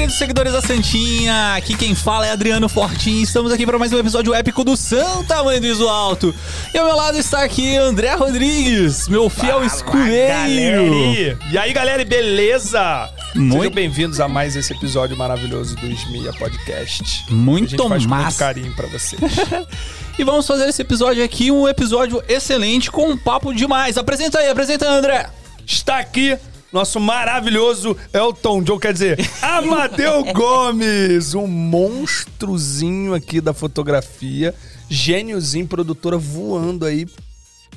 queridos 0.00 0.16
seguidores 0.16 0.52
da 0.54 0.62
Santinha. 0.62 1.56
Aqui 1.56 1.76
quem 1.76 1.94
fala 1.94 2.26
é 2.26 2.30
Adriano 2.30 2.70
Fortin. 2.70 3.20
Estamos 3.20 3.52
aqui 3.52 3.66
para 3.66 3.78
mais 3.78 3.92
um 3.92 3.98
episódio 3.98 4.32
épico 4.32 4.64
do 4.64 4.74
Santa 4.74 5.44
Mãe 5.44 5.60
do 5.60 5.66
Iso 5.66 5.86
Alto. 5.86 6.34
E 6.72 6.78
ao 6.78 6.86
meu 6.86 6.96
lado 6.96 7.18
está 7.18 7.42
aqui 7.44 7.76
André 7.76 8.14
Rodrigues, 8.14 9.08
meu 9.08 9.28
fiel 9.28 9.62
escudeiro. 9.62 11.36
E 11.52 11.58
aí, 11.58 11.70
galera, 11.74 12.02
beleza? 12.02 13.10
Muito- 13.34 13.58
Sejam 13.58 13.74
bem-vindos 13.74 14.20
a 14.20 14.26
mais 14.26 14.56
esse 14.56 14.72
episódio 14.72 15.14
maravilhoso 15.18 15.76
do 15.76 15.86
Esmia 15.86 16.32
Podcast. 16.32 17.26
Muito 17.28 17.66
a 17.66 17.68
gente 17.68 17.76
com 17.82 17.88
muito 17.90 18.08
massa. 18.08 18.38
carinho 18.38 18.74
pra 18.74 18.86
vocês. 18.86 19.20
E 20.18 20.24
vamos 20.24 20.46
fazer 20.46 20.68
esse 20.68 20.82
episódio 20.82 21.24
aqui, 21.24 21.50
um 21.50 21.66
episódio 21.66 22.22
excelente 22.28 22.90
com 22.90 23.08
um 23.08 23.16
papo 23.16 23.54
demais. 23.54 23.96
Apresenta 23.96 24.38
aí, 24.38 24.50
apresenta 24.50 24.86
André. 24.86 25.30
Está 25.66 25.98
aqui 25.98 26.36
nosso 26.72 27.00
maravilhoso 27.00 27.96
Elton 28.12 28.62
John, 28.62 28.78
quer 28.78 28.92
dizer, 28.92 29.18
Amadeu 29.42 30.24
Gomes, 30.32 31.34
um 31.34 31.46
monstruzinho 31.46 33.14
aqui 33.14 33.40
da 33.40 33.52
fotografia, 33.52 34.54
gêniozinho, 34.88 35.66
produtora 35.66 36.16
voando 36.16 36.86
aí. 36.86 37.06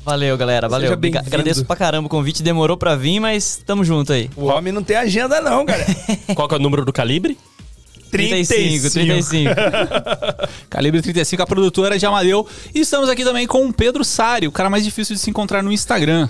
Valeu, 0.05 0.37
galera. 0.37 0.67
Valeu. 0.67 0.91
Agradeço 0.91 1.65
pra 1.65 1.77
caramba 1.77 2.07
o 2.07 2.09
convite. 2.09 2.43
Demorou 2.43 2.75
pra 2.75 2.93
vir, 2.93 3.21
mas 3.21 3.61
tamo 3.65 3.85
junto 3.85 4.11
aí. 4.11 4.29
O 4.35 4.47
homem 4.47 4.73
não 4.73 4.83
tem 4.83 4.97
agenda 4.97 5.39
não, 5.39 5.63
galera. 5.63 5.87
Qual 6.35 6.47
que 6.47 6.55
é 6.55 6.57
o 6.57 6.61
número 6.61 6.83
do 6.83 6.91
calibre? 6.91 7.37
35, 8.11 8.91
35. 8.91 9.51
Calibre 10.69 11.01
35, 11.01 11.41
a 11.41 11.47
produtora 11.47 11.97
de 11.97 12.05
Amadeu. 12.05 12.47
E 12.75 12.81
estamos 12.81 13.09
aqui 13.09 13.23
também 13.23 13.47
com 13.47 13.65
o 13.65 13.73
Pedro 13.73 14.03
Sari, 14.03 14.47
o 14.47 14.51
cara 14.51 14.69
mais 14.69 14.83
difícil 14.83 15.15
de 15.15 15.21
se 15.21 15.31
encontrar 15.31 15.63
no 15.63 15.71
Instagram. 15.71 16.29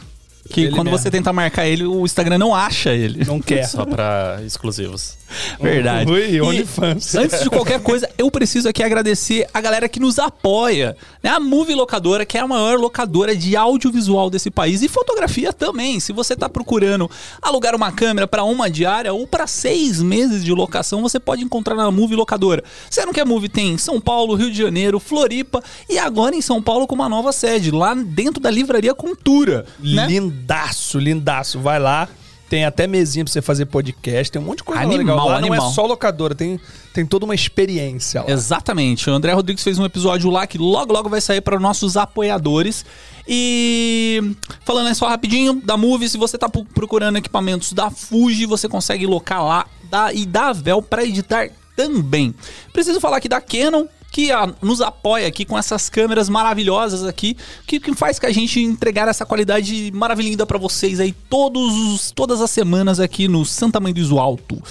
Que 0.53 0.61
Ele 0.61 0.71
quando 0.71 0.85
mesmo. 0.85 0.99
você 0.99 1.09
tenta 1.09 1.33
marcar 1.33 1.65
ele, 1.65 1.83
o 1.83 2.05
Instagram 2.05 2.37
não 2.37 2.53
acha 2.53 2.91
ele. 2.91 3.25
Não 3.25 3.41
quer. 3.41 3.63
Só 3.65 3.85
pra 3.85 4.39
exclusivos. 4.45 5.17
Verdade. 5.59 6.11
Ui, 6.11 6.29
E 6.35 6.41
OnlyFans. 6.41 7.15
Antes 7.15 7.41
de 7.41 7.49
qualquer 7.49 7.79
coisa, 7.81 8.07
eu 8.19 8.29
preciso 8.29 8.69
aqui 8.69 8.83
agradecer 8.83 9.47
a 9.51 9.59
galera 9.59 9.89
que 9.89 9.99
nos 9.99 10.19
apoia. 10.19 10.95
Né? 11.23 11.31
A 11.31 11.39
Movie 11.39 11.73
Locadora, 11.73 12.23
que 12.23 12.37
é 12.37 12.41
a 12.41 12.47
maior 12.47 12.77
locadora 12.77 13.35
de 13.35 13.55
audiovisual 13.55 14.29
desse 14.29 14.51
país 14.51 14.83
e 14.83 14.87
fotografia 14.87 15.51
também. 15.51 15.99
Se 15.99 16.13
você 16.13 16.33
está 16.33 16.47
procurando 16.47 17.09
alugar 17.41 17.75
uma 17.75 17.91
câmera 17.91 18.27
para 18.27 18.43
uma 18.43 18.69
diária 18.69 19.11
ou 19.11 19.25
para 19.25 19.47
seis 19.47 20.03
meses 20.03 20.43
de 20.43 20.51
locação, 20.53 21.01
você 21.01 21.19
pode 21.19 21.43
encontrar 21.43 21.73
na 21.73 21.89
Movie 21.89 22.15
Locadora. 22.15 22.63
Você 22.87 23.03
não 23.03 23.11
quer 23.11 23.25
Movie? 23.25 23.49
Tem 23.49 23.71
em 23.71 23.77
São 23.79 23.99
Paulo, 23.99 24.35
Rio 24.35 24.51
de 24.51 24.57
Janeiro, 24.61 24.99
Floripa 24.99 25.63
e 25.89 25.97
agora 25.97 26.35
em 26.35 26.41
São 26.41 26.61
Paulo 26.61 26.85
com 26.85 26.93
uma 26.93 27.09
nova 27.09 27.31
sede, 27.31 27.71
lá 27.71 27.95
dentro 27.95 28.39
da 28.39 28.51
Livraria 28.51 28.93
Cultura. 28.93 29.65
Né? 29.79 30.05
Lindaço, 30.43 30.99
lindaço. 30.99 31.59
Vai 31.59 31.79
lá. 31.79 32.07
Tem 32.49 32.65
até 32.65 32.85
mesinha 32.85 33.25
pra 33.25 33.31
você 33.31 33.41
fazer 33.41 33.65
podcast, 33.65 34.31
tem 34.31 34.39
um 34.39 34.45
monte 34.45 34.57
de 34.57 34.63
coisa 34.63 34.81
Animal, 34.81 34.97
legal. 34.99 35.17
Lá 35.27 35.39
não 35.39 35.47
animal. 35.47 35.69
é 35.69 35.73
só 35.73 35.87
locadora, 35.87 36.35
tem, 36.35 36.59
tem 36.93 37.03
toda 37.03 37.25
uma 37.25 37.33
experiência 37.33 38.21
lá. 38.21 38.29
Exatamente. 38.29 39.09
O 39.09 39.13
André 39.13 39.33
Rodrigues 39.33 39.63
fez 39.63 39.79
um 39.79 39.85
episódio 39.85 40.29
lá 40.29 40.45
que 40.45 40.59
logo, 40.59 40.93
logo 40.93 41.09
vai 41.09 41.19
sair 41.19 41.41
para 41.41 41.59
nossos 41.59 41.97
apoiadores. 41.97 42.85
E 43.27 44.35
falando 44.63 44.87
aí 44.87 44.93
só 44.93 45.07
rapidinho 45.07 45.61
da 45.63 45.75
Move, 45.77 46.07
se 46.07 46.17
você 46.17 46.37
tá 46.37 46.47
procurando 46.47 47.17
equipamentos 47.17 47.73
da 47.73 47.89
Fuji, 47.89 48.45
você 48.45 48.69
consegue 48.69 49.07
locar 49.07 49.43
lá 49.43 49.65
da, 49.89 50.13
e 50.13 50.23
da 50.23 50.53
Vel 50.53 50.79
para 50.79 51.03
editar 51.03 51.49
também. 51.75 52.35
Preciso 52.71 52.99
falar 52.99 53.17
aqui 53.17 53.29
da 53.29 53.41
Canon, 53.41 53.87
que 54.13 54.31
a- 54.31 54.53
nos 54.61 54.79
apoia 54.79 55.27
aqui 55.27 55.43
com 55.43 55.57
essas 55.57 55.89
câmeras 55.89 56.29
maravilhosas 56.29 57.03
aqui, 57.03 57.35
que, 57.65 57.79
que 57.79 57.95
faz 57.95 58.19
que 58.19 58.27
a 58.27 58.31
gente 58.31 58.59
entregar 58.61 59.07
essa 59.07 59.25
qualidade 59.25 59.91
maravilhosa 59.91 60.45
para 60.45 60.59
vocês 60.59 60.99
aí 60.99 61.11
todos 61.11 61.73
os- 61.75 62.11
todas 62.11 62.39
as 62.39 62.51
semanas 62.51 62.99
aqui 62.99 63.27
no 63.27 63.43
Santa 63.43 63.79
Mãe 63.79 63.91
do 63.91 63.99
Iso 63.99 64.19
Alto. 64.19 64.61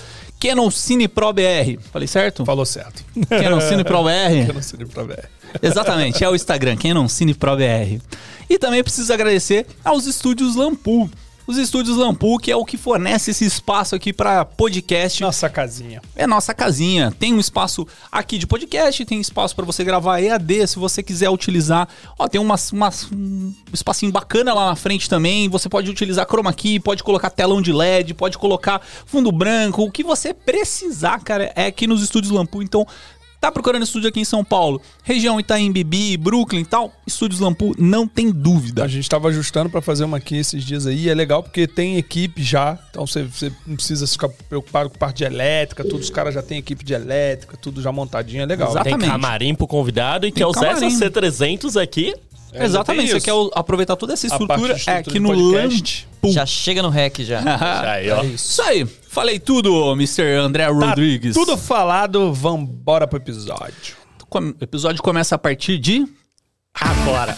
Canon 0.41 0.71
Cine 0.71 1.09
Pro 1.09 1.33
BR. 1.33 1.79
Falei 1.93 2.07
certo? 2.07 2.45
Falou 2.45 2.65
certo. 2.65 3.05
Canon 3.29 3.61
Cine 3.61 3.83
Pro 3.85 4.03
BR. 4.05 4.53
Não 4.55 4.63
sei 4.63 4.87
pra 4.87 5.03
ver. 5.03 5.29
Exatamente, 5.61 6.23
é 6.25 6.29
o 6.29 6.35
Instagram, 6.37 6.77
Canon 6.77 7.09
Cine 7.09 7.35
Pro 7.35 7.57
BR. 7.57 8.01
E 8.49 8.59
também 8.59 8.83
preciso 8.83 9.13
agradecer 9.13 9.67
aos 9.85 10.07
estúdios 10.07 10.55
Lampu. 10.57 11.11
Os 11.45 11.59
estúdios 11.59 11.97
Lampu, 11.97 12.39
que 12.39 12.53
é 12.53 12.57
o 12.57 12.65
que 12.65 12.77
fornece 12.77 13.33
esse 13.33 13.45
espaço 13.45 13.97
aqui 13.97 14.13
para 14.13 14.45
podcast. 14.45 15.21
Nossa 15.23 15.51
casinha. 15.51 16.01
É 16.15 16.25
nossa 16.25 16.55
casinha. 16.55 17.13
Tem 17.19 17.35
um 17.35 17.41
espaço 17.41 17.87
aqui 18.13 18.39
de 18.39 18.47
podcast, 18.47 19.05
tem 19.05 19.21
espaço 19.21 19.55
para 19.57 19.65
você 19.65 19.83
gravar 19.83 20.21
EAD, 20.21 20.69
se 20.69 20.79
você 20.79 21.03
quiser 21.03 21.29
utilizar. 21.31 21.89
Ó, 22.17 22.29
tem 22.29 22.41
umas, 22.41 22.71
umas- 22.71 23.09
um 23.13 23.53
espacinho 23.73 24.13
bacana 24.13 24.55
lá 24.55 24.67
na 24.67 24.77
frente 24.77 25.11
também. 25.11 25.49
Você 25.49 25.69
pode 25.69 25.91
utilizar 25.91 26.27
chroma 26.27 26.53
key, 26.53 26.79
pode 26.79 27.03
colocar 27.03 27.29
telão 27.29 27.61
de 27.61 27.73
LED, 27.73 28.15
pode 28.15 28.39
colocar 28.39 28.81
fundo 29.05 29.33
branco. 29.33 29.83
O 29.83 29.91
que 29.91 30.05
você 30.05 30.33
precisar, 30.33 31.19
cara, 31.25 31.53
é 31.57 31.67
aqui 31.67 31.89
nos 31.89 32.03
estúdios 32.05 32.33
Lampu. 32.33 32.63
Então, 32.63 32.87
tá 33.43 33.51
procurando 33.51 33.83
estúdio 33.83 34.09
aqui 34.09 34.21
em 34.21 34.25
São 34.25 34.45
Paulo, 34.45 34.81
região 35.03 35.41
Itaim 35.41 35.73
Bibi, 35.73 36.17
Brooklyn 36.17 36.61
e 36.61 36.65
tal, 36.65 36.93
estúdios 37.05 37.41
Lampu, 37.41 37.75
não 37.77 38.07
tem 38.07 38.31
dúvida. 38.31 38.85
A 38.85 38.89
gente 38.89 39.11
tava 39.11 39.29
ajustando 39.29 39.69
pra 39.69 39.83
fazer 39.83 40.05
uma 40.05 40.19
aqui 40.19 40.37
esses 40.37 40.65
dias 40.65 40.87
aí. 40.87 41.09
É 41.09 41.15
legal 41.15 41.43
porque 41.43 41.67
tem 41.67 41.97
equipe 41.99 42.41
já. 42.41 42.79
Então 42.91 43.05
você, 43.05 43.25
você 43.25 43.53
não 43.67 43.75
precisa 43.75 44.07
ficar 44.07 44.29
preocupado 44.49 44.91
com 44.91 44.97
parte 44.97 45.19
de 45.19 45.25
elétrica. 45.25 45.83
Tudo, 45.83 45.97
os 45.99 46.09
caras 46.09 46.33
já 46.35 46.41
têm 46.41 46.59
equipe 46.59 46.85
de 46.85 46.95
elétrica, 46.95 47.57
tudo 47.61 47.83
já 47.83 47.91
montadinho. 47.91 48.45
É 48.45 48.47
legal. 48.47 48.71
Exato. 48.71 48.85
Tem 48.85 48.93
Exatamente. 48.93 49.11
camarim 49.11 49.55
pro 49.57 49.67
convidado 49.67 50.25
e 50.25 50.31
Tem 50.31 50.41
quer 50.41 50.47
usar 50.47 50.75
camarim. 50.75 50.87
essa 50.87 51.11
C300 51.11 51.83
aqui. 51.83 52.15
É, 52.53 52.65
Exatamente, 52.65 53.11
você 53.11 53.21
quer 53.21 53.33
aproveitar 53.55 53.97
toda 53.97 54.13
essa 54.13 54.27
estrutura, 54.27 54.75
é 54.75 54.77
estrutura 54.77 54.99
aqui 55.01 55.19
no 55.19 55.31
podcast. 55.31 56.07
Lampu. 56.23 56.33
Já 56.35 56.47
chega 56.47 56.83
no 56.83 56.91
rec 56.91 57.21
já. 57.21 57.41
Aí, 57.91 58.11
ó. 58.11 58.23
É 58.23 58.27
isso. 58.27 58.53
Isso 58.53 58.63
aí, 58.63 58.87
falei 59.13 59.39
tudo, 59.39 59.93
Mr. 59.93 60.23
André 60.39 60.65
Tá 60.67 60.73
Rodrigues. 60.73 61.35
tudo 61.35 61.57
falado, 61.57 62.33
vambora 62.33 63.07
pro 63.07 63.19
episódio. 63.19 63.97
O 64.31 64.39
episódio 64.65 65.03
começa 65.03 65.35
a 65.35 65.39
partir 65.39 65.79
de. 65.79 66.07
Agora. 66.75 67.37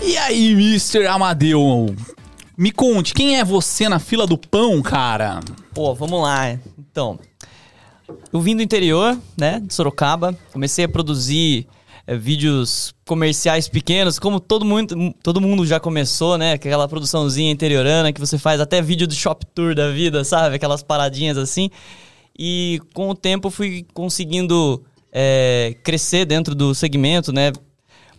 E 0.00 0.16
aí, 0.16 0.52
Mr. 0.52 1.06
Amadeu? 1.06 1.94
Me 2.56 2.70
conte, 2.70 3.12
quem 3.14 3.38
é 3.40 3.44
você 3.44 3.88
na 3.88 3.98
fila 3.98 4.26
do 4.26 4.38
pão, 4.38 4.80
cara? 4.80 5.40
Pô, 5.74 5.92
vamos 5.94 6.22
lá. 6.22 6.56
Então, 6.78 7.18
eu 8.32 8.40
vim 8.40 8.54
do 8.54 8.62
interior, 8.62 9.18
né, 9.36 9.58
de 9.60 9.74
Sorocaba. 9.74 10.36
Comecei 10.52 10.84
a 10.84 10.88
produzir 10.88 11.66
eh, 12.06 12.16
vídeos 12.16 12.94
comerciais 13.06 13.68
pequenos, 13.68 14.18
como 14.18 14.40
todo 14.40 14.64
mundo, 14.64 15.14
todo 15.22 15.40
mundo 15.40 15.66
já 15.66 15.78
começou, 15.78 16.36
né? 16.36 16.52
Aquela 16.52 16.88
produçãozinha 16.88 17.50
interiorana 17.50 18.12
que 18.12 18.20
você 18.20 18.38
faz 18.38 18.60
até 18.60 18.82
vídeo 18.82 19.06
de 19.06 19.14
shop 19.14 19.46
tour 19.54 19.74
da 19.74 19.90
vida, 19.90 20.24
sabe? 20.24 20.56
Aquelas 20.56 20.82
paradinhas 20.82 21.36
assim. 21.38 21.70
E 22.38 22.80
com 22.94 23.10
o 23.10 23.14
tempo 23.14 23.50
fui 23.50 23.86
conseguindo 23.92 24.82
eh, 25.12 25.76
crescer 25.82 26.24
dentro 26.24 26.54
do 26.54 26.74
segmento, 26.74 27.32
né? 27.32 27.52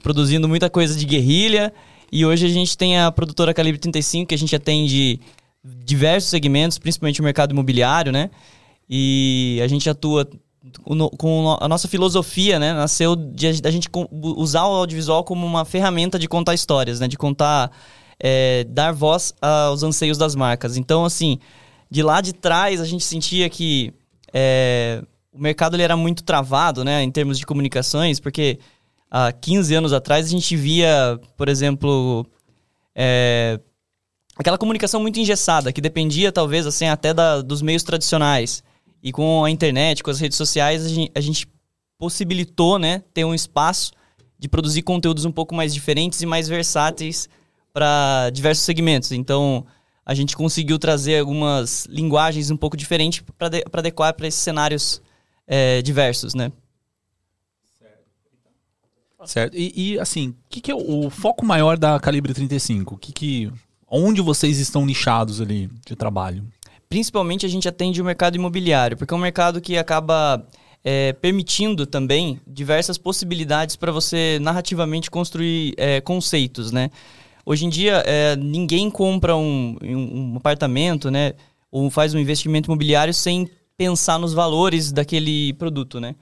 Produzindo 0.02 0.48
muita 0.48 0.70
coisa 0.70 0.96
de 0.96 1.06
guerrilha. 1.06 1.74
E 2.12 2.26
hoje 2.26 2.46
a 2.46 2.50
gente 2.50 2.78
tem 2.78 3.00
a 3.00 3.12
produtora 3.12 3.54
Calibre 3.54 3.80
35, 3.80 4.28
que 4.28 4.36
a 4.36 4.38
gente 4.38 4.56
atende 4.56 5.20
diversos 5.64 6.30
segmentos, 6.30 6.78
principalmente 6.78 7.22
o 7.22 7.24
mercado 7.24 7.52
imobiliário, 7.52 8.12
né? 8.12 8.30
E 8.90 9.60
a 9.64 9.68
gente 9.68 9.90
atua 9.90 10.30
com 11.18 11.58
a 11.60 11.68
nossa 11.68 11.88
filosofia, 11.88 12.60
né? 12.60 12.74
Nasceu 12.74 13.16
de 13.16 13.62
da 13.62 13.72
gente 13.72 13.90
usar 14.12 14.66
o 14.66 14.76
audiovisual 14.76 15.24
como 15.24 15.46
uma 15.46 15.66
ferramenta 15.66 16.18
de 16.20 16.28
contar 16.28 16.54
histórias, 16.54 17.00
né? 17.00 17.08
De 17.08 17.18
contar, 17.18 17.72
é, 18.20 18.66
dar 18.70 18.92
voz 18.92 19.34
aos 19.42 19.84
anseios 19.84 20.18
das 20.18 20.36
marcas. 20.36 20.78
Então, 20.78 21.06
assim, 21.06 21.40
de 21.90 22.02
lá 22.02 22.22
de 22.22 22.34
trás 22.34 22.82
a 22.82 22.86
gente 22.86 23.04
sentia 23.04 23.50
que 23.50 23.94
é, 24.34 25.04
o 25.32 25.40
mercado 25.40 25.76
ele 25.76 25.84
era 25.84 25.96
muito 25.98 26.24
travado, 26.24 26.84
né? 26.84 27.04
Em 27.04 27.12
termos 27.12 27.38
de 27.38 27.46
comunicações, 27.46 28.20
porque 28.20 28.60
há 29.10 29.32
15 29.32 29.76
anos 29.76 29.94
atrás 29.94 30.26
a 30.26 30.30
gente 30.30 30.56
via, 30.56 31.20
por 31.38 31.48
exemplo, 31.50 32.26
é, 32.96 33.60
aquela 34.36 34.58
comunicação 34.58 35.00
muito 35.00 35.20
engessada, 35.20 35.72
que 35.72 35.82
dependia 35.82 36.32
talvez 36.32 36.66
assim 36.66 36.88
até 36.88 37.14
da- 37.14 37.42
dos 37.42 37.62
meios 37.62 37.84
tradicionais. 37.84 38.64
E 39.04 39.12
com 39.12 39.44
a 39.44 39.52
internet, 39.52 40.02
com 40.02 40.10
as 40.10 40.20
redes 40.20 40.38
sociais, 40.38 40.86
a 40.86 40.90
gente, 40.90 41.12
a 41.14 41.20
gente 41.20 41.48
possibilitou, 41.98 42.80
né, 42.80 43.04
ter 43.14 43.26
um 43.26 43.34
espaço 43.34 43.92
de 44.40 44.48
produzir 44.48 44.82
conteúdos 44.82 45.26
um 45.26 45.32
pouco 45.32 45.54
mais 45.54 45.74
diferentes 45.74 46.22
e 46.22 46.26
mais 46.26 46.48
versáteis 46.48 47.28
para 47.74 48.30
diversos 48.30 48.64
segmentos. 48.64 49.12
Então, 49.12 49.66
a 50.06 50.14
gente 50.14 50.36
conseguiu 50.36 50.80
trazer 50.80 51.20
algumas 51.20 51.86
linguagens 51.90 52.50
um 52.50 52.58
pouco 52.58 52.78
diferentes 52.78 53.24
para 53.38 53.80
adequar 53.80 54.14
para 54.14 54.28
esses 54.28 54.42
cenários 54.42 55.02
é, 55.46 55.82
diversos, 55.82 56.34
né? 56.34 56.52
Certo. 59.26 59.56
E, 59.56 59.94
e, 59.94 60.00
assim, 60.00 60.30
o 60.30 60.36
que, 60.50 60.60
que 60.60 60.72
é 60.72 60.76
o, 60.76 61.10
foco 61.10 61.46
maior 61.46 61.78
da 61.78 62.00
Calibre 62.00 62.34
35? 62.34 62.96
O 62.96 62.98
que 62.98 63.14
que. 63.14 63.52
Onde 63.88 64.22
vocês 64.22 64.60
estão 64.60 64.86
nichados 64.86 65.40
ali 65.40 65.70
de 65.86 65.96
trabalho? 65.96 66.46
Principalmente 66.94 67.44
a 67.44 67.50
gente 67.50 67.68
atende 67.68 68.00
o 68.00 68.06
mercado 68.06 68.36
imobiliário, 68.36 68.96
porque 68.96 69.12
é 69.12 69.18
um 69.18 69.20
mercado 69.20 69.60
que 69.60 69.80
acaba 69.80 70.46
é, 70.84 71.12
permitindo 71.14 71.88
também 71.88 72.40
diversas 72.46 73.00
possibilidades 73.00 73.76
para 73.76 73.92
você 73.92 74.38
narrativamente 74.40 75.10
construir 75.10 75.74
é, 75.76 76.00
conceitos, 76.02 76.72
né? 76.72 76.92
Hoje 77.44 77.66
em 77.66 77.70
dia, 77.70 78.04
é, 78.06 78.36
ninguém 78.36 78.92
compra 78.92 79.36
um, 79.36 79.76
um, 79.82 80.36
apartamento, 80.38 81.10
né? 81.10 81.34
Ou 81.72 81.90
faz 81.90 82.14
um 82.14 82.20
investimento 82.20 82.70
imobiliário 82.70 83.12
sem 83.12 83.50
pensar 83.76 84.20
nos 84.20 84.36
valores 84.36 84.92
daquele 84.92 85.52
produto, 85.54 86.00
né? 86.00 86.14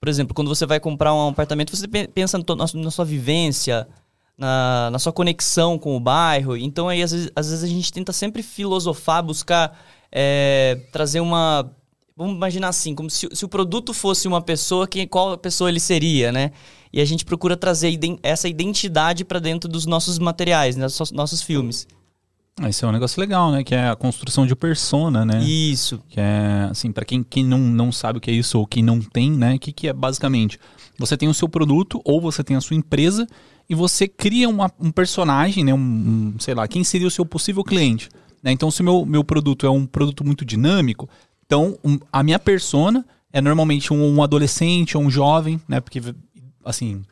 Por 0.00 0.08
exemplo, 0.08 0.34
quando 0.34 0.48
você 0.48 0.66
vai 0.66 0.80
comprar 0.80 1.14
um 1.14 1.28
apartamento, 1.28 1.76
você 1.76 1.86
pe- 1.86 2.08
pensa 2.08 2.36
na 2.74 2.90
sua 2.90 3.04
vivência, 3.04 3.86
na, 4.36 4.90
na 4.90 4.98
sua 4.98 5.12
conexão 5.12 5.78
com 5.78 5.96
o 5.96 6.00
bairro. 6.00 6.56
Então, 6.56 6.88
aí, 6.88 7.00
às 7.00 7.12
vezes, 7.12 7.30
às 7.36 7.48
vezes 7.48 7.62
a 7.62 7.68
gente 7.68 7.92
tenta 7.92 8.12
sempre 8.12 8.42
filosofar, 8.42 9.22
buscar 9.22 9.78
é, 10.12 10.80
trazer 10.92 11.20
uma. 11.20 11.70
Vamos 12.16 12.34
imaginar 12.34 12.68
assim, 12.68 12.94
como 12.94 13.10
se, 13.10 13.28
se 13.32 13.44
o 13.44 13.48
produto 13.48 13.92
fosse 13.92 14.26
uma 14.26 14.40
pessoa, 14.40 14.88
quem, 14.88 15.06
qual 15.06 15.36
pessoa 15.36 15.68
ele 15.68 15.80
seria, 15.80 16.32
né? 16.32 16.50
E 16.90 16.98
a 17.00 17.04
gente 17.04 17.24
procura 17.26 17.56
trazer 17.58 17.90
iden- 17.90 18.18
essa 18.22 18.48
identidade 18.48 19.22
para 19.22 19.38
dentro 19.38 19.68
dos 19.68 19.84
nossos 19.84 20.18
materiais, 20.18 20.76
né? 20.76 20.82
nossos, 20.84 21.12
nossos 21.12 21.42
filmes. 21.42 21.86
Ah, 22.58 22.70
Esse 22.70 22.86
é 22.86 22.88
um 22.88 22.92
negócio 22.92 23.20
legal, 23.20 23.52
né? 23.52 23.62
Que 23.62 23.74
é 23.74 23.90
a 23.90 23.94
construção 23.94 24.46
de 24.46 24.56
persona, 24.56 25.26
né? 25.26 25.44
Isso. 25.44 26.00
Que 26.08 26.18
é, 26.18 26.68
assim, 26.70 26.90
para 26.90 27.04
quem, 27.04 27.22
quem 27.22 27.44
não, 27.44 27.58
não 27.58 27.92
sabe 27.92 28.16
o 28.16 28.20
que 28.20 28.30
é 28.30 28.34
isso 28.34 28.58
ou 28.58 28.66
quem 28.66 28.82
não 28.82 28.98
tem, 28.98 29.30
né? 29.30 29.56
O 29.56 29.58
que, 29.58 29.70
que 29.70 29.86
é 29.88 29.92
basicamente? 29.92 30.58
Você 30.98 31.18
tem 31.18 31.28
o 31.28 31.34
seu 31.34 31.50
produto 31.50 32.00
ou 32.02 32.18
você 32.18 32.42
tem 32.42 32.56
a 32.56 32.62
sua 32.62 32.76
empresa 32.76 33.26
e 33.68 33.74
você 33.74 34.08
cria 34.08 34.48
uma- 34.48 34.72
um 34.80 34.90
personagem, 34.90 35.62
né? 35.64 35.74
Um, 35.74 35.76
um, 35.76 36.34
sei 36.38 36.54
lá, 36.54 36.66
quem 36.66 36.82
seria 36.82 37.06
o 37.08 37.10
seu 37.10 37.26
possível 37.26 37.62
cliente. 37.62 38.08
Né? 38.46 38.52
Então, 38.52 38.70
se 38.70 38.80
o 38.80 38.84
meu, 38.84 39.04
meu 39.04 39.24
produto 39.24 39.66
é 39.66 39.70
um 39.70 39.84
produto 39.84 40.24
muito 40.24 40.44
dinâmico, 40.44 41.08
então 41.44 41.76
um- 41.84 41.98
a 42.12 42.22
minha 42.22 42.38
persona 42.38 43.04
é 43.32 43.40
normalmente 43.40 43.92
um, 43.92 44.14
um 44.14 44.22
adolescente 44.22 44.96
ou 44.96 45.02
um 45.02 45.10
jovem, 45.10 45.60
né? 45.68 45.80
Porque, 45.80 46.00
assim, 46.64 47.02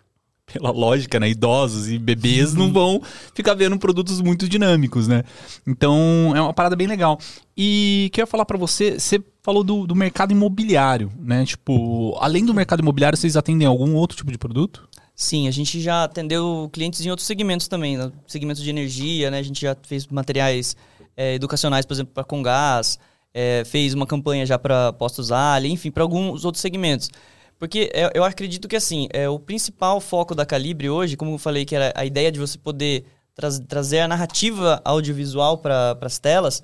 pela 0.46 0.70
lógica, 0.70 1.19
né? 1.19 1.28
Idosos 1.28 1.88
e 1.90 1.98
bebês 1.98 2.54
não 2.54 2.72
vão 2.72 3.02
ficar 3.34 3.54
vendo 3.54 3.76
produtos 3.78 4.20
muito 4.20 4.48
dinâmicos, 4.48 5.08
né? 5.08 5.25
Então 5.66 6.32
é 6.36 6.40
uma 6.40 6.52
parada 6.54 6.76
bem 6.76 6.86
legal. 6.86 7.19
E 7.56 8.10
que 8.12 8.20
eu 8.20 8.22
ia 8.22 8.26
falar 8.26 8.44
pra 8.44 8.56
você, 8.56 8.98
você 9.00 9.20
falou 9.42 9.64
do, 9.64 9.88
do 9.88 9.94
mercado 9.96 10.31
imobiliário, 10.31 11.10
né? 11.19 11.44
Tipo, 11.44 12.16
além 12.20 12.44
do 12.44 12.54
mercado 12.54 12.78
imobiliário, 12.81 13.19
vocês 13.19 13.36
atendem 13.36 13.66
algum 13.66 13.94
outro 13.96 14.16
tipo 14.16 14.31
de 14.31 14.38
produto? 14.38 14.88
Sim, 15.16 15.46
a 15.46 15.50
gente 15.50 15.81
já 15.81 16.04
atendeu 16.04 16.69
clientes 16.72 17.04
em 17.04 17.10
outros 17.10 17.26
segmentos 17.26 17.69
também, 17.69 17.96
segmento 18.26 18.60
de 18.62 18.69
energia, 18.70 19.31
né? 19.31 19.38
A 19.38 19.42
gente 19.42 19.60
já 19.62 19.76
fez 19.82 20.06
materiais 20.08 20.76
é, 21.16 21.34
educacionais, 21.34 21.87
por 21.87 21.94
exemplo, 21.94 22.12
para 22.12 22.25
Congás, 22.25 22.99
é, 23.32 23.62
fez 23.64 23.94
uma 23.94 24.06
campanha 24.06 24.46
já 24.46 24.58
para 24.58 24.93
Postos 24.93 25.32
Ali, 25.32 25.70
enfim, 25.70 25.90
para 25.90 26.02
alguns 26.02 26.44
outros 26.44 26.62
segmentos. 26.62 27.11
Porque 27.58 27.90
é, 27.94 28.11
eu 28.14 28.25
acredito 28.25 28.69
que, 28.69 28.76
assim, 28.76 29.08
é, 29.12 29.28
o 29.28 29.38
principal 29.38 30.00
foco 30.00 30.34
da 30.34 30.44
Calibre 30.44 30.90
hoje, 30.90 31.16
como 31.16 31.32
eu 31.32 31.38
falei, 31.38 31.64
que 31.64 31.75
era 31.75 31.93
a 31.96 32.05
ideia 32.05 32.31
de 32.31 32.38
você 32.38 32.58
poder 32.58 33.05
traz- 33.34 33.61
trazer 33.61 34.00
a 34.00 34.08
narrativa 34.08 34.81
audiovisual 34.84 35.58
para 35.58 35.96
as 36.00 36.19
telas, 36.19 36.62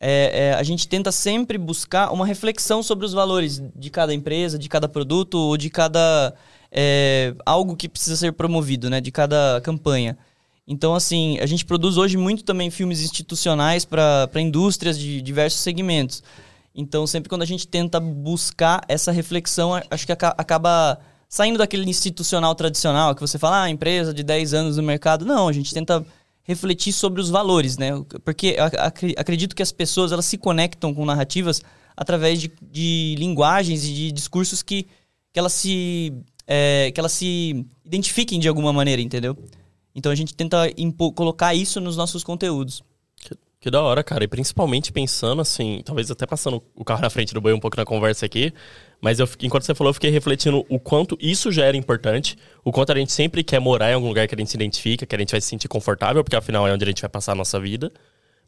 é, 0.00 0.48
é, 0.48 0.54
a 0.54 0.62
gente 0.62 0.88
tenta 0.88 1.12
sempre 1.12 1.56
buscar 1.56 2.12
uma 2.12 2.26
reflexão 2.26 2.82
sobre 2.82 3.06
os 3.06 3.12
valores 3.12 3.62
de 3.74 3.88
cada 3.88 4.12
empresa, 4.12 4.58
de 4.58 4.68
cada 4.68 4.88
produto 4.88 5.38
ou 5.38 5.56
de 5.56 5.70
cada 5.70 6.34
é, 6.72 7.34
algo 7.46 7.76
que 7.76 7.88
precisa 7.88 8.16
ser 8.16 8.32
promovido, 8.32 8.90
né? 8.90 9.00
De 9.00 9.12
cada 9.12 9.60
campanha. 9.62 10.18
Então, 10.66 10.94
assim, 10.94 11.38
a 11.40 11.46
gente 11.46 11.64
produz 11.64 11.96
hoje 11.96 12.16
muito 12.16 12.44
também 12.44 12.70
filmes 12.70 13.00
institucionais 13.02 13.84
para 13.84 14.28
indústrias 14.40 14.98
de 14.98 15.20
diversos 15.20 15.60
segmentos. 15.60 16.22
Então, 16.74 17.06
sempre 17.06 17.28
quando 17.28 17.42
a 17.42 17.46
gente 17.46 17.66
tenta 17.66 17.98
buscar 18.00 18.82
essa 18.88 19.10
reflexão, 19.12 19.72
acho 19.90 20.06
que 20.06 20.12
aca- 20.12 20.34
acaba 20.38 20.98
saindo 21.28 21.58
daquele 21.58 21.88
institucional 21.88 22.54
tradicional 22.54 23.14
que 23.14 23.20
você 23.20 23.38
fala, 23.38 23.64
ah, 23.64 23.70
empresa 23.70 24.14
de 24.14 24.22
10 24.22 24.54
anos 24.54 24.76
no 24.76 24.82
mercado. 24.82 25.24
Não, 25.24 25.48
a 25.48 25.52
gente 25.52 25.74
tenta 25.74 26.04
refletir 26.44 26.92
sobre 26.92 27.20
os 27.20 27.28
valores, 27.28 27.76
né? 27.76 27.90
Porque 28.24 28.54
eu 28.56 28.64
ac- 28.64 28.76
acre- 28.78 29.14
acredito 29.18 29.54
que 29.56 29.62
as 29.62 29.72
pessoas 29.72 30.12
elas 30.12 30.24
se 30.26 30.38
conectam 30.38 30.94
com 30.94 31.04
narrativas 31.04 31.60
através 31.96 32.40
de, 32.40 32.50
de 32.70 33.14
linguagens 33.18 33.84
e 33.84 33.92
de 33.92 34.12
discursos 34.12 34.62
que, 34.62 34.84
que 35.32 35.38
elas 35.38 35.52
se 35.52 36.12
é, 36.46 36.90
que 36.92 36.98
elas 37.00 37.12
se 37.12 37.64
identifiquem 37.84 38.40
de 38.40 38.48
alguma 38.48 38.72
maneira, 38.72 39.00
entendeu? 39.00 39.36
Então 39.94 40.10
a 40.10 40.14
gente 40.14 40.34
tenta 40.34 40.70
impo- 40.76 41.12
colocar 41.12 41.54
isso 41.54 41.80
nos 41.80 41.96
nossos 41.96 42.24
conteúdos. 42.24 42.82
Que, 43.16 43.36
que 43.60 43.70
da 43.70 43.82
hora, 43.82 44.02
cara. 44.02 44.24
E 44.24 44.28
principalmente 44.28 44.92
pensando 44.92 45.42
assim, 45.42 45.82
talvez 45.84 46.10
até 46.10 46.26
passando 46.26 46.62
o 46.74 46.84
carro 46.84 47.02
na 47.02 47.10
frente 47.10 47.34
do 47.34 47.40
boi 47.40 47.52
um 47.52 47.60
pouco 47.60 47.76
na 47.76 47.84
conversa 47.84 48.26
aqui, 48.26 48.52
mas 49.00 49.18
eu, 49.18 49.28
enquanto 49.42 49.64
você 49.64 49.74
falou, 49.74 49.90
eu 49.90 49.94
fiquei 49.94 50.10
refletindo 50.10 50.64
o 50.68 50.78
quanto 50.78 51.18
isso 51.20 51.50
já 51.50 51.64
era 51.64 51.76
importante, 51.76 52.36
o 52.64 52.70
quanto 52.70 52.92
a 52.92 52.94
gente 52.96 53.12
sempre 53.12 53.42
quer 53.42 53.58
morar 53.60 53.90
em 53.90 53.94
algum 53.94 54.08
lugar 54.08 54.28
que 54.28 54.34
a 54.34 54.38
gente 54.38 54.50
se 54.50 54.56
identifica, 54.56 55.04
que 55.04 55.14
a 55.14 55.18
gente 55.18 55.32
vai 55.32 55.40
se 55.40 55.48
sentir 55.48 55.68
confortável, 55.68 56.22
porque 56.22 56.36
afinal 56.36 56.66
é 56.66 56.72
onde 56.72 56.84
a 56.84 56.88
gente 56.88 57.02
vai 57.02 57.10
passar 57.10 57.32
a 57.32 57.34
nossa 57.34 57.58
vida. 57.58 57.92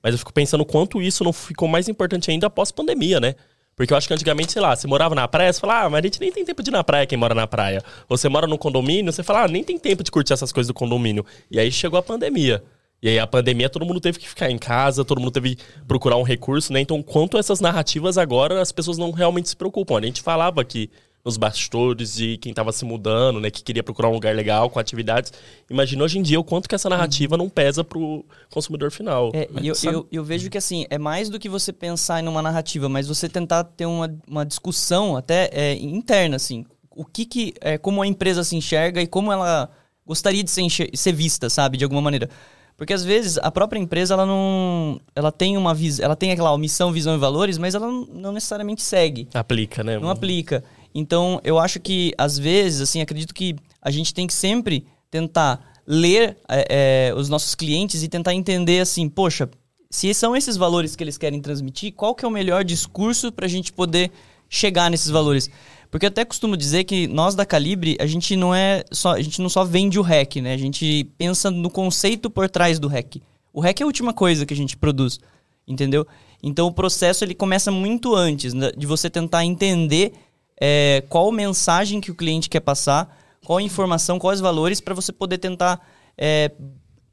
Mas 0.02 0.12
eu 0.12 0.18
fico 0.18 0.32
pensando 0.32 0.60
o 0.60 0.66
quanto 0.66 1.00
isso 1.00 1.24
não 1.24 1.32
ficou 1.32 1.66
mais 1.66 1.88
importante 1.88 2.30
ainda 2.30 2.46
após 2.46 2.70
pandemia, 2.70 3.18
né? 3.18 3.34
Porque 3.76 3.92
eu 3.92 3.96
acho 3.96 4.06
que 4.06 4.14
antigamente, 4.14 4.52
sei 4.52 4.62
lá, 4.62 4.74
você 4.74 4.86
morava 4.86 5.14
na 5.14 5.26
praia, 5.26 5.52
você 5.52 5.60
fala, 5.60 5.82
ah, 5.82 5.90
mas 5.90 5.98
a 5.98 6.02
gente 6.02 6.20
nem 6.20 6.30
tem 6.30 6.44
tempo 6.44 6.62
de 6.62 6.70
ir 6.70 6.72
na 6.72 6.84
praia 6.84 7.06
quem 7.06 7.18
mora 7.18 7.34
na 7.34 7.46
praia. 7.46 7.82
Ou 8.08 8.16
você 8.16 8.28
mora 8.28 8.46
num 8.46 8.56
condomínio, 8.56 9.12
você 9.12 9.22
fala, 9.22 9.44
ah, 9.44 9.48
nem 9.48 9.64
tem 9.64 9.78
tempo 9.78 10.04
de 10.04 10.10
curtir 10.10 10.32
essas 10.32 10.52
coisas 10.52 10.68
do 10.68 10.74
condomínio. 10.74 11.24
E 11.50 11.58
aí 11.58 11.70
chegou 11.72 11.98
a 11.98 12.02
pandemia. 12.02 12.62
E 13.02 13.08
aí 13.08 13.18
a 13.18 13.26
pandemia 13.26 13.68
todo 13.68 13.84
mundo 13.84 14.00
teve 14.00 14.18
que 14.18 14.28
ficar 14.28 14.50
em 14.50 14.56
casa, 14.56 15.04
todo 15.04 15.20
mundo 15.20 15.32
teve 15.32 15.56
que 15.56 15.64
procurar 15.86 16.16
um 16.16 16.22
recurso, 16.22 16.72
né? 16.72 16.80
Então, 16.80 17.02
quanto 17.02 17.36
essas 17.36 17.60
narrativas 17.60 18.16
agora 18.16 18.62
as 18.62 18.72
pessoas 18.72 18.96
não 18.96 19.10
realmente 19.10 19.48
se 19.48 19.56
preocupam. 19.56 19.98
A 19.98 20.02
gente 20.02 20.22
falava 20.22 20.60
aqui 20.60 20.90
nos 21.24 21.38
bastidores 21.38 22.14
de 22.14 22.36
quem 22.36 22.52
tava 22.52 22.70
se 22.70 22.84
mudando, 22.84 23.40
né? 23.40 23.50
Que 23.50 23.62
queria 23.62 23.82
procurar 23.82 24.08
um 24.10 24.12
lugar 24.12 24.34
legal 24.36 24.68
com 24.68 24.78
atividades. 24.78 25.32
Imagina 25.70 26.04
hoje 26.04 26.18
em 26.18 26.22
dia 26.22 26.38
o 26.38 26.44
quanto 26.44 26.68
que 26.68 26.74
essa 26.74 26.88
narrativa 26.88 27.36
não 27.36 27.48
pesa 27.48 27.82
pro 27.82 28.24
consumidor 28.50 28.90
final. 28.90 29.30
É, 29.32 29.48
e 29.62 29.68
eu, 29.68 29.74
eu, 29.84 30.06
eu 30.12 30.24
vejo 30.24 30.50
que 30.50 30.58
assim, 30.58 30.84
é 30.90 30.98
mais 30.98 31.30
do 31.30 31.38
que 31.38 31.48
você 31.48 31.72
pensar 31.72 32.22
em 32.22 32.28
uma 32.28 32.42
narrativa, 32.42 32.88
mas 32.90 33.08
você 33.08 33.26
tentar 33.26 33.64
ter 33.64 33.86
uma, 33.86 34.14
uma 34.28 34.44
discussão 34.44 35.16
até 35.16 35.48
é, 35.50 35.74
interna, 35.74 36.36
assim. 36.36 36.66
O 36.90 37.04
que 37.06 37.24
que, 37.24 37.54
é, 37.60 37.78
como 37.78 38.02
a 38.02 38.06
empresa 38.06 38.44
se 38.44 38.54
enxerga 38.54 39.00
e 39.00 39.06
como 39.06 39.32
ela 39.32 39.70
gostaria 40.06 40.44
de 40.44 40.50
ser, 40.50 40.60
enxer- 40.60 40.90
ser 40.94 41.12
vista, 41.12 41.48
sabe, 41.48 41.78
de 41.78 41.84
alguma 41.84 42.02
maneira. 42.02 42.28
Porque 42.76 42.92
às 42.92 43.04
vezes 43.04 43.38
a 43.38 43.50
própria 43.50 43.78
empresa, 43.78 44.14
ela 44.14 44.26
não, 44.26 45.00
ela 45.14 45.30
tem 45.32 45.56
uma 45.56 45.72
vis, 45.72 46.00
ela 46.00 46.16
tem 46.16 46.32
aquela 46.32 46.56
missão, 46.58 46.92
visão 46.92 47.14
e 47.14 47.18
valores, 47.18 47.56
mas 47.56 47.74
ela 47.74 47.86
não, 47.86 48.04
não 48.06 48.32
necessariamente 48.32 48.82
segue 48.82 49.28
Aplica, 49.32 49.82
né? 49.84 49.98
não 49.98 50.10
aplica. 50.10 50.62
Então, 50.94 51.40
eu 51.42 51.58
acho 51.58 51.80
que, 51.80 52.12
às 52.16 52.38
vezes, 52.38 52.80
assim, 52.80 53.00
acredito 53.00 53.34
que 53.34 53.56
a 53.82 53.90
gente 53.90 54.14
tem 54.14 54.26
que 54.26 54.34
sempre 54.34 54.86
tentar 55.10 55.74
ler 55.86 56.36
é, 56.48 57.10
é, 57.10 57.14
os 57.14 57.28
nossos 57.28 57.54
clientes 57.54 58.02
e 58.02 58.08
tentar 58.08 58.32
entender, 58.32 58.80
assim, 58.80 59.08
poxa, 59.08 59.50
se 59.90 60.12
são 60.14 60.36
esses 60.36 60.56
valores 60.56 60.96
que 60.96 61.04
eles 61.04 61.18
querem 61.18 61.40
transmitir, 61.40 61.92
qual 61.92 62.14
que 62.14 62.24
é 62.24 62.28
o 62.28 62.30
melhor 62.30 62.64
discurso 62.64 63.30
para 63.30 63.46
a 63.46 63.48
gente 63.48 63.72
poder 63.72 64.10
chegar 64.48 64.90
nesses 64.90 65.10
valores? 65.10 65.50
Porque 65.90 66.06
eu 66.06 66.08
até 66.08 66.24
costumo 66.24 66.56
dizer 66.56 66.82
que 66.84 67.06
nós 67.06 67.36
da 67.36 67.46
Calibre, 67.46 67.96
a 68.00 68.06
gente 68.06 68.34
não 68.34 68.52
é 68.52 68.84
só, 68.90 69.12
a 69.12 69.22
gente 69.22 69.40
não 69.40 69.48
só 69.48 69.64
vende 69.64 69.98
o 69.98 70.02
hack, 70.02 70.36
né? 70.36 70.52
A 70.52 70.56
gente 70.56 71.04
pensa 71.16 71.50
no 71.50 71.70
conceito 71.70 72.28
por 72.28 72.50
trás 72.50 72.80
do 72.80 72.88
hack. 72.88 73.16
O 73.52 73.60
hack 73.60 73.80
é 73.80 73.84
a 73.84 73.86
última 73.86 74.12
coisa 74.12 74.44
que 74.44 74.52
a 74.52 74.56
gente 74.56 74.76
produz, 74.76 75.20
entendeu? 75.68 76.04
Então 76.42 76.66
o 76.66 76.72
processo 76.72 77.24
ele 77.24 77.32
começa 77.32 77.70
muito 77.70 78.16
antes 78.16 78.52
né, 78.52 78.72
de 78.76 78.86
você 78.86 79.08
tentar 79.08 79.44
entender 79.44 80.12
é, 80.60 81.02
qual 81.08 81.30
mensagem 81.32 82.00
que 82.00 82.10
o 82.10 82.14
cliente 82.14 82.48
quer 82.48 82.60
passar, 82.60 83.16
qual 83.44 83.58
a 83.58 83.62
informação, 83.62 84.18
quais 84.18 84.40
valores 84.40 84.80
para 84.80 84.94
você 84.94 85.12
poder 85.12 85.38
tentar 85.38 85.86
é, 86.16 86.50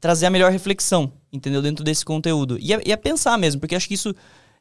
trazer 0.00 0.26
a 0.26 0.30
melhor 0.30 0.50
reflexão, 0.50 1.12
entendeu? 1.32 1.62
Dentro 1.62 1.84
desse 1.84 2.04
conteúdo. 2.04 2.58
E 2.58 2.72
é, 2.72 2.82
e 2.86 2.92
é 2.92 2.96
pensar 2.96 3.36
mesmo, 3.38 3.60
porque 3.60 3.74
acho 3.74 3.88
que 3.88 3.94
isso 3.94 4.14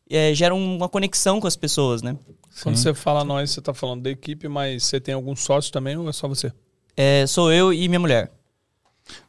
é, 0.09 0.33
gera 0.33 0.53
uma 0.53 0.89
conexão 0.89 1.39
com 1.39 1.47
as 1.47 1.55
pessoas, 1.55 2.01
né? 2.01 2.17
Quando 2.61 2.75
Sim. 2.75 2.83
você 2.83 2.93
fala 2.93 3.23
nós, 3.23 3.51
você 3.51 3.61
tá 3.61 3.73
falando 3.73 4.03
da 4.03 4.09
equipe, 4.09 4.47
mas 4.47 4.83
você 4.83 5.00
tem 5.00 5.13
algum 5.13 5.35
sócio 5.35 5.71
também 5.71 5.95
ou 5.95 6.09
é 6.09 6.13
só 6.13 6.27
você? 6.27 6.51
É, 6.95 7.25
sou 7.25 7.51
eu 7.51 7.73
e 7.73 7.88
minha 7.88 8.00
mulher. 8.00 8.31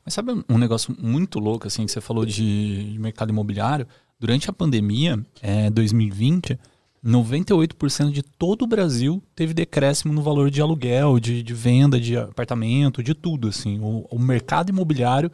Mas 0.05 0.15
sabe 0.15 0.33
um 0.49 0.59
negócio 0.59 0.95
muito 0.99 1.39
louco, 1.39 1.67
assim, 1.67 1.87
que 1.87 1.93
você 1.93 2.01
falou 2.01 2.27
de, 2.27 2.93
de 2.93 2.99
mercado 2.99 3.31
imobiliário? 3.31 3.87
Durante 4.19 4.51
a 4.51 4.53
pandemia, 4.53 5.25
é, 5.41 5.71
2020, 5.71 6.59
98% 7.05 8.11
de 8.11 8.23
todo 8.23 8.63
o 8.63 8.67
Brasil 8.67 9.23
teve 9.35 9.53
decréscimo 9.53 10.13
no 10.13 10.23
valor 10.23 10.51
de 10.51 10.61
aluguel, 10.61 11.19
de, 11.19 11.43
de 11.43 11.55
venda 11.55 11.99
de 11.99 12.17
apartamento, 12.17 13.03
de 13.03 13.13
tudo, 13.13 13.49
assim. 13.49 13.81
O, 13.81 14.07
o 14.11 14.19
mercado 14.19 14.71
imobiliário 14.71 15.31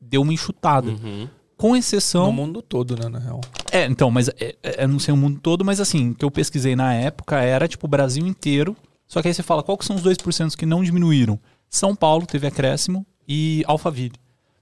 deu 0.00 0.22
uma 0.22 0.32
enxutada. 0.32 0.90
Uhum. 0.90 1.28
Com 1.56 1.76
exceção... 1.76 2.26
No 2.26 2.32
mundo 2.32 2.62
todo, 2.62 2.96
né, 2.96 3.08
na 3.08 3.18
real. 3.18 3.40
É, 3.70 3.84
então, 3.84 4.10
mas 4.10 4.28
é, 4.30 4.56
é, 4.62 4.84
eu 4.84 4.88
não 4.88 4.98
sei 4.98 5.12
o 5.12 5.16
mundo 5.16 5.38
todo, 5.40 5.62
mas 5.62 5.78
assim, 5.78 6.10
o 6.10 6.14
que 6.14 6.24
eu 6.24 6.30
pesquisei 6.30 6.74
na 6.74 6.94
época 6.94 7.38
era 7.38 7.68
tipo 7.68 7.86
o 7.86 7.90
Brasil 7.90 8.26
inteiro. 8.26 8.74
Só 9.06 9.20
que 9.20 9.28
aí 9.28 9.34
você 9.34 9.42
fala, 9.42 9.62
qual 9.62 9.76
que 9.76 9.84
são 9.84 9.96
os 9.96 10.02
2% 10.02 10.56
que 10.56 10.64
não 10.64 10.82
diminuíram? 10.82 11.38
São 11.68 11.94
Paulo 11.94 12.26
teve 12.26 12.46
acréscimo 12.46 13.06
e 13.28 13.62
Alphaville. 13.66 14.14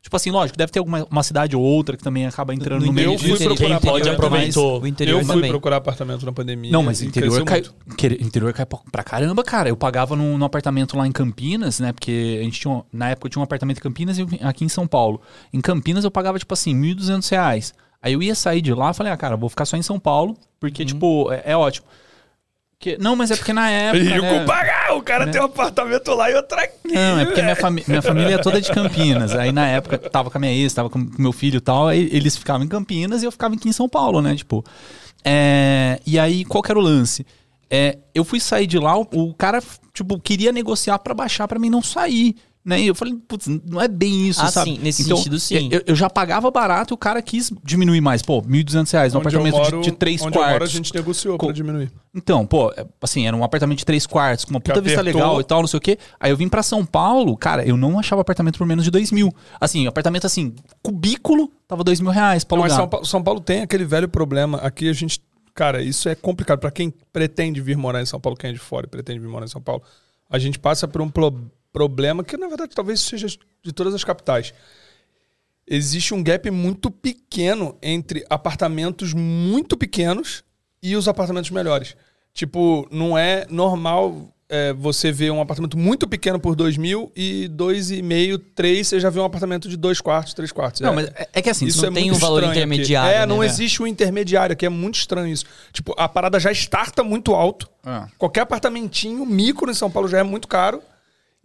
Tipo 0.09 0.17
assim, 0.17 0.31
lógico, 0.31 0.57
deve 0.57 0.73
ter 0.73 0.79
alguma 0.79 1.07
uma 1.11 1.23
cidade 1.23 1.55
ou 1.55 1.63
outra 1.63 1.95
que 1.95 2.03
também 2.03 2.25
acaba 2.27 2.55
entrando 2.55 2.81
no, 2.81 2.87
No 2.87 2.93
meio 2.95 3.09
eu 3.09 3.17
disso. 3.17 3.25
fui 3.25 3.35
interior- 3.35 3.57
procurar 3.59 3.79
Quem 3.81 3.91
pode 3.91 4.09
aproveitou. 4.09 4.81
O 4.81 4.87
interior 4.87 5.19
Eu 5.21 5.25
fui 5.27 5.35
também. 5.35 5.51
procurar 5.51 5.77
apartamento 5.77 6.25
na 6.25 6.33
pandemia. 6.33 6.73
Não, 6.73 6.83
mas 6.83 7.03
interior 7.03 7.45
cai, 7.45 7.61
muito. 7.61 7.95
que- 7.95 8.07
interior 8.19 8.51
cai 8.55 8.65
pra- 8.65 9.05
caramba, 9.05 9.45
cara. 9.45 9.69
Eu 9.69 9.77
pagava 9.77 10.17
num, 10.17 10.39
num 10.39 10.45
apartamento 10.47 10.97
lá 10.97 11.07
em 11.07 11.13
Campinas, 11.13 11.79
né? 11.79 11.93
Porque 11.93 12.39
a 12.41 12.45
gente 12.45 12.59
tinha, 12.59 12.83
na 12.91 13.11
época 13.11 13.27
eu 13.27 13.31
tinha 13.31 13.41
um 13.41 13.45
apartamento 13.45 13.77
em 13.77 13.83
Campinas 13.83 14.19
e 14.19 14.27
aqui 14.41 14.65
em 14.65 14.69
São 14.71 14.87
Paulo. 14.87 15.21
Em 15.53 15.61
Campinas 15.61 16.05
eu 16.05 16.11
pagava, 16.11 16.39
tipo 16.39 16.55
assim, 16.55 16.75
1.200 16.75 17.29
reais. 17.31 17.75
Aí 18.03 18.15
eu 18.15 18.23
ia 18.23 18.35
sair 18.35 18.63
de 18.63 18.73
lá 18.73 18.93
e 18.93 18.95
falei, 18.95 19.13
ah, 19.13 19.17
cara, 19.19 19.37
vou 19.37 19.51
ficar 19.51 19.67
só 19.67 19.77
em 19.77 19.83
São 19.83 20.01
Paulo, 20.01 20.39
porque, 20.59 20.87
tipo, 20.87 21.31
é, 21.31 21.43
é 21.53 21.55
ótimo. 21.57 21.87
Que, 22.81 22.97
não, 22.99 23.17
mas 23.17 23.31
é 23.33 23.37
porque 23.37 23.53
na 23.53 23.69
época. 23.71 24.05
E 24.05 24.19
o 24.21 24.23
né, 24.23 24.45
pagar, 24.45 24.97
o 24.97 25.03
cara 25.03 25.27
tem 25.27 25.41
um 25.41 25.45
apartamento 25.47 26.15
lá 26.15 26.31
e 26.31 26.35
outro 26.35 26.57
aqui. 26.59 26.93
Não, 26.93 27.19
é 27.19 27.25
porque 27.25 27.43
minha, 27.43 27.57
fami- 27.57 27.85
minha 27.89 28.01
família 28.03 28.35
é 28.37 28.39
toda 28.39 28.61
de 28.61 28.71
Campinas. 28.71 29.35
Aí 29.35 29.51
na 29.51 29.67
época 29.67 29.99
tava 29.99 30.31
com 30.31 30.39
a 30.39 30.41
minha 30.41 30.53
ex, 30.53 30.73
tava 30.75 30.89
com 30.89 31.05
meu 31.19 31.33
filho 31.33 31.57
e 31.57 31.61
tal. 31.61 31.89
Aí 31.89 32.09
eles 32.13 32.37
ficavam 32.37 32.65
em 32.65 32.69
Campinas 32.69 33.23
e 33.23 33.27
eu 33.27 33.33
ficava 33.33 33.55
aqui 33.57 33.69
em 33.69 33.73
São 33.73 33.89
Paulo, 33.89 34.23
né? 34.23 34.37
Tipo. 34.37 34.65
é, 35.25 35.99
e 36.07 36.19
aí, 36.19 36.45
qual 36.45 36.63
que 36.63 36.71
era 36.71 36.79
o 36.79 36.83
lance? 36.83 37.27
É, 37.71 37.99
eu 38.15 38.25
fui 38.25 38.41
sair 38.41 38.67
de 38.67 38.79
lá, 38.79 38.97
o, 38.97 39.03
o 39.13 39.35
cara, 39.35 39.61
tipo, 39.93 40.19
queria 40.21 40.53
negociar 40.53 40.99
pra 41.01 41.13
baixar 41.15 41.47
pra 41.49 41.59
mim 41.59 41.69
não 41.69 41.83
sair. 41.83 42.37
Né? 42.69 42.83
E 42.83 42.87
eu 42.87 42.95
falei, 42.95 43.15
putz, 43.27 43.47
não 43.67 43.81
é 43.81 43.89
bem 43.89 44.29
isso, 44.29 44.43
Ah, 44.43 44.51
sabe? 44.51 44.73
sim, 44.73 44.79
nesse 44.83 45.03
sentido, 45.03 45.41
sim. 45.41 45.71
Eu, 45.73 45.83
eu 45.87 45.95
já 45.97 46.11
pagava 46.11 46.51
barato 46.51 46.93
e 46.93 46.95
o 46.95 46.99
cara 46.99 47.23
quis 47.23 47.51
diminuir 47.65 48.03
mais. 48.03 48.21
Pô, 48.21 48.43
1.200 48.43 48.91
reais 48.93 49.15
eu 49.15 49.21
apartamento 49.21 49.55
de- 49.55 49.59
moro- 49.59 49.81
de, 49.81 49.91
três 49.93 50.21
onde 50.21 50.37
eu 50.37 50.43
moro, 50.43 50.53
quartos. 50.59 50.69
a 50.69 50.77
gente 50.77 50.95
negociou 50.95 51.39
Com- 51.39 51.47
pra 51.47 51.55
diminuir. 51.55 51.91
Então, 52.15 52.45
pô, 52.45 52.71
é, 52.77 52.85
assim, 53.01 53.27
era 53.27 53.35
um 53.35 53.43
apartamento 53.43 53.79
de 53.79 53.87
três 53.87 54.07
quartos, 54.07 54.45
com 54.45 54.51
uma 54.51 54.61
puta 54.61 54.83
vista 54.83 55.01
legal 55.01 55.41
e 55.41 55.45
tal, 55.45 55.61
não 55.63 55.67
sei 55.67 55.79
o 55.79 55.81
quê. 55.81 55.99
Aí 56.21 56.31
eu 56.31 56.37
vim 56.37 56.47
pra 56.47 56.63
São 56.63 56.85
Paulo, 56.85 57.35
cara, 57.39 57.65
eu 57.67 57.75
não 57.77 57.99
achava 57.99 58.21
apartamento 58.21 58.59
por 58.59 58.67
menos 58.67 58.85
de 58.85 58.91
dois 58.91 59.11
mil. 59.11 59.35
Assim, 59.59 59.87
apartamento 59.87 60.27
assim, 60.27 60.55
cubículo, 60.83 61.51
tava 61.67 61.83
dois 61.83 62.01
mil 62.01 62.11
reais 62.11 62.45
pra 62.45 62.57
Não, 62.57 62.63
mas 62.65 62.73
alugar. 62.73 62.83
São 62.85 62.89
Paulo, 62.91 63.07
São 63.07 63.23
Paulo 63.23 63.41
tem 63.41 63.63
aquele 63.63 63.85
velho 63.87 64.09
problema. 64.09 64.59
Aqui 64.59 64.89
a 64.89 64.93
gente. 64.93 65.21
Cara, 65.55 65.83
isso 65.83 66.09
é 66.09 66.15
complicado. 66.15 66.59
Pra 66.61 66.71
quem 66.71 66.93
pretende 67.13 67.61
vir 67.61 67.77
morar 67.77 68.01
em 68.03 68.07
São 68.07 68.21
Paulo, 68.21 68.37
quem 68.37 68.51
é 68.51 68.53
de 68.53 68.59
fora 68.59 68.87
e 68.87 68.89
pretende 68.89 69.19
vir 69.21 69.29
morar 69.29 69.45
em 69.47 69.49
São 69.49 69.61
Paulo, 69.61 69.83
a 70.31 70.39
gente 70.39 70.59
passa 70.59 70.87
por 70.87 71.01
um 71.03 71.09
pro- 71.09 71.51
problema 71.73 72.25
que, 72.25 72.37
na 72.37 72.49
verdade, 72.49 72.75
talvez 72.75 73.01
seja 73.01 73.27
de 73.63 73.73
todas 73.73 73.95
as 73.95 74.05
capitais. 74.05 74.53
Existe 75.71 76.15
um 76.15 76.23
gap 76.23 76.51
muito 76.51 76.91
pequeno 76.91 77.77
entre 77.83 78.25
apartamentos 78.31 79.13
muito 79.13 79.77
pequenos 79.77 80.43
e 80.83 80.97
os 80.97 81.07
apartamentos 81.09 81.51
melhores. 81.51 81.95
Tipo, 82.33 82.89
não 82.91 83.19
é 83.19 83.47
normal 83.51 84.33
é, 84.49 84.73
você 84.73 85.13
ver 85.13 85.31
um 85.31 85.43
apartamento 85.43 85.77
muito 85.77 86.09
pequeno 86.09 86.41
por 86.41 86.57
2 86.57 86.79
mil 86.79 87.13
e 87.15 87.49
dois 87.49 87.91
e 87.91 88.01
meio, 88.01 88.39
três, 88.39 88.89
você 88.89 88.99
já 88.99 89.11
vê 89.11 89.21
um 89.21 89.25
apartamento 89.27 89.69
de 89.69 89.77
dois 89.77 90.01
quartos, 90.01 90.33
três 90.33 90.51
quartos. 90.51 90.81
Não, 90.81 90.93
É- 90.93 90.95
mas 90.95 91.07
é, 91.09 91.29
é 91.35 91.43
que 91.43 91.51
assim, 91.51 91.67
isso 91.67 91.79
isso 91.79 91.87
é 91.87 91.91
tem 91.91 92.11
um 92.11 92.15
valor 92.15 92.37
estranho 92.39 92.51
aqui. 92.53 92.59
intermediário, 92.61 93.11
É, 93.15 93.19
né, 93.21 93.27
não 93.27 93.41
né? 93.41 93.47
existe 93.47 93.83
o 93.83 93.87
intermediário 93.87 94.55
aqui, 94.55 94.65
é 94.65 94.71
muito 94.71 94.95
estranho 94.95 95.27
isso. 95.31 95.45
Tipo, 95.71 95.95
a 95.99 96.09
parada 96.09 96.41
já 96.41 96.51
starta 96.51 97.05
muito 97.05 97.35
alto. 97.35 97.69
Ah. 97.85 98.09
Qualquer 98.17 98.41
apartamentinho 98.43 99.27
micro 99.27 99.71
em 99.71 99.75
São 99.75 99.91
Paulo 99.91 100.09
já 100.09 100.19
é 100.19 100.23
muito 100.23 100.49
caro. 100.49 100.81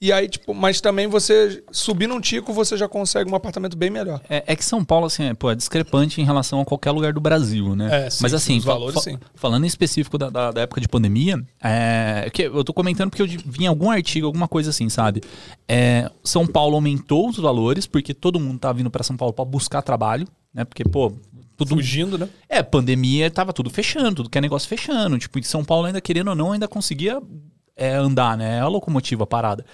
E 0.06 0.12
aí, 0.12 0.28
tipo, 0.28 0.54
mas 0.54 0.82
também 0.82 1.08
você 1.08 1.64
subindo 1.72 2.14
um 2.14 2.20
tico, 2.20 2.52
você 2.52 2.76
já 2.76 2.90
consegue 2.90 3.32
um 3.32 3.36
apartamento 3.36 3.78
bem 3.78 3.90
melhor. 3.90 4.20
É, 4.30 4.44
é 4.48 4.54
que 4.54 4.66
São 4.66 4.84
Paulo, 4.84 5.06
assim, 5.06 5.24
é, 5.24 5.34
pô, 5.34 5.50
é 5.50 5.56
discrepante 5.56 6.20
em 6.20 6.26
relação 6.26 6.60
a 6.60 6.66
qualquer 6.66 6.92
lugar 6.92 7.14
do 7.14 7.22
Brasil, 7.22 7.74
né? 7.74 8.08
É, 8.08 8.10
sim, 8.10 8.20
Mas 8.22 8.34
assim, 8.34 8.60
valores, 8.60 9.02
sim. 9.02 9.18
falando 9.34 9.64
em 9.64 9.68
específico 9.68 10.18
da, 10.18 10.30
da- 10.30 10.52
da 10.52 10.62
época 10.64 10.82
de 10.82 10.90
pandemia, 10.90 11.42
é, 11.64 12.30
que 12.34 12.42
eu 12.42 12.66
tô 12.66 12.74
comentando 12.74 13.12
porque 13.12 13.22
eu 13.22 13.28
vi 13.28 13.64
em 13.64 13.68
algum 13.68 13.90
artigo, 13.90 14.26
alguma 14.26 14.46
coisa 14.46 14.72
assim, 14.72 14.90
sabe? 14.90 15.22
É, 15.70 16.12
São 16.22 16.46
Paulo 16.46 16.76
aumentou 16.76 17.30
os 17.30 17.38
valores 17.38 17.88
porque 17.88 18.14
todo 18.14 18.42
mundo 18.42 18.60
tá 18.60 18.74
vindo 18.74 18.92
pra 18.92 19.04
São 19.06 19.16
Paulo 19.16 19.34
pra 19.34 19.46
buscar 19.46 19.82
trabalho, 19.82 20.28
né? 20.54 20.66
Porque, 20.66 20.84
pô, 20.84 21.14
tudo, 21.56 21.76
Fugindo, 21.76 22.18
né? 22.18 22.28
é, 22.50 22.62
pandemia 22.62 23.32
tava 23.32 23.54
tudo 23.54 23.70
fechando, 23.70 24.16
tudo 24.16 24.30
que 24.30 24.38
é 24.38 24.42
negócio 24.42 24.68
fechando. 24.68 25.18
Tipo, 25.18 25.40
em 25.40 25.44
São 25.44 25.64
Paulo 25.64 25.86
ainda, 25.88 26.02
querendo 26.02 26.28
ou 26.28 26.36
não, 26.36 26.52
ainda 26.52 26.68
conseguia 26.68 27.22
é, 27.76 27.94
andar, 27.94 28.38
né? 28.38 28.58
É 28.58 28.60
a 28.60 28.68
locomotiva 28.68 29.26
parada. 29.26 29.66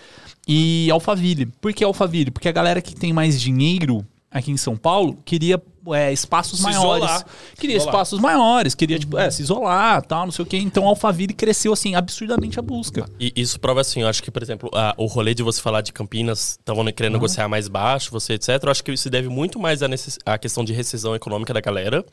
E 0.47 0.89
Alphaville. 0.91 1.45
Por 1.45 1.73
que 1.73 1.83
Alphaville? 1.83 2.31
Porque 2.31 2.49
a 2.49 2.51
galera 2.51 2.81
que 2.81 2.95
tem 2.95 3.13
mais 3.13 3.39
dinheiro 3.39 4.05
aqui 4.31 4.51
em 4.51 4.57
São 4.57 4.75
Paulo 4.77 5.17
queria 5.25 5.61
é, 5.93 6.11
espaços 6.13 6.59
Se 6.59 6.63
maiores. 6.63 7.03
isolar. 7.03 7.25
Queria 7.59 7.75
Isolar. 7.77 7.93
espaços 7.95 8.19
maiores, 8.19 8.75
queria, 8.75 8.99
tipo, 8.99 9.17
é, 9.17 9.29
se 9.31 9.41
isolar, 9.41 10.01
tal, 10.03 10.25
não 10.25 10.31
sei 10.31 10.43
o 10.43 10.45
quê. 10.45 10.57
Então 10.57 10.87
Alphaville 10.87 11.33
cresceu, 11.33 11.73
assim, 11.73 11.95
absurdamente 11.95 12.57
a 12.59 12.61
busca. 12.61 13.09
E 13.19 13.31
isso 13.35 13.59
prova 13.59 13.81
assim, 13.81 14.01
eu 14.01 14.07
acho 14.07 14.21
que, 14.23 14.31
por 14.31 14.41
exemplo, 14.43 14.69
a- 14.73 14.93
o 14.97 15.05
rolê 15.05 15.33
de 15.33 15.43
você 15.43 15.61
falar 15.61 15.81
de 15.81 15.91
Campinas, 15.93 16.51
estavam 16.59 16.85
querendo 16.91 17.13
negociar 17.13 17.47
mais 17.47 17.67
baixo, 17.67 18.11
você, 18.11 18.33
etc. 18.33 18.49
Eu 18.63 18.71
acho 18.71 18.83
que 18.83 18.91
isso 18.91 19.03
se 19.03 19.09
deve 19.09 19.29
muito 19.29 19.59
mais 19.59 19.81
à, 19.83 19.87
necess- 19.87 20.19
à 20.25 20.37
questão 20.37 20.63
de 20.63 20.73
rescisão 20.73 21.15
econômica 21.15 21.53
da 21.53 21.61
galera 21.61 22.03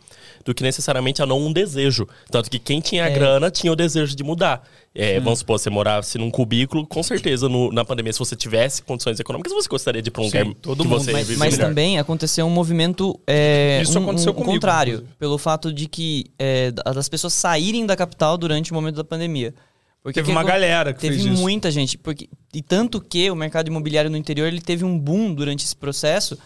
do 0.45 0.55
que 0.55 0.63
necessariamente 0.63 1.23
a 1.23 1.27
não 1.27 1.41
um 1.41 1.53
desejo. 1.53 2.07
Tanto 2.31 2.51
que 2.51 2.59
quem 2.59 2.81
tinha 2.81 3.07
a 3.07 3.09
grana 3.11 3.51
tinha 3.51 3.73
o 3.73 3.77
desejo 3.77 4.15
de 4.15 4.23
mudar. 4.25 4.63
É, 4.99 5.21
vamos 5.21 5.41
supor, 5.41 5.59
você 5.59 5.69
morasse 5.69 6.17
num 6.17 6.31
cubículo, 6.31 6.87
com 6.87 7.03
certeza 7.03 7.49
no- 7.51 7.71
na 7.71 7.85
pandemia, 7.85 8.13
se 8.15 8.19
você 8.19 8.35
tivesse 8.35 8.83
condições 8.83 9.21
econômicas, 9.21 9.53
você 9.53 9.69
gostaria 9.69 10.01
de 10.01 10.09
ir 10.09 10.11
pra 10.11 10.23
um 10.23 10.27
lugar 10.27 10.47
todo 10.63 10.83
que 10.85 10.89
mundo. 10.89 10.99
você 11.05 11.13
Mas, 11.13 11.29
mas 11.37 11.55
melhor. 11.55 11.69
também 11.69 11.99
aconteceu 11.99 12.47
um 12.47 12.51
movimento. 12.51 13.19
é, 13.27 13.66
Isso 13.83 13.99
um- 13.99 14.03
aconteceu 14.03 14.33
um, 14.33 14.35
comigo, 14.35 14.53
contrário, 14.55 14.95
inclusive. 14.95 15.17
pelo 15.19 15.39
fato 15.39 15.73
de 15.73 15.87
que 15.89 16.27
é, 16.39 16.71
das 16.71 17.09
pessoas 17.09 17.33
saírem 17.33 17.85
da 17.87 17.97
capital 17.97 18.37
durante 18.39 18.71
o 18.73 18.75
momento 18.75 18.97
da 18.97 19.05
pandemia. 19.05 19.55
Porque 20.03 20.21
Teve 20.21 20.31
uma 20.31 20.45
galera 20.45 20.93
que 20.95 21.01
Teve 21.01 21.17
fez 21.19 21.27
isso. 21.33 21.41
muita 21.43 21.69
gente. 21.71 21.99
Porque, 21.99 22.29
e 22.55 22.63
tanto 22.63 23.01
que 23.01 23.29
o 23.31 23.35
mercado 23.35 23.67
imobiliário 23.69 24.09
no 24.09 24.17
interior 24.17 24.47
ele 24.47 24.61
teve 24.61 24.85
um 24.85 24.97
boom 24.97 25.35
durante 25.35 25.65
esse 25.65 25.75
processo 25.75 26.39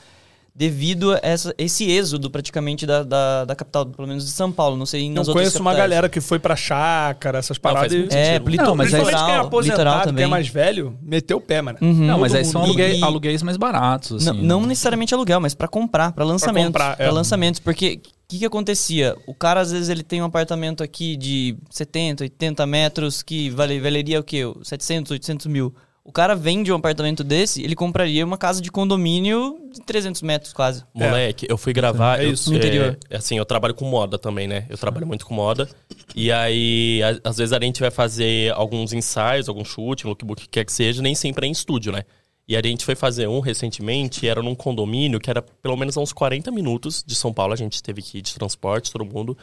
devido 0.55 1.13
a 1.13 1.21
essa- 1.23 1.55
esse 1.57 1.91
êxodo 1.91 2.31
praticamente 2.31 2.85
da, 2.87 3.03
da, 3.03 3.45
da 3.45 3.55
capital, 3.55 3.87
pelo 3.87 4.07
menos 4.09 4.25
de 4.25 4.31
São 4.31 4.51
Paulo. 4.53 4.77
Não 4.77 4.85
sei 4.87 5.09
Não 5.09 5.17
nas 5.17 5.29
outras 5.29 5.45
conheço 5.47 5.61
uma 5.61 5.73
galera 5.75 6.09
que 6.09 6.21
foi 6.21 6.39
pra 6.39 6.55
chácara, 6.57 7.39
essas 7.39 7.57
paradas. 7.59 7.93
e- 7.93 8.07
É, 8.11 8.33
sentido. 8.35 8.51
lito- 8.51 8.65
Não, 8.65 8.77
mas 8.77 8.93
aí- 8.93 9.01
Principalmente 9.01 9.11
quem 9.17 9.23
é 9.25 9.27
litoral, 9.29 9.47
aposentado, 9.47 9.79
litoral 9.79 9.95
quem 9.95 10.03
é 10.03 10.07
também. 10.13 10.27
mais 10.27 10.49
velho, 10.49 10.99
meteu 11.03 11.37
o 11.39 11.41
pé, 11.41 11.63
mano. 11.63 11.79
Uhum. 11.81 12.07
Não, 12.07 12.19
mas 12.19 12.35
aí 12.35 12.45
são 12.45 12.63
aluguéis, 12.63 12.99
E- 12.99 13.03
aluguéis 13.05 13.43
mais 13.43 13.57
baratos, 13.57 14.25
Não, 14.25 14.33
assim. 14.33 14.43
não 14.43 14.67
necessariamente 14.67 15.15
aluguel, 15.15 15.41
mas 15.41 15.55
pra 15.55 15.69
comprar, 15.69 16.13
pra 16.13 16.25
lançamentos. 16.25 16.67
comprar, 16.69 16.97
Pra 16.97 17.07
é. 17.07 17.11
lançamentos, 17.11 17.61
porque 17.61 18.01
o 18.05 18.11
que, 18.29 18.39
que 18.41 18.45
acontecia? 18.45 19.17
O 19.27 19.35
cara, 19.35 19.61
às 19.61 19.73
vezes, 19.73 19.89
ele 19.89 20.03
tem 20.03 20.21
um 20.21 20.25
apartamento 20.25 20.83
aqui 20.83 21.17
de 21.17 21.57
70, 21.71 22.23
80 22.25 22.67
metros 22.67 23.23
que 23.23 23.51
vale, 23.51 23.81
valeria 23.81 24.21
o 24.21 24.23
quê? 24.23 24.43
700, 24.63 25.11
800 25.13 25.47
mil. 25.47 25.75
O 26.03 26.11
cara 26.13 26.35
vende 26.35 26.73
um 26.73 26.77
apartamento 26.77 27.23
desse, 27.23 27.63
ele 27.63 27.75
compraria 27.77 28.25
uma 28.25 28.39
casa 28.39 28.61
de 28.63 28.71
condomínio 28.71 29.59
de 29.73 29.81
300 29.83 30.23
metros 30.23 30.53
quase. 30.53 30.83
Moleque, 30.95 31.47
eu 31.49 31.59
fui 31.59 31.73
gravar. 31.75 32.19
É 32.21 32.25
eu- 32.25 32.33
isso. 32.33 32.51
No 32.51 32.57
interior. 32.57 32.99
é, 33.11 33.17
assim, 33.19 33.37
eu 33.37 33.45
trabalho 33.45 33.75
com 33.75 33.85
moda 33.85 34.19
também, 34.19 34.49
né? 34.49 34.67
Eu 34.71 34.79
trabalho 34.79 35.07
muito 35.07 35.27
com 35.27 35.35
moda. 35.35 35.69
E 36.17 36.33
aí, 36.33 37.01
a- 37.03 37.29
às 37.29 37.37
vezes 37.37 37.53
a 37.53 37.61
gente 37.63 37.81
vai 37.81 37.91
fazer 37.91 38.53
alguns 38.55 38.93
ensaios, 38.95 39.49
algum 39.49 39.65
chute, 39.65 40.07
um 40.07 40.11
lookbook, 40.11 40.41
o 40.41 40.45
que 40.45 40.49
quer 40.49 40.65
que 40.65 40.73
seja, 40.73 41.03
nem 41.03 41.15
sempre 41.15 41.47
é 41.47 41.49
em 41.49 41.53
estúdio, 41.53 41.93
né? 41.93 42.03
E 42.49 42.57
a 42.57 42.63
gente 42.63 42.85
foi 42.85 42.97
fazer 42.97 43.29
um 43.29 43.39
recentemente, 43.39 44.27
era 44.27 44.43
num 44.43 44.55
condomínio 44.57 45.21
que 45.21 45.31
era 45.31 45.41
pelo 45.43 45.77
menos 45.77 45.97
a 45.97 46.01
uns 46.01 46.13
40 46.13 46.51
minutos 46.51 47.05
de 47.07 47.15
São 47.15 47.33
Paulo. 47.33 47.53
A 47.53 47.57
gente 47.57 47.81
teve 47.83 48.03
que 48.03 48.19
ir 48.19 48.23
de 48.23 48.35
transporte, 48.35 48.91
todo 48.91 49.05
mundo. 49.05 49.37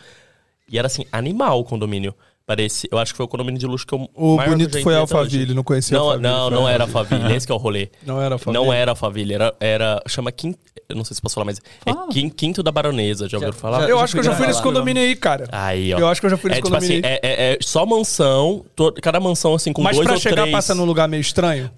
E 0.69 0.77
era 0.77 0.87
assim, 0.87 1.05
animal 1.11 1.59
o 1.59 1.63
condomínio. 1.63 2.13
Parece, 2.47 2.87
eu 2.89 2.97
acho 2.97 3.11
que 3.13 3.17
foi 3.17 3.25
o 3.25 3.27
condomínio 3.27 3.59
de 3.59 3.67
luxo 3.67 3.85
que 3.85 3.93
eu 3.93 4.09
O 4.15 4.37
maior 4.37 4.51
bonito 4.51 4.69
que 4.71 4.77
eu 4.77 4.79
já 4.79 4.83
foi 4.85 4.95
Alphaville, 4.95 5.53
não 5.53 5.63
conhecia 5.65 5.97
Não, 5.97 6.05
Alphaville, 6.05 6.29
não, 6.31 6.49
não 6.49 6.69
era 6.69 6.85
Alphaville. 6.85 7.15
Alphaville, 7.15 7.37
esse 7.37 7.45
que 7.45 7.51
é 7.51 7.55
o 7.55 7.57
rolê. 7.57 7.89
Não 8.07 8.21
era 8.21 8.35
Alphaville. 8.35 8.65
Não 8.65 8.73
era 8.73 8.91
Alphaville, 8.91 9.33
era, 9.33 9.53
era 9.59 10.01
chama 10.07 10.31
Quinto, 10.31 10.57
eu 10.87 10.95
não 10.95 11.03
sei 11.03 11.13
se 11.13 11.21
posso 11.21 11.35
falar, 11.35 11.43
mas 11.43 11.59
Fala. 11.83 12.05
é 12.09 12.13
Quin- 12.13 12.29
Quinto 12.29 12.63
da 12.63 12.71
Baronesa, 12.71 13.27
já 13.27 13.35
ouviram 13.37 13.51
falar? 13.51 13.89
Eu 13.89 13.99
acho 13.99 14.13
que 14.13 14.19
eu 14.19 14.23
já 14.23 14.33
fui 14.33 14.47
nesse 14.47 14.63
condomínio 14.63 15.03
aí, 15.03 15.13
cara. 15.13 15.45
Aí, 15.51 15.93
ó. 15.93 15.99
Eu 15.99 16.07
acho 16.07 16.21
que 16.21 16.25
eu 16.27 16.29
já 16.31 16.37
fui 16.37 16.49
nesse 16.49 16.61
é, 16.61 16.63
tipo 16.63 16.75
assim, 16.77 16.87
condomínio 17.01 17.09
aí. 17.09 17.19
é, 17.21 17.49
é- 17.51 17.53
é 17.55 17.57
só 17.61 17.85
mansão, 17.85 18.63
to- 18.73 18.93
cada 19.01 19.19
mansão 19.19 19.53
assim 19.53 19.73
com 19.73 19.81
Mas 19.83 19.97
dois 19.97 20.05
pra 20.07 20.15
ou 20.15 20.21
chegar 20.21 20.35
três. 20.43 20.51
passa 20.55 20.73
num 20.73 20.85
lugar 20.85 21.09
meio 21.09 21.19
estranho. 21.19 21.69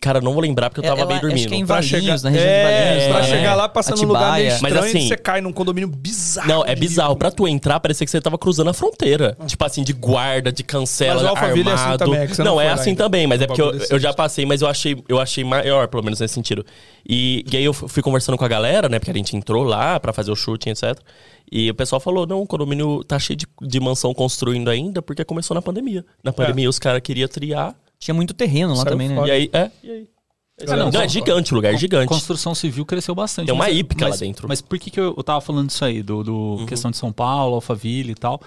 Cara, 0.00 0.20
não 0.20 0.32
vou 0.32 0.42
lembrar 0.42 0.70
porque 0.70 0.80
eu 0.84 0.90
tava 0.90 1.02
É, 1.02 1.06
bem 1.06 1.12
ela- 1.18 1.20
dormindo. 1.20 1.38
Acho 1.38 1.48
que 1.48 1.54
é 1.54 1.58
em 1.58 1.64
Pra 1.64 1.76
Valinhos, 1.76 1.90
chegar, 2.02 2.20
na 2.22 2.30
região 2.30 2.48
de 2.48 2.52
é, 2.52 2.64
Valinhos. 2.64 3.04
pra 3.04 3.14
lá, 3.14 3.20
né? 3.22 3.28
chegar 3.28 3.54
lá 3.54 3.68
passa 3.68 3.94
num 3.94 4.02
lugar 4.08 4.20
meio 4.34 4.50
Atibaia. 4.50 4.58
Mas 4.60 4.72
estranho 4.72 4.96
assim- 4.96 5.08
você 5.08 5.16
cai 5.16 5.40
num 5.40 5.52
condomínio 5.52 5.88
bizarro. 5.88 6.48
Não, 6.48 6.64
é 6.66 6.74
de 6.74 6.80
bizarro. 6.80 7.14
Pra 7.16 7.30
tu 7.30 7.46
entrar, 7.46 7.78
parecia 7.78 8.04
que 8.04 8.10
você 8.10 8.20
tava 8.20 8.36
cruzando 8.36 8.70
a 8.70 8.72
fronteira. 8.74 9.36
Tipo 9.46 9.64
assim, 9.64 9.84
de 9.84 9.92
guarda, 9.92 10.50
de 10.50 10.64
cancela, 10.64 11.14
Mas 11.14 11.22
o 11.22 11.28
Alphaville 11.28 11.68
é 11.68 11.72
assim 11.72 11.82
armado. 11.84 11.98
também, 12.04 12.20
é 12.20 12.26
não, 12.38 12.44
não 12.44 12.60
é 12.60 12.68
assim 12.70 12.90
ainda. 12.90 13.04
também, 13.04 13.26
mas 13.28 13.40
É 13.40 13.44
é 13.44 13.46
um 13.46 13.46
porque 13.46 13.62
eu, 13.62 13.86
eu 13.90 13.98
já 14.00 14.12
passei, 14.12 14.44
mas 14.44 14.62
eu 14.62 14.66
achei, 14.68 15.00
eu 15.08 15.20
achei 15.20 15.44
maior, 15.44 15.86
pelo 15.86 16.02
menos 16.02 16.18
nesse 16.18 16.34
sentido. 16.34 16.66
E, 17.08 17.44
e 17.48 17.56
aí 17.56 17.64
eu 17.64 17.72
fui 17.72 18.02
conversando 18.02 18.36
com 18.36 18.44
a 18.44 18.48
galera, 18.48 18.88
né? 18.88 18.98
Porque 18.98 19.12
a 19.12 19.14
gente 19.14 19.36
entrou 19.36 19.62
lá 19.62 20.00
pra 20.00 20.12
fazer 20.12 20.32
o 20.32 20.36
shooting, 20.36 20.70
etc. 20.70 20.98
E 21.52 21.70
o 21.70 21.74
pessoal 21.74 22.00
falou: 22.00 22.26
não, 22.26 22.42
o 22.42 22.46
condomínio 22.48 23.04
tá 23.04 23.16
cheio 23.16 23.36
de, 23.36 23.46
de 23.62 23.78
mansão 23.78 24.12
construindo 24.12 24.68
ainda, 24.70 25.00
porque 25.00 25.24
começou 25.24 25.54
na 25.54 25.62
pandemia. 25.62 26.04
Na 26.24 26.32
pandemia 26.32 26.68
os 26.68 26.80
caras 26.80 27.00
queriam 27.00 27.28
triar. 27.28 27.76
Tinha 27.98 28.14
muito 28.14 28.32
terreno 28.34 28.70
lá 28.70 28.76
Saiu 28.76 28.86
também, 28.86 29.08
né? 29.08 29.14
fora. 29.16 29.28
E 29.28 29.30
aí, 29.32 29.50
é, 29.52 29.70
e 29.82 29.90
aí? 29.90 30.08
Ah, 30.68 30.76
não, 30.76 30.90
não, 30.90 31.00
é 31.00 31.08
gigante 31.08 31.52
o 31.52 31.56
lugar, 31.56 31.72
é 31.72 31.76
gigante. 31.76 32.08
Construção 32.08 32.52
civil 32.54 32.84
cresceu 32.84 33.14
bastante. 33.14 33.46
Tem 33.46 33.54
uma 33.54 33.64
mas- 33.66 33.76
hípica 33.76 34.04
lá 34.06 34.10
mas- 34.10 34.20
dentro. 34.20 34.48
Mas 34.48 34.60
por 34.60 34.76
que, 34.78 34.90
que 34.90 34.98
eu, 34.98 35.14
eu 35.16 35.22
tava 35.22 35.40
falando 35.40 35.68
disso 35.68 35.84
aí, 35.84 36.02
do, 36.02 36.24
do 36.24 36.34
Uhum. 36.34 36.66
questão 36.66 36.90
de 36.90 36.96
São 36.96 37.12
Paulo, 37.12 37.54
Alphaville 37.56 38.10
e 38.10 38.14
tal? 38.16 38.40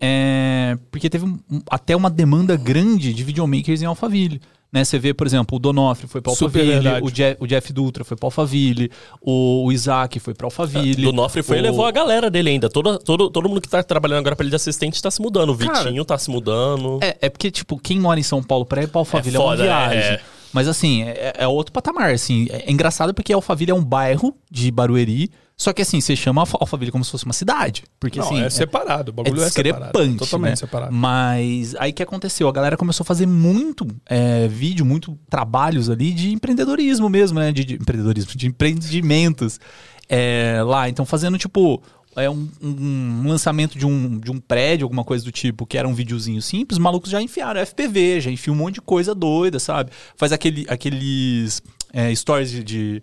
É, 0.00 0.78
porque 0.90 1.10
teve 1.10 1.24
um- 1.24 1.38
um- 1.50 1.60
até 1.70 1.96
uma 1.96 2.08
demanda 2.10 2.56
grande 2.56 3.12
de 3.12 3.24
videomakers 3.24 3.82
em 3.82 3.86
Alphaville. 3.86 4.40
Né, 4.76 4.84
você 4.84 4.98
vê, 4.98 5.14
por 5.14 5.26
exemplo, 5.26 5.56
o 5.56 5.58
Donofre 5.58 6.06
foi 6.06 6.20
para 6.20 6.30
Alphaville, 6.32 6.86
o, 7.00 7.08
Je- 7.08 7.34
o 7.40 7.46
Jeff 7.46 7.72
Dutra 7.72 8.04
foi 8.04 8.14
para 8.14 8.26
Alphaville, 8.26 8.90
o, 9.22 9.64
o 9.64 9.72
Isaac 9.72 10.20
foi 10.20 10.34
para 10.34 10.46
Alphaville. 10.46 11.00
Do 11.02 11.14
Nofre 11.14 11.42
foi 11.42 11.56
e 11.56 11.60
o- 11.60 11.62
levou 11.62 11.86
a 11.86 11.90
galera 11.90 12.28
dele 12.28 12.50
ainda. 12.50 12.68
Todo, 12.68 12.98
todo, 12.98 13.30
todo 13.30 13.48
mundo 13.48 13.62
que 13.62 13.68
tá 13.70 13.82
trabalhando 13.82 14.18
agora 14.18 14.36
pra 14.36 14.44
ele 14.44 14.50
de 14.50 14.56
assistente 14.56 15.00
tá 15.00 15.10
se 15.10 15.22
mudando. 15.22 15.54
O 15.54 15.56
Cara, 15.56 15.84
Vitinho 15.84 16.04
tá 16.04 16.18
se 16.18 16.30
mudando. 16.30 16.98
É, 17.02 17.16
é 17.22 17.28
porque, 17.30 17.50
tipo, 17.50 17.78
quem 17.78 17.98
mora 17.98 18.20
em 18.20 18.22
São 18.22 18.42
Paulo 18.42 18.66
pra 18.66 18.82
ir 18.82 18.88
pra 18.88 19.00
Alphaville 19.00 19.34
é, 19.34 19.40
É 19.40 19.42
uma 19.42 19.50
foda, 19.52 19.62
viagem. 19.62 19.98
é. 19.98 20.20
Mas 20.56 20.68
assim, 20.68 21.02
é, 21.02 21.34
é 21.36 21.46
outro 21.46 21.70
patamar, 21.70 22.14
assim. 22.14 22.46
É, 22.48 22.64
é 22.66 22.72
engraçado 22.72 23.12
porque 23.12 23.30
Alphaville 23.30 23.72
é 23.72 23.74
um 23.74 23.84
bairro 23.84 24.34
de 24.50 24.70
Barueri, 24.70 25.30
só 25.54 25.70
que 25.70 25.82
assim, 25.82 26.00
você 26.00 26.16
chama 26.16 26.40
Alpha- 26.40 26.56
Alphaville 26.58 26.90
como 26.90 27.04
se 27.04 27.10
fosse 27.10 27.26
uma 27.26 27.34
cidade. 27.34 27.84
Porque 28.00 28.18
Não, 28.18 28.26
assim, 28.26 28.40
é 28.40 28.48
separado. 28.48 29.10
O 29.10 29.20
é 29.20 29.24
bagulho 29.24 29.42
é, 29.42 29.50
separado. 29.50 29.84
discrepante. 29.84 30.18
Totalmente 30.18 30.50
né? 30.50 30.56
separado. 30.56 30.92
Mas 30.94 31.74
aí 31.76 31.92
que 31.92 32.02
aconteceu? 32.02 32.48
A 32.48 32.52
galera 32.52 32.74
começou 32.74 33.04
a 33.04 33.06
fazer 33.06 33.26
muito 33.26 33.86
é, 34.06 34.48
vídeo, 34.48 34.86
muito 34.86 35.18
trabalhos 35.28 35.90
ali 35.90 36.10
de 36.14 36.32
empreendedorismo 36.32 37.10
mesmo, 37.10 37.38
né? 37.38 37.52
De, 37.52 37.62
de 37.62 37.74
empreendedorismo, 37.74 38.32
de 38.34 38.46
empreendimentos 38.46 39.60
é, 40.08 40.62
lá. 40.64 40.88
Então, 40.88 41.04
fazendo 41.04 41.36
tipo. 41.36 41.82
É 42.16 42.30
um, 42.30 42.48
um 42.62 43.28
lançamento 43.28 43.78
de 43.78 43.86
um, 43.86 44.18
de 44.18 44.30
um 44.30 44.40
prédio, 44.40 44.84
alguma 44.84 45.04
coisa 45.04 45.24
do 45.24 45.30
tipo, 45.30 45.66
que 45.66 45.76
era 45.76 45.86
um 45.86 45.94
videozinho 45.94 46.40
simples, 46.40 46.78
os 46.78 46.82
malucos 46.82 47.10
já 47.10 47.20
enfiaram 47.20 47.60
FPV, 47.60 48.20
já 48.22 48.30
enfiam 48.30 48.54
um 48.54 48.58
monte 48.58 48.76
de 48.76 48.80
coisa 48.80 49.14
doida, 49.14 49.58
sabe? 49.58 49.90
Faz 50.16 50.32
aquele, 50.32 50.66
aqueles 50.68 51.62
é, 51.92 52.14
stories 52.14 52.50
de. 52.50 52.64
de 52.64 53.02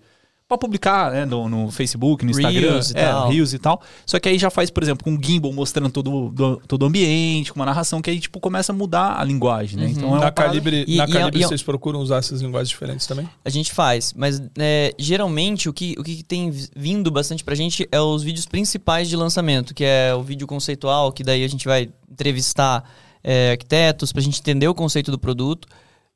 Pra 0.54 0.58
publicar 0.60 1.12
né, 1.12 1.26
no, 1.26 1.50
no 1.50 1.72
Facebook, 1.72 2.24
no 2.24 2.30
Instagram. 2.32 2.60
Reels 2.62 2.92
e 2.92 2.98
é, 2.98 3.08
tal. 3.08 3.30
Reels 3.30 3.54
e 3.54 3.60
tal. 3.60 3.82
Só 4.06 4.20
que 4.20 4.30
aí 4.30 4.38
já 4.38 4.50
faz, 4.52 4.70
por 4.70 4.84
exemplo, 4.84 5.04
com 5.04 5.10
um 5.12 5.20
gimbal 5.22 5.52
mostrando 5.52 5.90
todo, 5.90 6.30
do- 6.30 6.58
todo 6.68 6.84
o 6.84 6.86
ambiente, 6.86 7.52
com 7.52 7.60
uma 7.60 7.66
narração 7.66 8.02
que 8.04 8.10
aí, 8.12 8.20
tipo, 8.20 8.40
começa 8.40 8.72
a 8.72 8.76
mudar 8.76 9.20
a 9.20 9.24
linguagem, 9.24 9.80
né? 9.80 9.88
Então 9.90 10.16
é 10.16 10.20
na 10.20 10.32
Calibre, 10.32 10.86
E- 10.88 10.96
na 10.98 11.06
e- 11.06 11.12
Calibre 11.12 11.42
e- 11.42 11.44
vocês 11.48 11.64
procuram 11.64 12.00
usar 12.00 12.18
essas 12.18 12.40
linguagens 12.42 12.70
diferentes 12.70 13.08
também? 13.08 13.28
A 13.44 13.50
gente 13.50 13.72
faz, 13.74 14.14
mas 14.16 14.42
é, 14.60 14.94
geralmente 15.00 15.68
o 15.68 15.74
que, 15.74 15.96
o 15.98 16.04
que 16.04 16.22
tem 16.24 16.52
vindo 16.76 17.10
bastante 17.10 17.44
pra 17.44 17.56
gente 17.56 17.88
é 17.92 18.00
os 18.00 18.22
vídeos 18.22 18.46
principais 18.46 19.10
de 19.10 19.16
lançamento, 19.16 19.74
que 19.74 19.84
é 19.84 20.14
o 20.14 20.22
vídeo 20.22 20.46
conceitual, 20.46 21.12
que 21.12 21.24
daí 21.24 21.44
a 21.44 21.48
gente 21.48 21.66
vai 21.66 21.90
entrevistar 22.12 22.84
é, 23.24 23.52
arquitetos 23.52 24.12
pra 24.12 24.22
gente 24.22 24.40
entender 24.40 24.68
o 24.68 24.74
conceito 24.76 25.10
do 25.10 25.18
produto. 25.18 25.68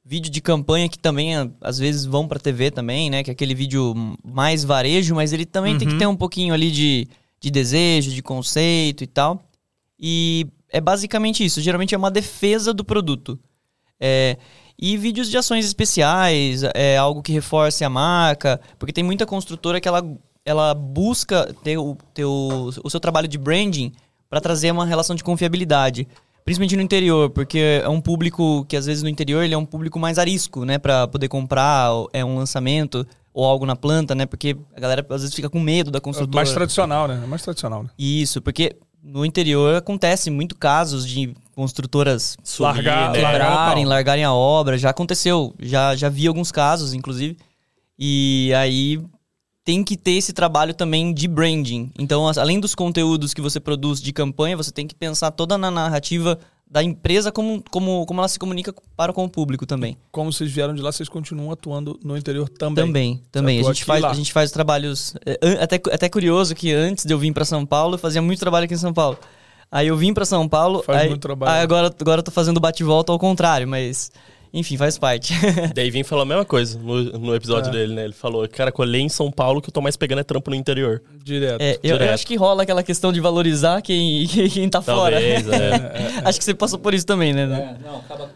Vídeo 0.08 0.32
de 0.32 0.40
campanha 0.40 0.88
que 0.88 0.98
também 0.98 1.38
é, 1.38 1.50
às 1.60 1.78
vezes 1.78 2.06
vão 2.06 2.28
pra 2.28 2.40
TV 2.40 2.72
também, 2.72 3.10
né? 3.10 3.24
Que 3.24 3.30
é 3.30 3.34
aquele 3.34 3.54
vídeo 3.54 3.94
mais 4.24 4.64
varejo, 4.64 5.14
mas 5.14 5.34
ele 5.34 5.46
também 5.46 5.78
tem 5.78 5.88
que 5.88 5.98
ter 5.98 6.08
um 6.08 6.16
pouquinho 6.16 6.54
ali 6.54 6.72
de, 6.72 7.08
de 7.42 7.52
desejo, 7.52 8.12
de 8.12 8.22
conceito 8.22 9.04
e 9.04 9.08
tal. 9.08 9.44
E 10.00 10.48
é 10.70 10.80
basicamente 10.80 11.44
isso. 11.44 11.60
Geralmente 11.60 11.94
é 11.94 11.98
uma 11.98 12.10
defesa 12.10 12.74
do 12.74 12.86
produto. 12.86 13.38
É, 14.00 14.38
e 14.80 14.96
vídeos 14.96 15.30
de 15.30 15.38
ações 15.38 15.66
especiais, 15.66 16.62
é 16.76 16.98
algo 16.98 17.24
que 17.24 17.34
reforce 17.34 17.84
a 17.84 17.90
marca, 17.90 18.62
porque 18.78 18.94
tem 18.94 19.04
muita 19.04 19.26
construtora 19.26 19.82
que 19.82 19.88
ela, 19.88 20.04
ela 20.46 20.74
busca 20.74 21.54
ter, 21.64 21.78
o, 21.78 21.98
ter 22.14 22.26
o, 22.26 22.70
o 22.84 22.90
seu 22.90 23.00
trabalho 23.00 23.28
de 23.28 23.38
branding 23.38 23.92
para 24.30 24.40
trazer 24.40 24.72
uma 24.72 24.86
relação 24.86 25.16
de 25.16 25.24
confiabilidade. 25.24 26.08
Principalmente 26.48 26.78
no 26.78 26.82
interior, 26.82 27.30
porque 27.30 27.82
é 27.84 27.90
um 27.90 28.00
público 28.00 28.64
que 28.70 28.78
às 28.78 28.86
vezes 28.86 29.04
no 29.04 29.10
interior 29.10 29.44
ele 29.44 29.54
é 29.54 29.58
um 29.58 29.66
público 29.66 30.00
mais 30.00 30.18
arisco, 30.18 30.64
né, 30.64 30.78
para 30.78 31.06
poder 31.06 31.28
comprar 31.28 31.90
é 32.14 32.24
um 32.24 32.38
lançamento 32.38 33.06
ou 33.34 33.44
algo 33.44 33.66
na 33.66 33.76
planta, 33.76 34.16
né? 34.16 34.26
Porque 34.26 34.56
a 34.74 34.80
galera 34.80 35.06
às 35.10 35.24
vezes 35.24 35.36
fica 35.36 35.50
com 35.50 35.60
medo 35.60 35.92
da 35.92 36.00
construtora. 36.00 36.38
Mais 36.38 36.54
tradicional, 36.54 37.06
né? 37.06 37.20
É 37.22 37.28
mais 37.28 37.42
tradicional, 37.42 37.84
né? 37.84 37.90
Isso, 38.00 38.42
porque 38.42 38.78
no 39.04 39.26
interior 39.26 39.76
acontece 39.76 40.30
muito 40.30 40.56
casos 40.56 41.06
de 41.06 41.36
construtoras 41.54 42.38
Sumir, 42.42 42.76
Largar- 42.76 43.12
né? 43.12 43.20
quebrarem, 43.20 43.86
largarem 43.86 44.24
a 44.24 44.34
obra. 44.34 44.78
Já 44.78 44.92
aconteceu, 44.92 45.54
já, 45.60 45.98
já 45.98 46.08
vi 46.08 46.28
alguns 46.28 46.50
casos, 46.50 46.94
inclusive. 46.94 47.36
E 48.00 48.54
aí 48.56 49.02
tem 49.68 49.84
que 49.84 49.98
ter 49.98 50.12
esse 50.12 50.32
trabalho 50.32 50.74
também 50.74 51.14
de 51.14 51.28
branding. 51.28 51.92
Então, 52.00 52.26
além 52.38 52.58
dos 52.58 52.74
conteúdos 52.74 53.34
que 53.34 53.42
você 53.42 53.60
produz 53.60 54.02
de 54.02 54.14
campanha, 54.14 54.56
você 54.56 54.72
tem 54.72 54.88
que 54.88 54.96
pensar 54.96 55.30
toda 55.30 55.58
na 55.58 55.70
narrativa 55.70 56.40
da 56.72 56.82
empresa 56.82 57.34
como, 57.34 57.62
como, 57.70 58.06
como 58.06 58.22
ela 58.22 58.30
se 58.30 58.40
comunica 58.40 58.74
para 58.96 59.12
com 59.12 59.26
o 59.26 59.30
público 59.30 59.66
também. 59.66 59.98
Como 60.10 60.32
vocês 60.32 60.50
vieram 60.50 60.74
de 60.74 60.82
lá, 60.82 60.90
vocês 60.90 61.10
continuam 61.10 61.52
atuando 61.52 62.00
no 62.02 62.16
interior 62.16 62.48
também. 62.48 62.86
Também, 62.86 63.22
também. 63.30 63.60
A 63.60 63.64
gente, 63.64 63.84
faz, 63.84 64.02
lá. 64.02 64.10
a 64.10 64.14
gente 64.14 64.32
faz 64.32 64.52
trabalhos. 64.52 65.14
é, 65.26 65.62
Até, 65.62 65.76
até 65.92 66.08
curioso 66.08 66.56
que 66.56 66.72
antes 66.72 67.04
de 67.04 67.14
eu 67.14 67.20
vir 67.20 67.34
para 67.34 67.44
São 67.44 67.66
Paulo, 67.66 67.96
eu 67.96 68.00
fazia 68.00 68.22
muito 68.22 68.40
trabalho 68.40 68.64
aqui 68.64 68.74
em 68.74 68.78
São 68.78 68.94
Paulo. 68.94 69.20
Aí 69.70 69.88
eu 69.88 69.98
vim 69.98 70.14
para 70.14 70.24
São 70.24 70.48
Paulo. 70.48 70.82
Faz 70.82 71.02
aí, 71.02 71.10
muito 71.10 71.22
trabalho. 71.22 71.52
aí 71.52 71.62
agora, 71.62 71.94
agora 72.00 72.20
eu 72.20 72.24
tô 72.24 72.32
fazendo 72.32 72.58
bate-volta 72.58 73.12
ao 73.12 73.20
contrário, 73.20 73.68
mas. 73.68 74.14
Enfim, 74.58 74.76
faz 74.76 74.98
parte. 74.98 75.34
Daí 75.76 75.92
vem 75.92 76.04
falou 76.04 76.24
a 76.24 76.26
mesma 76.26 76.44
coisa 76.44 76.80
no, 76.80 77.04
no 77.20 77.36
episódio 77.36 77.70
É. 77.70 77.72
dele, 77.72 77.94
né? 77.94 78.06
Ele 78.06 78.14
falou, 78.14 78.48
cara, 78.50 78.72
colhei 78.72 79.02
em 79.02 79.10
São 79.10 79.32
Paulo 79.32 79.62
que 79.62 79.70
eu 79.70 79.72
tô 79.74 79.82
mais 79.82 79.96
pegando 79.96 80.20
é 80.20 80.24
trampo 80.24 80.50
no 80.50 80.56
interior. 80.56 81.02
Direto. 81.24 81.62
É, 81.62 81.74
eu, 81.76 81.92
eu 81.92 81.98
Direto. 81.98 82.14
acho 82.16 82.26
que 82.26 82.36
rola 82.36 82.64
aquela 82.64 82.82
questão 82.82 83.14
de 83.14 83.20
valorizar 83.20 83.82
quem, 83.84 84.26
quem 84.50 84.68
tá 84.68 84.82
fora. 84.82 85.16
Talvez, 85.22 85.48
é. 85.54 86.22
acho 86.26 86.40
que 86.40 86.44
você 86.46 86.56
passou 86.56 86.80
por 86.80 86.94
isso 86.94 87.06
também, 87.06 87.34
né? 87.34 87.44
É, 87.44 87.88
não, 87.88 87.98
acaba, 88.00 88.32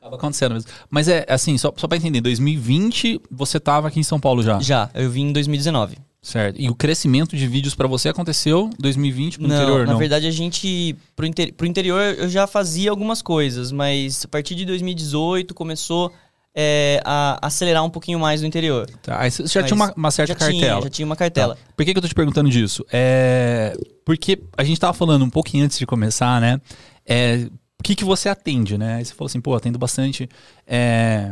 acaba 0.00 0.16
acontecendo 0.16 0.54
mesmo. 0.54 0.70
Mas 0.88 1.06
é 1.06 1.26
assim, 1.28 1.58
só, 1.58 1.70
só 1.76 1.86
pra 1.86 1.98
entender, 1.98 2.20
2020 2.22 3.20
você 3.30 3.60
tava 3.60 3.88
aqui 3.88 4.00
em 4.00 4.04
São 4.04 4.18
Paulo 4.18 4.42
já. 4.42 4.58
Já, 4.60 4.88
eu 4.94 5.10
vim 5.10 5.28
em 5.28 5.32
2019. 5.32 5.98
Certo. 6.22 6.60
E 6.60 6.68
o 6.68 6.74
crescimento 6.74 7.36
de 7.36 7.46
vídeos 7.46 7.74
pra 7.74 7.86
você 7.86 8.08
aconteceu 8.08 8.68
2020 8.78 9.38
pro 9.38 9.46
não, 9.46 9.54
interior, 9.54 9.86
na 9.86 9.92
não? 9.92 9.98
verdade 9.98 10.26
a 10.26 10.30
gente 10.30 10.96
pro, 11.14 11.24
inter, 11.24 11.54
pro 11.54 11.66
interior 11.66 12.02
eu 12.18 12.28
já 12.28 12.46
fazia 12.48 12.90
algumas 12.90 13.22
coisas, 13.22 13.70
mas 13.70 14.24
a 14.24 14.28
partir 14.28 14.56
de 14.56 14.64
2018 14.64 15.54
começou 15.54 16.12
é, 16.58 17.02
a 17.04 17.38
acelerar 17.46 17.84
um 17.84 17.90
pouquinho 17.90 18.18
mais 18.18 18.40
no 18.40 18.46
interior. 18.48 18.90
Tá, 19.02 19.20
aí 19.20 19.30
você 19.30 19.46
já 19.46 19.60
Mas 19.60 19.70
tinha 19.70 19.76
uma, 19.76 19.92
uma 19.94 20.10
certa 20.10 20.32
já 20.32 20.38
cartela. 20.38 20.60
Tinha, 20.60 20.82
já 20.82 20.90
tinha 20.90 21.04
uma 21.04 21.16
cartela. 21.16 21.54
Tá. 21.54 21.60
Por 21.76 21.84
que, 21.84 21.92
que 21.92 21.98
eu 21.98 22.02
tô 22.02 22.08
te 22.08 22.14
perguntando 22.14 22.48
disso? 22.48 22.84
É. 22.90 23.76
Porque 24.06 24.40
a 24.56 24.64
gente 24.64 24.80
tava 24.80 24.94
falando 24.94 25.22
um 25.22 25.30
pouquinho 25.30 25.66
antes 25.66 25.78
de 25.78 25.84
começar, 25.84 26.40
né? 26.40 26.58
É. 27.04 27.46
O 27.78 27.82
que, 27.82 27.94
que 27.94 28.04
você 28.04 28.30
atende, 28.30 28.78
né? 28.78 28.96
Aí 28.96 29.04
você 29.04 29.12
falou 29.12 29.26
assim, 29.26 29.40
pô, 29.40 29.54
atendo 29.54 29.78
bastante. 29.78 30.28
É, 30.66 31.30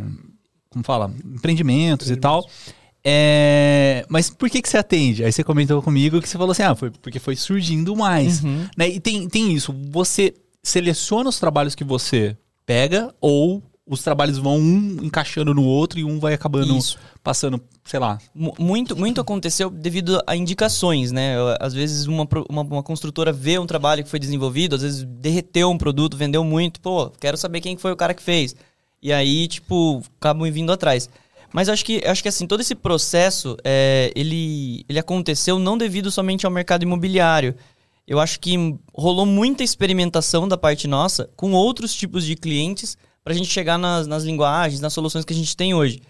como 0.69 0.85
fala? 0.85 1.11
Empreendimentos 1.25 2.11
e 2.11 2.17
tal. 2.17 2.47
É, 3.07 4.05
mas 4.09 4.31
por 4.31 4.49
que, 4.49 4.63
que 4.63 4.69
você 4.69 4.79
atende? 4.79 5.25
Aí 5.25 5.31
você 5.31 5.45
comentou 5.45 5.81
comigo 5.83 6.21
que 6.23 6.29
você 6.29 6.39
falou 6.39 6.53
assim, 6.53 6.63
ah, 6.63 6.75
foi 6.75 6.91
porque 6.91 7.19
foi 7.19 7.37
surgindo 7.37 7.95
mais. 7.95 8.43
Uhum. 8.43 8.67
Né? 8.77 8.89
E 8.89 9.01
tem, 9.01 9.29
tem 9.29 9.53
isso, 9.53 9.75
você 9.91 10.33
seleciona 10.63 11.29
os 11.29 11.39
trabalhos 11.39 11.75
que 11.75 11.85
você 11.85 12.37
pega 12.65 13.15
ou 13.21 13.63
os 13.87 14.03
trabalhos 14.03 14.39
vão 14.39 14.57
um 14.57 14.97
encaixando 15.03 15.53
no 15.53 15.63
outro 15.63 15.99
e 16.01 16.05
um 16.05 16.19
vai 16.19 16.33
acabando 16.33 16.75
Isso. 16.75 16.97
passando, 17.23 17.61
sei 17.85 18.01
lá. 18.01 18.19
Mu- 18.35 18.55
Muito, 18.59 18.97
muito 18.97 19.21
aconteceu 19.21 19.69
devido 19.69 20.23
a 20.27 20.35
indicações, 20.35 21.13
né? 21.13 21.35
Às 21.61 21.75
vezes 21.75 22.07
uma, 22.07 22.27
uma, 22.49 22.63
uma 22.63 22.83
construtora 22.83 23.31
vê 23.31 23.59
um 23.59 23.67
trabalho 23.67 24.03
que 24.03 24.09
foi 24.09 24.19
desenvolvido, 24.19 24.75
às 24.77 24.81
vezes 24.81 25.05
derreteu 25.05 25.71
um 25.71 25.77
produto, 25.77 26.17
vendeu 26.17 26.43
muito, 26.43 26.81
pô, 26.81 27.11
quero 27.21 27.37
saber 27.37 27.61
quem 27.61 27.77
foi 27.77 27.93
o 27.93 27.97
cara 27.97 28.15
que 28.15 28.23
fez. 28.23 28.57
E 29.03 29.13
aí, 29.13 29.47
tipo, 29.47 30.03
acabam 30.19 30.51
vindo 30.51 30.73
atrás. 30.73 31.11
Mas 31.55 31.69
acho 31.69 31.85
que, 31.85 32.03
acho 32.05 32.21
que 32.21 32.29
assim, 32.29 32.49
todo 32.49 32.63
esse 32.63 32.75
processo, 32.75 33.57
é, 33.63 34.11
ele, 34.17 34.85
ele 34.89 34.99
aconteceu 34.99 35.57
não 35.57 35.79
devido 35.79 36.11
somente 36.11 36.45
ao 36.45 36.51
mercado 36.51 36.83
imobiliário. 36.83 37.55
Eu 38.09 38.19
acho 38.19 38.41
que 38.41 38.57
rolou 38.93 39.25
muita 39.25 39.63
experimentação 39.63 40.49
da 40.49 40.59
parte 40.59 40.89
nossa 40.89 41.31
com 41.37 41.53
outros 41.53 41.95
tipos 41.95 42.25
de 42.25 42.35
clientes 42.35 42.99
para 43.23 43.33
a 43.33 43.37
gente 43.37 43.49
chegar 43.49 43.79
nas, 43.79 44.09
nas 44.09 44.25
linguagens, 44.25 44.81
nas 44.81 44.93
soluções 44.93 45.25
que 45.25 45.33
a 45.33 45.37
gente 45.37 45.57
tem 45.57 45.75
hoje. 45.75 46.03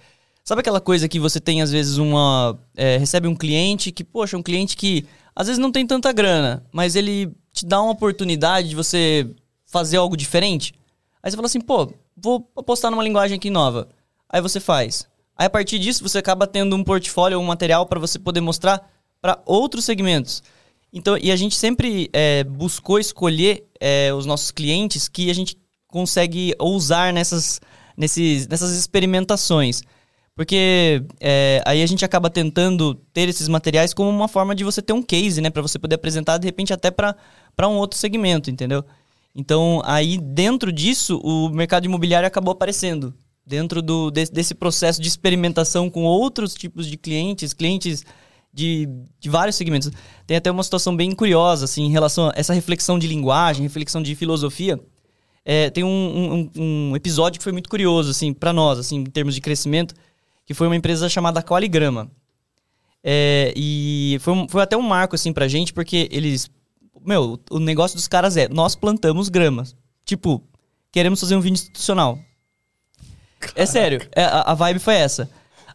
Sabe 0.43 0.61
aquela 0.61 0.81
coisa 0.81 1.11
que 1.11 1.21
você 1.21 1.39
tem, 1.39 1.61
às 1.61 1.71
vezes, 1.71 1.99
uma. 1.99 2.59
é, 2.75 2.97
recebe 2.97 3.29
um 3.29 3.37
cliente 3.37 3.93
que, 3.93 4.03
poxa, 4.03 4.39
um 4.39 4.43
cliente 4.43 4.75
que 4.75 5.05
às 5.37 5.47
vezes 5.47 5.59
não 5.59 5.71
tem 5.71 5.87
tanta 5.87 6.11
grana, 6.11 6.65
mas 6.73 6.97
ele 6.97 7.31
te 7.53 7.67
dá 7.67 7.83
uma 7.83 7.93
oportunidade 7.93 8.71
de 8.71 8.75
você 8.75 9.29
fazer 9.67 9.99
algo 9.99 10.17
diferente. 10.17 10.73
Aí 11.23 11.31
você 11.31 11.37
fala 11.37 11.47
assim, 11.47 11.61
pô, 11.61 11.93
vou 12.17 12.51
apostar 12.57 12.91
numa 12.91 13.05
linguagem 13.05 13.37
aqui 13.37 13.51
nova. 13.51 13.91
Aí 14.27 14.41
você 14.41 14.59
faz. 14.59 15.07
Aí 15.37 15.47
a 15.47 15.51
partir 15.51 15.79
disso 15.79 16.03
você 16.03 16.19
acaba 16.19 16.47
tendo 16.47 16.77
um 16.77 16.85
portfólio, 16.85 17.39
um 17.39 17.45
material 17.45 17.87
para 17.87 17.99
você 17.99 18.19
poder 18.19 18.41
mostrar 18.41 18.89
para 19.21 19.41
outros 19.45 19.85
segmentos. 19.85 20.43
Então, 20.93 21.19
e 21.19 21.33
a 21.33 21.37
gente 21.37 21.57
sempre 21.57 22.09
é, 22.13 22.45
buscou 22.45 23.01
escolher 23.01 23.65
é, 23.81 24.15
os 24.15 24.27
nossos 24.27 24.53
clientes 24.53 25.09
que 25.09 25.29
a 25.29 25.35
gente 25.35 25.57
consegue 25.89 26.55
ousar 26.59 27.13
nessas, 27.13 27.61
nesses, 27.97 28.47
nessas 28.47 28.71
experimentações. 28.77 29.83
Porque 30.37 31.05
é, 31.21 31.63
aí 31.65 31.83
a 31.83 31.87
gente 31.87 32.05
acaba 32.05 32.29
tentando 32.29 32.95
ter 33.13 33.29
esses 33.29 33.49
materiais 33.49 33.95
como 33.95 34.11
uma 34.11 34.29
forma 34.29 34.55
de 34.55 34.65
você 34.65 34.83
ter 34.83 34.93
um 34.93 35.03
case, 35.03 35.41
né? 35.41 35.51
Para 35.51 35.63
você 35.63 35.79
poder 35.79 35.95
apresentar, 35.95 36.39
de 36.39 36.47
repente, 36.47 36.73
até 36.73 36.91
para 36.91 37.17
um 37.69 37.77
outro 37.77 37.99
segmento, 37.99 38.51
entendeu? 38.51 38.85
Então, 39.35 39.81
aí 39.85 40.19
dentro 40.19 40.73
disso, 40.73 41.21
o 41.25 41.49
mercado 41.49 41.87
imobiliário 41.87 42.27
acabou 42.27 42.53
aparecendo. 42.53 43.15
Dentro 43.47 43.83
do, 43.83 44.11
desse, 44.11 44.33
desse 44.33 44.55
processo 44.55 45.01
de 45.03 45.09
experimentação 45.09 45.91
com 45.91 46.05
outros 46.05 46.55
tipos 46.55 46.87
de 46.87 46.97
clientes, 46.97 47.53
clientes 47.53 48.03
de, 48.53 48.89
de 49.21 49.29
vários 49.29 49.55
segmentos. 49.57 49.91
Tem 50.27 50.37
até 50.37 50.51
uma 50.51 50.63
situação 50.63 50.97
bem 50.97 51.13
curiosa, 51.15 51.67
assim, 51.67 51.83
em 51.85 51.91
relação 51.91 52.29
a 52.29 52.33
essa 52.37 52.55
reflexão 52.55 52.99
de 52.99 53.07
linguagem, 53.07 53.63
reflexão 53.63 54.03
de 54.03 54.15
filosofia. 54.15 54.81
é, 55.45 55.69
tem 55.69 55.85
um, 55.85 56.51
um- 56.57 56.91
um 56.91 56.97
episódio 56.97 57.39
que 57.39 57.45
foi 57.45 57.53
muito 57.53 57.69
curioso, 57.69 58.11
assim, 58.11 58.33
pra 58.33 58.51
nós, 58.51 58.79
assim, 58.79 58.97
em 59.01 59.05
termos 59.05 59.35
de 59.35 59.43
crescimento, 59.43 59.95
que 60.47 60.55
foi 60.55 60.67
uma 60.67 60.77
empresa 60.77 61.07
chamada 61.07 61.43
Qualigrama. 61.43 62.11
É, 63.03 63.53
e 63.55 64.17
foi, 64.21 64.47
foi 64.49 64.63
até 64.63 64.75
um 64.77 64.81
marco, 64.83 65.15
assim, 65.15 65.33
pra 65.35 65.47
gente, 65.49 65.73
porque 65.75 66.09
eles... 66.11 66.51
Meu, 67.05 67.39
o 67.51 67.59
negócio 67.59 67.97
dos 67.97 68.09
caras 68.09 68.39
é, 68.39 68.49
nós 68.49 68.75
plantamos 68.75 69.29
gramas. 69.29 69.77
Tipo, 70.07 70.43
queremos 70.91 71.21
fazer 71.21 71.37
um 71.37 71.41
vídeo 71.41 71.55
institucional. 71.55 72.19
É 73.55 73.67
sério, 73.67 74.01
é, 74.15 74.25
a, 74.25 74.41
a 74.53 74.55
vibe 74.55 74.79
foi 74.81 74.95
essa. 74.95 75.29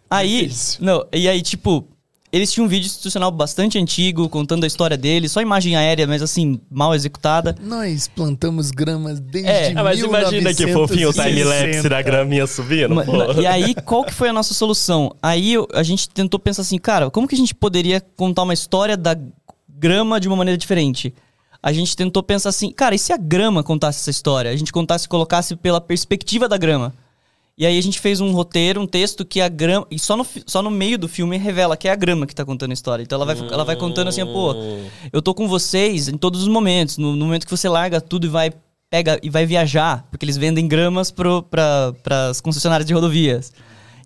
Aí, 0.09 0.43
Difícil. 0.43 0.79
não, 0.83 1.05
e 1.13 1.27
aí, 1.29 1.41
tipo, 1.41 1.87
eles 2.31 2.51
tinham 2.51 2.65
um 2.65 2.69
vídeo 2.69 2.85
institucional 2.87 3.31
bastante 3.31 3.77
antigo, 3.77 4.27
contando 4.29 4.63
a 4.63 4.67
história 4.67 4.97
deles, 4.97 5.31
só 5.31 5.41
imagem 5.41 5.75
aérea, 5.75 6.05
mas 6.07 6.21
assim, 6.21 6.59
mal 6.69 6.93
executada. 6.95 7.55
Nós 7.61 8.07
plantamos 8.07 8.71
gramas 8.71 9.19
desde 9.19 9.49
É, 9.49 9.71
Ah, 9.75 9.83
mas 9.83 9.99
imagina 9.99 10.53
que 10.53 10.67
fofinho 10.73 11.09
o 11.09 11.13
1960. 11.13 11.23
time-lapse 11.29 11.89
da 11.89 12.01
graminha 12.01 12.45
subindo. 12.47 12.93
Ma- 12.95 13.03
pô. 13.03 13.33
na- 13.33 13.41
E 13.41 13.45
aí, 13.47 13.75
qual 13.85 14.03
que 14.03 14.13
foi 14.13 14.29
a 14.29 14.33
nossa 14.33 14.53
solução? 14.53 15.15
Aí 15.21 15.53
a 15.73 15.83
gente 15.83 16.09
tentou 16.09 16.39
pensar 16.39 16.63
assim, 16.63 16.77
cara, 16.77 17.09
como 17.11 17.27
que 17.27 17.35
a 17.35 17.37
gente 17.37 17.53
poderia 17.53 18.01
contar 18.15 18.43
uma 18.43 18.53
história 18.53 18.97
da 18.97 19.15
grama 19.67 20.19
de 20.19 20.27
uma 20.27 20.35
maneira 20.37 20.57
diferente? 20.57 21.13
A 21.61 21.71
gente 21.73 21.95
tentou 21.95 22.23
pensar 22.23 22.49
assim, 22.49 22.71
cara, 22.71 22.95
e 22.95 22.99
se 22.99 23.11
a 23.11 23.17
grama 23.17 23.63
contasse 23.63 23.99
essa 23.99 24.09
história? 24.09 24.49
A 24.49 24.55
gente 24.55 24.71
contasse, 24.71 25.07
colocasse 25.09 25.55
pela 25.55 25.81
perspectiva 25.81 26.47
da 26.47 26.57
grama. 26.57 26.93
E 27.59 27.65
aí 27.65 27.77
a 27.77 27.81
gente 27.83 27.99
fez 27.99 28.21
um 28.21 28.31
roteiro, 28.31 28.79
um 28.79 28.87
texto 28.87 29.25
que 29.25 29.41
a 29.41 29.49
grama. 29.49 29.85
E 29.91 29.99
só 29.99 30.15
no, 30.15 30.25
só 30.47 30.61
no 30.61 30.71
meio 30.71 30.97
do 30.97 31.09
filme 31.09 31.37
revela 31.37 31.75
que 31.75 31.89
é 31.89 31.91
a 31.91 31.95
grama 31.95 32.25
que 32.25 32.33
tá 32.33 32.45
contando 32.45 32.71
a 32.71 32.73
história. 32.73 33.03
Então 33.03 33.17
ela 33.21 33.25
vai, 33.25 33.35
ela 33.51 33.65
vai 33.65 33.75
contando 33.75 34.07
assim, 34.07 34.21
pô, 34.25 34.53
eu 35.11 35.21
tô 35.21 35.33
com 35.33 35.45
vocês 35.45 36.07
em 36.07 36.17
todos 36.17 36.41
os 36.41 36.47
momentos. 36.47 36.97
No, 36.97 37.15
no 37.17 37.25
momento 37.25 37.43
que 37.45 37.51
você 37.51 37.67
larga 37.67 37.99
tudo 37.99 38.25
e 38.25 38.29
vai. 38.29 38.51
Pega 38.89 39.19
e 39.21 39.29
vai 39.29 39.45
viajar, 39.45 40.07
porque 40.09 40.25
eles 40.25 40.35
vendem 40.37 40.67
gramas 40.67 41.11
pro, 41.11 41.43
pra, 41.43 41.93
pras 42.01 42.41
concessionárias 42.41 42.87
de 42.87 42.93
rodovias. 42.93 43.51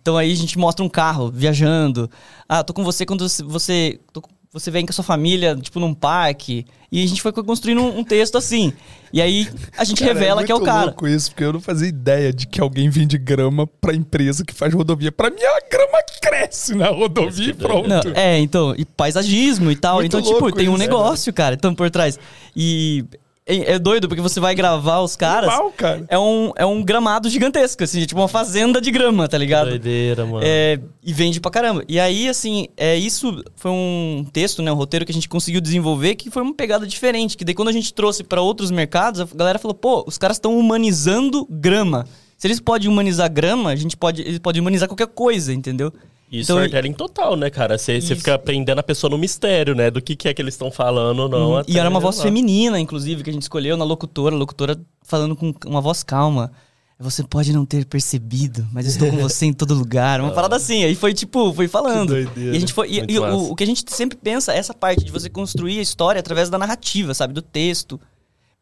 Então 0.02 0.18
aí 0.18 0.30
a 0.30 0.36
gente 0.36 0.58
mostra 0.60 0.84
um 0.84 0.90
carro 0.90 1.32
viajando. 1.32 2.10
Ah, 2.50 2.62
tô 2.66 2.74
com 2.74 2.84
você 2.84 3.06
quando 3.06 3.26
você- 3.46 3.98
tô 4.12 4.22
você 4.54 4.70
vem 4.70 4.86
com 4.86 4.92
a 4.92 4.94
sua 4.94 5.04
família, 5.04 5.56
tipo, 5.56 5.80
num 5.80 5.96
parque. 5.96 6.64
E 6.92 7.04
a 7.04 7.08
gente 7.08 7.24
foi 7.24 7.34
construindo 7.34 7.82
um, 7.82 8.00
um 8.00 8.04
texto 8.04 8.38
assim. 8.38 8.72
E 9.12 9.20
aí 9.20 9.50
a 9.76 9.84
gente 9.84 10.04
Cara, 10.04 10.14
revela 10.14 10.44
que 10.44 10.52
é 10.52 10.56
o 10.56 10.62
cara. 10.62 10.86
louco 10.86 11.08
isso, 11.08 11.32
porque 11.32 11.44
eu 11.44 11.52
não 11.52 11.60
fazia 11.60 11.88
ideia 11.88 12.32
de 12.32 12.46
que 12.46 12.62
alguém 12.62 12.88
vende 12.88 13.18
grama 13.18 13.66
pra 13.66 13.96
empresa 13.96 14.46
que 14.46 14.54
faz 14.54 14.72
rodovia. 14.72 15.12
Pra 15.12 15.32
mim, 15.32 15.42
a 15.42 15.60
grama 15.70 15.98
cresce 16.22 16.76
na 16.76 16.90
rodovia 16.90 17.50
e 17.50 17.54
pronto. 17.54 17.90
Não, 17.90 18.02
é, 18.14 18.38
então, 18.38 18.76
e 18.78 18.86
paisagismo 18.86 19.72
e 19.72 19.76
tal. 19.76 19.96
Muito 19.96 20.18
então, 20.18 20.22
tipo, 20.22 20.52
tem 20.52 20.70
um 20.70 20.74
isso, 20.74 20.80
negócio, 20.80 21.34
cara, 21.34 21.56
então 21.56 21.74
por 21.74 21.90
trás. 21.90 22.20
E 22.56 23.04
é, 23.46 23.78
doido, 23.78 24.08
porque 24.08 24.22
você 24.22 24.40
vai 24.40 24.56
gravar 24.56 25.02
os 25.02 25.16
caras. 25.16 25.50
Normal, 25.50 25.74
cara. 25.76 26.06
É 26.08 26.18
um, 26.18 26.52
é 26.56 26.66
um 26.66 26.82
gramado 26.82 27.30
gigantesco, 27.30 27.84
assim, 27.84 28.06
tipo 28.06 28.22
uma 28.22 28.28
fazenda 28.28 28.80
de 28.80 28.90
grama, 28.90 29.28
tá 29.28 29.38
ligado? 29.38 29.70
Doideira, 29.70 30.26
mano. 30.26 30.42
É, 30.42 30.80
e 31.04 31.12
vende 31.12 31.42
pra 31.42 31.52
caramba. 31.52 31.84
E 31.88 32.00
aí, 32.00 32.30
assim, 32.30 32.68
é, 32.78 32.96
isso 32.96 33.44
foi 33.56 33.72
um 33.72 34.26
texto, 34.32 34.62
né? 34.62 34.72
Um 34.72 34.76
roteiro 34.76 35.06
que 35.06 35.12
a 35.12 35.14
gente 35.14 35.28
conseguiu 35.28 35.60
desenvolver 35.60 36.16
que 36.16 36.32
foi 36.32 36.42
uma 36.42 36.54
pegada 36.54 36.88
diferente. 36.88 37.36
Que 37.36 37.44
daí 37.44 37.54
quando 37.54 37.68
a 37.68 37.74
gente 37.74 37.94
trouxe 37.94 38.24
pra 38.24 38.42
outros 38.42 38.72
mercados, 38.72 39.20
a 39.20 39.28
galera 39.36 39.60
falou, 39.60 39.76
pô, 39.76 40.06
os 40.08 40.18
caras 40.18 40.38
estão 40.38 40.58
humanizando 40.58 41.46
grama. 41.50 42.06
Se 42.38 42.48
eles 42.48 42.60
podem 42.60 42.90
humanizar 42.90 43.32
grama, 43.32 43.72
a 43.72 43.76
gente 43.76 43.96
pode. 43.98 44.22
Eles 44.22 44.40
podem 44.40 44.62
humanizar 44.62 44.88
qualquer 44.88 45.08
coisa, 45.08 45.54
entendeu? 45.54 45.94
E 46.34 46.42
Então, 46.42 46.58
storytelling 46.58 46.94
total, 46.94 47.36
né, 47.36 47.48
cara? 47.52 47.78
Você 47.78 48.02
fica 48.02 48.40
prendendo 48.40 48.80
a 48.80 48.84
pessoa 48.84 49.12
no 49.12 49.20
mistério, 49.20 49.76
né? 49.76 49.92
Do 49.92 50.02
que, 50.02 50.16
que 50.16 50.28
é 50.28 50.34
que 50.34 50.42
eles 50.42 50.56
estão 50.56 50.72
falando 50.72 51.20
ou 51.20 51.30
não. 51.30 51.52
Uhum. 51.52 51.58
até 51.58 51.72
E 51.72 51.78
era 51.78 51.88
uma 51.88 52.00
voz 52.00 52.18
lá. 52.18 52.24
feminina, 52.24 52.80
inclusive, 52.80 53.24
que 53.24 53.30
a 53.30 53.34
gente 53.34 53.44
escolheu 53.44 53.78
na 53.78 53.86
locutora. 53.86 54.34
A 54.34 54.38
locutora 54.40 54.82
falando 55.04 55.36
com 55.36 55.54
uma 55.68 55.80
voz 55.80 56.02
calma. 56.02 56.52
Você 56.98 57.22
pode 57.22 57.54
não 57.54 57.66
ter 57.66 57.86
percebido, 57.86 58.66
mas 58.72 58.88
estou 58.88 59.10
com 59.10 59.18
você 59.18 59.46
em 59.46 59.54
todo 59.54 59.76
lugar. 59.76 60.22
Uma 60.22 60.32
parada 60.34 60.56
assim. 60.56 60.84
Aí 60.84 60.96
foi 60.96 61.14
tipo, 61.14 61.54
foi 61.54 61.68
falando. 61.68 62.08
Que 62.16 62.24
doideira. 62.24 62.54
E 62.54 62.58
a 62.58 62.60
gente 62.60 62.74
foi. 62.74 62.90
E, 62.90 63.06
e 63.10 63.20
o, 63.20 63.52
o 63.52 63.56
que 63.56 63.64
a 63.64 63.68
gente 63.68 63.84
sempre 63.90 64.18
pensa 64.18 64.54
é 64.54 64.58
essa 64.58 64.74
parte 64.74 65.04
de 65.04 65.12
você 65.12 65.30
construir 65.30 65.78
a 65.78 65.82
história 65.84 66.20
através 66.20 66.50
da 66.50 66.58
narrativa, 66.58 67.14
sabe? 67.14 67.34
Do 67.34 67.44
texto. 67.44 68.02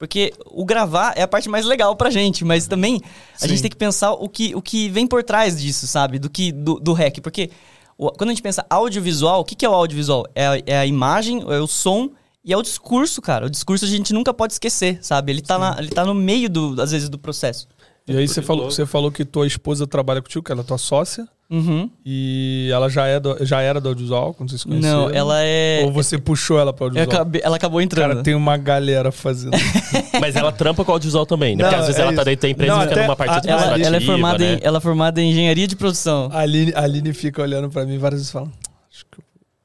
Porque 0.01 0.33
o 0.47 0.65
gravar 0.65 1.13
é 1.15 1.21
a 1.21 1.27
parte 1.27 1.47
mais 1.47 1.63
legal 1.63 1.95
pra 1.95 2.09
gente, 2.09 2.43
mas 2.43 2.65
também 2.65 2.99
a 3.35 3.37
Sim. 3.41 3.49
gente 3.49 3.61
tem 3.61 3.69
que 3.69 3.77
pensar 3.77 4.13
o 4.13 4.27
que, 4.27 4.55
o 4.55 4.61
que 4.61 4.89
vem 4.89 5.05
por 5.05 5.21
trás 5.23 5.61
disso, 5.61 5.85
sabe? 5.85 6.17
Do 6.17 6.27
que 6.27 6.51
do, 6.51 6.79
do 6.79 6.91
hack. 6.91 7.19
Porque 7.21 7.51
o- 7.95 8.09
quando 8.09 8.31
a 8.31 8.33
gente 8.33 8.41
pensa 8.41 8.65
audiovisual, 8.67 9.41
o 9.41 9.45
que, 9.45 9.53
que 9.53 9.63
é 9.63 9.69
o 9.69 9.73
audiovisual? 9.73 10.25
É 10.33 10.47
a, 10.47 10.61
é 10.65 10.77
a 10.79 10.85
imagem, 10.87 11.41
é 11.47 11.59
o 11.59 11.67
som 11.67 12.09
e 12.43 12.51
é 12.51 12.57
o 12.57 12.63
discurso, 12.63 13.21
cara. 13.21 13.45
O 13.45 13.49
discurso 13.51 13.85
a 13.85 13.87
gente 13.87 14.11
nunca 14.11 14.33
pode 14.33 14.53
esquecer, 14.53 14.97
sabe? 15.03 15.31
Ele 15.33 15.41
tá, 15.43 15.59
na- 15.59 15.75
ele 15.77 15.89
tá 15.89 16.03
no 16.03 16.15
meio, 16.15 16.49
do, 16.49 16.81
às 16.81 16.89
vezes, 16.89 17.07
do 17.07 17.19
processo. 17.19 17.67
E 18.07 18.17
aí 18.17 18.27
você 18.27 18.41
Que 18.41 18.47
falou, 18.47 18.71
você 18.71 18.83
falou 18.87 19.11
que 19.11 19.23
tua 19.23 19.45
esposa 19.45 19.85
trabalha 19.85 20.19
contigo, 20.19 20.43
que 20.43 20.51
ela 20.51 20.61
é 20.61 20.63
tua 20.63 20.79
sócia, 20.79 21.27
Uhum. 21.51 21.89
e 22.05 22.69
ela 22.73 22.89
já, 22.89 23.05
é 23.07 23.19
do- 23.19 23.37
já 23.45 23.61
era 23.61 23.81
do 23.81 23.89
audiovisual, 23.89 24.33
quando 24.33 24.49
vocês 24.49 24.61
se 24.61 24.67
conheceram? 24.67 25.01
Não, 25.01 25.09
ela 25.09 25.41
é. 25.43 25.81
Ou 25.83 25.91
você 25.91 26.17
puxou 26.17 26.57
ela 26.57 26.71
pra 26.71 26.85
eu 26.85 26.87
audiovisual? 26.87 27.21
acabei- 27.21 27.41
ela 27.43 27.55
acabou 27.57 27.81
entrando. 27.81 28.09
Cara, 28.11 28.23
tem 28.23 28.33
uma 28.35 28.55
galera 28.55 29.11
fazendo. 29.11 29.51
Mas 30.21 30.35
ela 30.35 30.51
trampa 30.51 30.85
com 30.85 30.91
o 30.91 30.95
audiovisual 30.95 31.25
também, 31.25 31.55
né? 31.57 31.63
Porque 31.63 31.75
Não, 31.75 31.81
às 31.81 31.87
vezes 31.87 31.99
é 31.99 32.03
ela 32.03 32.13
tá 32.13 32.21
isso. 32.21 32.25
dentro 32.29 32.41
da 32.41 32.49
empresa 32.49 32.71
Não, 32.73 32.79
e 32.79 32.83
fica 32.83 32.93
até 32.95 33.03
numa 33.07 33.15
parte 33.17 33.29
a- 33.31 33.35
administrativa, 33.37 33.75
ela, 33.77 33.87
ela 33.87 33.97
é 33.97 34.01
formada 34.01 34.43
né? 34.45 34.53
em, 34.53 34.59
ela 34.63 34.77
é 34.77 34.81
formada 34.81 35.21
em 35.21 35.29
engenharia 35.31 35.67
de 35.67 35.75
produção. 35.75 36.29
A 36.31 36.39
Aline, 36.39 36.71
a 36.73 36.81
Aline 36.83 37.13
fica 37.13 37.41
olhando 37.41 37.69
pra 37.69 37.85
mim 37.85 37.97
várias 37.97 38.19
vezes 38.21 38.29
e 38.29 38.33
fala: 38.33 38.47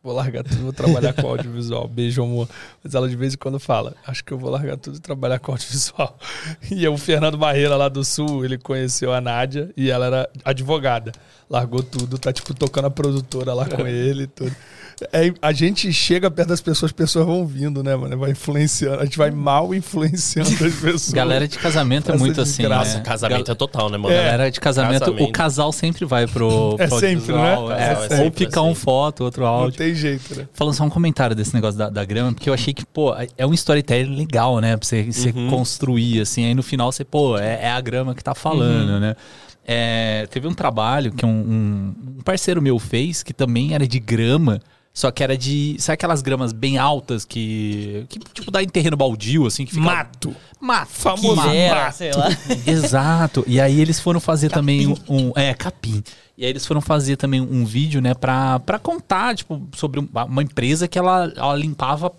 vou 0.06 0.14
largar 0.14 0.44
tudo, 0.44 0.62
vou 0.62 0.72
trabalhar 0.72 1.12
com 1.12 1.26
audiovisual. 1.26 1.88
Beijo, 1.88 2.22
amor. 2.22 2.48
Mas 2.82 2.94
ela 2.94 3.08
de 3.08 3.16
vez 3.16 3.34
em 3.34 3.36
quando 3.36 3.58
fala: 3.58 3.94
Acho 4.06 4.24
que 4.24 4.32
eu 4.32 4.38
vou 4.38 4.50
largar 4.50 4.76
tudo 4.76 4.96
e 4.96 5.00
trabalhar 5.00 5.40
com 5.40 5.50
audiovisual. 5.52 6.16
E 6.70 6.86
o 6.86 6.96
Fernando 6.96 7.36
Barreira 7.36 7.76
lá 7.76 7.88
do 7.88 8.04
Sul, 8.04 8.44
ele 8.44 8.56
conheceu 8.56 9.12
a 9.12 9.20
Nádia 9.20 9.72
e 9.76 9.90
ela 9.90 10.06
era 10.06 10.30
advogada. 10.44 11.12
Largou 11.50 11.82
tudo, 11.82 12.18
tá 12.18 12.32
tipo 12.32 12.54
tocando 12.54 12.86
a 12.86 12.90
produtora 12.90 13.52
lá 13.52 13.68
com 13.68 13.86
ele 13.86 14.24
e 14.24 14.26
tudo. 14.26 14.54
É, 15.12 15.30
a 15.42 15.52
gente 15.52 15.92
chega 15.92 16.30
perto 16.30 16.48
das 16.48 16.60
pessoas, 16.62 16.88
as 16.90 16.92
pessoas 16.96 17.26
vão 17.26 17.46
vindo, 17.46 17.82
né, 17.82 17.94
mano? 17.94 18.16
Vai 18.16 18.30
influenciando, 18.30 19.00
a 19.00 19.04
gente 19.04 19.18
vai 19.18 19.30
mal 19.30 19.74
influenciando 19.74 20.48
as 20.48 20.56
pessoas. 20.80 21.10
Galera 21.10 21.46
de 21.46 21.58
casamento 21.58 22.10
é 22.10 22.16
muito 22.16 22.40
assim, 22.40 22.62
desgraça. 22.62 22.96
né? 22.98 23.04
Casamento 23.04 23.50
é 23.50 23.54
total, 23.54 23.90
né, 23.90 23.98
mano? 23.98 24.14
Galera 24.14 24.50
de 24.50 24.58
casamento, 24.58 25.00
Casamento. 25.00 25.24
o 25.28 25.32
casal 25.32 25.70
sempre 25.70 26.06
vai 26.06 26.26
pro, 26.26 26.76
É 26.78 26.86
pro 26.86 26.98
sempre, 26.98 27.30
né? 27.34 27.54
é, 27.78 27.92
É 27.92 27.96
ou 27.98 28.08
sempre, 28.08 28.46
fica 28.46 28.58
é 28.58 28.62
um 28.62 28.74
foto, 28.74 29.22
outro 29.24 29.42
Não 29.42 29.48
áudio. 29.50 29.76
tem 29.76 29.94
jeito, 29.94 30.34
né? 30.34 30.48
Falando 30.54 30.72
só 30.74 30.84
um 30.84 30.90
comentário 30.90 31.36
desse 31.36 31.54
negócio 31.54 31.76
da, 31.78 31.90
da 31.90 32.04
grama, 32.04 32.32
porque 32.32 32.48
eu 32.48 32.54
achei 32.54 32.72
que, 32.72 32.86
pô, 32.86 33.14
é 33.36 33.46
um 33.46 33.52
storytelling 33.52 34.16
legal, 34.16 34.60
né? 34.60 34.78
Pra 34.78 34.86
você, 34.88 35.02
você 35.12 35.28
Uhum. 35.28 35.50
construir, 35.50 36.22
assim. 36.22 36.46
Aí 36.46 36.54
no 36.54 36.62
final 36.62 36.90
você, 36.90 37.04
pô, 37.04 37.36
é, 37.36 37.64
é 37.64 37.70
a 37.70 37.80
grama 37.82 38.14
que 38.14 38.24
tá 38.24 38.34
falando, 38.34 38.92
Uhum. 38.94 39.00
né? 39.00 39.16
É, 39.68 40.28
teve 40.30 40.46
um 40.46 40.54
trabalho 40.54 41.12
que 41.12 41.26
um, 41.26 41.28
um- 41.28 41.94
um 42.18 42.22
parceiro 42.22 42.62
meu 42.62 42.78
fez, 42.78 43.22
que 43.24 43.34
também 43.34 43.74
era 43.74 43.86
de 43.86 43.98
grama, 43.98 44.60
só 44.94 45.10
que 45.10 45.24
era 45.24 45.36
de. 45.36 45.74
Sabe 45.80 45.94
aquelas 45.94 46.22
gramas 46.22 46.52
bem 46.52 46.78
altas 46.78 47.24
que. 47.24 48.06
que 48.08 48.18
tipo 48.32 48.50
dá 48.50 48.62
em 48.62 48.68
terreno 48.68 48.96
baldio, 48.96 49.44
assim, 49.44 49.64
que 49.64 49.72
fica. 49.72 49.84
Mato. 49.84 50.34
Mato. 50.60 50.90
Famoso 50.92 51.34
mato. 51.36 51.96
sei 51.96 52.12
lá. 52.12 52.28
Exato. 52.66 53.44
E 53.46 53.60
aí 53.60 53.80
eles 53.80 53.98
foram 53.98 54.20
fazer 54.20 54.50
também 54.50 54.86
um, 54.86 54.94
um- 55.08 55.32
É, 55.34 55.52
capim. 55.52 56.02
E 56.38 56.44
aí 56.44 56.50
eles 56.50 56.64
foram 56.64 56.80
fazer 56.80 57.16
também 57.16 57.40
um 57.40 57.64
vídeo, 57.64 58.00
né, 58.00 58.12
pra, 58.14 58.60
pra 58.60 58.78
contar, 58.78 59.34
tipo, 59.34 59.66
sobre 59.74 59.98
um- 60.00 60.08
uma 60.26 60.42
empresa 60.42 60.86
que 60.86 60.98
ela, 60.98 61.32
ela 61.36 61.56
limpava. 61.56 62.12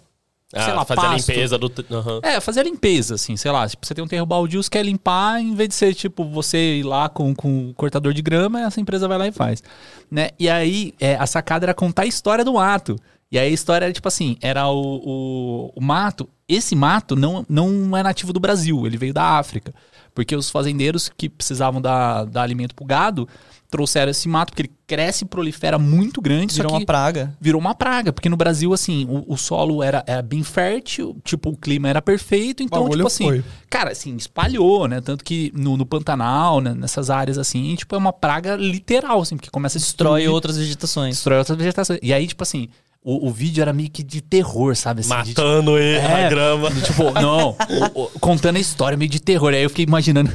Ah, 0.53 0.63
sei 0.63 0.73
lá, 0.73 0.86
fazer 0.86 1.01
a 1.01 1.10
pasto. 1.10 1.29
limpeza 1.29 1.57
do. 1.57 1.71
Aham. 1.91 2.19
É, 2.23 2.39
fazer 2.39 2.62
a 2.62 2.63
limpeza, 2.63 3.15
assim, 3.15 3.36
sei 3.36 3.51
lá. 3.51 3.67
Tipo, 3.67 3.86
você 3.86 3.93
tem 3.93 4.03
um 4.03 4.07
terreno 4.07 4.25
baldio, 4.25 4.63
você 4.63 4.69
quer 4.69 4.83
limpar, 4.83 5.41
em 5.41 5.53
vez 5.53 5.69
de 5.69 5.75
ser, 5.75 5.93
tipo, 5.93 6.23
você 6.23 6.77
ir 6.77 6.83
lá 6.83 7.10
com, 7.10 7.36
com 7.36 7.69
o 7.69 7.73
cortador 7.73 8.13
de 8.13 8.21
grama, 8.21 8.62
essa 8.62 8.79
empresa 8.79 9.07
vai 9.07 9.17
lá 9.17 9.27
e 9.27 9.31
faz. 9.31 9.62
Né? 10.10 10.29
E 10.39 10.49
aí, 10.49 10.93
é, 10.99 11.15
a 11.15 11.27
sacada 11.27 11.65
era 11.65 11.73
contar 11.73 12.03
a 12.03 12.05
história 12.05 12.45
do 12.45 12.53
mato. 12.53 12.95
E 13.29 13.38
aí 13.38 13.49
a 13.49 13.51
história 13.51 13.86
era, 13.86 13.93
tipo 13.93 14.07
assim, 14.07 14.38
era 14.41 14.67
o, 14.69 15.01
o, 15.03 15.73
o 15.75 15.81
mato. 15.81 16.29
Esse 16.47 16.75
mato 16.75 17.13
não, 17.13 17.45
não 17.49 17.97
é 17.97 18.01
nativo 18.01 18.31
do 18.31 18.39
Brasil, 18.39 18.88
ele 18.88 18.97
veio 18.97 19.13
da 19.13 19.38
África. 19.38 19.73
Porque 20.15 20.33
os 20.33 20.49
fazendeiros 20.49 21.12
que 21.15 21.27
precisavam 21.27 21.81
dar, 21.81 22.23
dar 22.23 22.41
alimento 22.41 22.73
pro 22.73 22.86
gado 22.86 23.27
trouxeram 23.69 24.10
esse 24.12 24.30
mato, 24.30 24.51
porque 24.51 24.62
ele 24.63 24.71
cresce 24.88 25.25
e 25.25 25.27
prolifera 25.27 25.77
muito 25.77 26.21
grande, 26.21 26.53
Virou 26.53 26.69
só 26.71 26.77
que 26.77 26.82
uma 26.84 26.86
praga. 26.86 27.36
virou 27.39 27.60
uma 27.60 27.75
praga, 27.75 28.13
porque 28.13 28.30
no 28.30 28.38
Brasil, 28.38 28.73
assim, 28.73 29.06
o, 29.10 29.25
o 29.34 29.38
solo 29.38 29.84
era, 29.84 30.03
era 30.08 30.21
bem 30.21 30.41
fértil, 30.43 31.17
tipo, 31.23 31.49
o 31.49 31.58
clima 31.58 31.89
era 31.89 32.01
perfeito, 32.01 32.63
então, 32.63 32.84
bagulho 32.84 32.99
tipo 32.99 33.08
assim, 33.08 33.25
foi. 33.25 33.43
cara, 33.69 33.91
assim, 33.91 34.15
espalhou, 34.15 34.88
né? 34.88 35.01
Tanto 35.01 35.23
que 35.23 35.51
no, 35.56 35.75
no 35.75 35.86
Pantanal, 35.86 36.62
né, 36.62 36.73
nessas 36.73 37.10
áreas 37.10 37.38
assim, 37.38 37.75
tipo, 37.75 37.93
é 37.93 37.97
uma 37.97 38.13
praga 38.13 38.56
literal, 38.56 39.21
assim, 39.21 39.36
porque 39.36 39.49
começa 39.49 39.77
a 39.77 39.82
Destrói 39.82 40.19
destruir, 40.21 40.34
outras 40.34 40.58
vegetações. 40.58 41.15
destrói 41.15 41.39
outras 41.39 41.58
vegetações. 41.58 41.99
E 42.01 42.13
aí, 42.13 42.25
tipo 42.27 42.43
assim, 42.43 42.69
o, 43.03 43.27
o 43.27 43.32
vídeo 43.32 43.62
era 43.62 43.71
meio 43.73 43.89
que 43.89 44.03
de 44.03 44.21
terror, 44.21 44.75
sabe? 44.75 45.01
Assim, 45.01 45.10
de, 45.23 45.30
tipo, 45.30 45.41
Matando 45.41 45.77
ele, 45.77 45.97
É. 45.97 46.25
a 46.25 46.30
grama. 46.30 46.69
Tipo, 46.71 47.12
não, 47.12 47.49
o- 47.95 48.03
o- 48.03 48.19
contando 48.19 48.56
a 48.58 48.60
história 48.60 48.97
meio 48.97 49.10
de 49.10 49.19
terror. 49.21 49.53
Aí 49.53 49.63
eu 49.63 49.69
fiquei 49.69 49.84
imaginando 49.86 50.32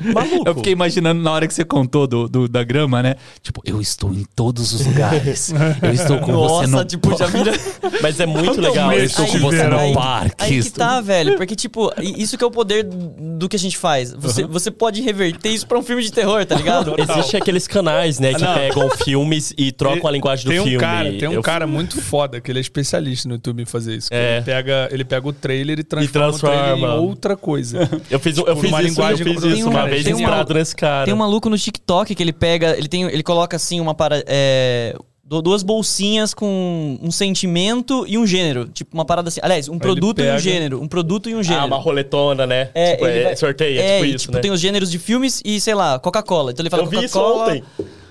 Maluco. 0.00 0.48
Eu 0.48 0.54
fiquei 0.56 0.72
imaginando 0.72 1.22
na 1.22 1.30
hora 1.32 1.46
que 1.46 1.54
você 1.54 1.64
contou 1.64 2.06
do, 2.06 2.28
do- 2.28 2.48
da 2.48 2.62
grama, 2.64 3.02
né? 3.02 3.16
Tipo, 3.42 3.60
eu 3.64 3.80
estou 3.80 4.12
em 4.12 4.24
todos 4.34 4.72
os 4.72 4.86
lugares. 4.86 5.52
Eu 5.82 5.92
estou 5.92 6.18
com 6.20 6.32
você 6.32 6.66
Nossa, 6.66 6.66
no 6.68 6.84
tipo, 6.84 7.16
já 7.16 7.26
vira. 7.26 7.52
Mas 8.02 8.18
é 8.20 8.26
muito 8.26 8.60
legal. 8.60 8.88
medo 8.88 9.00
Eu 9.00 9.06
isso. 9.06 9.22
estou 9.22 9.40
com 9.40 9.46
você 9.46 9.56
verão. 9.58 9.88
no 9.88 9.94
parque. 9.94 10.34
Aí 10.44 10.62
que 10.62 10.70
tá, 10.70 11.00
velho. 11.00 11.36
Porque, 11.36 11.54
tipo, 11.56 11.92
isso 12.00 12.36
que 12.36 12.44
é 12.44 12.46
o 12.46 12.50
poder 12.50 12.84
do 12.84 13.48
que 13.48 13.56
a 13.56 13.58
gente 13.58 13.76
faz. 13.78 14.12
Você, 14.12 14.44
você 14.44 14.70
pode 14.70 15.00
reverter 15.02 15.48
isso 15.50 15.66
pra 15.66 15.78
um 15.78 15.82
filme 15.82 16.02
de 16.02 16.12
terror, 16.12 16.44
tá 16.44 16.54
ligado? 16.54 16.94
Existem 16.98 17.40
aqueles 17.40 17.66
canais, 17.66 18.18
né, 18.18 18.34
que 18.34 18.42
Não. 18.42 18.54
pegam 18.54 18.90
filmes 18.90 19.52
e 19.56 19.72
trocam 19.72 20.06
a 20.06 20.10
linguagem 20.10 20.44
do 20.44 20.50
tem 20.50 20.60
um 20.60 20.64
filme. 20.64 20.78
Cara, 20.78 21.12
tem 21.12 21.28
um 21.28 21.32
Eu- 21.32 21.42
cara 21.42 21.66
muito 21.66 22.00
foda 22.00 22.40
que 22.40 22.50
ele 22.50 22.58
é 22.58 22.62
especialista 22.62 23.28
no 23.28 23.34
YouTube 23.34 23.62
em 23.62 23.66
fazer 23.66 23.96
isso. 23.96 24.08
É. 24.10 24.36
Ele, 24.36 24.44
pega, 24.44 24.88
ele 24.90 25.04
pega 25.04 25.28
o 25.28 25.32
trailer 25.32 25.78
e 25.78 25.84
transforma, 25.84 26.28
transforma. 26.30 26.56
o 26.56 26.64
trailer 26.76 26.90
em 26.90 26.98
outra 26.98 27.36
coisa. 27.36 27.88
Eu 28.10 28.18
fiz, 28.20 28.36
eu 28.38 28.44
Tipo, 28.44 28.60
fiz 28.60 28.70
numa 28.70 28.82
isso, 28.82 28.88
eu 28.88 28.90
linguagem 28.94 29.24
fiz 29.26 29.40
como- 29.42 29.54
isso 29.54 29.68
uma 29.70 29.83
tem 29.90 30.14
um 30.14 30.16
inspirado 30.18 30.54
nesse 30.54 30.74
cara. 30.76 31.04
Tem 31.04 31.14
um 31.14 31.16
maluco 31.18 31.48
no 31.50 31.58
TikTok 31.58 32.14
que 32.14 32.22
ele 32.22 32.32
pega, 32.32 32.76
ele 32.76 32.88
tem, 32.88 33.02
ele 33.04 33.22
coloca 33.22 33.56
assim 33.56 33.80
uma 33.80 33.94
para 33.94 34.22
é, 34.26 34.96
du- 35.24 35.42
duas 35.42 35.62
bolsinhas 35.62 36.32
com 36.34 36.98
um 37.02 37.10
sentimento 37.10 38.04
e 38.08 38.16
um 38.18 38.26
gênero, 38.26 38.66
tipo 38.68 38.94
uma 38.94 39.04
parada 39.04 39.28
assim. 39.28 39.40
Aliás, 39.42 39.68
um 39.68 39.78
produto 39.78 40.18
e 40.20 40.22
pega- 40.24 40.36
um 40.36 40.38
gênero, 40.38 40.82
um 40.82 40.88
produto 40.88 41.28
e 41.28 41.34
um 41.34 41.40
Ah, 41.40 41.42
gênero. 41.42 41.66
uma 41.66 41.78
roletona, 41.78 42.46
né? 42.46 42.70
É, 42.74 42.92
tipo, 42.92 43.06
ele 43.06 43.18
é, 43.18 43.24
vai- 43.24 43.36
sorteio, 43.36 43.80
é, 43.80 43.94
tipo 43.96 44.04
e, 44.04 44.08
isso, 44.14 44.18
tipo, 44.26 44.34
né? 44.34 44.40
tem 44.40 44.50
os 44.50 44.60
gêneros 44.60 44.90
de 44.90 44.98
filmes 44.98 45.40
e, 45.44 45.60
sei 45.60 45.74
lá, 45.74 45.98
Coca-Cola. 45.98 46.50
Então 46.52 46.62
ele 46.62 46.70
fala 46.70 46.84
Coca-Cola. 46.86 47.60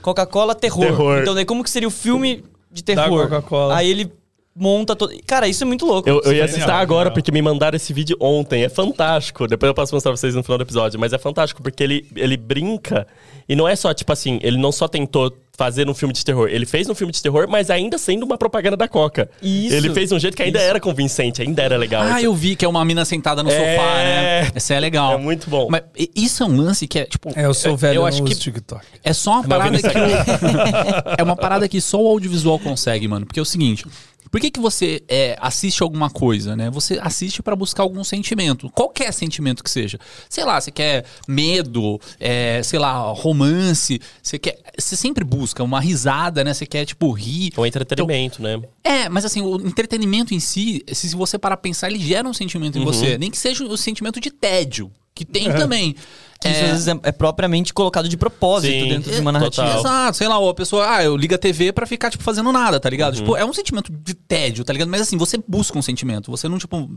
Coca-Cola 0.02 0.56
terror. 0.56 0.86
Terror. 0.86 1.20
Então 1.22 1.34
daí 1.36 1.46
como 1.46 1.64
que 1.64 1.70
seria 1.70 1.88
o 1.88 1.92
filme 1.92 2.44
de 2.72 2.84
terror? 2.84 3.24
Coca-Cola. 3.30 3.76
Aí 3.78 3.90
ele 3.90 4.12
monta 4.56 4.96
todo. 4.96 5.14
Cara, 5.26 5.48
isso 5.48 5.64
é 5.64 5.68
muito 5.68 5.86
louco. 5.86 6.08
Eu, 6.08 6.16
eu 6.24 6.32
ia 6.32 6.46
Genial, 6.46 6.46
assistir 6.46 6.72
agora 6.72 7.12
porque 7.12 7.32
me 7.32 7.42
mandaram 7.42 7.76
esse 7.76 7.92
vídeo 7.94 8.16
ontem. 8.20 8.64
É 8.64 8.70
fantástico. 8.70 9.48
Depois 9.48 9.68
eu 9.68 9.74
posso 9.74 9.94
mostrar 9.94 10.12
pra 10.12 10.18
vocês 10.18 10.36
no 10.36 10.44
final 10.44 10.58
do 10.58 10.64
episódio. 10.64 11.00
Mas 11.00 11.14
é 11.14 11.18
fantástico 11.18 11.62
porque 11.62 11.84
ele, 11.84 12.06
ele 12.16 12.38
brinca. 12.38 13.08
E 13.48 13.56
não 13.56 13.68
é 13.68 13.76
só, 13.76 13.94
tipo 13.94 14.12
assim, 14.12 14.40
ele 14.42 14.58
não 14.58 14.72
só 14.72 14.88
tentou 14.88 15.36
fazer 15.56 15.88
um 15.88 15.94
filme 15.94 16.14
de 16.14 16.26
terror. 16.26 16.48
Ele 16.50 16.66
fez 16.66 16.90
um 16.90 16.96
filme 16.96 17.14
de 17.14 17.22
terror, 17.22 17.48
mas 17.48 17.70
ainda 17.70 17.98
sendo 17.98 18.24
uma 18.24 18.38
propaganda 18.38 18.76
da 18.76 18.88
Coca. 18.88 19.30
Isso. 19.42 19.76
Ele 19.76 19.92
fez 19.92 20.12
um 20.12 20.18
jeito 20.20 20.36
que 20.36 20.42
ainda 20.42 20.60
era 20.60 20.80
convincente, 20.80 21.42
ainda 21.42 21.62
era 21.62 21.78
legal. 21.78 22.02
Ah, 22.04 22.18
Isso 22.18 22.26
eu 22.26 22.34
vi 22.34 22.56
que 22.56 22.66
é 22.66 22.68
uma 22.68 22.84
mina 22.84 23.06
sentada 23.06 23.44
no 23.44 23.52
É. 23.52 23.54
sofá, 23.76 23.94
né? 23.98 24.52
Esse 24.56 24.74
é 24.74 24.80
legal. 24.80 25.14
É 25.14 25.18
muito 25.18 25.50
bom. 25.50 25.68
Mas 25.70 25.84
isso 26.16 26.42
é 26.42 26.46
um 26.48 26.58
lance 26.58 26.88
que 26.88 27.00
é, 27.00 27.06
tipo... 27.06 27.32
É, 27.36 27.46
eu 27.46 27.54
sou 27.54 27.78
velho, 27.78 27.98
eu 27.98 28.02
eu 28.02 28.06
acho 28.08 28.24
que 28.24 28.34
TikTok. 28.36 28.84
É 29.04 29.14
só 29.14 29.34
uma 29.34 29.44
parada 29.44 29.78
que. 29.78 29.88
é 31.18 31.24
uma 31.24 31.36
parada 31.36 31.68
que 31.68 31.80
só 31.80 32.02
o 32.02 32.08
audiovisual 32.08 32.58
consegue, 32.58 33.08
mano. 33.08 33.26
Porque 33.26 33.40
é 33.40 33.44
o 33.44 33.46
seguinte. 33.46 33.86
Por 34.34 34.42
que, 34.42 34.50
que 34.50 34.60
você 34.60 35.04
é, 35.08 35.38
assiste 35.40 35.84
alguma 35.84 36.10
coisa, 36.10 36.56
né? 36.56 36.68
Você 36.72 36.98
assiste 37.00 37.44
pra 37.44 37.56
buscar 37.56 37.84
algum 37.84 38.04
sentimento. 38.04 38.68
Qualquer 38.72 39.14
sentimento 39.14 39.64
que 39.64 39.70
seja. 39.70 40.00
Sei 40.28 40.44
lá, 40.44 40.60
você 40.60 40.72
quer 40.72 41.06
medo, 41.28 42.02
é, 42.20 42.60
sei 42.64 42.80
lá, 42.80 42.94
romance. 43.12 44.02
Você 44.24 44.40
quer. 44.40 44.58
Você 44.76 44.96
sempre 44.96 45.24
busca 45.24 45.62
uma 45.62 45.80
risada, 45.80 46.44
né? 46.44 46.52
Você 46.52 46.66
quer, 46.66 46.84
tipo, 46.84 47.12
rir. 47.12 47.54
É 47.56 47.62
um 47.62 47.66
entretenimento, 47.68 48.42
né? 48.42 48.60
É, 48.84 49.08
mas 49.08 49.24
assim, 49.24 49.40
o 49.40 49.68
entretenimento 49.68 50.34
em 50.34 50.40
si, 50.40 50.84
se 50.92 51.16
você 51.16 51.38
parar 51.38 51.58
pensar, 51.58 51.92
ele 51.92 52.00
gera 52.00 52.28
um 52.28 52.34
sentimento 52.34 52.80
em 52.80 52.84
você. 52.84 53.20
Nem 53.20 53.30
que 53.30 53.38
seja 53.38 53.64
o 53.64 53.78
sentimento 53.78 54.20
de 54.20 54.32
tédio, 54.32 54.92
que 55.14 55.26
tem 55.26 55.44
também. 55.54 55.96
Que 56.44 56.50
isso 56.50 56.62
É, 56.62 56.66
às 56.66 56.72
vezes 56.72 56.88
é, 56.88 57.00
é 57.04 57.12
propriamente 57.12 57.74
colocado 57.74 58.08
de 58.08 58.18
propósito 58.18 58.72
Sim, 58.72 58.90
dentro 58.90 59.12
de 59.12 59.20
uma 59.20 59.32
narrativa. 59.32 59.68
total. 59.68 59.80
Exato, 59.80 60.18
sei 60.18 60.28
lá, 60.28 60.50
a 60.50 60.54
pessoa, 60.54 60.96
ah, 60.96 61.04
eu 61.04 61.16
ligo 61.16 61.34
a 61.34 61.38
TV 61.38 61.72
pra 61.72 61.86
ficar, 61.86 62.10
tipo, 62.10 62.24
fazendo 62.24 62.52
nada, 62.52 62.80
tá 62.80 62.90
ligado? 62.90 63.16
Tipo, 63.16 63.36
é 63.36 63.46
um 63.46 63.54
sentimento 63.54 63.92
de 63.92 64.14
tédio, 64.14 64.64
tá 64.64 64.74
ligado? 64.74 64.90
Mas 64.90 65.02
assim, 65.02 65.18
você 65.18 65.38
busca 65.48 65.78
um 65.78 65.82
sentimento. 65.82 66.30
Você 66.32 66.48
não, 66.48 66.58
tipo, 66.58 66.90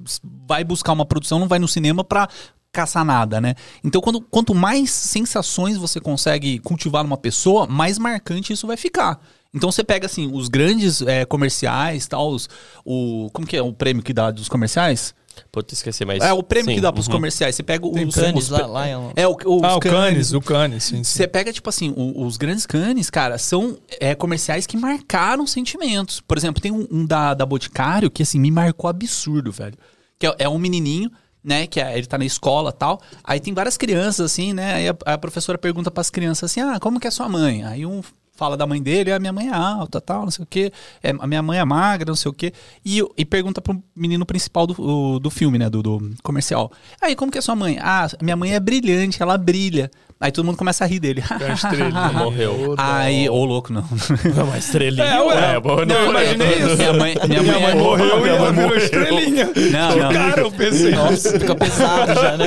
vai 0.46 0.64
buscar 0.64 0.92
uma 0.92 1.06
produção, 1.06 1.38
não 1.38 1.48
vai 1.48 1.58
no 1.58 1.68
cinema 1.68 2.04
pra 2.04 2.28
caçar 2.72 3.04
nada, 3.04 3.40
né? 3.40 3.54
Então, 3.82 4.00
quando, 4.02 4.20
quanto 4.20 4.54
mais 4.54 4.90
sensações 4.90 5.78
você 5.78 5.98
consegue 5.98 6.58
cultivar 6.58 7.02
numa 7.02 7.16
pessoa, 7.16 7.66
mais 7.66 7.98
marcante 7.98 8.52
isso 8.52 8.66
vai 8.66 8.76
ficar. 8.76 9.18
Então 9.54 9.72
você 9.72 9.82
pega 9.82 10.04
assim, 10.04 10.30
os 10.30 10.48
grandes 10.48 11.00
é, 11.00 11.24
comerciais, 11.24 12.06
tal, 12.06 12.30
os, 12.30 12.48
o. 12.84 13.30
Como 13.32 13.46
que 13.46 13.56
é 13.56 13.62
o 13.62 13.72
prêmio 13.72 14.02
que 14.02 14.12
dá 14.12 14.30
dos 14.30 14.48
comerciais? 14.48 15.14
Putz, 15.52 15.72
esqueci, 15.74 16.04
mas. 16.04 16.22
É 16.22 16.32
o 16.32 16.42
prêmio 16.42 16.70
sim, 16.70 16.76
que 16.76 16.80
dá 16.80 16.92
pros 16.92 17.06
uhum. 17.06 17.14
comerciais. 17.14 17.54
Você 17.54 17.62
pega 17.62 17.86
os. 17.86 18.14
Cannes 18.14 18.44
os- 18.44 18.48
lá- 18.50 18.66
lá 18.66 18.86
é 18.86 19.26
o, 19.26 19.32
os 19.34 19.62
Ah, 19.62 19.76
o 19.76 19.80
Cannes, 19.80 19.80
Cannes, 19.80 20.32
o 20.32 20.40
Cannes, 20.40 20.84
sim, 20.84 20.96
sim. 20.96 21.04
você 21.04 21.26
pega, 21.26 21.52
tipo 21.52 21.68
assim, 21.68 21.92
o- 21.96 22.24
os 22.24 22.36
grandes 22.36 22.66
canes, 22.66 23.10
cara, 23.10 23.38
são 23.38 23.78
é, 24.00 24.14
comerciais 24.14 24.66
que 24.66 24.76
marcaram 24.76 25.46
sentimentos. 25.46 26.20
Por 26.20 26.36
exemplo, 26.36 26.60
tem 26.62 26.72
um, 26.72 26.86
um 26.90 27.04
da, 27.06 27.34
da 27.34 27.44
Boticário 27.46 28.10
que, 28.10 28.22
assim, 28.22 28.38
me 28.40 28.50
marcou 28.50 28.88
absurdo, 28.88 29.50
velho. 29.52 29.74
Que 30.18 30.26
é, 30.26 30.34
é 30.40 30.48
um 30.48 30.58
menininho, 30.58 31.10
né, 31.44 31.66
que 31.66 31.80
é- 31.80 31.96
ele 31.96 32.06
tá 32.06 32.18
na 32.18 32.24
escola 32.24 32.72
tal. 32.72 33.00
Aí 33.22 33.38
tem 33.38 33.52
várias 33.54 33.76
crianças, 33.76 34.32
assim, 34.32 34.52
né, 34.52 34.74
aí 34.74 34.88
a, 34.88 34.96
a 35.14 35.18
professora 35.18 35.56
pergunta 35.58 35.90
pras 35.90 36.10
crianças 36.10 36.50
assim, 36.50 36.60
ah, 36.60 36.78
como 36.80 36.98
que 36.98 37.06
é 37.06 37.10
sua 37.10 37.28
mãe? 37.28 37.62
Aí 37.64 37.84
um 37.86 38.02
fala 38.36 38.56
da 38.56 38.66
mãe 38.66 38.82
dele, 38.82 39.12
a 39.12 39.18
minha 39.18 39.32
mãe 39.32 39.48
é 39.48 39.54
alta, 39.54 40.00
tal, 40.00 40.24
não 40.24 40.30
sei 40.30 40.42
o 40.42 40.46
quê. 40.46 40.72
É, 41.02 41.10
a 41.10 41.26
minha 41.26 41.42
mãe 41.42 41.58
é 41.58 41.64
magra, 41.64 42.10
não 42.10 42.16
sei 42.16 42.30
o 42.30 42.34
quê. 42.34 42.52
E, 42.84 43.02
e 43.16 43.24
pergunta 43.24 43.60
pro 43.60 43.82
menino 43.94 44.24
principal 44.24 44.66
do, 44.66 45.18
do 45.18 45.30
filme, 45.30 45.58
né, 45.58 45.68
do, 45.70 45.82
do 45.82 46.10
comercial. 46.22 46.70
Aí, 47.00 47.16
como 47.16 47.32
que 47.32 47.38
é 47.38 47.40
sua 47.40 47.56
mãe? 47.56 47.78
Ah, 47.80 48.08
minha 48.20 48.36
mãe 48.36 48.54
é 48.54 48.60
brilhante, 48.60 49.22
ela 49.22 49.36
brilha. 49.38 49.90
Aí 50.18 50.32
todo 50.32 50.46
mundo 50.46 50.56
começa 50.56 50.82
a 50.82 50.86
rir 50.86 50.98
dele. 50.98 51.22
É 51.40 51.44
uma 51.44 51.54
estrelinha. 51.54 52.08
Morreu. 52.16 52.74
Aí, 52.78 53.28
ô 53.28 53.44
louco, 53.44 53.70
não. 53.70 53.84
É 54.38 54.42
uma 54.42 54.56
estrelinha. 54.56 55.04
É, 55.04 55.20
ué. 55.20 55.60
bom, 55.60 55.84
Não, 55.84 55.94
eu 55.94 56.10
imaginei 56.10 56.58
isso. 56.58 56.76
Minha 56.78 56.92
mãe, 56.94 57.14
minha 57.28 57.42
mãe, 57.42 57.52
Minha 57.56 57.60
mãe 57.60 57.70
é- 57.70 57.74
morreu 57.74 58.18
e 58.18 58.22
minha 58.22 58.32
ela 58.34 58.40
mãe 58.40 58.52
virou 58.52 58.68
morreu. 58.70 58.82
estrelinha. 58.84 59.50
Não, 59.72 59.96
não. 59.96 60.12
Cara, 60.12 60.40
eu 60.40 60.50
pensei. 60.50 60.90
Nossa, 60.92 61.38
fica 61.38 61.54
pesado 61.54 62.14
já, 62.18 62.36
né? 62.38 62.46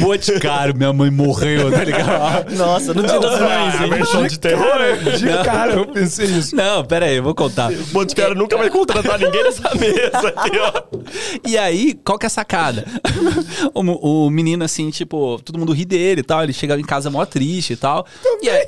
Boticário, 0.00 0.74
minha 0.74 0.92
mãe 0.92 1.10
morreu, 1.10 1.70
tá 1.70 1.84
ligado? 1.84 2.54
Nossa, 2.56 2.94
no 2.94 3.02
dia 3.02 3.20
das 3.20 3.40
mães, 3.40 3.74
Ah, 3.74 3.80
a 3.80 3.84
hein? 3.84 3.90
versão 3.90 4.26
de 4.26 4.38
terror. 4.38 4.64
Cara, 4.66 4.96
de 5.18 5.44
cara, 5.44 5.72
eu 5.74 5.86
pensei 5.86 6.26
isso. 6.26 6.56
Não, 6.56 6.82
pera 6.84 7.04
aí, 7.06 7.16
eu 7.16 7.22
vou 7.22 7.34
contar. 7.34 7.70
O 7.70 7.76
Boticário 7.92 8.34
nunca 8.34 8.56
vai 8.56 8.70
contratar 8.70 9.18
ninguém 9.18 9.44
nessa 9.44 9.70
mesa 9.74 10.28
aqui, 10.34 10.58
ó. 10.58 10.82
E 11.46 11.58
aí, 11.58 11.92
qual 12.02 12.18
que 12.18 12.24
é 12.24 12.28
a 12.28 12.30
sacada? 12.30 12.86
o, 13.74 14.26
o 14.26 14.30
menino, 14.30 14.64
assim, 14.64 14.88
tipo, 14.88 15.38
todo 15.44 15.58
mundo 15.58 15.72
ri 15.74 15.84
dele 15.84 16.20
e 16.20 16.24
tal. 16.24 16.42
Ele 16.42 16.53
chega 16.54 16.78
em 16.78 16.82
casa 16.84 17.10
mó 17.10 17.24
triste 17.26 17.74
e 17.74 17.76
tal. 17.76 18.06
E 18.42 18.48
aí, 18.48 18.66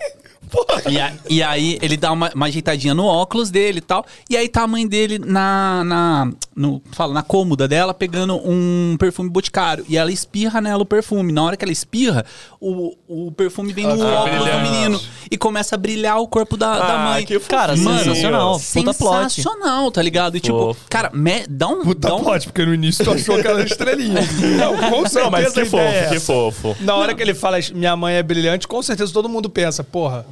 e, 0.88 1.00
a- 1.00 1.12
e 1.28 1.42
aí 1.42 1.78
ele 1.82 1.96
dá 1.96 2.12
uma, 2.12 2.30
uma 2.34 2.46
ajeitadinha 2.46 2.94
no 2.94 3.04
óculos 3.04 3.50
dele 3.50 3.78
e 3.78 3.82
tal. 3.82 4.04
E 4.30 4.36
aí 4.36 4.48
tá 4.48 4.62
a 4.62 4.66
mãe 4.66 4.86
dele 4.86 5.18
na. 5.18 5.82
na 5.84 6.30
no, 6.54 6.80
fala, 6.92 7.12
na 7.12 7.22
cômoda 7.22 7.68
dela, 7.68 7.92
pegando 7.92 8.36
um 8.36 8.96
perfume 8.98 9.28
boticário. 9.28 9.84
E 9.88 9.96
ela 9.98 10.10
espirra 10.10 10.60
nela 10.60 10.82
o 10.82 10.86
perfume. 10.86 11.30
Na 11.32 11.42
hora 11.42 11.56
que 11.56 11.64
ela 11.64 11.72
espirra, 11.72 12.24
o, 12.60 12.94
o 13.06 13.30
perfume 13.32 13.72
vem 13.72 13.86
no 13.86 14.02
Ah, 14.02 14.22
óculos 14.22 14.38
do 14.38 14.44
brilhando. 14.44 14.70
menino. 14.70 15.00
E 15.30 15.36
começa 15.36 15.74
a 15.74 15.78
brilhar 15.78 16.18
o 16.18 16.26
corpo 16.26 16.56
da, 16.56 16.78
da 16.78 16.94
Ah, 16.94 16.98
mãe. 17.10 17.26
que 17.26 17.38
Cara, 17.40 17.76
sensacional. 17.76 18.58
Puta 18.58 18.94
plot. 18.94 19.32
Sensacional, 19.34 19.90
tá 19.90 20.00
ligado? 20.00 20.36
E 20.36 20.40
tipo, 20.40 20.58
Fofo. 20.58 20.80
cara, 20.88 21.10
me- 21.12 21.46
dá 21.48 21.68
um. 21.68 21.82
Puta 21.82 22.08
dá 22.08 22.14
um 22.14 22.24
plot, 22.24 22.46
porque 22.46 22.64
no 22.64 22.72
início 22.72 23.04
tu 23.04 23.10
achou 23.10 23.40
que 23.40 23.46
era 23.46 23.62
estrelinha. 23.62 24.20
Não, 24.58 24.76
com 24.90 25.06
certeza 25.06 25.20
Não, 25.24 25.30
mas 25.30 25.44
que 25.52 25.60
ideia 25.60 25.66
fofo, 25.66 25.76
é 25.78 26.08
que 26.08 26.20
fofo. 26.20 26.76
Na 26.80 26.94
hora 26.94 27.14
que 27.14 27.22
ele 27.22 27.34
fala 27.34 27.58
minha 27.74 27.94
mãe 27.96 28.14
é 28.14 28.22
brilhante, 28.22 28.66
com 28.66 28.80
certeza 28.82 29.12
todo 29.12 29.28
mundo 29.28 29.50
pensa, 29.50 29.84
porra, 29.84 30.24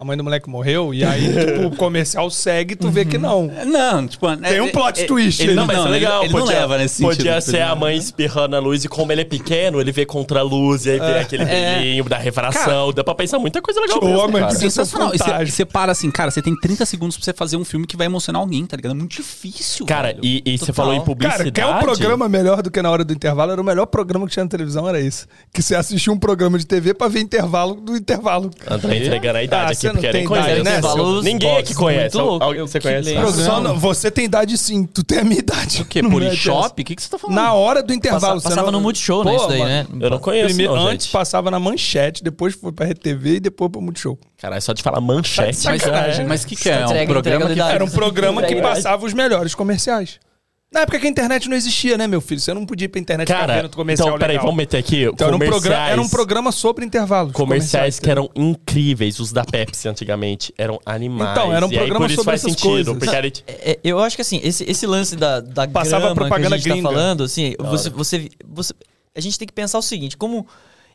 a 0.00 0.04
mãe 0.04 0.16
do 0.16 0.24
moleque 0.24 0.48
morreu, 0.48 0.94
e 0.94 1.04
aí, 1.04 1.20
tipo, 1.28 1.66
o 1.66 1.76
comercial 1.76 2.30
segue 2.30 2.72
e 2.72 2.76
tu 2.76 2.88
vê 2.90 3.04
que 3.04 3.18
não. 3.18 3.50
Não, 3.66 4.06
tipo. 4.08 4.26
Tem 4.38 4.58
um 4.60 4.70
plot 4.70 5.04
twist 5.06 5.42
Ele 5.42 5.50
aí. 5.50 5.56
não, 5.56 5.66
mas 5.66 5.76
não, 5.76 5.86
é 5.86 5.90
legal. 5.90 6.16
Ele, 6.22 6.24
ele 6.26 6.32
não 6.32 6.40
podia, 6.40 6.58
leva 6.60 6.78
nesse 6.78 6.94
sentido. 6.96 7.16
Podia 7.18 7.40
ser 7.42 7.60
a 7.60 7.74
mãe 7.74 7.96
espirrando 7.98 8.56
a 8.56 8.58
luz 8.58 8.82
e 8.82 8.88
como 8.88 9.12
ele 9.12 9.20
é 9.20 9.24
pequeno, 9.24 9.78
ele 9.78 9.92
vê 9.92 10.06
contra 10.06 10.40
a 10.40 10.42
luz 10.42 10.86
e 10.86 10.92
aí 10.92 10.98
vê 10.98 11.18
aquele 11.18 11.42
É. 11.42 11.74
brilhinho 11.76 12.04
da 12.04 12.16
refração. 12.16 12.92
Dá 12.94 13.04
pra 13.04 13.14
pensar 13.14 13.38
muita 13.38 13.60
coisa 13.60 13.78
legal 13.78 14.00
Tipo, 14.00 14.06
mesmo, 14.06 14.32
cara. 14.32 14.46
É 14.52 14.54
Sensacional. 14.54 15.12
E 15.14 15.18
você- 15.50 15.64
para 15.66 15.92
assim, 15.92 16.10
cara, 16.10 16.30
você 16.30 16.40
tem 16.40 16.58
30 16.58 16.86
segundos 16.86 17.16
pra 17.18 17.24
você 17.26 17.34
fazer 17.34 17.56
um 17.58 17.64
filme 17.64 17.86
que 17.86 17.96
vai 17.96 18.06
emocionar 18.06 18.40
alguém, 18.40 18.64
tá 18.64 18.76
ligado? 18.76 18.92
É 18.92 18.94
muito 18.94 19.12
difícil. 19.16 19.84
Cara, 19.84 20.08
velho. 20.08 20.20
e, 20.22 20.42
e 20.46 20.56
você 20.58 20.72
falou 20.72 20.94
em 20.94 21.00
publicidade. 21.02 21.50
Cara, 21.52 21.72
quer 21.72 21.76
um 21.76 21.78
programa 21.80 22.26
melhor 22.26 22.62
do 22.62 22.70
que 22.70 22.80
na 22.80 22.90
hora 22.90 23.04
do 23.04 23.12
intervalo? 23.12 23.52
Era 23.52 23.60
o 23.60 23.64
melhor 23.64 23.84
programa 23.86 24.26
que 24.26 24.32
tinha 24.32 24.44
na 24.44 24.50
televisão, 24.50 24.88
era 24.88 24.98
isso. 24.98 25.26
Que 25.52 25.62
você 25.62 25.74
assistia 25.74 26.10
um 26.12 26.18
programa 26.18 26.58
de 26.58 26.66
TV 26.66 26.94
pra 26.94 27.06
ver 27.08 27.20
intervalo 27.20 27.74
do 27.74 27.94
intervalo. 27.96 28.50
André 28.68 28.96
entregando 28.98 29.38
a 29.38 29.42
idade 29.42 29.62
Ah, 29.62 29.66
aqui, 29.72 29.89
você 29.92 30.06
não 30.06 30.12
tem 30.12 30.24
idade, 30.24 30.62
né, 30.62 30.80
Ninguém 31.22 31.50
aqui 31.56 31.68
Muito 31.68 31.74
conhece. 31.78 32.16
louco. 32.16 32.44
Alguém 32.44 32.60
você 32.62 32.80
conhece? 32.80 33.14
não- 33.14 33.78
você 33.78 34.10
tem 34.10 34.24
idade 34.24 34.56
sim, 34.58 34.84
tu 34.84 35.02
tem 35.02 35.18
a 35.18 35.24
minha 35.24 35.38
idade. 35.38 35.82
O 35.82 35.84
quê? 35.84 36.02
Não 36.02 36.08
é 36.08 36.12
Polishop? 36.12 36.80
O 36.80 36.84
que, 36.84 36.94
que 36.96 37.02
você 37.02 37.08
tá 37.08 37.18
falando? 37.18 37.36
Na 37.36 37.52
hora 37.54 37.82
do 37.82 37.92
intervalo. 37.92 38.34
Passa- 38.34 38.40
você 38.40 38.48
passava 38.48 38.70
não- 38.70 38.78
no 38.78 38.84
Multishow, 38.84 39.24
né? 39.24 39.34
Isso 39.36 39.48
daí, 39.48 39.58
mano, 39.58 39.70
né? 39.70 39.86
Eu 40.00 40.10
não 40.10 40.18
conheço, 40.18 40.46
Primeiro, 40.48 40.74
não, 40.76 40.86
antes 40.86 41.06
passava 41.06 41.50
na 41.50 41.58
manchete, 41.58 42.22
depois 42.22 42.54
foi 42.54 42.72
pra 42.72 42.86
RTV 42.86 43.36
e 43.36 43.40
depois 43.40 43.70
pro 43.70 43.80
Multishow. 43.80 44.18
Caralho, 44.38 44.62
só 44.62 44.72
de 44.72 44.82
falar 44.82 45.00
manchete. 45.00 45.62
Tá. 45.62 45.70
Mas 46.26 46.42
o 46.42 46.46
que, 46.46 46.56
que 46.56 46.68
é? 46.70 46.82
Entrega, 46.82 47.02
um 47.02 47.06
programa 47.06 47.44
entrega 47.44 47.64
que... 47.68 47.74
Era 47.74 47.84
um 47.84 47.90
programa 47.90 48.42
que 48.42 48.54
passava 48.56 49.04
os 49.06 49.12
melhores 49.12 49.54
comerciais. 49.54 50.18
Na 50.72 50.82
época 50.82 51.00
que 51.00 51.06
a 51.06 51.10
internet 51.10 51.48
não 51.48 51.56
existia, 51.56 51.98
né, 51.98 52.06
meu 52.06 52.20
filho? 52.20 52.40
Você 52.40 52.54
não 52.54 52.64
podia 52.64 52.84
ir 52.84 52.88
pra 52.88 53.00
internet 53.00 53.26
ficar 53.26 53.40
Cara, 53.40 53.62
vendo 53.62 53.74
comercial 53.74 54.08
então, 54.10 54.18
peraí, 54.20 54.34
legal. 54.36 54.46
vamos 54.46 54.56
meter 54.56 54.78
aqui. 54.78 55.02
Então 55.02 55.26
era 55.26 55.34
um, 55.34 55.38
comerciais, 55.40 55.62
programa, 55.62 55.88
era 55.90 56.00
um 56.00 56.08
programa 56.08 56.52
sobre 56.52 56.84
intervalos. 56.86 57.32
Comerciais 57.32 57.98
que 57.98 58.08
eram 58.08 58.30
incríveis, 58.36 59.18
os 59.18 59.32
da 59.32 59.44
Pepsi 59.44 59.88
antigamente. 59.88 60.54
Eram 60.56 60.78
animais. 60.86 61.32
Então, 61.32 61.52
era 61.52 61.66
um 61.66 61.70
aí, 61.70 61.76
programa 61.76 62.04
por 62.04 62.10
isso 62.12 62.16
sobre 62.22 62.30
faz 62.30 62.44
essas 62.44 62.52
sentido. 62.52 62.94
coisas. 62.94 63.12
Era, 63.12 63.26
É, 63.48 63.80
eu 63.82 63.98
acho 63.98 64.14
que 64.14 64.22
assim, 64.22 64.40
esse, 64.44 64.62
esse 64.62 64.86
lance 64.86 65.16
da, 65.16 65.40
da 65.40 65.66
Passava 65.66 66.02
grama 66.02 66.14
propaganda 66.14 66.50
que 66.50 66.54
a 66.54 66.58
gente 66.58 66.68
gringa. 66.72 66.88
tá 66.88 66.94
falando, 66.94 67.24
assim, 67.24 67.54
você, 67.58 67.90
você, 67.90 68.28
você- 68.48 68.74
a 69.12 69.20
gente 69.20 69.36
tem 69.40 69.48
que 69.48 69.54
pensar 69.54 69.76
o 69.78 69.82
seguinte, 69.82 70.16
como 70.16 70.46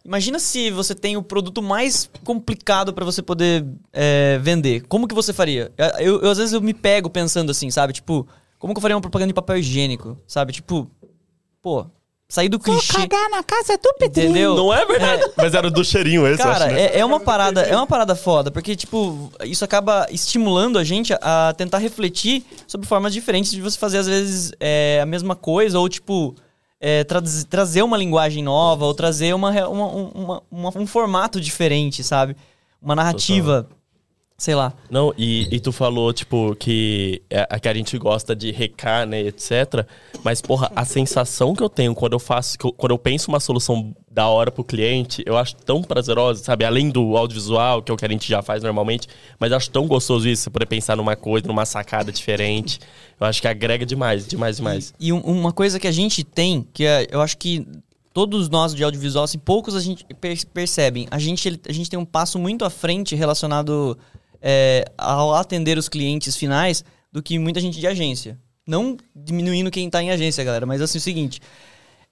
Imagina 0.05 0.37
se 0.37 0.69
você 0.69 0.93
tem 0.93 1.17
o 1.17 1.23
produto 1.23 1.63
mais 1.63 2.07
complicado 2.23 2.93
pra 2.93 3.03
você 3.03 3.23
poder 3.23 3.65
é, 3.91 4.37
vender. 4.39 4.83
Como 4.87 5.07
que 5.07 5.15
você 5.15 5.33
faria? 5.33 5.71
Eu, 5.97 6.21
eu, 6.21 6.29
às 6.29 6.37
vezes 6.37 6.53
eu 6.53 6.61
me 6.61 6.75
pego 6.75 7.09
pensando 7.09 7.49
assim, 7.49 7.71
sabe? 7.71 7.91
Tipo, 7.91 8.27
como 8.65 8.73
que 8.73 8.77
eu 8.79 8.81
faria 8.81 8.95
uma 8.95 9.01
propaganda 9.01 9.27
de 9.29 9.33
papel 9.33 9.57
higiênico? 9.57 10.17
Sabe? 10.27 10.51
Tipo, 10.53 10.89
pô, 11.61 11.85
sair 12.27 12.49
do 12.49 12.57
clichê. 12.59 13.07
na 13.31 13.43
casa 13.43 13.77
do 13.77 13.89
Entendeu? 14.05 14.55
Não 14.55 14.73
é 14.73 14.85
verdade. 14.85 15.23
Mas 15.37 15.53
era 15.53 15.69
do 15.69 15.83
cheirinho 15.85 16.25
esse, 16.27 16.41
eu 16.41 16.45
Cara, 16.45 16.65
acho, 16.65 16.73
né? 16.73 16.81
é, 16.85 16.99
é 16.99 17.05
uma 17.05 17.19
parada, 17.19 17.61
é 17.61 17.75
uma 17.75 17.85
parada 17.87 18.15
foda, 18.15 18.49
porque, 18.51 18.75
tipo, 18.75 19.31
isso 19.43 19.63
acaba 19.63 20.07
estimulando 20.11 20.77
a 20.79 20.83
gente 20.83 21.13
a, 21.13 21.49
a 21.49 21.53
tentar 21.53 21.77
refletir 21.77 22.43
sobre 22.67 22.87
formas 22.87 23.13
diferentes 23.13 23.51
de 23.51 23.61
você 23.61 23.77
fazer, 23.77 23.99
às 23.99 24.07
vezes, 24.07 24.51
é, 24.59 24.99
a 25.01 25.05
mesma 25.05 25.35
coisa, 25.35 25.79
ou, 25.79 25.87
tipo, 25.87 26.35
é, 26.79 27.03
traz- 27.03 27.43
trazer 27.45 27.83
uma 27.83 27.97
linguagem 27.97 28.43
nova, 28.43 28.85
ou 28.85 28.93
trazer 28.93 29.33
uma, 29.33 29.49
uma- 29.67 29.87
uma- 29.87 30.43
uma- 30.51 30.77
um 30.77 30.87
formato 30.87 31.39
diferente, 31.39 32.03
sabe? 32.03 32.35
Uma 32.81 32.95
narrativa, 32.95 33.67
sei 34.37 34.53
lá. 34.55 34.73
Não, 34.89 35.13
e, 35.17 35.47
e 35.55 35.59
tu 35.59 35.71
falou, 35.71 36.11
tipo, 36.11 36.55
que, 36.57 37.21
é, 37.29 37.59
que 37.59 37.67
a 37.69 37.73
gente 37.73 37.97
gosta 37.97 38.35
de 38.35 38.51
recar, 38.51 39.05
né, 39.07 39.21
etc. 39.21 39.85
Mas, 40.23 40.41
porra, 40.41 40.71
a 40.75 40.83
sensação 40.83 41.55
que 41.55 41.63
eu 41.63 41.69
tenho 41.69 41.95
quando 41.95 42.13
eu 42.13 42.19
faço, 42.19 42.57
eu- 42.63 42.71
quando 42.73 42.91
eu 42.91 42.97
penso 42.97 43.29
uma 43.29 43.39
solução 43.39 43.95
da 44.11 44.27
hora 44.27 44.51
pro 44.51 44.63
cliente, 44.63 45.23
eu 45.25 45.37
acho 45.37 45.55
tão 45.57 45.81
prazerosa, 45.81 46.43
sabe? 46.43 46.65
Além 46.65 46.89
do 46.89 47.15
audiovisual, 47.17 47.81
que 47.81 47.91
é 47.91 47.93
o 47.93 47.97
que 47.97 48.05
a 48.05 48.09
gente 48.09 48.27
já 48.27 48.41
faz 48.41 48.61
normalmente, 48.63 49.07
mas 49.39 49.51
acho 49.51 49.69
tão 49.69 49.87
gostoso 49.87 50.27
isso, 50.27 50.43
você 50.43 50.49
poder 50.49 50.65
pensar 50.65 50.95
numa 50.97 51.15
coisa, 51.15 51.47
numa 51.47 51.65
sacada 51.65 52.11
diferente. 52.11 52.79
Eu 53.19 53.27
acho 53.27 53.41
que 53.41 53.47
agrega 53.47 53.85
demais, 53.85 54.27
demais, 54.27 54.57
demais. 54.57 54.93
E 54.99 55.13
um- 55.13 55.19
uma 55.21 55.53
coisa 55.53 55.79
que 55.79 55.87
a 55.87 55.91
gente 55.91 56.23
tem, 56.23 56.67
que 56.73 56.85
é, 56.85 57.07
eu 57.09 57.21
acho 57.21 57.37
que 57.37 57.65
todos 58.13 58.47
nós 58.47 58.73
de 58.73 58.81
audiovisual, 58.81 59.25
assim, 59.25 59.37
poucos 59.37 59.75
a 59.75 59.81
gente 59.81 60.05
per- 60.21 60.45
percebem. 60.53 61.05
A 61.11 61.19
gente, 61.19 61.59
a 61.67 61.73
gente 61.73 61.89
tem 61.89 61.99
um 61.99 62.05
passo 62.05 62.39
muito 62.39 62.63
à 62.63 62.69
frente 62.69 63.13
relacionado 63.15 63.97
é, 64.47 64.85
ao 64.95 65.33
atender 65.33 65.75
os 65.77 65.89
clientes 65.89 66.35
finais 66.37 66.85
do 67.11 67.23
que 67.23 67.39
muita 67.39 67.59
gente 67.59 67.79
de 67.79 67.87
agência. 67.87 68.37
Não 68.67 68.95
diminuindo 69.15 69.71
quem 69.71 69.89
tá 69.89 70.03
em 70.03 70.11
agência, 70.11 70.43
galera, 70.43 70.65
mas 70.67 70.81
assim, 70.81 70.97
é 70.97 71.01
o 71.01 71.01
seguinte. 71.01 71.41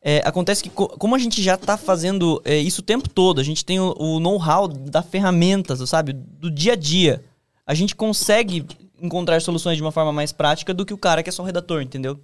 é, 0.01 0.21
acontece 0.25 0.63
que, 0.63 0.69
co- 0.69 0.87
como 0.97 1.13
a 1.15 1.19
gente 1.19 1.41
já 1.43 1.55
tá 1.57 1.77
fazendo 1.77 2.41
é, 2.43 2.57
isso 2.57 2.81
o 2.81 2.83
tempo 2.83 3.07
todo, 3.07 3.39
a 3.39 3.43
gente 3.43 3.63
tem 3.63 3.79
o, 3.79 3.93
o 3.97 4.19
know-how 4.19 4.67
da 4.67 5.01
ferramentas, 5.03 5.87
sabe? 5.89 6.11
Do 6.13 6.49
dia 6.49 6.73
a 6.73 6.75
dia. 6.75 7.23
A 7.65 7.73
gente 7.73 7.95
consegue 7.95 8.65
encontrar 9.01 9.41
soluções 9.41 9.77
de 9.77 9.81
uma 9.83 9.91
forma 9.91 10.11
mais 10.11 10.31
prática 10.31 10.73
do 10.73 10.85
que 10.85 10.93
o 10.93 10.97
cara 10.97 11.21
que 11.23 11.29
é 11.29 11.31
só 11.31 11.43
redator, 11.43 11.81
entendeu? 11.81 12.19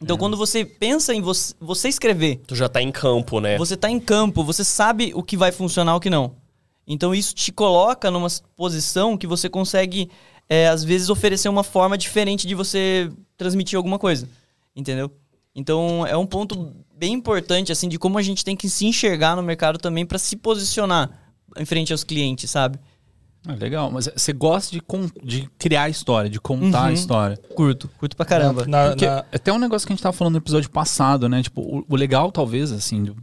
Então, 0.00 0.16
quando 0.16 0.36
você 0.36 0.64
pensa 0.64 1.12
em 1.12 1.20
você, 1.20 1.54
você 1.60 1.88
escrever, 1.88 2.40
Tu 2.46 2.54
já 2.54 2.68
tá 2.68 2.80
em 2.80 2.92
campo, 2.92 3.40
né? 3.40 3.58
você 3.58 3.76
tá 3.76 3.90
em 3.90 3.98
campo, 3.98 4.44
você 4.44 4.62
sabe 4.62 5.10
o 5.14 5.22
que 5.24 5.36
vai 5.36 5.50
funcionar 5.50 5.92
e 5.94 5.96
o 5.96 6.00
que 6.00 6.08
não. 6.10 6.34
Então, 6.90 7.14
isso 7.14 7.34
te 7.34 7.52
coloca 7.52 8.10
numa 8.10 8.28
posição 8.56 9.16
que 9.16 9.26
você 9.26 9.48
consegue, 9.48 10.10
é, 10.48 10.68
às 10.68 10.82
vezes, 10.82 11.10
oferecer 11.10 11.48
uma 11.50 11.62
forma 11.62 11.98
diferente 11.98 12.46
de 12.46 12.54
você 12.54 13.10
transmitir 13.36 13.76
alguma 13.76 13.98
coisa. 13.98 14.26
Entendeu? 14.74 15.10
Então, 15.54 16.06
é 16.06 16.16
um 16.16 16.24
ponto 16.26 16.72
bem 16.96 17.12
importante, 17.12 17.70
assim, 17.70 17.88
de 17.88 17.98
como 17.98 18.16
a 18.16 18.22
gente 18.22 18.44
tem 18.44 18.56
que 18.56 18.68
se 18.70 18.86
enxergar 18.86 19.36
no 19.36 19.42
mercado 19.42 19.78
também 19.78 20.06
para 20.06 20.18
se 20.18 20.34
posicionar 20.36 21.10
em 21.56 21.64
frente 21.64 21.92
aos 21.92 22.02
clientes, 22.04 22.50
sabe? 22.50 22.78
Ah, 23.46 23.54
legal, 23.54 23.90
mas 23.90 24.08
você 24.14 24.32
gosta 24.32 24.72
de, 24.76 24.82
de 25.22 25.48
criar 25.58 25.84
a 25.84 25.88
história, 25.88 26.28
de 26.28 26.40
contar 26.40 26.84
a 26.84 26.86
Uhum. 26.86 26.92
história. 26.92 27.36
Curto, 27.54 27.88
curto 27.98 28.16
pra 28.16 28.26
caramba. 28.26 28.66
Na- 28.66 28.88
Porque 28.88 29.06
na- 29.06 29.24
até 29.32 29.52
um 29.52 29.58
negócio 29.58 29.86
que 29.86 29.92
a 29.92 29.96
gente 29.96 30.02
tava 30.02 30.12
falando 30.16 30.32
no 30.34 30.38
episódio 30.38 30.68
passado, 30.70 31.28
né? 31.28 31.42
Tipo, 31.42 31.60
o, 31.62 31.84
o 31.88 31.96
legal, 31.96 32.30
talvez, 32.32 32.72
assim, 32.72 33.14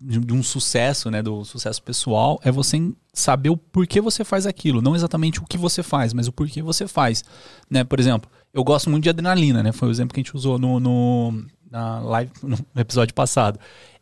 de, 0.00 0.32
um 0.32 0.42
sucesso, 0.42 1.10
né? 1.10 1.22
Do 1.22 1.44
sucesso 1.44 1.82
pessoal, 1.82 2.40
é 2.42 2.50
você 2.50 2.92
saber 3.12 3.50
o 3.50 3.56
porquê 3.56 4.00
você 4.00 4.24
faz 4.24 4.46
aquilo. 4.46 4.82
Não 4.82 4.94
exatamente 4.94 5.40
o 5.40 5.44
que 5.44 5.56
você 5.58 5.82
faz, 5.82 6.12
mas 6.12 6.28
o 6.28 6.32
porquê 6.32 6.62
você 6.62 6.86
faz. 6.86 7.24
Né? 7.70 7.82
Por 7.84 7.98
exemplo, 8.00 8.30
eu 8.52 8.62
gosto 8.64 8.90
muito 8.90 9.02
de 9.04 9.10
adrenalina, 9.10 9.62
né? 9.62 9.72
Foi 9.72 9.88
o 9.88 9.90
exemplo 9.90 10.14
que 10.14 10.20
a 10.20 10.22
gente 10.22 10.36
usou 10.36 10.58
no, 10.58 10.78
no- 10.80 11.44
na 11.70 12.00
live, 12.00 12.30
no 12.42 12.58
episódio 12.76 13.14
passado. 13.14 13.58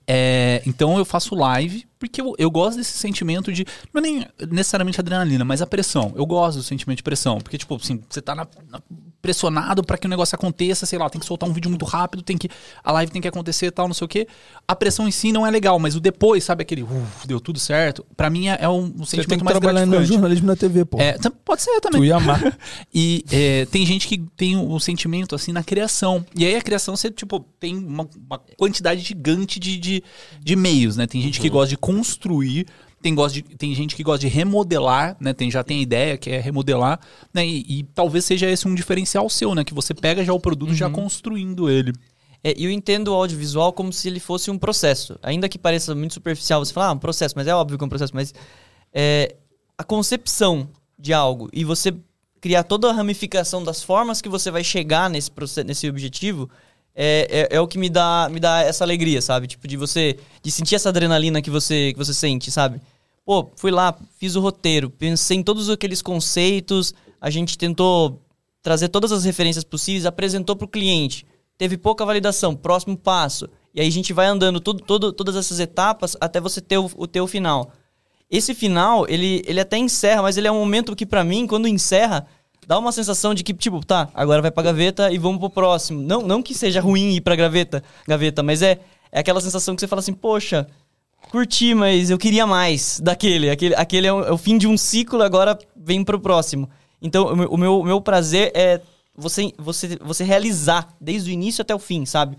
É, 0.07 0.63
então 0.67 0.99
eu 0.99 1.05
faço 1.05 1.35
live 1.35 1.87
porque 1.99 2.21
eu, 2.21 2.35
eu 2.39 2.51
gosto 2.51 2.77
desse 2.77 2.93
sentimento 2.99 3.51
de. 3.51 3.65
Não 3.93 4.01
é 4.01 4.03
nem 4.03 4.27
necessariamente 4.51 5.01
adrenalina, 5.01 5.45
mas 5.45 5.63
a 5.63 5.67
pressão. 5.67 6.13
Eu 6.15 6.27
gosto 6.27 6.59
do 6.59 6.63
sentimento 6.63 6.99
de 6.99 7.03
pressão. 7.03 7.39
Porque, 7.39 7.57
tipo, 7.57 7.75
assim, 7.77 8.03
você 8.09 8.21
tá 8.21 8.35
na- 8.35 8.47
na- 8.69 8.83
pressionado 9.25 9.83
pra 9.83 9.97
que 9.97 10.07
o 10.07 10.11
negócio 10.11 10.35
aconteça, 10.37 10.85
sei 10.85 10.99
lá, 10.99 11.09
tem 11.09 11.19
que 11.19 11.25
soltar 11.27 11.49
um 11.49 11.53
vídeo 11.55 11.71
muito 11.71 11.87
rápido, 11.87 12.23
tem 12.23 12.37
que. 12.37 12.51
A 12.85 12.93
live 12.93 13.11
tem 13.11 13.23
que 13.23 13.29
acontecer 13.29 13.67
e 13.67 13.71
tal, 13.71 13.89
não 13.89 13.95
sei 13.95 14.05
o 14.05 14.09
quê. 14.09 14.29
A 14.69 14.77
pressão 14.77 15.09
em 15.09 15.11
si 15.11 15.33
não 15.33 15.47
é 15.47 15.51
legal, 15.51 15.79
mas 15.79 15.97
o 15.97 16.01
depois, 16.01 16.45
sabe, 16.45 16.61
aquele. 16.61 16.83
"Uf, 16.83 17.27
deu 17.27 17.41
tudo 17.41 17.59
certo. 17.59 18.05
Pra 18.15 18.29
mim 18.29 18.49
é, 18.49 18.59
é 18.61 18.69
um, 18.69 18.81
um 18.81 18.99
Você 18.99 19.17
tem 19.17 19.23
sentimento 19.23 19.39
que 19.39 19.45
mais 19.45 19.59
trabalhar 19.59 19.87
no 19.87 20.05
jornalismo 20.05 20.47
na 20.47 20.55
TV, 20.55 20.85
pô. 20.85 21.01
É, 21.01 21.17
pode 21.43 21.63
ser 21.63 21.81
também. 21.81 22.03
Tu 22.03 22.05
ia 22.05 22.17
amar. 22.17 22.41
E 22.97 23.25
é, 23.33 23.67
tem 23.67 23.85
gente 23.87 24.07
que 24.07 24.19
tem 24.37 24.57
o, 24.57 24.71
o 24.71 24.79
sentimento 24.79 25.35
assim 25.35 25.53
na 25.53 25.65
criação. 25.65 26.25
E 26.37 26.45
aí 26.45 26.55
a 26.55 26.63
criação 26.63 26.95
você, 26.97 27.11
tipo, 27.11 27.41
tem 27.59 27.77
uma, 27.77 28.09
uma 28.29 28.39
quantidade 28.57 29.01
gigante 29.01 29.59
de, 29.59 29.79
de, 29.79 30.03
de 30.41 30.57
meios, 30.57 30.97
né? 30.97 31.07
Tem 31.07 31.21
gente 31.21 31.41
que 31.41 31.49
gosta 31.49 31.71
de 31.71 31.77
construir, 31.77 32.67
tem, 33.05 33.15
gosta 33.15 33.35
de, 33.35 33.43
tem 33.43 33.75
gente 33.75 33.95
que 33.95 34.03
gosta 34.03 34.21
de 34.21 34.29
remodelar, 34.29 35.15
né? 35.21 35.35
Tem, 35.35 35.51
já 35.51 35.63
tem 35.63 35.81
a 35.81 35.83
ideia 35.83 36.17
que 36.17 36.31
é 36.31 36.41
remodelar, 36.41 36.99
né? 37.35 37.47
E, 37.47 37.81
e 37.81 37.83
talvez 37.83 38.25
seja 38.25 38.51
esse 38.51 38.67
um 38.67 38.75
diferencial 38.75 39.29
seu, 39.29 39.55
né? 39.55 39.63
Que 39.63 39.75
você 39.75 39.93
pega 39.93 40.25
já 40.25 40.33
o 40.33 40.41
produto 40.41 40.73
já 40.73 40.89
construindo 40.89 41.69
ele. 41.69 41.93
É, 42.43 42.55
eu 42.57 42.71
entendo 42.71 43.09
o 43.09 43.15
audiovisual 43.15 43.75
como 43.75 43.93
se 43.93 44.09
ele 44.09 44.19
fosse 44.19 44.51
um 44.51 44.57
processo. 44.57 45.19
Ainda 45.23 45.51
que 45.51 45.59
pareça 45.59 45.95
muito 45.95 46.15
superficial 46.15 46.65
você 46.65 46.73
falar, 46.73 46.89
ah, 46.89 46.93
um 46.93 46.99
processo, 46.99 47.35
mas 47.37 47.47
é 47.47 47.55
óbvio 47.55 47.77
que 47.77 47.85
é 47.85 47.87
um 47.87 47.91
processo, 47.91 48.15
mas 48.15 48.33
é, 48.91 49.37
a 49.77 49.85
concepção 49.85 50.71
de 50.99 51.13
algo 51.13 51.51
e 51.53 51.63
você 51.63 51.95
criar 52.41 52.63
toda 52.65 52.89
a 52.89 52.93
ramificação 52.93 53.63
das 53.63 53.83
formas 53.83 54.23
que 54.23 54.31
você 54.31 54.51
vai 54.51 54.65
chegar 54.65 55.11
nesse, 55.11 55.31
proce- 55.31 55.63
nesse 55.63 55.87
objetivo 55.91 56.49
é, 56.95 57.49
é, 57.51 57.57
é 57.57 57.61
o 57.61 57.67
que 57.67 57.77
me 57.77 57.91
dá, 57.91 58.29
me 58.31 58.41
dá 58.41 58.63
essa 58.63 58.85
alegria, 58.85 59.21
sabe? 59.21 59.47
Tipo, 59.47 59.67
de 59.67 59.77
você. 59.77 60.17
De 60.43 60.51
sentir 60.51 60.77
essa 60.77 60.89
adrenalina 60.89 61.43
que 61.43 61.51
você, 61.51 61.93
que 61.93 61.99
você 61.99 62.15
sente, 62.15 62.51
sabe? 62.51 62.81
Pô, 63.25 63.51
fui 63.57 63.71
lá, 63.71 63.97
fiz 64.19 64.37
o 64.37 64.41
roteiro, 64.41 64.91
pensei 64.91 65.39
em 65.39 65.43
todos 65.43 65.71
aqueles 65.71 66.03
conceitos, 66.03 66.93
a 67.21 67.31
gente 67.31 67.57
tentou 67.57 68.21
trazer 68.63 68.89
todas 68.89 69.13
as 69.13 69.25
referências 69.25 69.65
possíveis, 69.65 70.05
apresentou 70.05 70.55
para 70.57 70.67
o 70.67 70.69
cliente. 70.69 71.27
Teve 71.57 71.79
pouca 71.79 72.05
validação, 72.05 72.55
próximo 72.55 72.97
passo. 72.97 73.49
E 73.75 73.81
aí 73.81 73.89
a 73.89 73.93
gente 73.93 74.13
vai 74.13 74.27
andando 74.27 74.61
todo, 74.61 75.13
todas 75.13 75.37
essas 75.37 75.59
etapas 75.59 76.17
até 76.21 76.41
você 76.41 76.61
ter 76.61 76.79
o, 76.79 76.91
o 76.97 77.07
teu 77.07 77.27
final. 77.27 77.73
Esse 78.31 78.55
final, 78.55 79.07
ele, 79.09 79.43
ele 79.47 79.61
até 79.61 79.79
encerra, 79.79 80.23
mas 80.23 80.37
ele 80.37 80.49
é 80.49 80.53
um 80.53 80.59
momento 80.59 80.97
que, 80.97 81.07
pra 81.07 81.23
mim, 81.23 81.47
quando 81.47 81.69
encerra, 81.69 82.27
dá 82.67 82.79
uma 82.79 82.93
sensação 82.93 83.35
de 83.35 83.45
que, 83.45 83.55
tipo, 83.55 83.85
tá, 83.85 84.09
agora 84.15 84.43
vai 84.43 84.51
pra 84.51 84.63
gaveta 84.63 85.11
e 85.13 85.19
vamos 85.19 85.39
pro 85.39 85.51
próximo. 85.51 86.03
Não, 86.03 86.23
não 86.23 86.43
que 86.43 86.55
seja 86.55 86.81
ruim 86.81 87.15
ir 87.15 87.21
pra 87.21 87.37
gaveta, 87.37 87.83
gaveta 88.07 88.43
mas 88.43 88.63
é, 88.63 88.81
é 89.13 89.21
aquela 89.21 89.41
sensação 89.41 89.75
que 89.75 89.81
você 89.81 89.87
fala 89.87 90.01
assim, 90.01 90.15
poxa, 90.15 90.67
curti, 91.31 91.75
mas 91.75 92.11
eu 92.11 92.19
queria 92.19 92.47
mais 92.47 93.01
daquele. 93.01 93.51
Aquele, 93.51 93.75
aquele 93.75 94.07
é, 94.07 94.13
o, 94.13 94.25
é 94.25 94.33
o 94.33 94.39
fim 94.39 94.57
de 94.59 94.67
um 94.67 94.77
ciclo, 94.77 95.23
agora 95.23 95.59
vem 95.77 96.05
pro 96.05 96.21
próximo. 96.21 96.69
Então, 97.01 97.27
o 97.33 97.57
meu, 97.57 97.81
o 97.81 97.85
meu, 97.85 98.01
prazer 98.01 98.51
é 98.55 98.81
você, 99.15 99.53
você, 99.59 99.99
você 100.01 100.25
realizar 100.25 100.89
desde 101.01 101.31
o 101.31 101.33
início 101.33 101.63
até 101.63 101.75
o 101.75 101.79
fim, 101.79 102.07
sabe? 102.07 102.37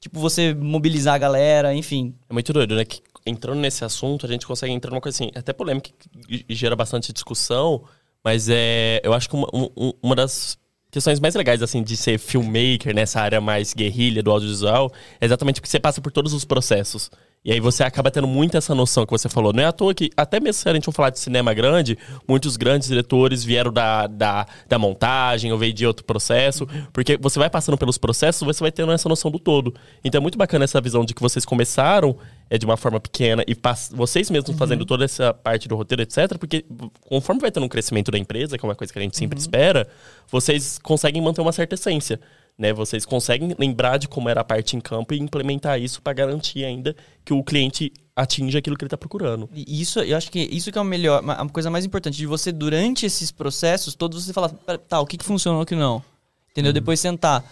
Tipo, 0.00 0.20
você 0.20 0.54
mobilizar 0.54 1.14
a 1.14 1.18
galera, 1.18 1.74
enfim. 1.74 2.14
É 2.28 2.32
muito 2.32 2.52
doido, 2.52 2.74
né? 2.76 2.84
Que 2.84 3.00
entrando 3.26 3.58
nesse 3.58 3.84
assunto, 3.84 4.24
a 4.24 4.28
gente 4.28 4.46
consegue 4.46 4.72
entrar 4.72 4.90
numa 4.90 5.00
coisa 5.00 5.16
assim, 5.16 5.30
até 5.34 5.52
polêmica, 5.52 5.90
que 6.28 6.44
gera 6.48 6.76
bastante 6.76 7.12
discussão, 7.12 7.82
mas 8.22 8.48
é, 8.48 9.00
eu 9.02 9.12
acho 9.12 9.28
que 9.28 9.34
uma, 9.34 9.48
um- 9.52 9.92
uma 10.02 10.14
das 10.14 10.56
questões 10.90 11.18
mais 11.20 11.34
legais, 11.34 11.60
assim, 11.60 11.82
de 11.82 11.96
ser 11.96 12.18
filmmaker 12.18 12.94
nessa 12.94 13.20
área 13.20 13.40
mais 13.40 13.74
guerrilha 13.74 14.22
do 14.22 14.30
audiovisual, 14.30 14.90
é 15.20 15.26
exatamente 15.26 15.60
porque 15.60 15.68
você 15.68 15.80
passa 15.80 16.00
por 16.00 16.10
todos 16.12 16.32
os 16.32 16.44
processos. 16.44 17.10
E 17.46 17.52
aí 17.52 17.60
você 17.60 17.84
acaba 17.84 18.10
tendo 18.10 18.26
muito 18.26 18.56
essa 18.56 18.74
noção 18.74 19.06
que 19.06 19.12
você 19.12 19.28
falou. 19.28 19.52
Não 19.52 19.62
é 19.62 19.66
à 19.66 19.72
toa 19.72 19.94
que, 19.94 20.10
até 20.16 20.40
mesmo 20.40 20.60
se 20.60 20.68
a 20.68 20.74
gente 20.74 20.84
for 20.84 20.90
falar 20.90 21.10
de 21.10 21.20
cinema 21.20 21.54
grande, 21.54 21.96
muitos 22.26 22.56
grandes 22.56 22.88
diretores 22.88 23.44
vieram 23.44 23.72
da, 23.72 24.08
da, 24.08 24.48
da 24.68 24.76
montagem 24.80 25.52
ou 25.52 25.58
veio 25.58 25.72
de 25.72 25.86
outro 25.86 26.04
processo. 26.04 26.66
Porque 26.92 27.16
você 27.16 27.38
vai 27.38 27.48
passando 27.48 27.78
pelos 27.78 27.98
processos, 27.98 28.44
você 28.44 28.58
vai 28.58 28.72
tendo 28.72 28.90
essa 28.90 29.08
noção 29.08 29.30
do 29.30 29.38
todo. 29.38 29.72
Então 30.04 30.18
é 30.18 30.22
muito 30.22 30.36
bacana 30.36 30.64
essa 30.64 30.80
visão 30.80 31.04
de 31.04 31.14
que 31.14 31.22
vocês 31.22 31.44
começaram 31.44 32.16
é, 32.50 32.58
de 32.58 32.66
uma 32.66 32.76
forma 32.76 32.98
pequena 32.98 33.44
e 33.46 33.56
vocês 33.92 34.28
mesmos 34.28 34.58
fazendo 34.58 34.84
toda 34.84 35.04
essa 35.04 35.32
parte 35.32 35.68
do 35.68 35.76
roteiro, 35.76 36.02
etc. 36.02 36.36
Porque 36.40 36.64
conforme 37.02 37.40
vai 37.40 37.52
tendo 37.52 37.66
um 37.66 37.68
crescimento 37.68 38.10
da 38.10 38.18
empresa, 38.18 38.58
que 38.58 38.66
é 38.66 38.68
uma 38.68 38.74
coisa 38.74 38.92
que 38.92 38.98
a 38.98 39.02
gente 39.02 39.16
sempre 39.16 39.38
espera, 39.38 39.86
vocês 40.28 40.80
conseguem 40.82 41.22
manter 41.22 41.42
uma 41.42 41.52
certa 41.52 41.76
essência. 41.76 42.18
Né, 42.58 42.72
vocês 42.72 43.04
conseguem 43.04 43.54
lembrar 43.58 43.98
de 43.98 44.08
como 44.08 44.30
era 44.30 44.40
a 44.40 44.44
parte 44.44 44.76
em 44.76 44.80
campo 44.80 45.12
e 45.12 45.18
implementar 45.18 45.78
isso 45.78 46.00
para 46.00 46.14
garantir 46.14 46.64
ainda 46.64 46.96
que 47.22 47.34
o 47.34 47.44
cliente 47.44 47.92
atinja 48.16 48.60
aquilo 48.60 48.78
que 48.78 48.82
ele 48.82 48.86
está 48.86 48.96
procurando. 48.96 49.46
E 49.52 49.82
isso, 49.82 50.00
eu 50.00 50.16
acho 50.16 50.30
que 50.30 50.40
isso 50.40 50.72
que 50.72 50.78
é 50.78 50.80
o 50.80 50.84
melhor, 50.84 51.22
a 51.28 51.46
coisa 51.50 51.70
mais 51.70 51.84
importante 51.84 52.16
de 52.16 52.24
você, 52.24 52.50
durante 52.50 53.04
esses 53.04 53.30
processos, 53.30 53.94
todos 53.94 54.24
você 54.24 54.32
falar, 54.32 54.48
"Pera, 54.48 54.78
tá, 54.78 54.98
o 55.00 55.06
que, 55.06 55.18
que 55.18 55.24
funcionou 55.24 55.60
o 55.60 55.66
que 55.66 55.74
não. 55.74 56.02
Entendeu? 56.50 56.72
Depois 56.72 56.98
sentar. 56.98 57.44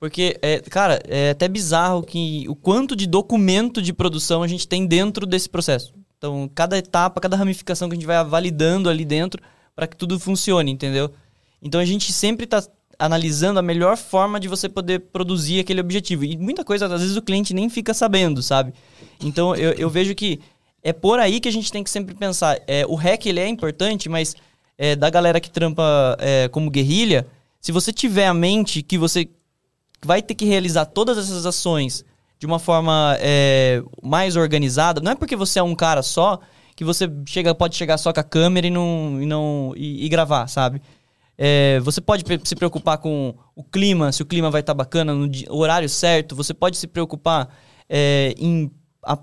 Porque, 0.00 0.38
é, 0.40 0.60
cara, 0.60 1.02
é 1.06 1.30
até 1.30 1.46
bizarro 1.48 2.02
que 2.02 2.46
o 2.48 2.54
quanto 2.54 2.96
de 2.96 3.06
documento 3.06 3.82
de 3.82 3.92
produção 3.92 4.42
a 4.42 4.48
gente 4.48 4.66
tem 4.66 4.86
dentro 4.86 5.26
desse 5.26 5.48
processo. 5.48 5.92
Então, 6.16 6.50
cada 6.54 6.78
etapa, 6.78 7.20
cada 7.20 7.36
ramificação 7.36 7.88
que 7.88 7.94
a 7.94 7.96
gente 7.96 8.06
vai 8.06 8.22
validando 8.24 8.88
ali 8.88 9.04
dentro 9.04 9.42
para 9.74 9.86
que 9.86 9.96
tudo 9.96 10.18
funcione, 10.18 10.70
entendeu? 10.70 11.10
Então, 11.62 11.78
a 11.80 11.84
gente 11.84 12.12
sempre 12.12 12.44
está 12.44 12.62
analisando 12.98 13.58
a 13.58 13.62
melhor 13.62 13.96
forma 13.96 14.40
de 14.40 14.48
você 14.48 14.68
poder 14.68 15.00
produzir 15.00 15.60
aquele 15.60 15.80
objetivo. 15.80 16.24
E 16.24 16.36
muita 16.36 16.64
coisa, 16.64 16.86
às 16.86 17.00
vezes, 17.00 17.16
o 17.16 17.22
cliente 17.22 17.54
nem 17.54 17.68
fica 17.68 17.92
sabendo, 17.92 18.42
sabe? 18.42 18.72
Então, 19.22 19.54
eu, 19.54 19.72
eu 19.72 19.90
vejo 19.90 20.14
que 20.14 20.40
é 20.82 20.92
por 20.92 21.18
aí 21.18 21.40
que 21.40 21.48
a 21.48 21.52
gente 21.52 21.70
tem 21.70 21.82
que 21.82 21.90
sempre 21.90 22.14
pensar. 22.14 22.60
É, 22.66 22.86
o 22.86 22.94
hack, 22.94 23.26
ele 23.26 23.40
é 23.40 23.48
importante, 23.48 24.08
mas 24.08 24.36
é, 24.78 24.94
da 24.94 25.10
galera 25.10 25.40
que 25.40 25.50
trampa 25.50 26.16
é, 26.20 26.48
como 26.48 26.70
guerrilha, 26.70 27.26
se 27.60 27.72
você 27.72 27.92
tiver 27.92 28.26
a 28.26 28.34
mente 28.34 28.82
que 28.82 28.96
você 28.96 29.28
vai 30.04 30.22
ter 30.22 30.34
que 30.34 30.44
realizar 30.44 30.86
todas 30.86 31.18
essas 31.18 31.44
ações 31.44 32.04
de 32.38 32.46
uma 32.46 32.58
forma 32.58 33.16
é, 33.20 33.82
mais 34.02 34.36
organizada, 34.36 35.00
não 35.00 35.12
é 35.12 35.14
porque 35.14 35.34
você 35.34 35.58
é 35.58 35.62
um 35.62 35.74
cara 35.74 36.02
só 36.02 36.38
que 36.76 36.84
você 36.84 37.10
chega, 37.26 37.54
pode 37.54 37.74
chegar 37.74 37.96
só 37.96 38.12
com 38.12 38.20
a 38.20 38.22
câmera 38.22 38.66
e 38.66 38.70
não, 38.70 39.18
e, 39.20 39.26
não, 39.26 39.72
e, 39.74 40.04
e 40.04 40.08
gravar, 40.08 40.46
sabe? 40.46 40.82
É, 41.38 41.80
você 41.80 42.00
pode 42.00 42.24
se 42.44 42.56
preocupar 42.56 42.98
com 42.98 43.34
o 43.54 43.62
clima, 43.62 44.10
se 44.10 44.22
o 44.22 44.26
clima 44.26 44.50
vai 44.50 44.60
estar 44.60 44.72
tá 44.72 44.76
bacana, 44.76 45.14
no 45.14 45.28
dia, 45.28 45.46
horário 45.50 45.88
certo. 45.88 46.34
Você 46.34 46.54
pode 46.54 46.76
se 46.76 46.86
preocupar 46.86 47.54
é, 47.88 48.34
em 48.38 48.70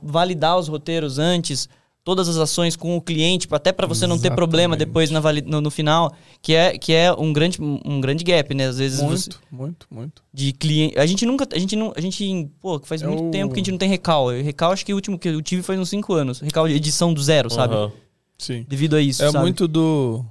validar 0.02 0.58
os 0.58 0.68
roteiros 0.68 1.18
antes, 1.18 1.68
todas 2.04 2.28
as 2.28 2.38
ações 2.38 2.76
com 2.76 2.96
o 2.96 3.02
cliente, 3.02 3.48
até 3.52 3.72
para 3.72 3.88
você 3.88 4.06
não 4.06 4.20
ter 4.20 4.32
problema 4.36 4.78
depois 4.78 5.10
na 5.10 5.22
no, 5.46 5.62
no, 5.62 5.72
final, 5.72 6.14
que 6.42 6.54
é, 6.54 6.78
que 6.78 6.94
é 6.94 7.12
um, 7.14 7.34
grande, 7.34 7.58
um 7.62 8.00
grande 8.00 8.24
gap, 8.24 8.54
né? 8.54 8.68
Às 8.68 8.78
vezes 8.78 9.02
muito, 9.02 9.18
você, 9.18 9.32
muito, 9.50 9.88
muito. 9.90 10.24
De 10.32 10.52
cliente. 10.54 11.00
A 11.00 11.06
gente 11.06 11.26
nunca. 11.26 11.48
A 11.52 11.60
gente 11.60 11.76
não. 11.76 11.94
A 11.96 12.02
gente. 12.02 12.50
Pô, 12.60 12.80
faz 12.80 13.02
é 13.02 13.08
muito 13.08 13.32
tempo 13.32 13.54
que 13.54 13.60
a 13.60 13.64
gente 13.64 13.72
não 13.72 13.78
tem 13.78 13.90
recal. 13.90 14.30
Recal, 14.30 14.72
acho 14.72 14.86
que 14.86 14.94
o 14.94 14.96
último 14.96 15.18
que 15.18 15.30
eu 15.30 15.42
tive 15.42 15.64
foi 15.64 15.78
uns 15.78 15.90
5 15.90 16.14
anos. 16.14 16.40
Recal 16.42 16.68
de 16.68 16.76
edição 16.76 17.14
do 17.14 17.24
zero, 17.24 17.50
uhum. 17.50 17.56
sabe? 17.56 17.94
Sim. 18.38 18.66
Devido 18.68 18.96
a 18.96 19.02
isso. 19.02 19.24
É 19.24 19.32
sabe? 19.32 19.44
muito 19.44 19.68
do 19.68 20.26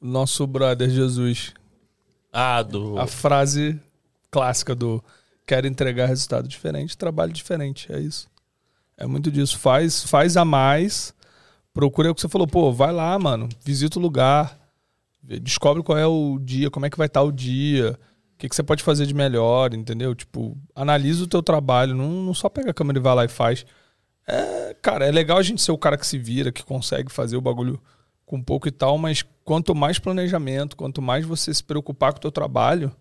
nosso 0.00 0.46
brother 0.46 0.88
Jesus. 0.88 1.52
Ah, 2.32 2.62
do. 2.62 2.98
A 2.98 3.06
frase 3.06 3.78
clássica 4.30 4.74
do 4.74 5.02
quero 5.46 5.66
entregar 5.66 6.06
resultado 6.06 6.46
diferente, 6.48 6.96
trabalho 6.96 7.32
diferente. 7.32 7.92
É 7.92 7.98
isso. 7.98 8.28
É 8.96 9.06
muito 9.06 9.30
disso. 9.30 9.58
Faz, 9.58 10.04
faz 10.04 10.36
a 10.36 10.44
mais. 10.44 11.14
Procura 11.72 12.10
o 12.10 12.14
que 12.14 12.20
você 12.20 12.28
falou, 12.28 12.46
pô, 12.46 12.72
vai 12.72 12.92
lá, 12.92 13.18
mano. 13.18 13.48
Visita 13.64 13.98
o 13.98 14.02
lugar. 14.02 14.58
Descobre 15.22 15.82
qual 15.82 15.98
é 15.98 16.06
o 16.06 16.38
dia, 16.38 16.70
como 16.70 16.86
é 16.86 16.90
que 16.90 16.96
vai 16.96 17.06
estar 17.06 17.22
o 17.22 17.32
dia. 17.32 17.98
O 18.34 18.38
que, 18.38 18.48
que 18.48 18.56
você 18.56 18.62
pode 18.62 18.82
fazer 18.82 19.06
de 19.06 19.14
melhor, 19.14 19.74
entendeu? 19.74 20.14
Tipo, 20.14 20.56
analisa 20.74 21.24
o 21.24 21.26
teu 21.26 21.42
trabalho. 21.42 21.94
Não, 21.94 22.10
não 22.10 22.34
só 22.34 22.48
pega 22.48 22.70
a 22.70 22.74
câmera 22.74 22.98
e 22.98 23.02
vai 23.02 23.14
lá 23.14 23.24
e 23.24 23.28
faz. 23.28 23.66
É, 24.26 24.76
cara, 24.80 25.06
é 25.06 25.10
legal 25.10 25.38
a 25.38 25.42
gente 25.42 25.60
ser 25.60 25.72
o 25.72 25.78
cara 25.78 25.98
que 25.98 26.06
se 26.06 26.18
vira, 26.18 26.52
que 26.52 26.64
consegue 26.64 27.10
fazer 27.10 27.36
o 27.36 27.40
bagulho 27.40 27.80
com 28.30 28.40
pouco 28.40 28.68
e 28.68 28.70
tal, 28.70 28.96
mas 28.96 29.24
quanto 29.44 29.74
mais 29.74 29.98
planejamento, 29.98 30.76
quanto 30.76 31.02
mais 31.02 31.26
você 31.26 31.52
se 31.52 31.64
preocupar 31.64 32.12
com 32.12 32.18
o 32.18 32.20
teu 32.20 32.30
trabalho, 32.30 32.94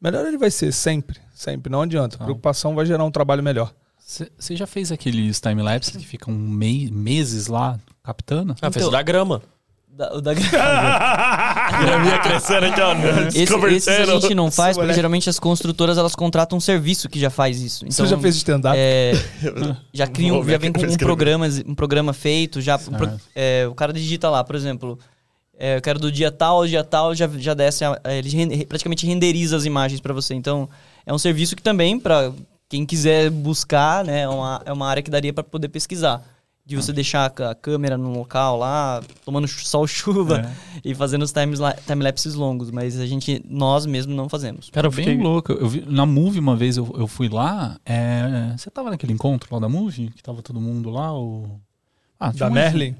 melhor 0.00 0.24
ele 0.24 0.38
vai 0.38 0.48
ser, 0.48 0.72
sempre. 0.72 1.18
Sempre, 1.34 1.72
não 1.72 1.82
adianta. 1.82 2.14
A 2.14 2.22
preocupação 2.22 2.72
vai 2.72 2.86
gerar 2.86 3.02
um 3.02 3.10
trabalho 3.10 3.42
melhor. 3.42 3.74
Você 3.98 4.54
já 4.54 4.64
fez 4.64 4.92
aqueles 4.92 5.40
timelapses 5.40 5.96
que 5.96 6.06
ficam 6.06 6.32
mei, 6.32 6.88
meses 6.88 7.48
lá 7.48 7.80
captando? 8.04 8.54
Ah, 8.62 8.70
fez 8.70 8.84
então, 8.86 8.92
da 8.92 9.02
grama. 9.02 9.42
Da, 9.96 10.12
o 10.12 10.20
da 10.20 10.34
graminha 10.34 12.18
crescendo 12.22 12.66
aqui, 12.66 12.80
ó. 12.82 12.92
Esse, 13.28 13.54
esse 13.74 13.90
a 13.90 14.04
gente 14.04 14.34
não 14.34 14.50
faz, 14.50 14.76
porque 14.76 14.92
geralmente 14.92 15.30
as 15.30 15.38
construtoras 15.38 15.96
elas 15.96 16.14
contratam 16.14 16.58
um 16.58 16.60
serviço 16.60 17.08
que 17.08 17.18
já 17.18 17.30
faz 17.30 17.62
isso. 17.62 17.86
Então, 17.86 18.04
Você 18.04 18.10
já 18.10 18.18
fez 18.18 18.36
stand-up? 18.36 18.76
É, 18.78 19.12
já 19.94 20.06
criam, 20.06 20.46
já 20.46 20.58
vem 20.58 20.70
com 20.70 20.82
um 20.82 20.96
programa, 20.98 21.46
um 21.66 21.74
programa 21.74 22.12
feito, 22.12 22.60
já 22.60 22.78
é, 23.34 23.66
o 23.66 23.74
cara 23.74 23.90
digita 23.90 24.28
lá, 24.28 24.44
por 24.44 24.54
exemplo. 24.54 24.98
É, 25.58 25.78
eu 25.78 25.80
quero 25.80 25.98
do 25.98 26.12
dia 26.12 26.30
tal 26.30 26.56
ao 26.56 26.66
dia 26.66 26.84
tal, 26.84 27.14
já, 27.14 27.26
já 27.38 27.54
desce, 27.54 27.82
a, 27.82 27.98
ele 28.04 28.28
rende, 28.28 28.66
praticamente 28.66 29.06
renderiza 29.06 29.56
as 29.56 29.64
imagens 29.64 29.98
para 29.98 30.12
você. 30.12 30.34
Então, 30.34 30.68
é 31.06 31.14
um 31.14 31.18
serviço 31.18 31.56
que 31.56 31.62
também, 31.62 31.98
para 31.98 32.34
quem 32.68 32.84
quiser 32.84 33.30
buscar, 33.30 34.04
né, 34.04 34.20
é 34.20 34.28
uma, 34.28 34.62
é 34.66 34.72
uma 34.74 34.86
área 34.86 35.02
que 35.02 35.10
daria 35.10 35.32
para 35.32 35.42
poder 35.42 35.68
pesquisar. 35.68 36.22
De 36.66 36.74
você 36.74 36.92
deixar 36.92 37.26
a 37.26 37.54
câmera 37.54 37.96
no 37.96 38.12
local 38.12 38.58
lá, 38.58 39.00
tomando 39.24 39.46
sol 39.46 39.86
chuva 39.88 40.40
é. 40.40 40.80
e 40.84 40.96
fazendo 40.96 41.22
os 41.22 41.32
timelapses 41.86 42.34
longos. 42.34 42.72
Mas 42.72 42.98
a 42.98 43.06
gente, 43.06 43.40
nós 43.48 43.86
mesmos 43.86 44.16
não 44.16 44.28
fazemos. 44.28 44.68
Cara, 44.70 44.88
eu 44.88 44.90
fiquei 44.90 45.14
bem 45.14 45.22
louco. 45.22 45.52
Eu 45.52 45.68
vi, 45.68 45.84
na 45.86 46.04
Movie 46.04 46.40
uma 46.40 46.56
vez 46.56 46.76
eu, 46.76 46.92
eu 46.98 47.06
fui 47.06 47.28
lá. 47.28 47.78
É, 47.86 48.52
você 48.56 48.68
tava 48.68 48.90
naquele 48.90 49.12
encontro 49.12 49.54
lá 49.54 49.60
da 49.60 49.68
Movie? 49.68 50.10
Que 50.10 50.22
tava 50.22 50.42
todo 50.42 50.60
mundo 50.60 50.90
lá? 50.90 51.16
O... 51.16 51.60
Ah, 52.18 52.32
da 52.32 52.50
Merlin? 52.50 52.96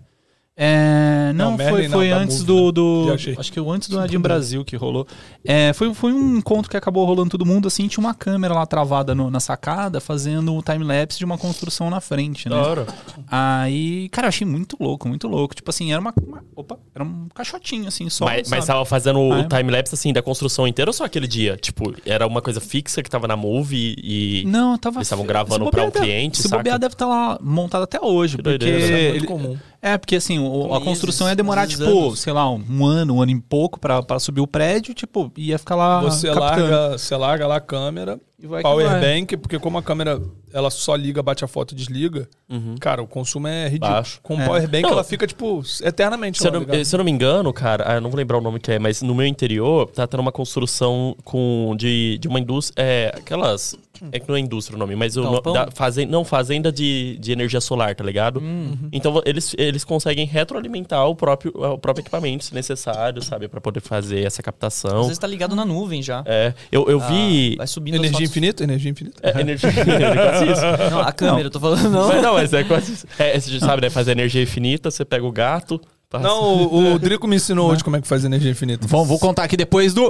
É, 0.58 1.34
não, 1.34 1.50
não 1.50 1.58
foi, 1.58 1.86
foi 1.86 2.08
não, 2.08 2.16
antes 2.16 2.42
do. 2.42 2.72
do 2.72 3.12
acho 3.12 3.52
que 3.52 3.60
antes 3.60 3.90
do 3.90 3.98
Nadim 3.98 4.18
Brasil 4.18 4.64
que 4.64 4.74
rolou. 4.74 5.06
É, 5.44 5.74
foi, 5.74 5.92
foi 5.92 6.14
um 6.14 6.38
encontro 6.38 6.70
que 6.70 6.78
acabou 6.78 7.04
rolando 7.04 7.28
todo 7.28 7.44
mundo 7.44 7.68
assim. 7.68 7.86
Tinha 7.88 8.02
uma 8.02 8.14
câmera 8.14 8.54
lá 8.54 8.64
travada 8.64 9.14
no, 9.14 9.30
na 9.30 9.38
sacada, 9.38 10.00
fazendo 10.00 10.54
o 10.54 10.62
time-lapse 10.62 11.18
de 11.18 11.26
uma 11.26 11.36
construção 11.36 11.90
na 11.90 12.00
frente, 12.00 12.48
né? 12.48 12.56
Claro. 12.56 12.86
Aí, 13.30 14.08
cara, 14.08 14.26
eu 14.26 14.28
achei 14.30 14.46
muito 14.46 14.78
louco, 14.80 15.06
muito 15.06 15.28
louco. 15.28 15.54
Tipo 15.54 15.68
assim, 15.68 15.92
era 15.92 16.00
uma. 16.00 16.14
uma 16.26 16.42
opa, 16.54 16.78
era 16.94 17.04
um 17.04 17.28
caixotinho 17.34 17.86
assim 17.86 18.08
só. 18.08 18.24
Mas, 18.24 18.48
mas 18.48 18.64
tava 18.64 18.86
fazendo 18.86 19.20
o 19.20 19.34
ah, 19.34 19.40
é. 19.40 19.44
time-lapse 19.44 19.94
assim 19.94 20.10
da 20.10 20.22
construção 20.22 20.66
inteira 20.66 20.88
ou 20.88 20.94
só 20.94 21.04
aquele 21.04 21.28
dia? 21.28 21.58
Tipo, 21.58 21.94
era 22.06 22.26
uma 22.26 22.40
coisa 22.40 22.62
fixa 22.62 23.02
que 23.02 23.10
tava 23.10 23.28
na 23.28 23.36
movie 23.36 23.94
e. 24.02 24.44
Não, 24.46 24.78
tava. 24.78 25.00
Eles 25.00 25.06
estavam 25.06 25.26
gravando 25.26 25.70
pra 25.70 25.84
um 25.84 25.90
cliente. 25.90 26.38
Se 26.38 26.48
bobear, 26.48 26.78
deve 26.78 26.94
estar 26.94 27.04
tá 27.04 27.10
lá 27.10 27.38
montado 27.42 27.82
até 27.82 28.00
hoje. 28.00 28.38
Que 28.38 28.42
porque. 28.42 28.56
Doideira, 28.56 28.98
é 28.98 29.02
muito 29.10 29.16
ele, 29.16 29.26
comum. 29.26 29.58
É, 29.86 29.96
porque 29.96 30.16
assim, 30.16 30.40
o, 30.40 30.74
a 30.74 30.80
construção 30.80 31.28
ia 31.28 31.36
demorar, 31.36 31.64
tipo, 31.68 31.84
anos. 31.84 32.18
sei 32.18 32.32
lá, 32.32 32.50
um 32.50 32.84
ano, 32.84 33.14
um 33.14 33.22
ano 33.22 33.30
e 33.30 33.40
pouco 33.40 33.78
pra, 33.78 34.02
pra 34.02 34.18
subir 34.18 34.40
o 34.40 34.46
prédio, 34.46 34.92
tipo, 34.92 35.30
ia 35.36 35.56
ficar 35.60 35.76
lá. 35.76 36.00
Você 36.00 36.28
larga, 36.28 36.98
você 36.98 37.14
larga 37.14 37.46
lá 37.46 37.56
a 37.58 37.60
câmera, 37.60 38.18
powerbank, 38.62 39.36
porque 39.38 39.58
como 39.58 39.78
a 39.78 39.82
câmera 39.82 40.20
ela 40.52 40.70
só 40.70 40.94
liga, 40.94 41.22
bate 41.22 41.44
a 41.44 41.48
foto 41.48 41.72
e 41.72 41.74
desliga, 41.74 42.28
uhum. 42.48 42.76
cara, 42.80 43.02
o 43.02 43.06
consumo 43.06 43.48
é 43.48 43.64
ridículo. 43.64 43.92
Baixo. 43.92 44.20
Com 44.22 44.40
é. 44.40 44.46
powerbank 44.46 44.82
não, 44.82 44.90
ela 44.90 45.04
fica, 45.04 45.26
tipo, 45.26 45.62
eternamente 45.82 46.38
se, 46.38 46.46
eu 46.46 46.52
não, 46.52 46.84
se 46.84 46.94
eu 46.94 46.98
não 46.98 47.04
me 47.04 47.10
engano, 47.10 47.52
cara, 47.52 47.84
ah, 47.86 47.94
eu 47.94 48.00
não 48.00 48.10
vou 48.10 48.16
lembrar 48.16 48.38
o 48.38 48.40
nome 48.40 48.60
que 48.60 48.72
é, 48.72 48.78
mas 48.78 49.02
no 49.02 49.14
meu 49.14 49.26
interior 49.26 49.90
tá 49.90 50.06
tendo 50.06 50.20
uma 50.20 50.32
construção 50.32 51.16
com, 51.24 51.74
de, 51.78 52.18
de 52.18 52.28
uma 52.28 52.38
indústria. 52.38 52.82
É, 52.82 53.12
aquelas. 53.16 53.76
É 54.12 54.20
que 54.20 54.28
não 54.28 54.36
é 54.36 54.40
indústria 54.40 54.76
o 54.76 54.78
nome, 54.78 54.94
mas 54.94 55.16
o 55.16 55.22
no, 55.22 55.40
da, 55.40 55.70
fazenda, 55.70 56.12
não, 56.12 56.22
fazenda 56.22 56.70
de, 56.70 57.16
de 57.18 57.32
energia 57.32 57.62
solar, 57.62 57.94
tá 57.94 58.04
ligado? 58.04 58.40
Uhum. 58.40 58.90
Então 58.92 59.22
eles, 59.24 59.54
eles 59.56 59.84
conseguem 59.84 60.26
retroalimentar 60.26 61.08
o 61.08 61.16
próprio, 61.16 61.50
o 61.54 61.78
próprio 61.78 62.02
equipamento, 62.02 62.44
se 62.44 62.54
necessário, 62.54 63.22
sabe? 63.22 63.48
para 63.48 63.58
poder 63.58 63.80
fazer 63.80 64.26
essa 64.26 64.42
captação. 64.42 65.00
Às 65.00 65.06
vezes 65.06 65.18
tá 65.18 65.26
ligado 65.26 65.56
na 65.56 65.64
nuvem 65.64 66.02
já. 66.02 66.22
É. 66.26 66.52
Eu, 66.70 66.84
eu 66.90 67.00
ah, 67.00 67.06
vi. 67.06 67.56
Vai 67.56 67.66
subindo 67.66 67.94
Energia 67.94 68.25
infinita? 68.26 68.64
Energia 68.64 68.90
infinita. 68.90 69.20
É, 69.22 69.40
energia 69.40 69.70
infinita, 69.70 70.44
isso. 70.44 70.62
Não, 70.90 71.00
a 71.00 71.12
câmera, 71.12 71.38
não. 71.38 71.44
eu 71.44 71.50
tô 71.50 71.60
falando 71.60 71.90
não. 71.90 72.08
Mas 72.08 72.22
não, 72.22 72.34
mas 72.34 72.52
é 72.52 72.64
quase 72.64 72.92
isso. 72.92 73.06
É, 73.18 73.38
você 73.38 73.58
sabe, 73.58 73.82
né? 73.82 73.90
Fazer 73.90 74.12
energia 74.12 74.42
infinita, 74.42 74.90
você 74.90 75.04
pega 75.04 75.24
o 75.24 75.32
gato. 75.32 75.80
Passa. 76.08 76.22
Não, 76.22 76.40
o, 76.40 76.94
o 76.94 76.98
Drico 77.00 77.26
me 77.26 77.34
ensinou 77.34 77.68
hoje 77.70 77.82
como 77.82 77.96
é 77.96 78.00
que 78.00 78.06
faz 78.06 78.24
energia 78.24 78.50
infinita. 78.50 78.86
Vamos, 78.86 79.08
vou 79.08 79.18
contar 79.18 79.42
aqui 79.42 79.56
depois 79.56 79.92
do. 79.92 80.08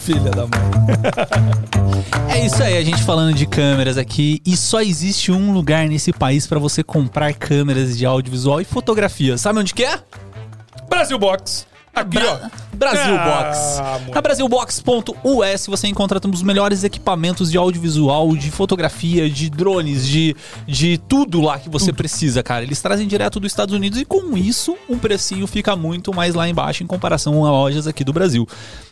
Filha 0.00 0.30
da 0.30 0.46
mãe. 0.46 0.58
é 2.34 2.46
isso 2.46 2.62
aí, 2.62 2.78
a 2.78 2.82
gente 2.82 3.02
falando 3.02 3.34
de 3.34 3.44
câmeras 3.46 3.98
aqui. 3.98 4.40
E 4.46 4.56
só 4.56 4.80
existe 4.80 5.30
um 5.30 5.52
lugar 5.52 5.86
nesse 5.86 6.12
país 6.12 6.46
para 6.46 6.58
você 6.58 6.82
comprar 6.82 7.34
câmeras 7.34 7.98
de 7.98 8.06
audiovisual 8.06 8.60
e 8.60 8.64
fotografia. 8.64 9.36
Sabe 9.36 9.58
onde 9.58 9.74
que 9.74 9.84
é? 9.84 10.00
Brasil 10.88 11.18
Box. 11.18 11.66
Aqui, 12.00 12.18
Bra 12.18 12.50
ó. 12.52 12.68
Brasil 12.78 13.16
ah, 13.18 13.98
Box. 13.98 14.12
Na 14.14 14.20
brasilbox.us 14.22 15.66
você 15.66 15.88
encontra 15.88 16.20
os 16.32 16.42
melhores 16.42 16.84
equipamentos 16.84 17.50
de 17.50 17.58
audiovisual, 17.58 18.36
de 18.36 18.52
fotografia, 18.52 19.28
de 19.28 19.50
drones, 19.50 20.06
de, 20.06 20.36
de 20.66 20.96
tudo 20.96 21.40
lá 21.40 21.58
que 21.58 21.68
você 21.68 21.86
tudo. 21.86 21.96
precisa, 21.96 22.40
cara. 22.42 22.62
Eles 22.62 22.80
trazem 22.80 23.08
direto 23.08 23.40
dos 23.40 23.50
Estados 23.50 23.74
Unidos 23.74 24.00
e 24.00 24.04
com 24.04 24.36
isso 24.36 24.76
um 24.88 24.96
precinho 24.96 25.46
fica 25.48 25.74
muito 25.74 26.14
mais 26.14 26.34
lá 26.34 26.48
embaixo 26.48 26.84
em 26.84 26.86
comparação 26.86 27.44
a 27.44 27.50
lojas 27.50 27.88
aqui 27.88 28.04
do 28.04 28.12
Brasil. 28.12 28.46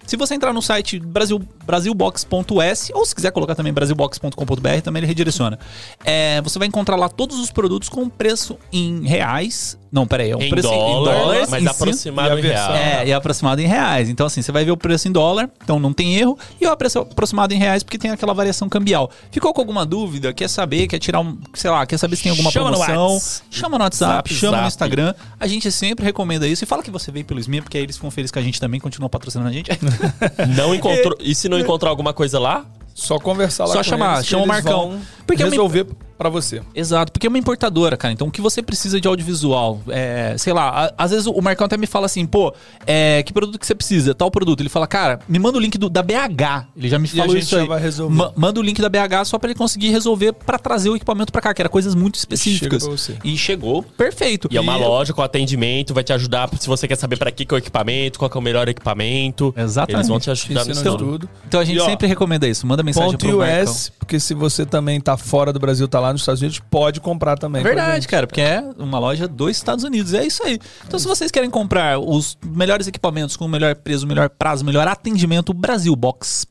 Se 0.06 0.16
você 0.16 0.34
entrar 0.34 0.52
no 0.52 0.62
site 0.62 0.98
Brasil, 0.98 1.40
brasilbox.us 1.64 2.90
ou 2.94 3.04
se 3.04 3.14
quiser 3.14 3.32
colocar 3.32 3.54
também 3.54 3.72
brasilbox.com.br, 3.72 4.80
também 4.82 5.00
ele 5.00 5.06
redireciona. 5.06 5.58
É, 6.04 6.40
você 6.42 6.58
vai 6.58 6.68
encontrar 6.68 6.96
lá 6.96 7.08
todos 7.08 7.38
os 7.38 7.50
produtos 7.50 7.88
com 7.88 8.08
preço 8.08 8.56
em 8.72 9.04
reais. 9.06 9.78
Não, 9.90 10.06
peraí, 10.06 10.30
é 10.30 10.36
um 10.36 10.42
em 10.42 10.50
preço 10.50 10.68
dólar, 10.68 11.14
em 11.14 11.18
dólares. 11.18 11.48
Mas 11.48 11.66
aproximado 11.66 12.38
em 12.38 12.42
reais. 12.42 12.80
É, 12.80 13.06
e 13.06 13.12
aproximado 13.12 13.60
em 13.62 13.66
reais. 13.66 14.08
Então, 14.08 14.26
assim, 14.26 14.42
você 14.42 14.52
vai 14.52 14.64
ver 14.64 14.72
o 14.72 14.76
preço 14.76 15.08
em 15.08 15.12
dólar, 15.12 15.48
então 15.62 15.80
não 15.80 15.92
tem 15.92 16.16
erro, 16.16 16.38
e 16.60 16.66
o 16.66 16.76
preço 16.76 16.98
aproximado 16.98 17.54
em 17.54 17.58
reais, 17.58 17.82
porque 17.82 17.96
tem 17.96 18.10
aquela 18.10 18.34
variação 18.34 18.68
cambial. 18.68 19.10
Ficou 19.30 19.54
com 19.54 19.60
alguma 19.60 19.86
dúvida? 19.86 20.32
Quer 20.34 20.48
saber? 20.48 20.86
Quer 20.86 20.98
tirar 20.98 21.20
um. 21.20 21.38
Sei 21.54 21.70
lá, 21.70 21.86
quer 21.86 21.98
saber 21.98 22.16
se 22.16 22.24
tem 22.24 22.30
alguma 22.30 22.50
chama 22.50 22.70
promoção? 22.70 23.14
No 23.14 23.20
chama 23.50 23.78
no 23.78 23.84
WhatsApp, 23.84 24.28
Zap, 24.28 24.34
chama 24.34 24.52
Zap. 24.52 24.62
no 24.62 24.68
Instagram. 24.68 25.14
A 25.40 25.46
gente 25.46 25.70
sempre 25.72 26.04
recomenda 26.04 26.46
isso. 26.46 26.62
E 26.62 26.66
fala 26.66 26.82
que 26.82 26.90
você 26.90 27.10
veio 27.10 27.24
pelo 27.24 27.40
SMIA, 27.40 27.62
porque 27.62 27.78
aí 27.78 27.84
eles 27.84 27.96
ficam 27.96 28.10
felizes 28.10 28.30
que 28.30 28.38
a 28.38 28.42
gente 28.42 28.60
também 28.60 28.78
continua 28.80 29.08
patrocinando 29.08 29.48
a 29.48 29.52
gente. 29.52 29.70
Não 30.56 30.74
encontrou. 30.74 31.16
E 31.20 31.34
se 31.34 31.48
não 31.48 31.58
encontrar 31.58 31.90
alguma 31.90 32.12
coisa 32.12 32.38
lá? 32.38 32.64
Só 32.94 33.18
conversar 33.18 33.66
lá 33.66 33.74
Só 33.74 33.82
chamar, 33.82 34.16
eles, 34.16 34.26
chama 34.26 34.44
o 34.44 34.46
Marcão. 34.46 35.00
Porque 35.26 35.44
resolver 35.44 35.86
pra 36.16 36.28
você. 36.28 36.62
Exato, 36.74 37.12
porque 37.12 37.26
é 37.26 37.30
uma 37.30 37.38
importadora, 37.38 37.96
cara. 37.96 38.12
Então, 38.12 38.28
o 38.28 38.30
que 38.30 38.40
você 38.40 38.62
precisa 38.62 39.00
de 39.00 39.06
audiovisual? 39.08 39.80
É, 39.88 40.34
sei 40.38 40.52
lá, 40.52 40.86
a- 40.86 40.92
às 41.04 41.10
vezes 41.10 41.26
o 41.26 41.40
Marcão 41.40 41.64
até 41.66 41.76
me 41.76 41.86
fala 41.86 42.06
assim, 42.06 42.26
pô, 42.26 42.54
é, 42.86 43.22
que 43.22 43.32
produto 43.32 43.58
que 43.58 43.66
você 43.66 43.74
precisa? 43.74 44.14
Tal 44.14 44.30
produto. 44.30 44.60
Ele 44.60 44.68
fala, 44.68 44.86
cara, 44.86 45.20
me 45.28 45.38
manda 45.38 45.58
o 45.58 45.60
link 45.60 45.76
do- 45.78 45.88
da 45.90 46.02
BH. 46.02 46.66
Ele 46.76 46.88
já 46.88 46.98
me 46.98 47.06
a 47.06 47.10
falou 47.10 47.34
gente 47.34 47.42
isso 47.42 47.50
já 47.54 47.62
aí. 47.62 47.68
vai 47.68 47.80
resolver. 47.80 48.14
Ma- 48.14 48.32
manda 48.36 48.60
o 48.60 48.62
link 48.62 48.80
da 48.80 48.88
BH 48.88 49.24
só 49.26 49.38
pra 49.38 49.48
ele 49.50 49.58
conseguir 49.58 49.90
resolver 49.90 50.32
pra 50.32 50.58
trazer 50.58 50.90
o 50.90 50.96
equipamento 50.96 51.32
pra 51.32 51.40
cá, 51.42 51.52
que 51.54 51.62
era 51.62 51.68
coisas 51.68 51.94
muito 51.94 52.14
específicas. 52.16 52.86
E 53.24 53.36
chegou 53.36 53.82
perfeito. 53.82 54.48
E 54.50 54.56
é 54.56 54.60
uma 54.60 54.76
loja 54.76 55.12
com 55.12 55.22
atendimento, 55.22 55.92
vai 55.94 56.04
te 56.04 56.12
ajudar 56.12 56.48
se 56.58 56.66
você 56.68 56.86
quer 56.88 56.96
saber 56.96 57.16
pra 57.16 57.30
que 57.30 57.44
que 57.44 57.54
é 57.54 57.56
o 57.56 57.58
equipamento, 57.58 58.18
qual 58.18 58.30
que 58.30 58.36
é 58.36 58.40
o 58.40 58.42
melhor 58.42 58.68
equipamento. 58.68 59.54
Exatamente. 59.56 59.96
Eles 59.96 60.08
vão 60.08 60.20
te 60.20 60.30
ajudar 60.30 60.64
nisso 60.64 60.82
de 60.82 60.96
tudo. 60.96 61.28
Então 61.46 61.60
a 61.60 61.64
gente 61.64 61.76
E, 61.76 61.80
ó, 61.80 61.86
sempre 61.86 62.06
recomenda 62.06 62.46
isso. 62.48 62.66
Manda 62.66 62.82
mensagem 62.82 63.12
Ponto 63.12 63.26
pro 63.26 63.38
Marcão. 63.38 63.64
US, 63.72 63.92
porque 63.98 64.18
se 64.20 64.34
você 64.34 64.64
também 64.66 65.00
tá 65.00 65.16
fora 65.16 65.52
do 65.52 65.58
Brasil, 65.58 65.86
tá 65.88 66.00
lá 66.00 66.05
nos 66.12 66.22
Estados 66.22 66.40
Unidos, 66.40 66.60
pode 66.70 67.00
comprar 67.00 67.36
também. 67.38 67.60
É 67.60 67.64
verdade, 67.64 68.06
cara, 68.08 68.26
porque 68.26 68.40
é 68.40 68.60
uma 68.78 68.98
loja 68.98 69.28
dos 69.28 69.50
Estados 69.50 69.84
Unidos. 69.84 70.14
É 70.14 70.24
isso 70.24 70.42
aí. 70.44 70.58
Então, 70.86 70.98
se 70.98 71.06
vocês 71.06 71.30
querem 71.30 71.50
comprar 71.50 71.98
os 71.98 72.36
melhores 72.44 72.86
equipamentos 72.86 73.36
com 73.36 73.44
o 73.44 73.48
melhor 73.48 73.74
preço, 73.74 74.04
o 74.04 74.08
melhor 74.08 74.28
prazo, 74.28 74.62
o 74.62 74.66
melhor 74.66 74.88
atendimento, 74.88 75.52
brasilbox.us. 75.54 76.46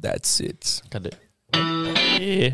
That's 0.00 0.40
it. 0.40 0.82
Cadê? 0.90 1.10
E... 2.20 2.52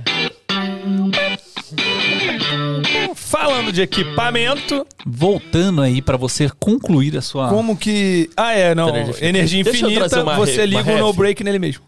Falando 3.15 3.73
de 3.73 3.83
equipamento, 3.83 4.87
Voltando 5.07 5.83
aí 5.83 6.01
pra 6.01 6.17
você 6.17 6.51
concluir 6.59 7.17
a 7.17 7.21
sua. 7.21 7.49
como 7.49 7.77
que. 7.77 8.31
Ah, 8.37 8.53
é, 8.53 8.75
não. 8.75 8.89
Energia 9.21 9.61
infinita. 9.61 10.09
Você 10.37 10.67
liga 10.67 10.95
o 10.95 10.99
no 10.99 11.13
break 11.13 11.45
nele 11.45 11.59
mesmo. 11.59 11.85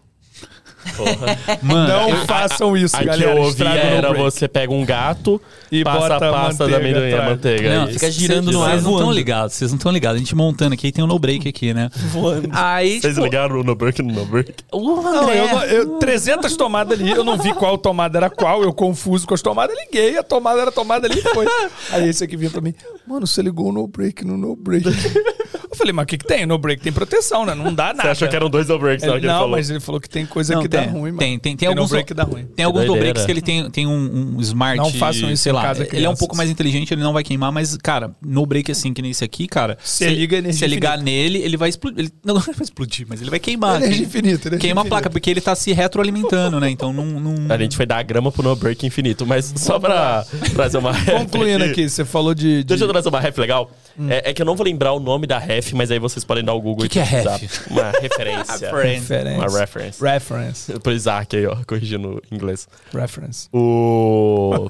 Porra. 0.97 1.37
Mano, 1.61 1.87
Não 2.11 2.25
façam 2.25 2.75
isso, 2.75 2.95
A 2.95 2.99
que 2.99 3.05
galera. 3.05 3.31
eu 3.31 3.37
ouvi 3.41 3.61
o 3.61 3.65
no 3.65 3.71
era 3.75 4.09
break. 4.09 4.23
você 4.23 4.47
pega 4.47 4.73
um 4.73 4.83
gato 4.85 5.41
E 5.71 5.83
passa 5.83 5.99
bota 5.99 6.15
a 6.29 6.31
pasta 6.31 6.67
da 6.67 6.79
manteiga 6.79 6.99
amendoim, 6.99 7.13
a 7.21 7.29
manteiga. 7.29 7.75
Não, 7.75 7.83
isso. 7.85 7.93
fica 7.93 8.11
girando 8.11 8.51
no 8.51 8.61
ar 8.63 8.69
Vocês 8.71 8.83
não 8.83 8.91
estão 8.91 9.05
voando. 9.05 9.11
ligados, 9.17 9.55
vocês 9.55 9.71
não 9.71 9.77
estão 9.77 9.91
ligados. 9.91 10.15
A 10.15 10.19
gente 10.19 10.35
montando 10.35 10.73
aqui, 10.73 10.91
tem 10.91 11.03
um 11.03 11.07
no 11.07 11.19
break 11.19 11.47
aqui, 11.47 11.73
né? 11.73 11.89
Voando. 12.11 12.49
Aí, 12.51 12.99
Vocês 12.99 13.13
tipo, 13.13 13.25
ligaram 13.25 13.63
no 13.63 13.75
break 13.75 14.01
no 14.01 14.25
break? 14.25 14.53
o 14.71 15.01
Não, 15.01 15.31
eu, 15.31 15.47
não- 15.47 15.63
eu- 15.63 15.87
300 15.99 16.55
tomadas 16.55 16.99
ali, 16.99 17.11
eu 17.11 17.23
não 17.23 17.37
vi 17.37 17.53
qual 17.53 17.77
tomada 17.77 18.17
era 18.17 18.29
qual, 18.29 18.63
eu 18.63 18.73
confuso 18.73 19.27
com 19.27 19.33
as 19.33 19.41
tomadas, 19.41 19.75
liguei, 19.85 20.17
a 20.17 20.23
tomada 20.23 20.61
era 20.61 20.71
tomada 20.71 21.07
ali 21.07 21.19
e 21.19 21.21
foi. 21.21 21.45
Aí 21.91 22.09
esse 22.09 22.23
aqui 22.23 22.35
vinha 22.35 22.49
pra 22.49 22.61
mim, 22.61 22.73
mano, 23.07 23.25
você 23.27 23.41
ligou 23.41 23.69
o 23.69 23.71
no 23.71 23.87
break 23.87 24.25
no 24.25 24.35
no 24.37 24.55
break. 24.55 24.85
Eu 24.87 25.40
falei, 25.81 25.93
mas 25.93 26.03
o 26.03 26.07
que 26.07 26.17
que 26.17 26.25
tem? 26.25 26.45
No 26.45 26.57
break 26.57 26.81
tem 26.81 26.91
proteção, 26.91 27.45
né? 27.45 27.53
Não 27.55 27.73
dá 27.73 27.87
nada. 27.93 28.01
Você 28.03 28.07
achou 28.09 28.27
que 28.27 28.35
eram 28.35 28.49
dois 28.49 28.67
no 28.67 28.79
breaks 28.79 29.03
na 29.05 29.09
hora 29.11 29.19
Ele, 29.19 29.27
não, 29.27 29.33
falou? 29.35 29.49
mas 29.51 29.69
ele 29.69 29.79
falou 29.79 29.99
que 30.01 30.09
tem 30.09 30.25
coisa 30.25 30.53
Não, 30.55 30.61
que 30.61 30.69
tem, 30.69 30.85
dá 30.85 30.91
ruim, 30.91 31.01
mano. 31.11 31.17
tem, 31.17 31.39
tem, 31.39 31.55
tem 31.57 31.67
no 31.67 31.73
alguns 31.73 31.89
break 31.89 32.07
que 32.07 32.13
dá 32.13 32.23
ruim. 32.23 32.45
Tem 32.55 32.65
alguns 32.65 32.85
doideira. 32.85 32.99
no-breaks 33.07 33.25
que 33.25 33.31
ele 33.31 33.41
tem, 33.41 33.69
tem 33.69 33.87
um, 33.87 34.35
um 34.37 34.41
smart. 34.41 34.77
Não 34.77 34.91
façam 34.93 35.29
isso 35.31 35.43
sei 35.43 35.51
lá. 35.51 35.61
casa, 35.61 35.87
ele 35.91 36.05
é 36.05 36.09
um 36.09 36.15
pouco 36.15 36.35
mais 36.35 36.49
inteligente, 36.49 36.93
ele 36.93 37.01
não 37.03 37.13
vai 37.13 37.23
queimar, 37.23 37.51
mas, 37.51 37.75
cara, 37.77 38.11
no-break 38.21 38.71
assim, 38.71 38.93
que 38.93 39.01
nem 39.01 39.11
esse 39.11 39.23
aqui, 39.23 39.47
cara. 39.47 39.77
Você 39.83 40.09
liga 40.09 40.53
Se 40.53 40.65
ligar 40.67 40.97
nele, 40.97 41.39
ele 41.39 41.57
vai 41.57 41.69
explodir. 41.69 41.99
Ele, 41.99 42.11
não, 42.23 42.35
não 42.35 42.41
vai 42.41 42.55
explodir, 42.61 43.05
mas 43.09 43.21
ele 43.21 43.29
vai 43.29 43.39
queimar. 43.39 43.77
Energia 43.77 43.97
Queima- 43.97 44.07
infinita, 44.07 44.47
energia 44.49 44.59
Queima 44.59 44.81
a 44.81 44.85
placa, 44.85 45.09
porque 45.09 45.29
ele 45.29 45.41
tá 45.41 45.55
se 45.55 45.71
retroalimentando, 45.73 46.59
né? 46.59 46.69
Então 46.69 46.93
não. 46.93 47.05
não... 47.05 47.53
A 47.53 47.57
gente 47.57 47.75
foi 47.75 47.85
dar 47.85 47.97
a 47.97 48.03
grama 48.03 48.31
pro 48.31 48.41
no 48.43 48.55
break 48.55 48.85
infinito, 48.85 49.25
mas 49.25 49.53
só 49.57 49.79
pra 49.79 50.25
trazer 50.53 50.77
uma 50.77 50.91
ref 50.91 51.17
Concluindo 51.19 51.63
aqui, 51.63 51.87
você 51.89 52.03
falou 52.05 52.33
de... 52.33 52.57
de- 52.59 52.63
Deixa 52.63 52.83
eu 52.83 52.87
trazer 52.89 53.09
uma 53.09 53.19
ref 53.19 53.37
legal. 53.37 53.71
É, 54.09 54.29
é 54.29 54.33
que 54.33 54.41
eu 54.41 54.45
não 54.45 54.55
vou 54.55 54.65
lembrar 54.65 54.93
o 54.93 54.99
nome 54.99 55.27
da 55.27 55.37
ref, 55.37 55.70
mas 55.73 55.91
aí 55.91 55.99
vocês 55.99 56.23
podem 56.23 56.43
dar 56.43 56.53
o 56.53 56.61
Google 56.61 56.87
Que 56.87 56.87
e 56.87 56.89
que 56.89 56.99
é 56.99 57.03
ref? 57.03 57.67
Uma 57.71 57.91
referência. 57.91 58.53
Referência. 58.71 59.21
uma 59.35 59.59
reference. 59.59 60.03
Reference. 60.03 60.79
Pro 60.79 60.91
Isaac 60.91 61.35
aí, 61.35 61.45
ó, 61.45 61.57
corrigindo 61.67 62.21
o 62.31 62.35
inglês. 62.35 62.67
Reference. 62.93 63.47
O. 63.53 64.69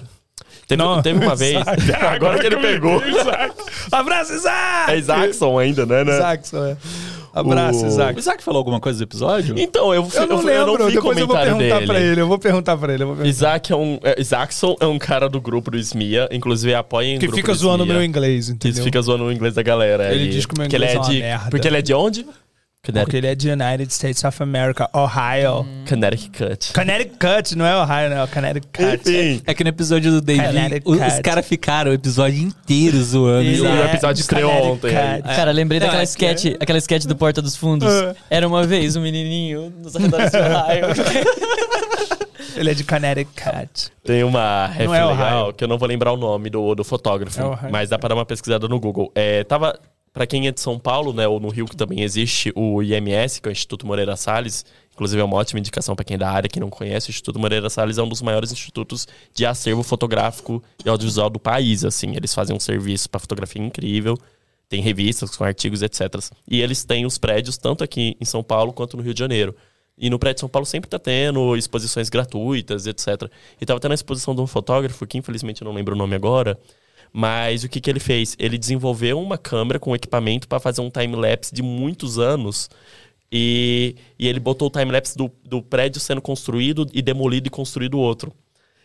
Teve, 0.68 0.82
Não, 0.82 1.02
teve 1.02 1.20
uma 1.24 1.36
vez. 1.38 1.58
Agora 2.02 2.39
que 2.39 2.45
ele 2.47 2.58
pegou. 2.58 3.02
Abraço, 3.91 4.34
Isaac! 4.34 4.91
É 4.91 4.97
Isaacson 4.97 5.60
ainda, 5.60 5.86
né? 5.86 6.04
né? 6.04 6.14
Isaacson, 6.14 6.66
é. 6.66 6.78
Abraço, 7.34 7.80
O- 7.82 7.84
O 7.84 7.88
Isaac. 7.88 8.20
Isaac 8.20 8.44
falou 8.44 8.58
alguma 8.60 8.80
coisa 8.80 8.98
do 9.00 9.04
episódio? 9.04 9.56
Então, 9.58 9.94
eu, 9.94 10.08
Eu 10.14 10.28
não 10.28 10.40
eu, 10.40 10.46
lembro, 10.46 10.74
eu 10.74 10.78
não 10.80 10.88
vi 10.88 10.94
depois 10.96 11.18
eu 11.18 11.28
vou 11.28 11.36
comentário 11.36 11.58
perguntar 11.58 11.76
dele. 11.76 11.86
pra 11.88 12.00
ele. 12.02 12.22
Eu 12.22 12.28
vou 12.28 12.40
perguntar 12.40 12.78
pra 12.78 12.94
ele. 12.94 13.04
Eu 13.04 13.08
vou 13.08 13.16
perguntar. 13.16 13.30
Isaac 13.30 13.72
é 13.72 13.76
um. 13.76 14.00
É, 14.04 14.20
Isaacson 14.22 14.76
é 14.80 14.86
um 14.86 15.00
cara 15.00 15.30
do 15.30 15.40
grupo 15.40 15.72
do 15.72 15.78
SMIA, 15.78 16.28
inclusive 16.32 16.74
apoia 16.74 17.08
em 17.08 17.20
Que 17.20 17.26
grupo 17.28 17.38
fica 17.38 17.54
do 17.54 17.58
zoando 17.58 17.84
o 17.84 17.88
meu 17.88 18.04
inglês, 18.04 18.48
Que 18.48 18.54
entendeu? 18.54 18.84
fica 18.84 19.02
zoando 19.02 19.24
o 19.26 19.32
inglês 19.32 19.54
da 19.56 19.62
galera. 19.64 20.14
Ele 20.14 20.24
aí. 20.26 20.30
diz 20.30 20.46
que 20.46 20.54
o 20.54 20.58
meu 20.58 20.66
Porque 20.66 20.76
ele 20.76 20.86
inglês 20.86 20.94
é 20.94 20.96
é 20.98 21.00
uma 21.00 21.14
de. 21.14 21.20
merda. 21.22 21.50
Porque 21.50 21.68
ele 21.68 21.78
é 21.78 21.82
de 21.82 21.94
onde? 21.94 22.26
Porque 22.84 23.18
ele 23.18 23.28
é 23.28 23.36
de 23.36 23.48
United 23.48 23.94
States 23.94 24.24
of 24.24 24.42
America, 24.42 24.90
Ohio. 24.92 25.64
Connecticut. 25.88 26.74
Connecticut, 26.74 27.56
não 27.56 27.64
é 27.64 27.80
Ohio, 27.80 28.10
não. 28.10 28.24
é 28.24 28.28
Connecticut. 28.28 28.84
Enfim. 29.08 29.42
É 29.46 29.54
que 29.54 29.64
no 29.64 29.70
episódio 29.70 30.12
do 30.14 30.20
David, 30.20 30.82
os, 30.84 31.20
caras 31.20 31.46
ficaram 31.46 31.92
o 31.92 31.94
episódio 31.94 32.42
inteiro 32.42 32.98
zoando. 33.04 33.42
Ele 33.48 33.62
o 33.62 33.68
é 33.68 33.86
episódio 33.86 34.16
de 34.16 34.22
estreou 34.22 34.52
ontem. 34.74 34.96
Connecticut. 34.96 35.36
Cara, 35.36 35.52
lembrei 35.52 35.80
Não, 35.80 35.86
daquela 35.86 36.02
é 36.02 36.06
que- 36.08 36.10
sketch, 36.12 36.46
aquela 36.60 36.80
sketch 36.80 37.06
do 37.06 37.16
Porta 37.16 37.40
dos 37.40 37.56
Fundos. 37.56 37.88
É. 37.94 38.16
Era 38.32 38.48
uma 38.48 38.66
vez 38.66 38.96
um 38.96 39.02
menininho 39.02 39.72
nos 39.80 39.96
arredores 39.96 40.32
de 40.32 40.38
Ohio. 40.38 40.86
Ele 42.58 42.72
é 42.72 42.74
de 42.74 42.84
Connecticut. 42.84 43.92
Tem 44.04 44.24
uma 44.24 44.66
ref 44.66 44.88
Não 44.88 44.96
é 44.96 45.06
legal, 45.06 45.42
Ohio. 45.44 45.54
que 45.54 45.64
eu 45.64 45.68
não 45.68 45.78
vou 45.78 45.88
lembrar 45.88 46.12
o 46.14 46.18
nome 46.18 46.50
do, 46.50 46.74
do 46.74 46.84
fotógrafo, 46.84 47.40
É 47.64 47.70
mas 47.70 47.90
dá 47.90 48.00
pra 48.00 48.10
dar 48.10 48.16
uma 48.16 48.26
pesquisada 48.26 48.68
no 48.68 48.80
Google. 48.80 49.12
É, 49.16 49.44
tava, 49.44 49.80
pra 50.14 50.28
quem 50.28 50.47
é 50.47 50.51
de 50.51 50.59
São 50.59 50.78
Paulo, 50.78 51.14
né, 51.14 51.28
ou 51.28 51.39
no 51.39 51.49
Rio, 51.49 51.66
que 51.66 51.76
também 51.76 52.01
existe 52.01 52.51
o 52.55 52.82
IMS, 52.82 53.39
que 53.41 53.47
é 53.47 53.51
o 53.51 53.51
Instituto 53.51 53.86
Moreira 53.88 54.16
Salles, 54.16 54.66
inclusive 54.93 55.22
é 55.22 55.24
uma 55.24 55.38
ótima 55.38 55.59
indicação 55.59 55.95
pra 55.95 56.03
quem 56.03 56.16
é 56.16 56.18
da 56.18 56.30
área, 56.30 56.49
quem 56.49 56.59
não 56.59 56.70
conhece, 56.70 57.09
o 57.09 57.12
Instituto 57.12 57.39
Moreira 57.39 57.70
Salles 57.70 57.97
é 57.97 58.03
um 58.03 58.09
dos 58.09 58.22
maiores 58.22 58.51
institutos 58.51 59.07
de 59.34 59.45
acervo 59.45 59.84
fotográfico 59.84 60.62
e 60.86 60.89
audiovisual 60.89 61.30
do 61.30 61.39
país, 61.39 61.86
assim, 61.86 62.16
eles 62.16 62.34
fazem 62.34 62.55
um 62.55 62.59
serviço 62.59 63.09
pra 63.09 63.20
fotografia 63.20 63.62
incrível, 63.62 64.18
tem 64.72 64.82
revistas 64.82 65.36
com 65.36 65.43
artigos, 65.43 65.82
etc. 65.82 66.01
E 66.49 66.62
eles 66.62 66.86
têm 66.86 67.05
os 67.05 67.18
prédios 67.18 67.57
tanto 67.57 67.84
aqui 67.84 68.16
em 68.22 68.24
São 68.24 68.41
Paulo 68.41 68.72
quanto 68.72 68.95
no 68.95 69.03
Rio 69.03 69.14
de 69.14 69.20
Janeiro. 69.20 69.53
E 69.97 70.09
no 70.09 70.18
prédio 70.18 70.36
de 70.36 70.39
São 70.39 70.49
Paulo 70.49 70.66
sempre 70.66 70.89
tá 70.89 70.97
tendo 70.97 71.57
exposições 71.57 72.09
gratuitas, 72.09 72.88
etc. 72.88 73.30
E 73.59 73.66
tava 73.66 73.82
tendo 73.82 73.91
a 73.91 73.95
exposição 73.95 74.34
de 74.34 74.39
um 74.39 74.47
fotógrafo, 74.47 75.05
que 75.05 75.18
infelizmente 75.18 75.62
eu 75.62 75.66
não 75.66 75.74
lembro 75.74 75.93
o 75.93 75.97
nome 75.97 76.16
agora, 76.16 76.57
mas 77.14 77.64
o 77.64 77.70
que, 77.70 77.82
que 77.82 77.89
ele 77.89 77.99
fez? 77.99 78.36
Ele 78.39 78.57
desenvolveu 78.57 79.20
uma 79.20 79.38
câmera 79.38 79.80
com 79.80 79.95
equipamento 79.95 80.47
para 80.47 80.59
fazer 80.59 80.82
um 80.82 80.89
time-lapse 80.89 81.53
de 81.53 81.62
muitos 81.62 82.18
anos. 82.20 82.70
E, 83.32 83.95
e 84.20 84.28
ele 84.28 84.39
botou 84.39 84.68
o 84.68 84.72
time-lapse 84.72 85.18
do, 85.18 85.32
do 85.43 85.62
prédio 85.62 86.01
sendo 86.01 86.22
construído 86.22 86.88
e 86.93 87.01
demolido 87.01 87.47
e 87.47 87.49
construído 87.49 87.99
outro. 87.99 88.34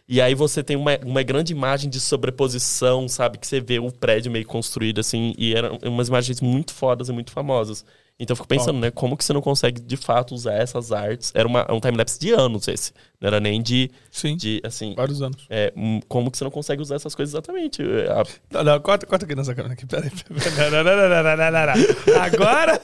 E 0.08 0.20
aí 0.20 0.34
você 0.34 0.62
tem 0.62 0.76
uma, 0.76 0.96
uma 1.04 1.22
grande 1.22 1.52
imagem 1.52 1.90
de 1.90 1.98
sobreposição, 2.00 3.08
sabe? 3.08 3.38
Que 3.38 3.46
você 3.46 3.60
vê 3.60 3.78
o 3.80 3.90
prédio 3.90 4.30
meio 4.30 4.46
construído, 4.46 5.00
assim, 5.00 5.34
e 5.36 5.54
eram 5.54 5.78
umas 5.84 6.08
imagens 6.08 6.40
muito 6.40 6.72
fodas 6.72 7.08
e 7.08 7.12
muito 7.12 7.32
famosas. 7.32 7.84
Então 8.18 8.32
eu 8.32 8.36
fico 8.36 8.48
pensando, 8.48 8.78
né? 8.78 8.90
Como 8.90 9.14
que 9.14 9.22
você 9.22 9.32
não 9.34 9.42
consegue, 9.42 9.78
de 9.78 9.94
fato, 9.96 10.34
usar 10.34 10.54
essas 10.54 10.90
artes? 10.90 11.30
Era 11.34 11.46
uma, 11.46 11.70
um 11.70 11.78
time-lapse 11.78 12.18
de 12.18 12.32
anos 12.32 12.66
esse. 12.66 12.92
Não 13.20 13.26
era 13.28 13.38
nem 13.40 13.60
de, 13.62 13.90
Sim. 14.10 14.36
de 14.38 14.58
assim... 14.64 14.94
Vários 14.94 15.20
anos. 15.20 15.46
é, 15.50 15.70
como 16.08 16.30
que 16.30 16.38
você 16.38 16.44
não 16.44 16.50
consegue 16.50 16.80
usar 16.80 16.94
essas 16.96 17.14
coisas 17.14 17.34
exatamente? 17.34 17.82
A- 17.82 18.24
Não, 18.50 18.64
não, 18.64 18.80
corta, 18.80 19.06
corta 19.06 19.26
aqui 19.26 19.34
nessa 19.34 19.54
câmera 19.54 19.74
aqui. 19.74 19.84
Peraí. 19.84 20.10
Não, 20.70 20.82
não, 20.82 20.84
não, 20.84 21.08
não, 21.08 21.22
não, 21.22 21.36
não, 21.36 21.50
não, 21.52 21.66
não. 21.66 22.22
Agora. 22.22 22.80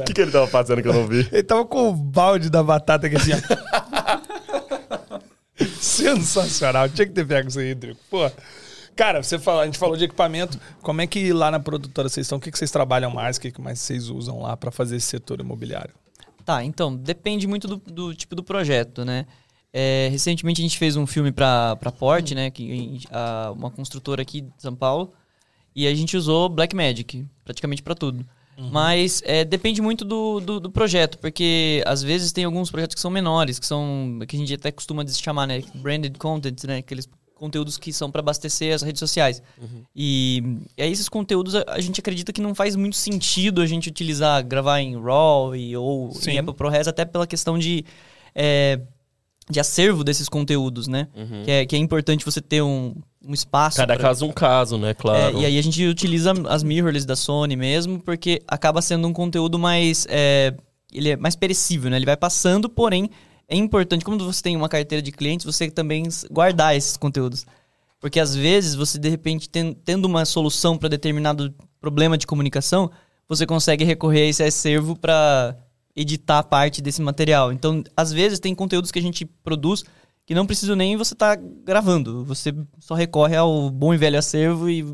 O 0.00 0.04
que, 0.04 0.12
que 0.12 0.20
ele 0.22 0.32
tava 0.32 0.48
fazendo 0.48 0.82
que 0.82 0.88
eu 0.88 0.92
não 0.92 1.06
vi? 1.06 1.28
Ele 1.30 1.42
tava 1.44 1.64
com 1.64 1.90
o 1.90 1.92
balde 1.94 2.50
da 2.50 2.62
batata 2.64 3.06
aqui 3.06 3.14
assim. 3.16 3.30
Sensacional. 5.80 6.88
Tinha 6.88 7.06
que 7.06 7.12
ter 7.12 7.26
pego 7.26 7.48
isso 7.48 7.58
aí, 7.60 7.74
Drico. 7.74 8.00
Pô. 8.10 8.30
Cara, 9.00 9.22
você 9.22 9.38
fala, 9.38 9.62
a 9.62 9.64
gente 9.64 9.78
falou 9.78 9.96
de 9.96 10.04
equipamento. 10.04 10.60
Como 10.82 11.00
é 11.00 11.06
que 11.06 11.32
lá 11.32 11.50
na 11.50 11.58
produtora 11.58 12.06
vocês 12.06 12.26
estão? 12.26 12.36
O 12.36 12.40
que, 12.40 12.50
que 12.52 12.58
vocês 12.58 12.70
trabalham 12.70 13.10
mais? 13.10 13.38
O 13.38 13.40
que, 13.40 13.50
que 13.50 13.58
mais 13.58 13.78
vocês 13.78 14.10
usam 14.10 14.42
lá 14.42 14.58
pra 14.58 14.70
fazer 14.70 14.96
esse 14.96 15.06
setor 15.06 15.40
imobiliário? 15.40 15.94
Tá, 16.44 16.62
então, 16.62 16.94
depende 16.94 17.46
muito 17.46 17.66
do, 17.66 17.76
do 17.78 18.14
tipo 18.14 18.34
do 18.36 18.44
projeto, 18.44 19.02
né? 19.02 19.24
É, 19.72 20.08
recentemente 20.12 20.60
a 20.60 20.64
gente 20.64 20.76
fez 20.76 20.96
um 20.96 21.06
filme 21.06 21.32
pra, 21.32 21.76
pra 21.76 21.90
Port, 21.90 22.32
né? 22.32 22.50
Que, 22.50 23.00
a- 23.10 23.50
uma 23.56 23.70
construtora 23.70 24.20
aqui 24.20 24.42
de 24.42 24.52
São 24.58 24.76
Paulo. 24.76 25.14
E 25.74 25.86
a 25.86 25.94
gente 25.94 26.14
usou 26.14 26.50
Blackmagic, 26.50 27.26
praticamente 27.42 27.82
pra 27.82 27.94
tudo. 27.94 28.26
Mas 28.70 29.22
é, 29.24 29.42
depende 29.46 29.80
muito 29.80 30.04
do, 30.04 30.40
do, 30.40 30.60
do 30.60 30.70
projeto, 30.70 31.16
porque 31.16 31.82
às 31.86 32.02
vezes 32.02 32.30
tem 32.32 32.44
alguns 32.44 32.70
projetos 32.70 32.94
que 32.94 33.00
são 33.00 33.10
menores, 33.10 33.58
que 33.58 33.64
são. 33.64 34.18
que 34.28 34.36
a 34.36 34.38
gente 34.38 34.52
até 34.52 34.70
costuma 34.70 35.06
chamar, 35.08 35.46
né? 35.46 35.62
Branded 35.76 36.18
content, 36.18 36.64
né? 36.64 36.76
Aqueles 36.76 37.08
conteúdos 37.40 37.78
que 37.78 37.92
são 37.92 38.10
para 38.10 38.20
abastecer 38.20 38.74
as 38.74 38.82
redes 38.82 39.00
sociais. 39.00 39.42
E, 39.96 40.42
e 40.76 40.82
aí 40.82 40.92
esses 40.92 41.08
conteúdos 41.08 41.54
a, 41.54 41.64
a 41.66 41.80
gente 41.80 41.98
acredita 41.98 42.32
que 42.32 42.40
não 42.40 42.54
faz 42.54 42.76
muito 42.76 42.96
sentido 42.96 43.60
a 43.62 43.66
gente 43.66 43.88
utilizar, 43.88 44.44
gravar 44.44 44.80
em 44.80 44.94
RAW 45.00 45.56
e, 45.56 45.76
ou 45.76 46.12
Sim. 46.12 46.32
em 46.32 46.38
Apple 46.38 46.54
ProRes, 46.54 46.86
até 46.86 47.04
pela 47.04 47.26
questão 47.26 47.58
de, 47.58 47.84
é, 48.34 48.78
de 49.48 49.58
acervo 49.58 50.04
desses 50.04 50.28
conteúdos, 50.28 50.86
né? 50.86 51.08
Que, 51.44 51.50
é, 51.50 51.66
que 51.66 51.74
é 51.74 51.78
importante 51.78 52.24
você 52.24 52.40
ter 52.40 52.62
um, 52.62 52.94
um 53.24 53.32
espaço. 53.32 53.78
Cada 53.78 53.94
pra- 53.94 54.02
caso 54.02 54.26
um 54.26 54.32
caso, 54.32 54.76
né? 54.78 54.92
Claro. 54.94 55.38
é, 55.38 55.40
e 55.40 55.46
aí 55.46 55.58
a 55.58 55.62
gente 55.62 55.84
utiliza 55.86 56.32
as 56.48 56.62
mirrorless 56.62 57.06
da 57.06 57.16
Sony 57.16 57.56
mesmo, 57.56 57.98
porque 58.00 58.42
acaba 58.46 58.82
sendo 58.82 59.08
um 59.08 59.12
conteúdo 59.12 59.58
mais. 59.58 60.06
é, 60.10 60.54
ele 60.92 61.10
é 61.10 61.16
mais 61.16 61.36
perecível, 61.36 61.88
né? 61.90 61.96
Ele 61.96 62.04
vai 62.06 62.16
passando, 62.16 62.68
porém, 62.68 63.08
é 63.50 63.56
importante, 63.56 64.04
como 64.04 64.16
você 64.18 64.42
tem 64.42 64.56
uma 64.56 64.68
carteira 64.68 65.02
de 65.02 65.12
clientes, 65.12 65.44
você 65.44 65.70
também 65.70 66.04
guardar 66.30 66.74
esses 66.76 66.96
conteúdos. 66.96 67.44
Porque 68.00 68.18
às 68.18 68.34
vezes 68.34 68.74
você, 68.74 68.98
de 68.98 69.08
repente, 69.10 69.48
ten- 69.48 69.74
tendo 69.84 70.06
uma 70.06 70.24
solução 70.24 70.78
para 70.78 70.88
determinado 70.88 71.52
problema 71.80 72.16
de 72.16 72.26
comunicação, 72.26 72.90
você 73.28 73.44
consegue 73.46 73.84
recorrer 73.84 74.22
a 74.22 74.26
esse 74.26 74.42
acervo 74.42 74.96
para 74.96 75.54
editar 75.94 76.42
parte 76.44 76.80
desse 76.80 77.02
material. 77.02 77.52
Então, 77.52 77.82
às 77.96 78.12
vezes, 78.12 78.38
tem 78.40 78.54
conteúdos 78.54 78.90
que 78.90 78.98
a 78.98 79.02
gente 79.02 79.24
produz 79.24 79.84
que 80.24 80.34
não 80.34 80.46
precisa 80.46 80.74
nem 80.76 80.96
você 80.96 81.12
estar 81.14 81.36
gravando. 81.36 82.24
Você 82.24 82.54
só 82.78 82.94
recorre 82.94 83.34
ao 83.36 83.68
bom 83.68 83.92
e 83.92 83.96
velho 83.98 84.18
acervo 84.18 84.70
e 84.70 84.86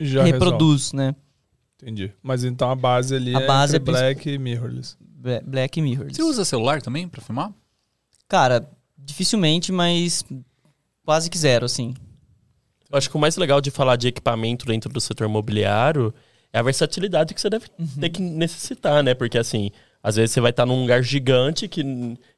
Já 0.00 0.24
reproduz, 0.24 0.92
né? 0.92 1.04
resolve. 1.04 1.22
Entendi. 1.82 2.12
Mas 2.22 2.42
então 2.44 2.70
a 2.70 2.74
base 2.74 3.14
ali 3.14 3.34
A 3.36 3.40
é 3.40 3.46
base 3.46 3.76
entre 3.76 3.90
é 3.92 3.98
Black 3.98 4.30
e 4.30 4.38
Mirrorless. 4.38 4.96
Bla- 5.00 5.42
Black 5.44 5.80
Mirror. 5.80 6.08
Você 6.12 6.22
usa 6.22 6.44
celular 6.44 6.80
também 6.80 7.06
pra 7.08 7.20
filmar? 7.20 7.52
Cara, 8.32 8.66
dificilmente, 8.96 9.70
mas 9.70 10.24
quase 11.04 11.28
que 11.28 11.36
zero, 11.36 11.66
assim. 11.66 11.92
Eu 12.90 12.96
acho 12.96 13.10
que 13.10 13.14
o 13.14 13.20
mais 13.20 13.36
legal 13.36 13.60
de 13.60 13.70
falar 13.70 13.96
de 13.96 14.08
equipamento 14.08 14.64
dentro 14.64 14.90
do 14.90 15.02
setor 15.02 15.28
imobiliário 15.28 16.14
é 16.50 16.58
a 16.58 16.62
versatilidade 16.62 17.34
que 17.34 17.40
você 17.42 17.50
deve 17.50 17.66
ter 18.00 18.08
que 18.08 18.22
necessitar, 18.22 19.02
né? 19.02 19.12
Porque 19.12 19.36
assim, 19.36 19.70
às 20.02 20.16
vezes 20.16 20.30
você 20.30 20.40
vai 20.40 20.48
estar 20.48 20.64
num 20.64 20.80
lugar 20.80 21.02
gigante 21.02 21.68
que, 21.68 21.84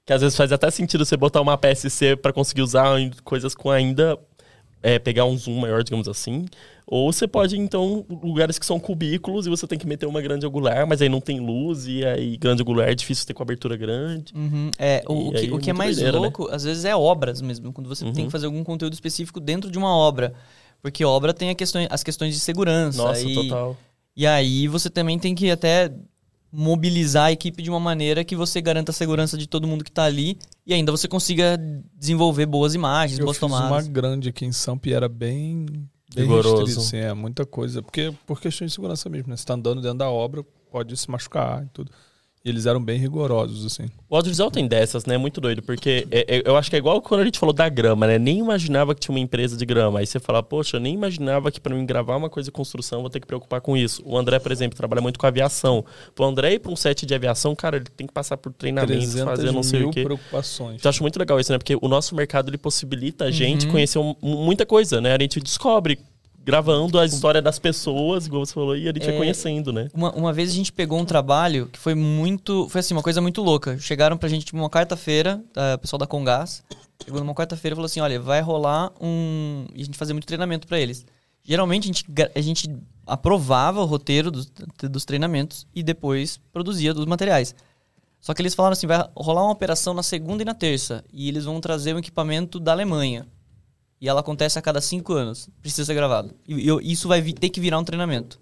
que 0.04 0.12
às 0.12 0.20
vezes 0.20 0.36
faz 0.36 0.50
até 0.50 0.68
sentido 0.68 1.04
você 1.04 1.16
botar 1.16 1.40
uma 1.40 1.56
PSC 1.56 2.16
para 2.16 2.32
conseguir 2.32 2.62
usar 2.62 2.96
coisas 3.22 3.54
com 3.54 3.70
ainda 3.70 4.18
é, 4.82 4.98
pegar 4.98 5.26
um 5.26 5.38
zoom 5.38 5.60
maior, 5.60 5.84
digamos 5.84 6.08
assim. 6.08 6.46
Ou 6.86 7.10
você 7.10 7.26
pode, 7.26 7.58
então, 7.58 8.04
lugares 8.22 8.58
que 8.58 8.66
são 8.66 8.78
cubículos 8.78 9.46
e 9.46 9.50
você 9.50 9.66
tem 9.66 9.78
que 9.78 9.86
meter 9.86 10.06
uma 10.06 10.20
grande 10.20 10.46
angular, 10.46 10.86
mas 10.86 11.00
aí 11.00 11.08
não 11.08 11.20
tem 11.20 11.40
luz, 11.40 11.86
e 11.86 12.04
aí 12.04 12.36
grande 12.36 12.60
angular 12.62 12.88
é 12.90 12.94
difícil 12.94 13.26
ter 13.26 13.32
cobertura 13.32 13.74
grande. 13.76 14.34
Uhum. 14.34 14.70
É, 14.78 15.02
o, 15.08 15.28
o 15.28 15.32
que, 15.32 15.36
aí 15.38 15.50
o 15.52 15.58
que 15.58 15.70
é 15.70 15.72
muito 15.72 15.78
mais 15.78 15.96
doideira, 15.96 16.18
né? 16.18 16.22
louco, 16.22 16.48
às 16.50 16.62
vezes, 16.64 16.84
é 16.84 16.94
obras 16.94 17.40
mesmo. 17.40 17.72
Quando 17.72 17.88
você 17.88 18.04
tem 18.04 18.12
Uhum. 18.24 18.26
que 18.26 18.30
fazer 18.32 18.46
algum 18.46 18.62
conteúdo 18.62 18.92
específico 18.92 19.40
dentro 19.40 19.70
de 19.70 19.78
uma 19.78 19.96
obra. 19.96 20.34
Porque 20.82 21.02
obra 21.06 21.32
tem 21.32 21.48
a 21.48 21.54
questão, 21.54 21.86
as 21.88 22.02
questões 22.02 22.34
de 22.34 22.40
segurança. 22.40 22.98
Nossa, 23.02 23.22
e, 23.26 23.34
total. 23.34 23.76
E 24.14 24.26
aí 24.26 24.68
você 24.68 24.90
também 24.90 25.18
tem 25.18 25.34
que 25.34 25.50
até 25.50 25.90
mobilizar 26.52 27.24
a 27.26 27.32
equipe 27.32 27.62
de 27.62 27.70
uma 27.70 27.80
maneira 27.80 28.22
que 28.22 28.36
você 28.36 28.60
garanta 28.60 28.92
a 28.92 28.94
segurança 28.94 29.36
de 29.36 29.48
todo 29.48 29.66
mundo 29.66 29.82
que 29.82 29.90
tá 29.90 30.04
ali 30.04 30.38
e 30.66 30.72
ainda 30.72 30.92
você 30.92 31.08
consiga 31.08 31.58
desenvolver 31.98 32.46
boas 32.46 32.74
imagens, 32.74 33.18
Eu 33.18 33.24
boas 33.24 33.38
fiz 33.38 33.42
uma 33.48 33.58
tomadas. 33.62 33.88
grande 33.88 34.28
aqui 34.28 34.44
em 34.44 34.52
Sampa 34.52 34.88
e 34.88 34.92
era 34.92 35.08
bem, 35.08 35.66
bem 36.14 36.24
Rigoroso. 36.24 36.56
restrito, 36.58 36.80
assim, 36.80 36.96
é 36.98 37.12
muita 37.14 37.44
coisa. 37.44 37.82
Porque 37.82 38.12
por 38.26 38.40
questão 38.40 38.66
de 38.66 38.72
segurança 38.72 39.08
mesmo, 39.08 39.28
né? 39.28 39.36
Você 39.36 39.44
tá 39.44 39.54
andando 39.54 39.80
dentro 39.80 39.98
da 39.98 40.10
obra, 40.10 40.44
pode 40.70 40.96
se 40.96 41.10
machucar 41.10 41.64
e 41.64 41.68
tudo. 41.68 41.90
E 42.46 42.50
eles 42.50 42.66
eram 42.66 42.78
bem 42.78 42.98
rigorosos, 42.98 43.64
assim. 43.64 43.84
O 44.06 44.14
audiovisual 44.14 44.50
tem 44.50 44.68
dessas, 44.68 45.06
né? 45.06 45.16
Muito 45.16 45.40
doido, 45.40 45.62
porque 45.62 46.06
é- 46.10 46.36
é- 46.36 46.42
eu 46.44 46.54
acho 46.58 46.68
que 46.68 46.76
é 46.76 46.78
igual 46.78 47.00
quando 47.00 47.22
a 47.22 47.24
gente 47.24 47.38
falou 47.38 47.54
da 47.54 47.70
grama, 47.70 48.06
né? 48.06 48.18
Nem 48.18 48.38
imaginava 48.38 48.94
que 48.94 49.00
tinha 49.00 49.14
uma 49.14 49.18
empresa 49.18 49.56
de 49.56 49.64
grama. 49.64 50.00
Aí 50.00 50.06
você 50.06 50.20
fala, 50.20 50.42
poxa, 50.42 50.76
eu 50.76 50.80
nem 50.80 50.92
imaginava 50.92 51.50
que 51.50 51.58
para 51.58 51.74
mim 51.74 51.86
gravar 51.86 52.16
uma 52.16 52.28
coisa 52.28 52.48
de 52.48 52.52
construção 52.52 53.00
vou 53.00 53.08
ter 53.08 53.18
que 53.20 53.26
preocupar 53.26 53.62
com 53.62 53.74
isso. 53.74 54.02
O 54.04 54.18
André, 54.18 54.38
por 54.38 54.52
exemplo, 54.52 54.76
trabalha 54.76 55.00
muito 55.00 55.18
com 55.18 55.26
aviação. 55.26 55.86
Pro 56.14 56.26
André 56.26 56.52
ir 56.52 56.58
pra 56.58 56.70
um 56.70 56.76
set 56.76 57.06
de 57.06 57.14
aviação, 57.14 57.56
cara, 57.56 57.76
ele 57.76 57.86
tem 57.96 58.06
que 58.06 58.12
passar 58.12 58.36
por 58.36 58.52
treinamento, 58.52 58.92
300 58.92 59.24
fazer 59.24 59.50
não 59.50 59.62
sei 59.62 59.82
o 59.84 59.90
quê. 59.90 60.02
preocupações. 60.02 60.76
Então, 60.76 60.90
eu 60.90 60.90
acho 60.90 61.02
muito 61.02 61.18
legal 61.18 61.40
isso, 61.40 61.50
né? 61.50 61.56
Porque 61.56 61.78
o 61.80 61.88
nosso 61.88 62.14
mercado 62.14 62.50
ele 62.50 62.58
possibilita 62.58 63.24
a 63.24 63.28
Uhum. 63.28 63.32
gente 63.32 63.66
conhecer 63.68 63.98
um- 63.98 64.14
muita 64.22 64.66
coisa, 64.66 65.00
né? 65.00 65.14
A 65.14 65.18
gente 65.18 65.40
descobre 65.40 65.98
gravando 66.44 66.98
a 66.98 67.06
história 67.06 67.40
das 67.40 67.58
pessoas, 67.58 68.26
igual 68.26 68.44
você 68.44 68.52
falou, 68.52 68.76
e 68.76 68.88
a 68.88 68.92
gente 68.92 69.04
vai 69.04 69.14
É, 69.14 69.18
conhecendo, 69.18 69.72
né? 69.72 69.88
Uma, 69.94 70.12
uma 70.12 70.32
vez 70.32 70.50
a 70.50 70.54
gente 70.54 70.72
pegou 70.72 70.98
um 70.98 71.04
trabalho 71.04 71.66
que 71.72 71.78
foi 71.78 71.94
muito. 71.94 72.68
Foi 72.68 72.80
assim, 72.80 72.92
uma 72.94 73.02
coisa 73.02 73.20
muito 73.20 73.42
louca. 73.42 73.78
Chegaram 73.78 74.16
pra 74.16 74.28
gente 74.28 74.44
tipo, 74.44 74.58
uma 74.58 74.68
quarta-feira, 74.68 75.42
tá, 75.52 75.74
o 75.74 75.78
pessoal 75.78 75.98
da 75.98 76.06
Congás. 76.06 76.62
Chegou 77.02 77.20
numa 77.20 77.34
quarta-feira 77.34 77.74
e 77.74 77.76
falou 77.76 77.86
assim: 77.86 78.00
olha, 78.00 78.20
vai 78.20 78.40
rolar 78.40 78.92
um. 79.00 79.66
E 79.74 79.82
a 79.82 79.84
gente 79.84 79.96
fazia 79.98 80.14
muito 80.14 80.26
treinamento 80.26 80.66
pra 80.66 80.78
eles. 80.78 81.06
Geralmente 81.42 81.84
a 81.84 81.86
gente, 81.86 82.04
a 82.34 82.40
gente 82.40 82.70
aprovava 83.06 83.80
o 83.80 83.84
roteiro 83.84 84.30
dos, 84.30 84.50
dos 84.90 85.04
treinamentos 85.04 85.66
e 85.74 85.82
depois 85.82 86.40
produzia 86.52 86.94
dos 86.94 87.04
materiais. 87.06 87.54
Só 88.20 88.32
que 88.32 88.40
eles 88.40 88.54
falaram 88.54 88.72
assim: 88.72 88.86
vai 88.86 89.06
rolar 89.14 89.42
uma 89.42 89.52
operação 89.52 89.92
na 89.92 90.02
segunda 90.02 90.42
e 90.42 90.46
na 90.46 90.54
terça. 90.54 91.04
E 91.12 91.28
eles 91.28 91.44
vão 91.44 91.60
trazer 91.60 91.94
um 91.94 91.98
equipamento 91.98 92.60
da 92.60 92.72
Alemanha. 92.72 93.26
E 94.04 94.08
ela 94.08 94.20
acontece 94.20 94.58
a 94.58 94.62
cada 94.62 94.82
cinco 94.82 95.14
anos. 95.14 95.48
Precisa 95.62 95.86
ser 95.86 95.94
gravado. 95.94 96.34
E 96.46 96.68
eu- 96.68 96.78
isso 96.78 97.08
vai 97.08 97.22
ter 97.22 97.48
que 97.48 97.58
virar 97.58 97.78
um 97.78 97.84
treinamento. 97.84 98.38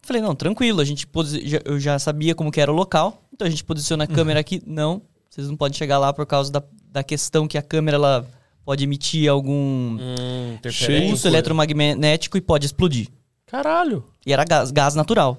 Falei, 0.00 0.22
não, 0.22 0.34
tranquilo, 0.34 0.80
a 0.80 0.84
gente 0.84 1.06
já- 1.44 1.60
eu 1.62 1.78
já 1.78 1.98
sabia 1.98 2.34
como 2.34 2.50
que 2.50 2.58
era 2.58 2.72
o 2.72 2.74
local, 2.74 3.22
então 3.34 3.46
a 3.46 3.50
gente 3.50 3.62
posiciona 3.62 4.04
a 4.04 4.06
câmera 4.06 4.40
aqui. 4.40 4.62
Não, 4.66 5.02
vocês 5.28 5.46
não 5.46 5.58
podem 5.58 5.76
chegar 5.76 5.98
lá 5.98 6.10
por 6.10 6.24
causa 6.24 6.50
da, 6.50 6.62
da 6.90 7.02
questão 7.04 7.46
que 7.46 7.58
a 7.58 7.62
câmera 7.62 7.96
ela 7.98 8.26
pode 8.64 8.82
emitir 8.82 9.30
algum 9.30 9.98
Hum, 10.00 10.58
pulso 11.06 11.28
eletromagnético 11.28 12.38
e 12.38 12.40
pode 12.40 12.64
explodir. 12.64 13.08
Caralho. 13.44 14.02
E 14.24 14.32
era 14.32 14.42
gás, 14.46 14.70
gás 14.70 14.94
natural. 14.94 15.36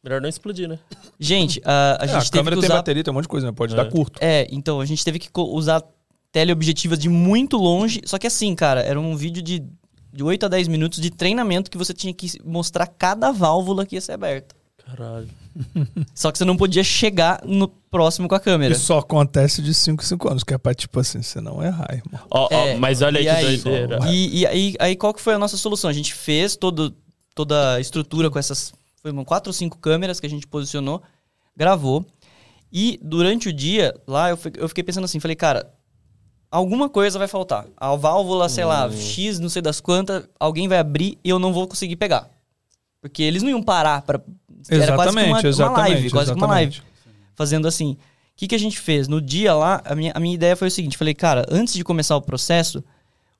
Melhor 0.00 0.20
não 0.20 0.28
explodir, 0.28 0.68
né? 0.68 0.78
Gente, 1.18 1.60
a, 1.64 1.98
a 2.00 2.04
É, 2.04 2.06
gente 2.06 2.16
a 2.16 2.20
teve 2.20 2.30
câmera 2.30 2.54
que 2.56 2.60
tem 2.62 2.68
usar... 2.70 2.76
bateria, 2.76 3.02
tem 3.02 3.10
um 3.10 3.14
monte 3.14 3.24
de 3.24 3.28
coisa, 3.28 3.46
né? 3.48 3.52
Pode 3.52 3.72
É. 3.72 3.76
dar 3.76 3.86
curto. 3.90 4.20
É, 4.22 4.46
então, 4.52 4.80
a 4.80 4.84
gente 4.86 5.04
teve 5.04 5.18
que 5.18 5.28
usar 5.34 5.82
teleobjetivas 6.36 6.98
de 6.98 7.08
muito 7.08 7.56
longe. 7.56 8.02
Só 8.04 8.18
que 8.18 8.26
assim, 8.26 8.54
cara, 8.54 8.82
era 8.82 9.00
um 9.00 9.16
vídeo 9.16 9.42
de, 9.42 9.64
de 10.12 10.22
8 10.22 10.44
a 10.44 10.48
10 10.50 10.68
minutos 10.68 11.00
de 11.00 11.08
treinamento 11.10 11.70
que 11.70 11.78
você 11.78 11.94
tinha 11.94 12.12
que 12.12 12.30
mostrar 12.44 12.86
cada 12.86 13.32
válvula 13.32 13.86
que 13.86 13.94
ia 13.94 14.02
ser 14.02 14.12
aberta. 14.12 14.54
Caralho. 14.84 15.30
Só 16.14 16.30
que 16.30 16.36
você 16.36 16.44
não 16.44 16.54
podia 16.54 16.84
chegar 16.84 17.40
no 17.42 17.66
próximo 17.66 18.28
com 18.28 18.34
a 18.34 18.40
câmera. 18.40 18.74
Isso 18.74 18.84
só 18.84 18.98
acontece 18.98 19.62
de 19.62 19.72
5 19.72 20.02
em 20.02 20.06
5 20.06 20.28
anos, 20.28 20.44
que 20.44 20.52
é 20.52 20.58
pra, 20.58 20.74
tipo 20.74 21.00
assim, 21.00 21.22
você 21.22 21.40
não 21.40 21.64
errar, 21.64 21.88
irmão. 21.90 22.20
Ó, 22.30 22.48
É, 22.50 22.76
mas 22.76 23.00
olha 23.00 23.18
aí 23.18 23.24
e 23.24 23.28
que 23.30 23.34
aí? 23.34 23.56
doideira. 23.56 23.98
E, 24.10 24.40
e 24.40 24.46
aí, 24.46 24.74
aí 24.78 24.94
qual 24.94 25.14
que 25.14 25.22
foi 25.22 25.32
a 25.32 25.38
nossa 25.38 25.56
solução? 25.56 25.88
A 25.88 25.92
gente 25.94 26.12
fez 26.12 26.54
todo, 26.54 26.94
toda 27.34 27.76
a 27.76 27.80
estrutura 27.80 28.30
com 28.30 28.38
essas 28.38 28.74
foi 29.00 29.10
uma 29.10 29.24
quatro 29.24 29.48
ou 29.48 29.54
cinco 29.54 29.78
câmeras 29.78 30.20
que 30.20 30.26
a 30.26 30.30
gente 30.30 30.46
posicionou, 30.46 31.02
gravou. 31.56 32.04
E 32.70 33.00
durante 33.02 33.48
o 33.48 33.52
dia, 33.54 33.94
lá 34.06 34.28
eu, 34.28 34.38
eu 34.58 34.68
fiquei 34.68 34.84
pensando 34.84 35.04
assim, 35.04 35.18
falei, 35.18 35.34
cara, 35.36 35.72
alguma 36.50 36.88
coisa 36.88 37.18
vai 37.18 37.28
faltar. 37.28 37.66
A 37.76 37.94
válvula, 37.96 38.48
sei 38.48 38.64
lá, 38.64 38.90
X, 38.90 39.38
não 39.38 39.48
sei 39.48 39.62
das 39.62 39.80
quantas, 39.80 40.28
alguém 40.38 40.68
vai 40.68 40.78
abrir 40.78 41.18
e 41.22 41.28
eu 41.28 41.38
não 41.38 41.52
vou 41.52 41.66
conseguir 41.66 41.96
pegar. 41.96 42.28
Porque 43.00 43.22
eles 43.22 43.42
não 43.42 43.50
iam 43.50 43.62
parar 43.62 44.02
para 44.02 44.20
Era 44.68 44.94
quase 44.94 45.16
que 45.16 45.22
uma, 45.24 45.38
Exatamente, 45.38 45.58
uma 45.58 45.70
live, 45.72 46.06
exatamente, 46.06 46.10
quase 46.10 46.32
que 46.32 46.38
uma 46.38 46.46
live. 46.46 46.72
exatamente. 46.72 46.96
Fazendo 47.34 47.68
assim. 47.68 47.92
O 47.92 48.38
que, 48.38 48.48
que 48.48 48.54
a 48.54 48.58
gente 48.58 48.78
fez? 48.78 49.08
No 49.08 49.20
dia 49.20 49.54
lá, 49.54 49.80
a 49.84 49.94
minha, 49.94 50.12
a 50.14 50.20
minha 50.20 50.34
ideia 50.34 50.56
foi 50.56 50.68
o 50.68 50.70
seguinte: 50.70 50.96
falei, 50.96 51.14
cara, 51.14 51.46
antes 51.50 51.74
de 51.74 51.84
começar 51.84 52.16
o 52.16 52.20
processo, 52.20 52.84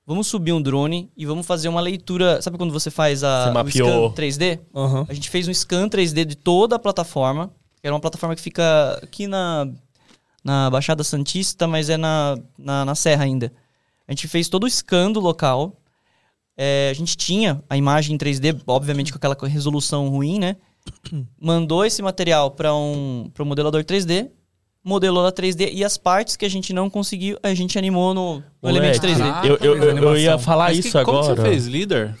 vamos 0.05 0.27
subir 0.27 0.53
um 0.53 0.61
drone 0.61 1.11
e 1.15 1.25
vamos 1.25 1.45
fazer 1.45 1.67
uma 1.67 1.81
leitura. 1.81 2.41
Sabe 2.41 2.57
quando 2.57 2.71
você 2.71 2.89
faz 2.89 3.23
a, 3.23 3.51
Você 3.63 3.79
scan 3.79 4.13
3D? 4.13 4.59
Aham. 4.73 5.05
A 5.07 5.13
gente 5.13 5.29
fez 5.29 5.47
um 5.47 5.53
scan 5.53 5.89
3D 5.89 6.25
de 6.25 6.35
toda 6.35 6.75
a 6.75 6.79
plataforma. 6.79 7.51
Que 7.79 7.85
era 7.85 7.93
uma 7.93 7.99
plataforma 7.99 8.35
que 8.35 8.41
fica 8.41 8.99
aqui 9.03 9.27
na, 9.27 9.67
na 10.43 10.69
Baixada 10.69 11.03
Santista, 11.03 11.67
mas 11.67 11.89
é 11.89 11.97
na, 11.97 12.37
na, 12.57 12.85
na 12.85 12.95
Serra 12.95 13.23
ainda. 13.23 13.51
A 14.07 14.11
gente 14.11 14.27
fez 14.27 14.47
todo 14.47 14.63
o 14.63 14.69
scan 14.69 15.11
do 15.11 15.19
local. 15.19 15.75
É, 16.55 16.89
a 16.89 16.93
gente 16.93 17.15
tinha 17.17 17.61
a 17.69 17.77
imagem 17.77 18.15
em 18.15 18.17
3D, 18.17 18.61
obviamente 18.65 19.11
com 19.11 19.17
aquela 19.17 19.35
resolução 19.47 20.07
ruim, 20.09 20.39
né? 20.39 20.55
Mandou 21.39 21.85
esse 21.85 22.01
material 22.01 22.51
para 22.51 22.73
um, 22.73 23.29
pra 23.33 23.43
um 23.43 23.45
modelador 23.47 23.83
3D, 23.83 24.29
modelou 24.83 25.21
na 25.23 25.31
3D 25.31 25.69
e 25.73 25.83
as 25.83 25.97
partes 25.97 26.35
que 26.37 26.45
a 26.45 26.49
gente 26.49 26.71
não 26.73 26.89
conseguiu, 26.89 27.37
a 27.43 27.53
gente 27.53 27.77
animou 27.77 28.13
no, 28.13 28.35
no 28.37 28.43
Moleque, 28.63 28.97
Elemento 28.97 29.05
3D. 29.05 29.17
Caraca, 29.19 29.47
eu, 29.47 29.57
eu, 29.57 29.75
eu, 29.83 29.97
eu 29.97 30.17
ia 30.17 30.37
falar 30.39 30.69
Mas 30.69 30.77
isso 30.79 30.91
que- 30.91 30.97
agora. 30.97 31.17
Como 31.23 31.35
que 31.35 31.41
você 31.41 31.49
fez? 31.49 31.67
Líder? 31.67 32.15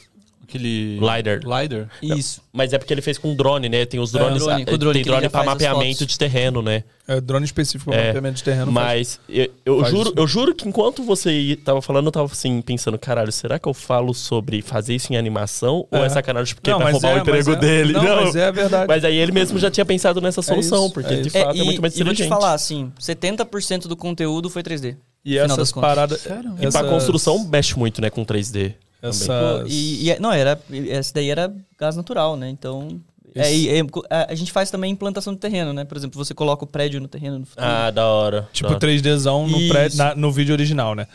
Aquele... 0.57 0.99
Lidar. 0.99 1.39
Lidar. 1.61 1.89
Isso. 2.01 2.41
Mas 2.51 2.73
é 2.73 2.77
porque 2.77 2.93
ele 2.93 3.01
fez 3.01 3.17
com 3.17 3.35
drone, 3.35 3.69
né? 3.69 3.85
Tem 3.85 3.99
os 3.99 4.11
drones. 4.11 4.43
drone, 4.43 4.63
ah, 4.63 4.65
com 4.65 4.73
o 4.73 4.77
drone, 4.77 4.93
tem 4.95 5.03
drone 5.03 5.29
pra 5.29 5.43
faz 5.43 5.47
as 5.47 5.53
mapeamento 5.53 6.05
de 6.05 6.17
terreno, 6.17 6.61
né? 6.61 6.83
É 7.07 7.21
drone 7.21 7.45
específico 7.45 7.91
para 7.91 7.99
É, 8.01 8.07
mapeamento 8.07 8.35
de 8.37 8.43
terreno. 8.43 8.71
faz- 8.71 8.73
Mas 8.73 9.19
eu, 9.29 9.49
eu 9.65 9.79
faz 9.79 9.91
juro, 9.93 10.09
isso. 10.09 10.13
eu 10.17 10.27
juro 10.27 10.55
que 10.55 10.67
enquanto 10.67 11.03
você 11.03 11.57
tava 11.63 11.81
falando, 11.81 12.07
eu 12.07 12.11
tava 12.11 12.25
assim, 12.31 12.61
pensando, 12.61 12.97
caralho, 12.97 13.31
será 13.31 13.57
que 13.57 13.67
eu 13.67 13.73
falo 13.73 14.13
sobre 14.13 14.61
fazer 14.61 14.95
isso 14.95 15.13
em 15.13 15.15
animação? 15.17 15.87
Ou 15.91 16.03
É. 16.03 16.07
é 16.07 16.09
sacanagem 16.09 16.55
porque 16.55 16.69
Não, 16.69 16.79
vai 16.79 16.91
mas 16.91 16.93
roubar 17.01 17.11
é, 17.11 17.15
o 17.15 17.21
emprego 17.21 17.51
é- 17.51 17.55
dele? 17.55 17.93
Não, 17.93 18.23
mas 18.23 18.35
é 18.35 18.45
a 18.47 18.51
verdade. 18.51 18.87
Mas 18.87 19.05
aí 19.05 19.15
ele 19.15 19.31
mesmo 19.31 19.57
já 19.59 19.71
tinha 19.71 19.85
pensado 19.85 20.19
nessa 20.19 20.41
solução, 20.41 20.85
isso, 20.85 20.93
porque 20.93 21.13
é 21.13 21.21
de 21.21 21.29
fato 21.29 21.55
é, 21.55 21.59
e, 21.61 21.63
muito 21.63 21.81
mais 21.81 21.93
e 21.95 22.03
vou 22.03 22.13
te 22.13 22.21
inteligente. 22.23 22.29
falar 22.29 22.53
assim, 22.53 22.91
70% 22.99 23.87
do 23.87 23.95
conteúdo 23.95 24.49
foi 24.49 24.61
3D. 24.63 24.95
E 25.23 25.37
essas 25.37 25.71
paradas. 25.71 26.21
Sério? 26.21 26.55
E 26.59 26.69
pra 26.71 26.83
construção 26.85 27.47
mexe 27.47 27.77
muito, 27.77 28.01
né, 28.01 28.09
com 28.09 28.23
3D. 28.25 28.73
Essas... 29.01 29.27
Pô, 29.27 29.67
E, 29.67 30.05
e 30.05 30.11
é- 30.11 30.19
não, 30.19 30.31
era. 30.31 30.59
Esse 30.71 31.13
daí 31.13 31.29
era 31.29 31.53
gás 31.77 31.95
natural, 31.95 32.35
né? 32.35 32.49
Então. 32.49 32.99
é, 33.35 33.53
e- 33.55 33.69
a, 34.09 34.31
a 34.31 34.35
gente 34.35 34.51
faz 34.51 34.71
também 34.71 34.91
implantação 34.91 35.33
de 35.33 35.39
terreno, 35.39 35.71
né? 35.73 35.85
Por 35.85 35.95
exemplo, 35.97 36.23
você 36.23 36.33
coloca 36.33 36.63
o 36.63 36.67
prédio 36.67 36.99
no 36.99 37.07
terreno 37.07 37.39
no 37.39 37.45
futuro. 37.45 37.65
Ah, 37.65 37.91
da 37.91 38.05
hora. 38.07 38.49
Tipo 38.51 38.69
da 38.69 38.75
hora. 38.75 38.87
3Dzão 38.87 39.47
no, 39.47 39.57
Isso. 39.59 39.69
pré, 39.73 39.87
na- 39.95 40.15
no 40.15 40.31
vídeo 40.31 40.53
original, 40.53 40.95
né? 40.95 41.07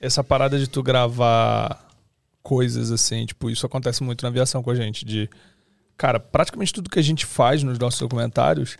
Essa 0.00 0.22
parada 0.22 0.58
de 0.58 0.66
tu 0.68 0.82
gravar 0.82 1.88
coisas 2.42 2.90
assim, 2.90 3.24
tipo, 3.24 3.48
isso 3.48 3.64
acontece 3.64 4.02
muito 4.02 4.22
na 4.22 4.28
aviação 4.28 4.62
com 4.62 4.70
a 4.70 4.74
gente. 4.74 5.04
De, 5.04 5.30
cara, 5.96 6.18
praticamente 6.18 6.72
tudo 6.72 6.90
que 6.90 6.98
a 6.98 7.02
gente 7.02 7.24
faz 7.24 7.62
nos 7.62 7.78
nossos 7.78 8.00
documentários 8.00 8.76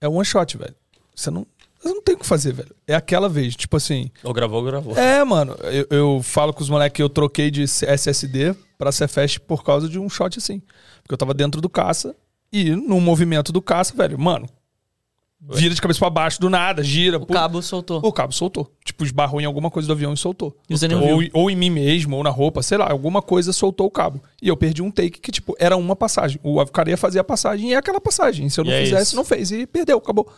é 0.00 0.06
one 0.06 0.24
shot, 0.24 0.56
velho. 0.58 0.74
Você 1.16 1.30
não. 1.30 1.46
Eu 1.84 1.94
não 1.94 2.02
tenho 2.02 2.16
o 2.18 2.20
que 2.20 2.26
fazer, 2.26 2.52
velho. 2.52 2.74
É 2.86 2.94
aquela 2.94 3.28
vez, 3.28 3.54
tipo 3.54 3.76
assim. 3.76 4.10
Ou 4.24 4.32
gravou, 4.32 4.62
gravou. 4.64 4.96
É, 4.96 5.22
mano, 5.24 5.54
eu, 5.62 5.86
eu 5.90 6.20
falo 6.22 6.52
com 6.52 6.62
os 6.62 6.68
moleques 6.68 6.96
que 6.96 7.02
eu 7.02 7.08
troquei 7.08 7.50
de 7.50 7.62
SSD 7.62 8.54
pra 8.76 8.90
Cefest 8.92 9.38
por 9.40 9.62
causa 9.62 9.88
de 9.88 9.98
um 9.98 10.08
shot 10.08 10.38
assim. 10.38 10.60
Porque 11.02 11.14
eu 11.14 11.18
tava 11.18 11.32
dentro 11.34 11.60
do 11.60 11.68
caça 11.68 12.14
e 12.52 12.70
no 12.70 13.00
movimento 13.00 13.52
do 13.52 13.62
caça, 13.62 13.94
velho, 13.96 14.18
mano, 14.18 14.48
vira 15.40 15.72
de 15.74 15.80
cabeça 15.80 16.00
pra 16.00 16.10
baixo 16.10 16.40
do 16.40 16.50
nada, 16.50 16.82
gira. 16.82 17.16
O 17.16 17.24
cabo 17.26 17.62
soltou. 17.62 18.00
O 18.02 18.12
cabo 18.12 18.32
soltou. 18.32 18.70
Tipo, 18.84 19.04
esbarrou 19.04 19.40
em 19.40 19.44
alguma 19.44 19.70
coisa 19.70 19.86
do 19.86 19.92
avião 19.92 20.12
e 20.12 20.16
soltou. 20.16 20.56
E 20.68 20.76
você 20.76 20.88
nem 20.88 20.96
ou, 20.96 21.20
ou 21.32 21.50
em 21.50 21.54
mim 21.54 21.70
mesmo, 21.70 22.16
ou 22.16 22.24
na 22.24 22.30
roupa, 22.30 22.60
sei 22.62 22.76
lá, 22.76 22.90
alguma 22.90 23.22
coisa 23.22 23.52
soltou 23.52 23.86
o 23.86 23.90
cabo. 23.90 24.20
E 24.42 24.48
eu 24.48 24.56
perdi 24.56 24.82
um 24.82 24.90
take 24.90 25.20
que, 25.20 25.30
tipo, 25.30 25.54
era 25.58 25.76
uma 25.76 25.94
passagem. 25.94 26.40
O 26.42 26.64
cara 26.66 26.90
ia 26.90 26.96
fazer 26.96 27.20
a 27.20 27.24
passagem 27.24 27.70
e 27.70 27.74
é 27.74 27.76
aquela 27.76 28.00
passagem. 28.00 28.48
Se 28.48 28.58
eu 28.58 28.64
não 28.64 28.72
E 28.72 28.74
é 28.74 28.84
fizesse, 28.84 29.02
isso. 29.04 29.16
não 29.16 29.24
fez. 29.24 29.52
E 29.52 29.66
perdeu, 29.66 29.98
acabou. 29.98 30.28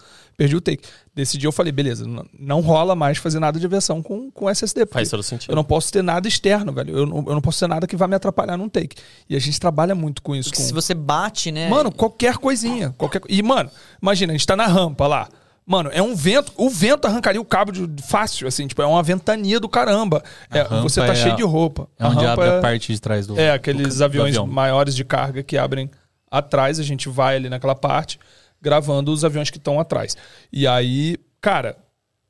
Perdi 0.41 0.57
o 0.57 0.61
take. 0.61 0.83
Desse 1.15 1.37
dia 1.37 1.47
eu 1.49 1.53
falei, 1.53 1.71
beleza, 1.71 2.07
n- 2.07 2.25
não 2.39 2.61
rola 2.63 2.95
mais 2.97 3.19
fazer 3.19 3.39
nada 3.39 3.61
de 3.61 3.67
aviação 3.67 4.03
com, 4.03 4.31
com 4.31 4.49
SSD. 4.49 4.87
Faz 4.87 5.11
todo 5.11 5.23
sentido. 5.23 5.51
Eu 5.53 5.57
não 5.57 5.63
posso 5.63 5.93
ter 5.93 6.03
nada 6.03 6.27
externo, 6.27 6.73
velho. 6.73 6.97
Eu 6.97 7.05
não, 7.05 7.19
eu 7.19 7.35
não 7.35 7.43
posso 7.43 7.61
ter 7.61 7.67
nada 7.69 7.87
que 7.87 7.95
vá 7.95 8.09
me 8.09 8.15
atrapalhar 8.15 8.57
num 8.57 8.67
take. 8.67 8.97
E 9.29 9.37
a 9.37 9.39
gente 9.39 9.61
trabalha 9.61 9.95
muito 9.95 10.23
com 10.23 10.35
isso. 10.35 10.49
Porque 10.49 10.63
com- 10.63 10.67
se 10.67 10.73
você 10.73 10.95
bate, 10.95 11.53
né? 11.53 11.69
Mano, 11.69 11.93
qualquer 11.93 12.39
coisinha. 12.39 12.95
Qualquer... 12.97 13.21
E, 13.29 13.43
mano, 13.43 13.71
imagina, 14.01 14.33
a 14.33 14.35
gente 14.37 14.47
tá 14.47 14.57
na 14.57 14.67
rampa 14.67 15.07
lá. 15.07 15.29
Mano, 15.67 15.91
é 15.93 16.01
um 16.01 16.17
vento. 16.17 16.53
O 16.57 16.71
vento 16.71 17.07
arrancaria 17.07 17.39
o 17.41 17.45
cabo 17.45 17.71
de, 17.71 17.87
fácil, 18.03 18.49
assim, 18.49 18.67
tipo, 18.67 18.81
é 18.81 18.87
uma 18.87 19.03
ventania 19.03 19.61
do 19.61 19.69
caramba. 19.69 20.23
É, 20.51 20.65
você 20.81 21.01
tá 21.03 21.09
é 21.09 21.15
cheio 21.15 21.35
a- 21.35 21.37
de 21.37 21.43
roupa. 21.43 21.87
É 21.99 22.07
onde 22.07 22.25
rampa 22.25 22.33
abre 22.33 22.45
é- 22.47 22.59
a 22.59 22.61
parte 22.63 22.95
de 22.95 22.99
trás 22.99 23.27
do. 23.27 23.39
É, 23.39 23.51
aqueles 23.53 23.99
do 23.99 24.05
aviões 24.05 24.31
avião. 24.31 24.47
maiores 24.47 24.97
de 24.97 25.05
carga 25.05 25.43
que 25.43 25.59
abrem 25.59 25.91
atrás, 26.31 26.81
a 26.81 26.83
gente 26.83 27.09
vai 27.11 27.37
ali 27.37 27.49
naquela 27.51 27.75
parte, 27.75 28.19
gravando 28.61 29.13
os 29.13 29.25
aviões 29.25 29.51
que 29.51 29.59
estão 29.59 29.79
atrás. 29.81 30.17
E 30.53 30.67
aí, 30.67 31.17
cara, 31.41 31.77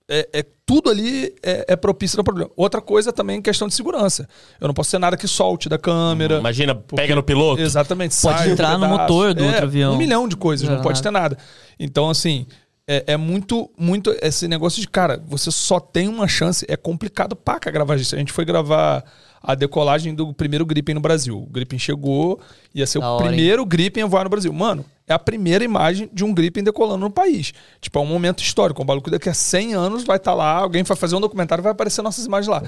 é, 0.09 0.29
é- 0.33 0.47
tudo 0.67 0.89
ali 0.89 1.35
é, 1.43 1.65
é 1.69 1.77
propício 1.77 2.19
ao 2.21 2.25
problema. 2.25 2.49
Outra 2.57 2.81
coisa 2.81 3.13
também, 3.13 3.43
questão 3.43 3.67
de 3.67 3.75
segurança. 3.75 4.29
Eu 4.61 4.69
não 4.69 4.75
posso 4.75 4.91
ter 4.93 4.99
nada 4.99 5.17
que 5.17 5.27
solte 5.27 5.69
da 5.69 5.77
câmera. 5.77 6.39
Imagina, 6.39 6.75
pega 6.77 7.13
no 7.15 7.25
piloto. 7.25 7.61
Exatamente. 7.61 8.15
Pode 8.23 8.39
sai 8.39 8.51
entrar 8.51 8.79
no 8.79 8.87
motor 8.89 9.35
do 9.35 9.43
É, 9.43 9.47
outro 9.49 9.65
avião. 9.65 9.95
Um 9.95 9.99
milhão 9.99 10.29
de 10.29 10.37
coisas, 10.37 10.69
não 10.69 10.77
Aham. 10.77 10.83
pode 10.85 11.03
ter 11.03 11.11
nada. 11.11 11.37
Então, 11.79 12.09
assim, 12.09 12.47
é, 12.87 13.03
é 13.09 13.17
muito, 13.17 13.69
muito 13.77 14.15
esse 14.23 14.47
negócio 14.47 14.81
de, 14.81 14.87
cara, 14.87 15.21
você 15.27 15.51
só 15.51 15.81
tem 15.81 16.07
uma 16.07 16.29
chance. 16.29 16.65
É 16.69 16.77
complicado 16.77 17.35
paca 17.35 17.69
gravar 17.71 17.97
isso. 17.97 18.15
A 18.15 18.19
gente 18.19 18.33
foi 18.33 18.45
gravar 18.45 19.05
a 19.43 19.55
decolagem 19.55 20.15
do 20.15 20.33
primeiro 20.35 20.67
Gripen 20.67 20.95
no 20.95 21.01
Brasil. 21.01 21.39
O 21.39 21.47
Gripen 21.47 21.79
chegou, 21.79 22.41
ia 22.75 22.87
ser 22.87 23.01
Da 23.01 23.11
o 23.11 23.15
hora, 23.15 23.25
hein? 23.25 23.29
primeiro 23.33 23.65
Gripen 23.65 24.03
a 24.03 24.07
voar 24.07 24.25
no 24.25 24.31
Brasil. 24.31 24.53
Mano, 24.53 24.85
é 25.09 25.13
a 25.13 25.19
primeira 25.19 25.65
imagem 25.65 26.11
de 26.13 26.25
um 26.25 26.33
Gripen 26.33 26.63
decolando 26.63 27.01
no 27.01 27.11
país. 27.11 27.53
Tipo, 27.81 27.99
é 27.99 28.03
um 28.03 28.07
momento 28.07 28.43
histórico. 28.43 28.83
Um 28.83 28.87
bagulho 28.87 29.05
que 29.05 29.11
daqui 29.11 29.29
a 29.29 29.35
100 29.35 29.75
anos 29.75 30.05
vai 30.05 30.19
estar 30.19 30.35
lá, 30.35 30.53
alguém 30.53 30.83
vai 30.83 30.97
fazer 30.97 31.17
um 31.17 31.21
documentário 31.21 31.63
e 31.63 31.65
vai 31.65 31.73
aparecer 31.73 32.03
nossas 32.03 32.27
imagens 32.27 32.49
lá. 32.49 32.63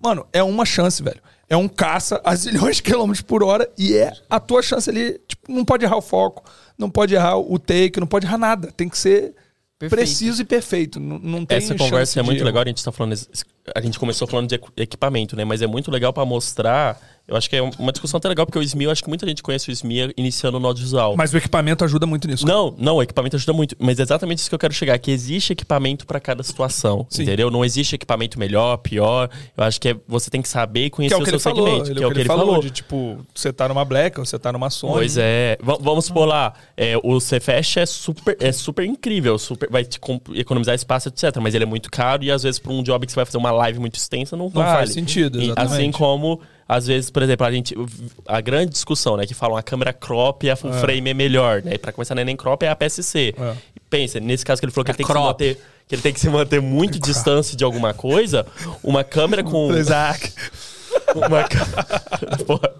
Mano, 0.00 0.26
é 0.32 0.42
uma 0.42 0.64
chance, 0.64 1.02
velho. 1.02 1.20
É 1.48 1.56
um 1.56 1.68
caça 1.68 2.20
a 2.24 2.34
zilhões 2.34 2.76
de 2.76 2.82
quilômetros 2.82 3.22
por 3.22 3.42
hora 3.42 3.68
e 3.78 3.94
é 3.96 4.12
a 4.28 4.40
tua 4.40 4.62
chance 4.62 4.88
ali. 4.88 5.20
Tipo, 5.28 5.52
não 5.52 5.64
pode 5.64 5.84
errar 5.84 5.96
o 5.96 6.02
foco, 6.02 6.44
não 6.78 6.90
pode 6.90 7.14
errar 7.14 7.36
o 7.38 7.58
take, 7.58 8.00
não 8.00 8.06
pode 8.06 8.26
errar 8.26 8.38
nada. 8.38 8.72
Tem 8.72 8.88
que 8.88 8.98
ser 8.98 9.34
Perfeito. 9.78 10.00
preciso 10.00 10.42
e 10.42 10.44
perfeito. 10.44 10.98
Não, 10.98 11.18
não 11.18 11.46
tem 11.46 11.58
Essa 11.58 11.74
conversa 11.74 12.20
é 12.20 12.22
muito 12.22 12.42
legal, 12.42 12.62
a 12.62 12.66
gente 12.66 12.82
tá 12.82 12.90
falando. 12.90 13.14
A 13.74 13.80
gente 13.80 13.98
começou 13.98 14.26
falando 14.28 14.48
de 14.48 14.54
equi- 14.54 14.68
equipamento, 14.76 15.34
né? 15.36 15.44
Mas 15.44 15.62
é 15.62 15.66
muito 15.66 15.90
legal 15.90 16.12
pra 16.12 16.24
mostrar. 16.24 16.98
Eu 17.28 17.36
acho 17.36 17.50
que 17.50 17.56
é 17.56 17.60
uma 17.60 17.90
discussão 17.90 18.18
até 18.18 18.28
legal, 18.28 18.46
porque 18.46 18.56
o 18.56 18.62
SMI, 18.62 18.84
eu 18.84 18.90
acho 18.92 19.02
que 19.02 19.08
muita 19.08 19.26
gente 19.26 19.42
conhece 19.42 19.68
o 19.68 19.72
SMI 19.74 20.12
iniciando 20.16 20.60
no 20.60 20.68
audiovisual. 20.68 21.16
Mas 21.16 21.34
o 21.34 21.36
equipamento 21.36 21.84
ajuda 21.84 22.06
muito 22.06 22.28
nisso. 22.28 22.46
Não, 22.46 22.72
não, 22.78 22.96
o 22.98 23.02
equipamento 23.02 23.34
ajuda 23.34 23.52
muito. 23.52 23.74
Mas 23.80 23.98
é 23.98 24.02
exatamente 24.02 24.38
isso 24.38 24.48
que 24.48 24.54
eu 24.54 24.58
quero 24.60 24.72
chegar, 24.72 24.96
que 25.00 25.10
existe 25.10 25.52
equipamento 25.52 26.06
pra 26.06 26.20
cada 26.20 26.44
situação, 26.44 27.04
Sim. 27.10 27.24
entendeu? 27.24 27.50
Não 27.50 27.64
existe 27.64 27.96
equipamento 27.96 28.38
melhor, 28.38 28.76
pior. 28.76 29.28
Eu 29.56 29.64
acho 29.64 29.80
que 29.80 29.88
é, 29.88 29.96
você 30.06 30.30
tem 30.30 30.40
que 30.40 30.48
saber 30.48 30.82
e 30.82 30.84
Que 30.84 30.90
conhecer 30.90 31.14
é 31.14 31.16
o 31.16 31.20
o 31.20 31.24
que 31.24 31.30
seu 31.30 31.34
ele 31.36 31.42
falou. 31.42 31.66
segmento, 31.66 31.90
Ele, 31.90 31.98
que 31.98 32.04
é 32.04 32.06
o 32.06 32.12
que 32.12 32.18
ele 32.20 32.28
falou. 32.28 32.60
De 32.60 32.70
tipo, 32.70 33.18
você 33.34 33.52
tá 33.52 33.66
numa 33.68 33.84
Black 33.84 34.20
ou 34.20 34.24
você 34.24 34.38
tá 34.38 34.52
numa 34.52 34.70
Sony. 34.70 34.92
Pois 34.92 35.16
é. 35.18 35.58
V- 35.60 35.78
vamos 35.80 36.04
supor 36.04 36.28
lá, 36.28 36.54
é, 36.76 36.94
o 37.02 37.18
Cefest 37.18 37.78
é 37.78 37.86
super, 37.86 38.36
é 38.38 38.52
super 38.52 38.84
incrível, 38.84 39.36
super, 39.36 39.68
vai 39.68 39.84
te 39.84 39.98
economizar 40.36 40.76
espaço, 40.76 41.08
etc. 41.08 41.36
Mas 41.40 41.56
ele 41.56 41.64
é 41.64 41.66
muito 41.66 41.90
caro 41.90 42.22
e 42.22 42.30
às 42.30 42.44
vezes 42.44 42.60
pra 42.60 42.70
um 42.72 42.84
job 42.84 43.04
que 43.04 43.10
você 43.10 43.16
vai 43.16 43.24
fazer 43.26 43.38
uma 43.38 43.50
live 43.56 43.78
muito 43.80 43.96
extensa, 43.96 44.36
não, 44.36 44.44
Não 44.46 44.50
vale. 44.62 44.76
faz 44.78 44.92
sentido, 44.92 45.42
E 45.42 45.52
assim 45.56 45.90
como, 45.90 46.40
às 46.68 46.86
vezes, 46.86 47.10
por 47.10 47.22
exemplo, 47.22 47.46
a 47.46 47.50
gente. 47.52 47.74
A 48.26 48.40
grande 48.40 48.70
discussão, 48.72 49.16
né? 49.16 49.26
Que 49.26 49.34
falam 49.34 49.56
a 49.56 49.62
câmera 49.62 49.92
crop 49.92 50.44
e 50.44 50.50
a 50.50 50.56
full 50.56 50.72
frame 50.74 51.10
é 51.10 51.14
melhor, 51.14 51.62
né? 51.62 51.74
E 51.74 51.78
pra 51.78 51.92
começar, 51.92 52.14
não 52.14 52.22
é 52.22 52.24
nem 52.24 52.36
crop, 52.36 52.62
é 52.62 52.68
a 52.68 52.76
PSC. 52.76 53.34
É. 53.38 53.54
Pensa, 53.90 54.18
nesse 54.20 54.44
caso 54.44 54.60
que 54.60 54.66
ele 54.66 54.72
falou 54.72 54.84
que 54.84 54.90
É 54.90 54.92
ele 54.92 54.98
tem 54.98 55.06
que 55.06 55.12
se 55.12 55.18
crop. 55.18 55.26
manter. 55.26 55.60
Que 55.88 55.94
ele 55.94 56.02
tem 56.02 56.12
que 56.12 56.18
se 56.20 56.28
manter 56.28 56.60
muito 56.60 56.98
distância 57.00 57.56
de 57.56 57.62
alguma 57.64 57.94
coisa, 57.94 58.44
uma 58.82 59.02
câmera 59.04 59.42
com. 59.44 59.72
Isaac. 59.76 60.32
Uma, 61.14 61.48
Porra. 62.46 62.70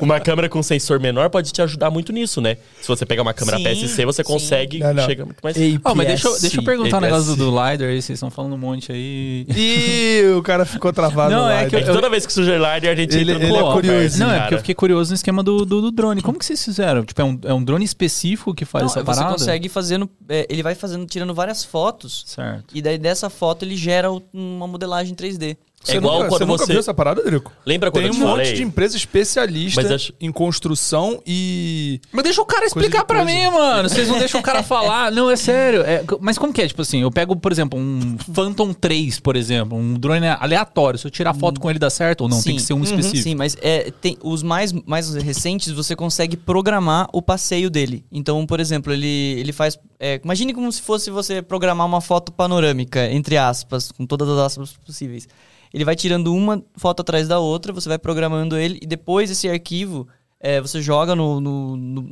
Uma 0.00 0.20
câmera 0.20 0.48
com 0.48 0.62
sensor 0.62 0.98
menor 1.00 1.30
pode 1.30 1.52
te 1.52 1.62
ajudar 1.62 1.90
muito 1.90 2.12
nisso, 2.12 2.40
né? 2.40 2.56
Se 2.80 2.88
você 2.88 3.04
pegar 3.06 3.22
uma 3.22 3.32
câmera 3.34 3.56
Sim, 3.58 3.64
PSC, 3.64 4.04
você 4.04 4.22
sim. 4.24 4.32
consegue 4.32 4.78
Não, 4.80 4.94
não. 4.94 5.04
chegar 5.04 5.24
muito 5.24 5.38
mais. 5.42 5.56
Ó, 5.84 5.94
mas 5.94 6.06
deixa, 6.06 6.28
eu- 6.28 6.40
deixa 6.40 6.60
eu 6.60 6.64
perguntar 6.64 6.98
um 6.98 7.00
negócio 7.00 7.36
do 7.36 7.46
LiDAR 7.50 7.88
aí, 7.88 8.02
vocês 8.02 8.16
estão 8.16 8.30
falando 8.30 8.54
um 8.54 8.58
monte 8.58 8.92
aí. 8.92 9.46
Ih, 9.48 10.26
o 10.36 10.42
cara 10.42 10.64
ficou 10.64 10.92
travado 10.92 11.30
Não, 11.34 11.42
lá. 11.42 11.62
é 11.62 11.68
que 11.68 11.76
É 11.76 11.82
que 11.82 11.92
toda 11.92 12.08
vez 12.10 12.26
que 12.26 12.32
surge 12.32 12.50
LiDAR, 12.52 12.74
a 12.92 12.94
gente 12.94 13.16
Ele- 13.16 13.32
entra 13.32 13.46
ele 13.46 13.56
é 13.56 13.62
curioso. 13.72 14.18
Não, 14.18 14.30
é 14.32 14.40
porque 14.40 14.54
eu 14.54 14.58
fiquei 14.58 14.74
curioso 14.74 15.10
no 15.10 15.14
esquema 15.14 15.42
do, 15.42 15.64
do, 15.64 15.80
do 15.82 15.90
drone. 15.90 16.22
Como 16.22 16.38
que 16.38 16.44
vocês 16.44 16.64
fizeram? 16.64 17.04
Tipo, 17.04 17.20
é 17.20 17.24
um, 17.24 17.38
é 17.44 17.54
um 17.54 17.62
drone 17.62 17.84
específico 17.84 18.54
que 18.54 18.64
faz 18.64 18.82
Não, 18.84 18.90
essa 18.90 19.00
você 19.00 19.06
parada? 19.06 19.32
consegue 19.32 19.68
fazendo. 19.68 20.08
é, 20.28 20.46
ele 20.48 20.62
vai 20.62 20.74
fazendo, 20.74 21.06
tirando 21.06 21.34
várias 21.34 21.64
fotos. 21.64 22.24
Certo. 22.26 22.64
E 22.74 22.82
daí 22.82 22.98
dessa 22.98 23.28
foto 23.30 23.64
ele 23.64 23.76
gera 23.76 24.10
o- 24.10 24.22
uma 24.32 24.66
modelagem 24.66 25.14
3D. 25.14 25.56
É 25.92 25.96
igual 25.96 26.16
nunca, 26.18 26.28
quando 26.28 26.40
você 26.40 26.46
nunca 26.46 26.64
você- 26.66 26.72
viu 26.72 26.80
essa 26.80 26.94
parada, 26.94 27.22
Drico? 27.22 27.52
Lembra 27.64 27.90
quando 27.90 28.02
Tem 28.04 28.10
eu 28.12 28.14
um 28.14 28.18
te 28.18 28.20
monte 28.24 28.30
falei? 28.38 28.52
de 28.54 28.62
empresa 28.62 28.96
especialista 28.96 29.82
Mas 29.82 29.90
acho- 29.92 30.12
em 30.20 30.30
construção 30.32 31.20
e... 31.26 32.00
Mas 32.12 32.24
deixa 32.24 32.40
o 32.42 32.46
cara 32.46 32.64
explicar 32.66 33.04
coisa. 33.04 33.24
mim, 33.24 33.46
mano. 33.50 33.88
Vocês 33.88 34.08
não 34.08 34.18
deixam 34.18 34.40
o 34.40 34.42
cara 34.42 34.62
falar. 34.62 35.10
Não, 35.16 35.30
é 35.30 35.36
sério. 35.36 35.82
É, 35.82 36.02
mas 36.20 36.36
como 36.38 36.52
que 36.52 36.60
é? 36.62 36.68
Tipo 36.68 36.82
assim, 36.82 37.02
eu 37.02 37.10
pego, 37.10 37.36
por 37.36 37.50
exemplo, 37.52 37.78
um 37.78 38.16
Phantom 38.34 38.72
3, 38.72 39.20
por 39.20 39.36
exemplo, 39.36 39.76
um 39.78 39.94
drone 39.94 40.26
aleatório. 40.28 40.98
Se 40.98 41.06
eu 41.06 41.10
tirar 41.10 41.34
foto 41.34 41.60
com 41.60 41.70
ele, 41.70 41.78
dá 41.78 41.88
certo 41.90 42.22
ou 42.22 42.28
não? 42.28 42.36
Tem 42.42 42.52
Sim. 42.52 42.56
que 42.56 42.62
ser 42.62 42.72
um 42.74 42.78
Uhum. 42.78 42.82
específico. 42.84 43.22
Sim, 43.22 43.34
mas 43.34 43.56
é, 43.60 43.90
tem, 44.00 44.16
os 44.22 44.42
mais, 44.42 44.72
mais 44.72 45.14
recentes 45.14 45.70
você 45.72 45.94
consegue 45.96 46.36
programar 46.36 47.08
o 47.12 47.22
passeio 47.22 47.70
dele. 47.70 48.04
Então, 48.12 48.44
por 48.46 48.60
exemplo, 48.60 48.92
ele, 48.92 49.06
ele 49.38 49.52
faz. 49.52 49.78
É, 49.98 50.20
imagine 50.22 50.52
como 50.52 50.70
se 50.70 50.82
fosse 50.82 51.10
você 51.10 51.40
programar 51.42 51.86
uma 51.86 52.00
foto 52.00 52.32
panorâmica, 52.32 53.10
entre 53.10 53.36
aspas, 53.36 53.90
com 53.92 54.06
todas 54.06 54.28
as 54.28 54.38
aspas 54.38 54.72
possíveis. 54.84 55.26
Ele 55.72 55.84
vai 55.84 55.96
tirando 55.96 56.34
uma 56.34 56.62
foto 56.76 57.00
atrás 57.00 57.26
da 57.28 57.38
outra, 57.38 57.72
você 57.72 57.88
vai 57.88 57.98
programando 57.98 58.56
ele 58.56 58.78
e 58.82 58.86
depois 58.86 59.30
esse 59.30 59.48
arquivo 59.48 60.06
é, 60.40 60.60
você 60.60 60.80
joga 60.82 61.14
no, 61.14 61.40
no, 61.40 61.76
no- 61.76 62.10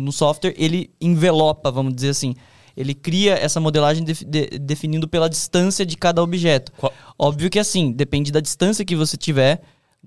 no- 0.00 0.12
software, 0.12 0.54
ele 0.56 0.90
envelopa, 1.00 1.70
vamos 1.70 1.94
dizer 1.94 2.10
assim. 2.10 2.34
Ele 2.76 2.94
cria 2.94 3.34
essa 3.34 3.60
modelagem 3.60 4.02
def- 4.04 4.22
de- 4.24 4.58
definindo 4.58 5.06
pela 5.08 5.28
distância 5.28 5.84
de 5.84 5.96
cada 5.96 6.22
objeto. 6.22 6.72
Qual- 6.76 6.92
Óbvio 7.18 7.50
que 7.50 7.58
assim, 7.58 7.92
depende 7.92 8.32
da 8.32 8.40
distância 8.40 8.84
que 8.84 8.96
você 8.96 9.16
tiver 9.16 9.60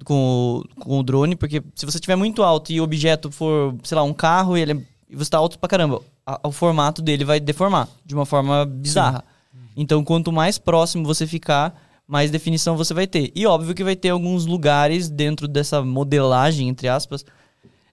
com 0.03 0.63
o, 0.77 0.81
com 0.83 0.99
o 0.99 1.03
drone, 1.03 1.35
porque 1.35 1.61
se 1.75 1.85
você 1.85 1.99
tiver 1.99 2.15
muito 2.15 2.41
alto 2.41 2.71
e 2.71 2.81
o 2.81 2.83
objeto 2.83 3.31
for, 3.31 3.75
sei 3.83 3.95
lá, 3.95 4.03
um 4.03 4.13
carro 4.13 4.57
e, 4.57 4.61
ele 4.61 4.71
é- 4.73 5.15
você 5.15 5.29
tá 5.29 5.37
alto 5.37 5.59
pra 5.59 5.69
caramba, 5.69 6.01
a- 6.25 6.39
o 6.43 6.51
formato 6.51 7.01
dele 7.01 7.23
vai 7.25 7.39
deformar 7.39 7.87
de 8.05 8.13
uma 8.15 8.25
forma 8.25 8.65
bizarra. 8.65 9.23
Então, 9.75 10.03
quanto 10.03 10.31
mais 10.31 10.57
próximo 10.57 11.03
você 11.05 11.25
ficar, 11.25 11.79
mais 12.07 12.29
definição 12.29 12.77
você 12.77 12.93
vai 12.93 13.07
ter. 13.07 13.31
E 13.35 13.45
óbvio 13.47 13.73
que 13.73 13.83
vai 13.83 13.95
ter 13.95 14.09
alguns 14.09 14.45
lugares 14.45 15.09
dentro 15.09 15.47
dessa 15.47 15.81
modelagem, 15.81 16.67
entre 16.69 16.87
aspas, 16.87 17.25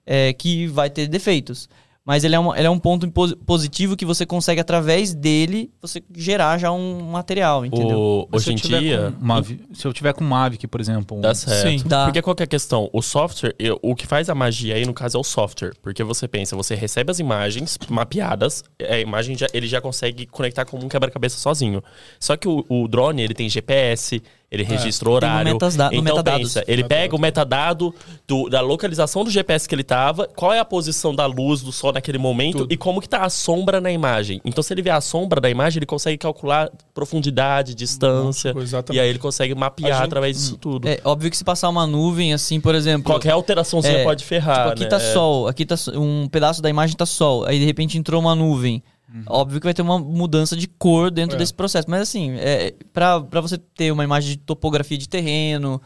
é, 0.05 0.31
que 0.33 0.67
vai 0.67 0.89
ter 0.89 1.07
defeitos. 1.07 1.67
Mas 2.03 2.23
ele 2.23 2.33
é, 2.33 2.39
uma- 2.39 2.57
ele 2.57 2.65
é 2.65 2.69
um 2.69 2.79
ponto 2.79 3.09
pos- 3.11 3.35
positivo 3.45 3.95
que 3.95 4.03
você 4.05 4.25
consegue, 4.25 4.59
através 4.59 5.13
dele, 5.13 5.69
você 5.79 6.01
gerar 6.15 6.57
já 6.57 6.71
um 6.71 6.99
material, 7.11 7.63
entendeu? 7.63 7.95
O- 7.99 8.27
hoje 8.31 8.51
em 8.53 8.55
tiver 8.55 8.79
dia. 8.79 9.13
com 9.19 9.75
se 9.75 9.85
eu 9.85 9.93
tiver 9.93 10.11
com 10.13 10.23
Mavic, 10.23 10.65
por 10.65 10.81
exemplo. 10.81 11.17
um- 11.17 11.21
Dá 11.21 11.35
certo. 11.35 11.61
Sim. 11.79 11.83
Dá. 11.87 12.05
Porque 12.05 12.19
qual 12.23 12.35
que 12.35 12.41
é 12.41 12.45
a 12.45 12.47
questão? 12.47 12.89
O 12.91 13.03
software, 13.03 13.53
eu- 13.59 13.77
o 13.83 13.93
que 13.95 14.07
faz 14.07 14.29
a 14.31 14.35
magia 14.35 14.73
aí, 14.75 14.83
no 14.85 14.95
caso, 14.95 15.15
é 15.15 15.21
o 15.21 15.23
software. 15.23 15.73
Porque 15.79 16.03
você 16.03 16.27
pensa, 16.27 16.55
você 16.55 16.73
recebe 16.73 17.11
as 17.11 17.19
imagens 17.19 17.77
mapeadas, 17.87 18.63
a 18.81 18.97
imagem 18.99 19.37
já- 19.37 19.47
ele 19.53 19.67
já 19.67 19.79
consegue 19.79 20.25
conectar 20.25 20.65
como 20.65 20.83
um 20.83 20.89
quebra-cabeça 20.89 21.37
sozinho. 21.37 21.83
Só 22.19 22.35
que 22.35 22.47
o, 22.47 22.65
o 22.67 22.87
drone, 22.87 23.21
ele 23.21 23.35
tem 23.35 23.47
GPS, 23.47 24.23
ele 24.51 24.63
registra 24.63 25.09
o 25.09 25.13
horário. 25.13 25.53
então 25.55 25.69
metadados. 26.03 26.53
pensa, 26.53 26.63
ele 26.67 26.83
pega 26.83 27.15
o 27.15 27.19
metadado 27.19 27.95
do- 28.27 28.49
da 28.49 28.59
localização 28.59 29.23
do 29.23 29.31
GPS 29.31 29.67
que 29.67 29.73
ele 29.73 29.83
tava, 29.83 30.27
qual 30.35 30.51
é 30.53 30.59
a 30.59 30.65
posição 30.65 31.15
da 31.15 31.25
luz, 31.25 31.61
do 31.61 31.71
sol 31.71 31.93
naquele 31.93 32.17
momento 32.17 32.57
Tudo. 32.59 32.73
e 32.73 32.75
como 32.75 32.99
que 32.99 33.07
tá 33.07 33.23
a 33.23 33.29
sombra 33.29 33.79
na 33.79 33.91
imagem. 33.91 34.41
Então, 34.43 34.61
se 34.61 34.73
ele 34.73 34.81
vê 34.81 34.89
a 34.89 34.99
sombra 34.99 35.39
da 35.39 35.49
imagem, 35.49 35.79
ele 35.79 35.85
consegue 35.85 36.17
calcular 36.17 36.69
profundidade, 36.93 37.73
distância. 37.73 38.53
Nossa. 38.53 38.83
E 38.91 38.99
aí 38.99 39.09
ele 39.09 39.19
consegue 39.19 39.55
mapear 39.55 39.93
gente- 39.93 40.03
através 40.05 40.37
disso 40.37 40.57
tudo. 40.57 40.87
É 40.87 40.99
óbvio 41.03 41.29
que 41.31 41.37
se 41.37 41.43
passar 41.43 41.69
uma 41.69 41.87
nuvem, 41.87 42.33
assim, 42.33 42.59
por 42.59 42.75
exemplo. 42.75 43.03
Qualquer 43.05 43.31
alteraçãozinha 43.31 43.99
É, 43.99 44.03
pode 44.03 44.23
ferrar, 44.23 44.57
Tipo, 44.57 44.69
aqui 44.71 44.83
né? 44.83 44.89
tá 44.89 44.97
É. 44.97 45.13
sol, 45.13 45.47
aqui 45.47 45.65
tá 45.65 45.75
um 45.95 46.27
pedaço 46.27 46.61
da 46.61 46.69
imagem 46.69 46.95
tá 46.95 47.05
sol, 47.05 47.45
aí 47.45 47.57
de 47.59 47.65
repente 47.65 47.97
entrou 47.97 48.19
uma 48.21 48.35
nuvem. 48.35 48.83
Óbvio 49.27 49.59
que 49.59 49.65
vai 49.67 49.73
ter 49.73 49.81
uma 49.81 49.99
mudança 49.99 50.55
de 50.55 50.67
cor 50.67 51.11
dentro 51.11 51.35
É. 51.35 51.39
desse 51.39 51.53
processo. 51.53 51.89
Mas 51.89 52.01
assim, 52.01 52.31
é, 52.37 52.73
para 52.93 53.19
você 53.41 53.57
ter 53.57 53.91
uma 53.91 54.03
imagem 54.03 54.31
de 54.31 54.37
topografia 54.37 54.97
de 54.97 55.07
terreno, 55.09 55.81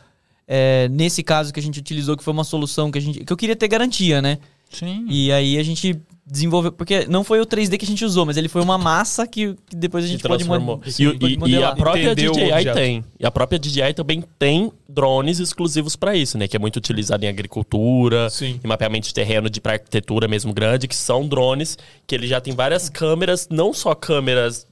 é, 0.47 0.87
nesse 0.89 1.23
caso 1.23 1.51
que 1.53 1.59
a 1.59 1.63
gente 1.63 1.79
utilizou, 1.79 2.15
que 2.15 2.23
foi 2.23 2.33
uma 2.33 2.43
solução 2.43 2.91
que 2.91 2.97
a 2.97 3.01
gente. 3.01 3.23
que 3.25 3.33
eu 3.33 3.37
queria 3.37 3.55
ter 3.55 3.67
garantia, 3.67 4.21
né? 4.21 4.37
Sim. 4.69 5.05
E 5.09 5.31
aí 5.31 5.57
a 5.57 5.63
gente 5.63 5.99
desenvolveu. 6.25 6.71
Porque 6.71 7.05
não 7.07 7.23
foi 7.23 7.39
o 7.39 7.45
3D 7.45 7.77
que 7.77 7.85
a 7.85 7.87
gente 7.87 8.03
usou, 8.03 8.25
mas 8.25 8.35
ele 8.37 8.47
foi 8.47 8.61
uma 8.61 8.77
massa 8.77 9.27
que, 9.27 9.55
que 9.69 9.75
depois 9.75 10.03
a 10.03 10.07
gente 10.07 10.21
pode, 10.23 10.43
mo- 10.43 10.55
transformou. 10.55 10.81
sim, 10.87 11.03
E, 11.09 11.19
pode 11.19 11.31
e- 11.33 11.35
e 11.35 11.37
modelar. 11.37 11.71
a 11.71 11.75
própria 11.75 12.11
Entendeu 12.11 12.31
DJI 12.33 12.73
tem. 12.73 13.05
E 13.19 13.25
a 13.25 13.31
própria 13.31 13.59
DJI 13.59 13.93
também 13.93 14.23
tem 14.39 14.71
drones 14.89 15.39
exclusivos 15.39 15.95
para 15.95 16.15
isso, 16.15 16.37
né? 16.37 16.47
Que 16.47 16.55
é 16.55 16.59
muito 16.59 16.77
utilizado 16.77 17.23
em 17.23 17.27
agricultura, 17.27 18.29
Sim. 18.29 18.59
em 18.63 18.67
mapeamento 18.67 19.07
de 19.07 19.13
terreno 19.13 19.49
de 19.49 19.59
pra 19.61 19.73
arquitetura 19.73 20.27
mesmo 20.27 20.53
grande, 20.53 20.87
que 20.87 20.95
são 20.95 21.27
drones 21.27 21.77
que 22.07 22.15
ele 22.15 22.27
já 22.27 22.39
tem 22.41 22.53
várias 22.55 22.89
câmeras, 22.89 23.47
não 23.51 23.73
só 23.73 23.93
câmeras 23.93 24.65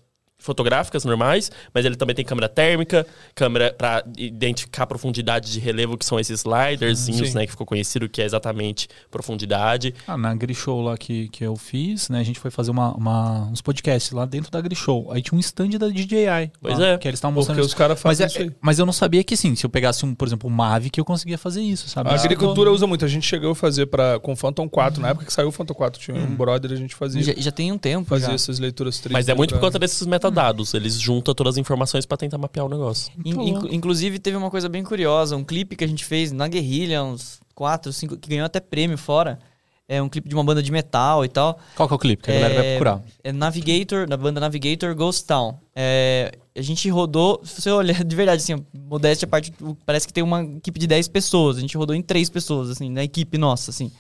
fotográficas 0.44 1.04
normais, 1.06 1.50
mas 1.74 1.86
ele 1.86 1.96
também 1.96 2.16
tem 2.16 2.24
câmera 2.26 2.48
térmica, 2.50 3.06
câmera 3.34 3.74
para 3.76 4.04
identificar 4.18 4.84
a 4.84 4.88
profundidade 4.88 5.52
de 5.52 5.60
relevo, 5.60 5.98
que 5.98 6.06
são 6.06 6.20
esses 6.20 6.40
sliderzinhos, 6.42 7.30
Sim. 7.30 7.36
né, 7.38 7.46
que 7.46 7.52
ficou 7.52 7.66
conhecido 7.66 8.08
que 8.10 8.22
é 8.22 8.26
exatamente 8.26 8.88
profundidade. 9.10 9.96
Ah, 10.08 10.18
na 10.18 10.34
Grishow 10.36 10.82
lá 10.82 10.98
que, 10.98 11.30
que 11.30 11.44
eu 11.44 11.56
fiz, 11.56 12.10
né? 12.10 12.20
A 12.20 12.24
gente 12.24 12.40
foi 12.40 12.52
fazer 12.52 12.72
uma, 12.72 12.94
uma- 12.94 13.46
uns 13.52 13.62
podcasts 13.62 14.12
lá 14.12 14.26
dentro 14.26 14.52
da 14.52 14.60
Grishow. 14.62 15.12
Aí 15.12 15.22
tinha 15.22 15.36
um 15.38 15.40
stand 15.40 15.70
da 15.80 15.88
DJI. 15.88 16.52
Pois 16.62 16.78
lá, 16.78 16.88
é. 16.88 16.98
Que 16.98 17.08
eles 17.08 17.18
estavam 17.18 17.34
Porque 17.36 17.48
mostrando. 17.50 17.66
os 17.66 17.74
caras 17.74 17.96
mas, 17.96 18.02
fazem 18.02 18.24
é- 18.26 18.28
isso 18.28 18.42
aí. 18.42 18.52
mas 18.62 18.80
eu 18.80 18.86
não 18.86 18.94
sabia 18.94 19.24
que 19.24 19.38
sim, 19.38 19.56
se 19.56 19.66
eu 19.66 19.70
pegasse, 19.70 20.06
um, 20.06 20.14
por 20.14 20.28
exemplo, 20.28 20.50
um 20.50 20.54
Mavic, 20.54 20.98
eu 20.98 21.06
conseguia 21.06 21.38
fazer 21.38 21.62
isso, 21.62 21.88
sabe? 21.90 22.10
A 22.10 22.16
Isso 22.16 22.26
agricultura 22.26 22.70
eu- 22.70 22.74
usa 22.74 22.86
muito. 22.86 23.06
A 23.06 23.08
gente 23.08 23.26
chegou 23.26 23.52
a 23.52 23.56
fazer 23.56 23.86
pra, 23.86 24.20
com 24.20 24.34
o 24.34 24.36
Phantom 24.36 24.68
4. 24.68 25.02
Na 25.02 25.10
época 25.10 25.26
que 25.26 25.34
saiu 25.34 25.48
o 25.48 25.52
Phantom 25.52 25.74
4, 25.74 26.02
tinha 26.02 26.18
um 26.18 26.36
brother 26.36 26.72
a 26.72 26.76
gente 26.76 26.94
fazia, 26.96 27.22
Já, 27.24 27.34
já 27.38 27.52
tem 27.52 27.72
um 27.72 27.78
tempo. 27.78 28.06
fazia 28.10 28.28
já. 28.30 28.34
essas 28.34 28.60
leituras 28.60 29.00
3D. 29.00 29.14
Mas 29.14 29.30
é 29.30 29.34
muito 29.34 29.52
por 29.52 29.60
pra- 29.60 29.68
conta 29.70 29.80
desses 29.80 30.06
metadados. 30.06 30.33
Eles 30.74 31.00
juntam 31.00 31.34
todas 31.34 31.54
as 31.54 31.58
informações 31.58 32.06
para 32.06 32.18
tentar 32.18 32.38
mapear 32.38 32.66
o 32.66 32.70
negócio. 32.70 33.12
In- 33.24 33.50
inclu- 33.50 33.74
inclusive, 33.74 34.20
teve 34.20 34.36
uma 34.38 34.50
coisa 34.50 34.68
bem 34.68 34.84
curiosa. 34.84 35.36
Um 35.38 35.44
clipe 35.44 35.76
que 35.76 35.84
a 35.84 35.88
gente 35.88 36.04
fez 36.04 36.32
na 36.32 36.48
guerrilha, 36.48 37.04
uns 37.04 37.40
4, 37.56 37.92
5, 37.94 38.18
que 38.18 38.30
ganhou 38.30 38.46
até 38.46 38.60
prêmio 38.60 38.98
fora. 38.98 39.40
É 39.88 40.02
um 40.02 40.08
clipe 40.08 40.30
de 40.30 40.34
uma 40.34 40.44
banda 40.44 40.64
de 40.64 40.72
metal 40.72 41.26
e 41.26 41.28
tal. 41.30 41.60
Qual 41.76 41.88
que 41.90 41.94
é 41.94 41.96
o 41.96 42.00
clipe? 42.00 42.24
Que 42.24 42.32
a 42.32 42.34
galera 42.36 42.54
vai 42.56 42.66
É, 42.66 42.70
procurar. 42.78 43.02
É 43.24 43.32
Navigator, 43.34 44.08
da 44.08 44.16
banda 44.16 44.40
Navigator 44.40 44.96
Ghost 44.96 45.26
Town. 45.28 45.56
É, 45.76 46.32
a 46.56 46.62
gente 46.62 46.90
rodou, 46.90 47.42
se 47.44 47.62
você 47.62 47.70
olhar 47.70 48.02
de 48.04 48.16
verdade, 48.16 48.42
assim, 48.42 48.66
modéstia 48.74 49.26
à 49.26 49.30
parte, 49.30 49.54
parece 49.86 50.08
que 50.08 50.14
tem 50.14 50.24
uma 50.24 50.42
equipe 50.42 50.80
de 50.80 50.88
10 50.88 51.10
pessoas. 51.10 51.58
A 51.58 51.60
gente 51.60 51.78
rodou 51.78 51.94
em 51.96 52.02
3 52.02 52.30
pessoas, 52.30 52.70
assim, 52.70 52.90
na 52.90 53.04
equipe 53.04 53.38
nossa, 53.38 53.72
assim. 53.72 53.92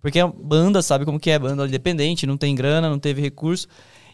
Porque 0.00 0.18
a 0.20 0.26
banda 0.28 0.80
sabe 0.80 1.04
como 1.04 1.18
que 1.18 1.30
é, 1.30 1.38
banda 1.38 1.66
independente, 1.66 2.24
não 2.26 2.36
tem 2.36 2.54
grana, 2.54 2.88
não 2.88 2.98
teve 2.98 3.20
recurso. 3.20 3.66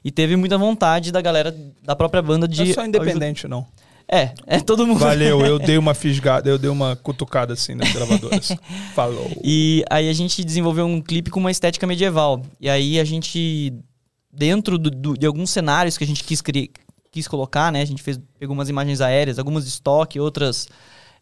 E 0.05 0.11
teve 0.11 0.37
muita 0.37 0.57
vontade 0.59 1.11
da 1.13 1.21
galera 1.21 1.55
da 1.83 1.95
própria 1.97 2.23
banda 2.23 2.47
de. 2.49 2.63
Não 2.65 2.71
é 2.71 2.75
só 2.75 2.85
independente, 2.87 3.49
não. 3.49 3.67
É, 4.11 4.33
é 4.47 4.61
todo 4.61 4.87
mundo. 4.87 5.01
Valeu, 5.01 5.41
eu 5.45 5.59
dei 5.61 5.77
uma 5.77 5.93
fisgada, 5.93 6.49
eu 6.49 6.59
dei 6.59 6.71
uma 6.71 6.97
cutucada 6.97 7.53
assim 7.53 7.75
nas 7.75 7.93
gravadoras. 7.93 8.53
Falou. 8.95 9.31
E 9.45 9.85
aí 9.91 10.09
a 10.09 10.13
gente 10.15 10.43
desenvolveu 10.45 10.87
um 10.87 11.01
clipe 11.03 11.31
com 11.31 11.41
uma 11.41 11.51
estética 11.51 11.87
medieval. 11.87 12.43
E 12.59 12.71
aí 12.71 12.99
a 12.99 13.05
gente, 13.05 13.75
dentro 14.33 14.79
do- 14.79 14.91
do- 14.91 15.15
de 15.19 15.27
alguns 15.27 15.51
cenários 15.51 15.99
que 15.99 16.05
a 16.05 16.07
gente 16.07 16.25
quis, 16.25 16.41
cri- 16.41 16.71
quis 17.11 17.29
colocar, 17.29 17.71
né? 17.71 17.83
A 17.83 17.85
gente 17.85 18.03
fez, 18.03 18.19
pegou 18.39 18.55
umas 18.55 18.71
imagens 18.71 19.03
aéreas, 19.03 19.39
algumas 19.39 19.65
de 19.65 19.71
estoque, 19.71 20.19
outras 20.19 20.69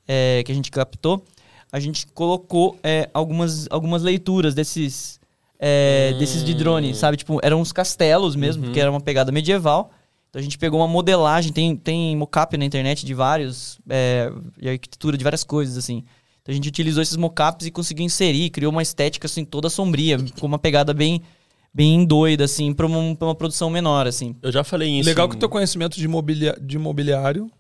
é, 0.07 0.43
que 0.45 0.53
a 0.53 0.55
gente 0.55 0.71
captou. 0.71 1.25
A 1.73 1.81
gente 1.81 2.07
colocou 2.07 2.79
é, 2.85 3.11
algumas, 3.13 3.67
algumas 3.69 4.01
leituras 4.05 4.55
desses, 4.55 5.19
é, 5.59 6.13
desses 6.19 6.45
de 6.45 6.55
drone, 6.55 6.95
sabe? 6.95 7.17
Tipo, 7.17 7.39
eram 7.43 7.61
uns 7.61 7.73
castelos 7.73 8.37
mesmo, 8.37 8.65
porque 8.65 8.81
era 8.81 8.91
uma 8.91 9.01
pegada 9.01 9.31
medieval. 9.33 9.91
Então 10.31 10.41
a 10.41 10.43
gente 10.43 10.59
pegou 10.59 10.81
uma 10.81 10.89
modelagem, 10.89 11.53
tem, 11.53 11.75
tem 11.77 12.15
mocap 12.17 12.57
na 12.59 12.65
internet 12.65 13.07
de 13.07 13.15
vários, 13.15 13.79
é, 13.89 14.31
de 14.61 14.69
arquitetura 14.69 15.17
de 15.17 15.25
várias 15.25 15.43
coisas, 15.45 15.79
assim. 15.79 16.05
Então 16.43 16.53
a 16.53 16.55
gente 16.55 16.69
utilizou 16.69 17.03
esses 17.03 17.17
mockups 17.17 17.67
e 17.67 17.71
conseguiu 17.71 18.05
inserir, 18.05 18.51
criou 18.51 18.71
uma 18.71 18.83
estética 18.83 19.27
assim 19.27 19.45
toda 19.45 19.69
sombria, 19.71 20.19
com 20.39 20.47
uma 20.47 20.59
pegada 20.59 20.93
bem 20.95 21.23
bem 21.75 22.07
doida 22.07 22.45
assim 22.45 22.73
para 22.73 22.87
uma, 22.87 23.15
pra 23.17 23.29
uma 23.29 23.35
produção 23.35 23.69
menor 23.69 24.07
assim. 24.07 24.35
Eu 24.43 24.51
já 24.53 24.63
falei 24.65 24.89
isso. 24.99 25.09
Legal 25.09 25.27
em- 25.27 25.31
que 25.31 25.37
o 25.37 25.39
teu 25.39 25.49
conhecimento 25.49 25.97
de, 25.99 26.05
imobilia- 26.05 26.57
de 26.61 26.77
imobiliário 26.77 27.51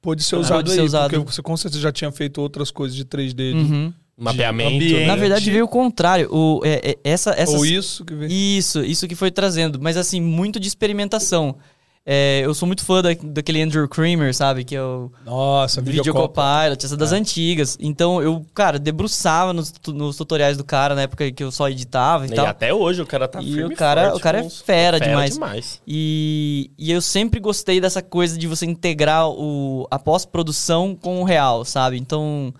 pode 0.00 0.22
ser 0.22 0.36
Ah, 0.36 0.38
usado 0.40 0.56
pode 0.58 0.70
aí, 0.70 0.76
ser 0.76 0.82
usado. 0.82 1.10
porque 1.10 1.32
você 1.32 1.42
com 1.42 1.56
certeza 1.56 1.80
já 1.82 1.90
tinha 1.92 2.10
feito 2.12 2.40
outras 2.40 2.70
coisas 2.70 2.96
de 2.96 3.04
3D. 3.04 3.52
de- 3.52 3.58
Uhum. 3.58 3.92
Mapeamento. 4.16 4.74
ambiente. 4.76 4.94
né? 5.00 5.06
Na 5.06 5.16
verdade 5.16 5.50
veio 5.50 5.64
o 5.64 5.68
contrário, 5.68 6.28
o, 6.32 6.60
é- 6.64 6.90
é- 6.92 6.98
essa 7.02 7.30
essa 7.36 7.56
Ou 7.56 7.64
isso 7.66 8.04
que 8.04 8.14
vem. 8.14 8.28
Isso, 8.30 8.82
isso 8.84 9.08
que 9.08 9.14
foi 9.14 9.30
trazendo. 9.30 9.78
Mas 9.80 9.96
assim, 9.96 10.20
muito 10.20 10.60
de 10.60 10.68
experimentação. 10.68 11.56
É, 12.04 12.40
eu 12.44 12.52
sou 12.52 12.66
muito 12.66 12.84
fã 12.84 13.00
da, 13.00 13.10
daquele 13.22 13.62
Andrew 13.62 13.88
Kramer, 13.88 14.34
sabe? 14.34 14.64
Que 14.64 14.74
é 14.74 14.82
o 14.82 15.12
Nossa, 15.24 15.80
Video 15.80 16.02
videocopa. 16.02 16.42
Copilot, 16.42 16.84
essa 16.84 16.96
das 16.96 17.12
antigas. 17.12 17.78
Então 17.80 18.20
eu, 18.20 18.44
cara, 18.52 18.76
debruçava 18.76 19.52
nos, 19.52 19.72
nos 19.86 20.16
tutoriais 20.16 20.56
do 20.56 20.64
cara 20.64 20.96
na 20.96 21.02
época 21.02 21.30
que 21.30 21.44
eu 21.44 21.52
só 21.52 21.68
editava 21.68 22.26
e, 22.26 22.30
E 22.30 22.34
tal. 22.34 22.46
até 22.46 22.74
hoje 22.74 23.00
o 23.00 23.06
cara 23.06 23.28
tá 23.28 23.40
E 23.40 23.52
firme 23.54 23.72
o 23.72 23.76
cara- 23.76 24.06
forte 24.06 24.16
o 24.16 24.20
cara 24.20 24.40
é 24.40 24.42
os- 24.42 24.60
fera 24.60 24.98
demais. 24.98 25.34
demais. 25.34 25.80
E, 25.86 26.72
e 26.76 26.90
eu 26.90 27.00
sempre 27.00 27.38
gostei 27.38 27.80
dessa 27.80 28.02
coisa 28.02 28.36
de 28.36 28.48
você 28.48 28.66
integrar 28.66 29.28
o, 29.28 29.86
a 29.88 29.96
pós-produção 29.98 30.96
com 31.00 31.20
o 31.20 31.24
real, 31.24 31.64
sabe? 31.64 31.98
Então, 31.98 32.52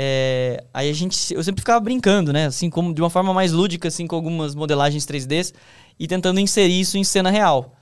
é, 0.00 0.62
aí 0.72 0.88
a 0.88 0.92
gente, 0.92 1.34
eu 1.34 1.42
sempre 1.42 1.60
ficava 1.60 1.80
brincando, 1.80 2.32
né? 2.32 2.46
Assim, 2.46 2.70
como 2.70 2.94
de 2.94 3.02
uma 3.02 3.10
forma 3.10 3.34
mais 3.34 3.50
lúdica, 3.50 3.88
assim, 3.88 4.06
com 4.06 4.14
algumas 4.14 4.54
modelagens 4.54 5.04
3Ds 5.04 5.52
e 5.98 6.06
tentando 6.06 6.38
inserir 6.38 6.78
isso 6.78 6.96
em 6.96 7.02
cena 7.02 7.30
real. 7.30 7.74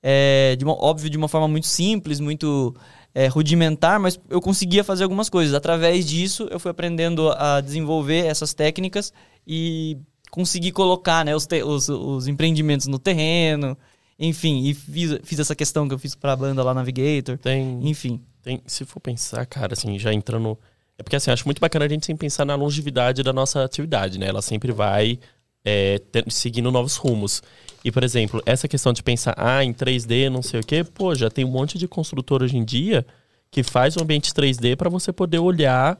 É, 0.00 0.54
de 0.56 0.64
uma- 0.64 0.74
óbvio, 0.80 1.10
de 1.10 1.16
uma 1.18 1.26
forma 1.26 1.48
muito 1.48 1.66
simples, 1.66 2.20
muito 2.20 2.72
é, 3.12 3.26
rudimentar, 3.26 3.98
mas 3.98 4.20
eu 4.30 4.40
conseguia 4.40 4.84
fazer 4.84 5.02
algumas 5.02 5.28
coisas. 5.28 5.52
Através 5.54 6.06
disso, 6.06 6.46
eu 6.50 6.60
fui 6.60 6.70
aprendendo 6.70 7.30
a 7.32 7.60
desenvolver 7.60 8.24
essas 8.26 8.54
técnicas 8.54 9.12
e 9.46 9.96
conseguir 10.30 10.70
colocar 10.72 11.24
né, 11.24 11.34
os, 11.34 11.44
te- 11.46 11.62
os, 11.62 11.88
os 11.88 12.28
empreendimentos 12.28 12.86
no 12.86 12.98
terreno, 13.00 13.76
enfim, 14.18 14.64
e 14.64 14.74
fiz, 14.74 15.18
fiz 15.24 15.38
essa 15.40 15.54
questão 15.56 15.88
que 15.88 15.94
eu 15.94 15.98
fiz 15.98 16.14
pra 16.14 16.36
banda 16.36 16.62
lá 16.62 16.72
Navigator, 16.74 17.36
Tem, 17.38 17.78
enfim. 17.82 18.20
tem, 18.42 18.60
se 18.66 18.84
for 18.84 19.00
pensar, 19.00 19.44
cara, 19.46 19.72
assim, 19.72 19.98
já 19.98 20.12
entrando. 20.12 20.56
É 20.98 21.02
porque 21.02 21.16
assim, 21.16 21.30
eu 21.30 21.34
acho 21.34 21.46
muito 21.46 21.60
bacana 21.60 21.84
a 21.84 21.88
gente 21.88 22.06
sempre 22.06 22.26
pensar 22.26 22.44
na 22.44 22.54
longevidade 22.54 23.22
da 23.22 23.32
nossa 23.32 23.64
atividade, 23.64 24.18
né? 24.18 24.28
Ela 24.28 24.42
sempre 24.42 24.70
vai 24.72 25.18
é, 25.64 25.98
ter- 26.12 26.24
seguindo 26.30 26.70
novos 26.70 26.96
rumos. 26.96 27.42
E, 27.84 27.90
por 27.90 28.04
exemplo, 28.04 28.42
essa 28.46 28.68
questão 28.68 28.92
de 28.92 29.02
pensar, 29.02 29.34
ah, 29.36 29.64
em 29.64 29.72
3D, 29.72 30.30
não 30.30 30.42
sei 30.42 30.60
o 30.60 30.64
quê, 30.64 30.84
pô, 30.84 31.14
já 31.14 31.28
tem 31.30 31.44
um 31.44 31.50
monte 31.50 31.78
de 31.78 31.88
construtor 31.88 32.42
hoje 32.42 32.56
em 32.56 32.64
dia 32.64 33.04
que 33.50 33.62
faz 33.62 33.96
um 33.96 34.02
ambiente 34.02 34.32
3D 34.32 34.76
para 34.76 34.90
você 34.90 35.12
poder 35.12 35.38
olhar 35.38 35.98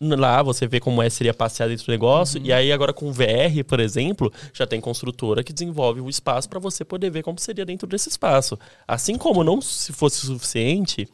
lá, 0.00 0.42
você 0.42 0.66
vê 0.66 0.78
como 0.78 1.02
é 1.02 1.08
seria 1.08 1.32
passear 1.32 1.68
dentro 1.68 1.86
do 1.86 1.90
negócio, 1.90 2.40
e 2.42 2.52
aí 2.52 2.70
agora 2.70 2.92
com 2.92 3.10
VR, 3.12 3.64
por 3.66 3.80
exemplo, 3.80 4.30
já 4.52 4.66
tem 4.66 4.80
construtora 4.80 5.42
que 5.42 5.52
desenvolve 5.52 6.00
o 6.00 6.08
espaço 6.08 6.48
para 6.48 6.58
você 6.58 6.84
poder 6.84 7.10
ver 7.10 7.22
como 7.22 7.38
seria 7.38 7.64
dentro 7.64 7.86
desse 7.86 8.08
espaço. 8.08 8.58
Assim 8.86 9.16
como 9.16 9.42
não 9.42 9.60
se 9.60 9.92
fosse 9.92 10.26
suficiente, 10.26 11.08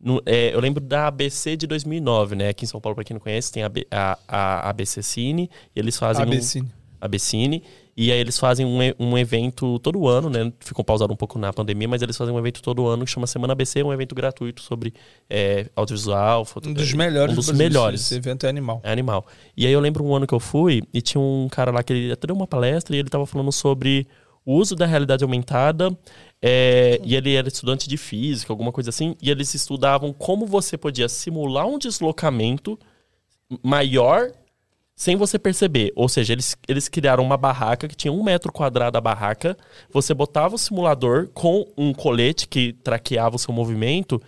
no- 0.00 0.22
é, 0.26 0.54
eu 0.54 0.60
lembro 0.60 0.80
da 0.82 1.06
ABC 1.08 1.56
de 1.56 1.66
2009, 1.66 2.36
né? 2.36 2.48
Aqui 2.50 2.64
em 2.64 2.68
São 2.68 2.80
Paulo, 2.80 2.94
para 2.94 3.04
quem 3.04 3.14
não 3.14 3.20
conhece, 3.20 3.50
tem 3.52 3.62
a, 3.64 3.70
a, 3.90 4.18
a 4.28 4.70
ABC 4.70 5.02
Cine, 5.02 5.50
e 5.74 5.78
eles 5.80 5.98
fazem 5.98 6.24
um, 6.24 6.28
ABC. 6.28 6.62
ABCine. 7.00 7.62
E 8.00 8.12
aí 8.12 8.18
eles 8.20 8.38
fazem 8.38 8.64
um, 8.64 8.78
um 8.96 9.18
evento 9.18 9.76
todo 9.80 10.06
ano, 10.06 10.30
né? 10.30 10.52
Ficou 10.60 10.84
pausado 10.84 11.12
um 11.12 11.16
pouco 11.16 11.36
na 11.36 11.52
pandemia, 11.52 11.88
mas 11.88 12.00
eles 12.00 12.16
fazem 12.16 12.32
um 12.32 12.38
evento 12.38 12.62
todo 12.62 12.86
ano 12.86 13.04
que 13.04 13.10
chama 13.10 13.26
Semana 13.26 13.54
ABC, 13.54 13.82
um 13.82 13.92
evento 13.92 14.14
gratuito 14.14 14.62
sobre 14.62 14.94
é, 15.28 15.66
audiovisual, 15.74 16.44
foto... 16.44 16.68
Um 16.68 16.72
dos 16.72 16.92
melhores 16.92 17.32
Um 17.32 17.40
do 17.40 17.44
dos 17.44 17.50
melhores. 17.58 18.00
Esse 18.02 18.14
evento 18.14 18.46
é 18.46 18.48
animal. 18.48 18.80
É 18.84 18.92
animal. 18.92 19.26
E 19.56 19.66
aí 19.66 19.72
eu 19.72 19.80
lembro 19.80 20.04
um 20.04 20.14
ano 20.14 20.28
que 20.28 20.34
eu 20.34 20.38
fui 20.38 20.80
e 20.94 21.02
tinha 21.02 21.20
um 21.20 21.48
cara 21.50 21.72
lá 21.72 21.82
que 21.82 21.92
ele 21.92 22.12
até 22.12 22.28
deu 22.28 22.36
uma 22.36 22.46
palestra 22.46 22.94
e 22.94 23.00
ele 23.00 23.08
tava 23.08 23.26
falando 23.26 23.50
sobre 23.50 24.06
o 24.48 24.54
uso 24.54 24.74
da 24.74 24.86
realidade 24.86 25.22
aumentada. 25.22 25.94
é, 26.40 26.98
e 27.04 27.14
ele 27.14 27.34
era 27.34 27.48
estudante 27.48 27.86
de 27.86 27.98
física, 27.98 28.50
alguma 28.50 28.72
coisa 28.72 28.88
assim. 28.88 29.14
E 29.20 29.30
eles 29.30 29.52
estudavam 29.52 30.10
como 30.10 30.46
você 30.46 30.78
podia 30.78 31.06
simular 31.06 31.66
um 31.66 31.78
deslocamento 31.78 32.78
maior 33.62 34.30
sem 34.96 35.16
você 35.16 35.38
perceber. 35.38 35.92
Ou 35.94 36.08
seja, 36.08 36.32
eles, 36.32 36.56
eles 36.66 36.88
criaram 36.88 37.22
uma 37.22 37.36
barraca 37.36 37.86
que 37.86 37.94
tinha 37.94 38.10
um 38.10 38.22
metro 38.22 38.50
quadrado 38.50 38.96
a 38.96 39.02
barraca. 39.02 39.54
Você 39.92 40.14
botava 40.14 40.54
o 40.54 40.58
simulador 40.58 41.28
com 41.34 41.66
um 41.76 41.92
colete 41.92 42.48
que 42.48 42.72
traqueava 42.72 43.36
o 43.36 43.38
seu 43.38 43.52
movimento 43.52 44.18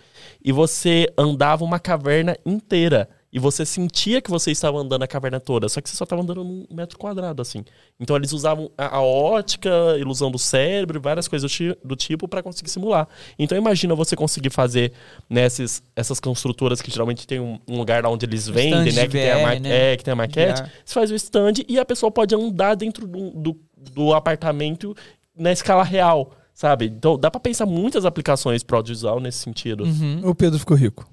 e 0.45 0.51
você 0.51 1.11
andava 1.17 1.63
uma 1.63 1.79
caverna 1.79 2.37
inteira. 2.45 3.09
E 3.33 3.39
você 3.39 3.65
sentia 3.65 4.21
que 4.21 4.29
você 4.29 4.51
estava 4.51 4.77
andando 4.77 5.03
a 5.03 5.07
caverna 5.07 5.39
toda, 5.39 5.69
só 5.69 5.79
que 5.79 5.89
você 5.89 5.95
só 5.95 6.03
estava 6.03 6.21
andando 6.21 6.43
num 6.43 6.65
metro 6.69 6.97
quadrado, 6.97 7.41
assim. 7.41 7.63
Então 7.97 8.15
eles 8.17 8.33
usavam 8.33 8.69
a, 8.77 8.97
a 8.97 9.01
ótica, 9.01 9.69
a 9.93 9.97
ilusão 9.97 10.29
do 10.29 10.37
cérebro, 10.37 10.99
várias 10.99 11.29
coisas 11.29 11.49
do, 11.49 11.53
ti- 11.55 11.77
do 11.83 11.95
tipo 11.95 12.27
para 12.27 12.43
conseguir 12.43 12.69
simular. 12.69 13.07
Então 13.39 13.57
imagina 13.57 13.95
você 13.95 14.17
conseguir 14.17 14.49
fazer 14.49 14.91
nessas 15.29 15.81
essas 15.95 16.19
construtoras 16.19 16.81
que 16.81 16.91
geralmente 16.91 17.25
tem 17.25 17.39
um, 17.39 17.57
um 17.69 17.77
lugar 17.77 18.03
lá 18.03 18.09
onde 18.09 18.25
eles 18.25 18.47
vendem, 18.49 18.87
Stand 18.89 19.01
né? 19.01 19.07
de 19.07 19.07
Que 19.07 19.17
tem, 19.23 19.41
ma- 19.43 19.55
né? 19.59 19.93
é, 19.93 19.97
que 19.97 20.03
tem 20.03 20.11
a 20.11 20.15
maquete. 20.15 20.61
VR. 20.63 20.69
Você 20.83 20.93
faz 20.93 21.11
o 21.11 21.15
stand 21.15 21.53
e 21.69 21.79
a 21.79 21.85
pessoa 21.85 22.11
pode 22.11 22.35
andar 22.35 22.75
dentro 22.75 23.07
do, 23.07 23.29
do, 23.31 23.59
do 23.93 24.13
apartamento 24.13 24.93
na 25.37 25.51
escala 25.51 25.83
real. 25.83 26.31
Sabe? 26.53 26.85
Então 26.87 27.17
dá 27.17 27.31
pra 27.31 27.39
pensar 27.39 27.65
muitas 27.65 28.03
aplicações 28.05 28.61
pro 28.61 28.75
audiovisual 28.77 29.19
nesse 29.21 29.37
sentido. 29.39 29.85
Uhum. 29.85 30.19
O 30.25 30.35
Pedro 30.35 30.59
ficou 30.59 30.75
rico. 30.75 31.09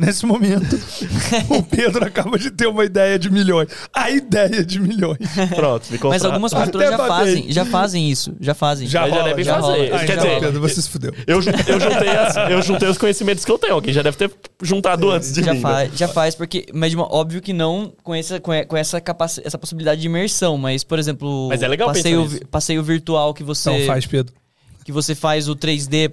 Nesse 0.00 0.24
momento, 0.24 0.80
o 1.50 1.62
Pedro 1.62 2.04
acaba 2.06 2.38
de 2.38 2.50
ter 2.50 2.66
uma 2.66 2.84
ideia 2.86 3.18
de 3.18 3.30
milhões. 3.30 3.68
A 3.94 4.10
ideia 4.10 4.64
de 4.64 4.80
milhões. 4.80 5.18
Pronto, 5.54 5.84
me 5.90 5.90
Mas 5.92 6.00
contrata. 6.00 6.26
algumas 6.28 6.52
Até 6.54 6.62
produtoras 6.62 6.90
já 6.90 6.96
batei. 6.96 7.16
fazem, 7.34 7.52
já 7.52 7.64
fazem 7.66 8.10
isso, 8.10 8.34
já 8.40 8.54
fazem. 8.54 8.86
Já 8.88 9.02
Mas 9.02 9.10
já 9.14 9.22
devem 9.24 9.44
já 9.44 9.54
fazer. 9.60 9.66
rola. 9.90 10.00
Ah, 10.00 10.06
Quer 10.06 10.16
dizer, 10.16 10.40
Pedro, 10.40 10.60
você 10.60 10.80
se 10.80 10.88
fudeu. 10.88 11.12
eu, 11.26 11.36
eu, 11.36 11.42
juntei 11.80 12.08
as- 12.08 12.36
eu 12.50 12.62
juntei 12.62 12.88
os 12.88 12.96
conhecimentos 12.96 13.44
que 13.44 13.52
eu 13.52 13.58
tenho. 13.58 13.74
Alguém 13.74 13.92
já 13.92 14.00
deve 14.02 14.16
ter 14.16 14.30
juntado 14.62 15.10
antes 15.10 15.34
de 15.34 15.42
Já 15.42 15.52
mim. 15.52 15.58
né? 15.58 15.62
faz, 15.62 15.92
já 15.94 16.08
faz, 16.08 16.34
porque. 16.34 16.66
Mas 16.72 16.94
óbvio 16.96 17.42
que 17.42 17.52
não 17.52 17.92
com 18.02 18.14
essa, 18.14 18.40
com 18.40 18.76
essa, 18.76 19.00
capaci- 19.02 19.42
essa 19.44 19.58
possibilidade 19.58 20.00
de 20.00 20.06
imersão. 20.06 20.56
Mas, 20.56 20.82
por 20.82 20.98
exemplo, 20.98 21.48
Mas 21.48 21.62
é 21.62 21.68
legal 21.68 21.88
passeio, 21.88 22.46
passeio 22.50 22.82
virtual 22.82 23.34
que 23.34 23.42
você. 23.44 23.70
Então 23.70 23.86
faz, 23.86 24.06
Pedro. 24.06 24.32
que 24.82 24.92
você 24.92 25.14
faz 25.14 25.46
o 25.46 25.54
3D. 25.54 26.10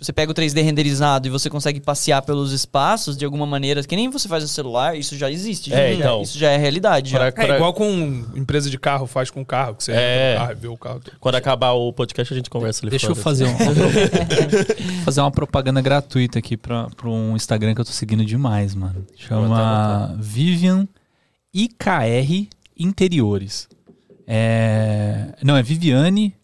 Você 0.00 0.12
pega 0.12 0.32
o 0.32 0.34
3D 0.34 0.60
renderizado 0.60 1.28
e 1.28 1.30
você 1.30 1.48
consegue 1.48 1.80
passear 1.80 2.20
pelos 2.20 2.52
espaços 2.52 3.16
de 3.16 3.24
alguma 3.24 3.46
maneira, 3.46 3.82
que 3.84 3.94
nem 3.94 4.10
você 4.10 4.28
faz 4.28 4.42
no 4.42 4.48
celular, 4.48 4.98
isso 4.98 5.16
já 5.16 5.30
existe. 5.30 5.70
já- 5.70 5.78
É, 5.78 5.94
então. 5.94 6.20
Isso 6.20 6.36
já 6.36 6.50
é 6.50 6.56
realidade. 6.56 7.10
Já. 7.10 7.30
Pra- 7.32 7.44
É 7.44 7.54
igual 7.54 7.72
com 7.72 8.24
empresa 8.34 8.68
de 8.68 8.76
carro 8.78 9.06
faz 9.06 9.30
com 9.30 9.44
carro, 9.44 9.76
que 9.76 9.84
você 9.84 9.92
É. 9.92 10.34
carro 10.36 10.52
e 10.52 10.54
vê 10.56 10.66
o 10.68 10.76
carro. 10.76 11.00
Quando 11.20 11.36
acabar 11.36 11.72
o 11.72 11.92
podcast, 11.92 12.34
a 12.34 12.36
gente 12.36 12.50
conversa 12.50 12.82
ali 12.84 12.90
Deixa 12.90 13.06
eu 13.06 13.14
fora. 13.14 13.22
fazer, 13.24 13.46
um, 13.46 13.54
fazer 15.06 15.20
uma 15.20 15.30
propaganda 15.30 15.80
gratuita 15.80 16.40
aqui 16.40 16.56
pra, 16.56 16.88
pra 16.90 17.08
um 17.08 17.36
Instagram 17.36 17.72
que 17.74 17.80
eu 17.80 17.84
tô 17.84 17.92
seguindo 17.92 18.24
demais, 18.26 18.74
mano. 18.74 19.06
Chama 19.16 20.14
Vivian 20.18 20.88
IKR 21.54 22.48
Interiores. 22.76 23.68
É... 24.26 25.28
Não, 25.42 25.56
é 25.56 25.62
Viviane 25.62 26.34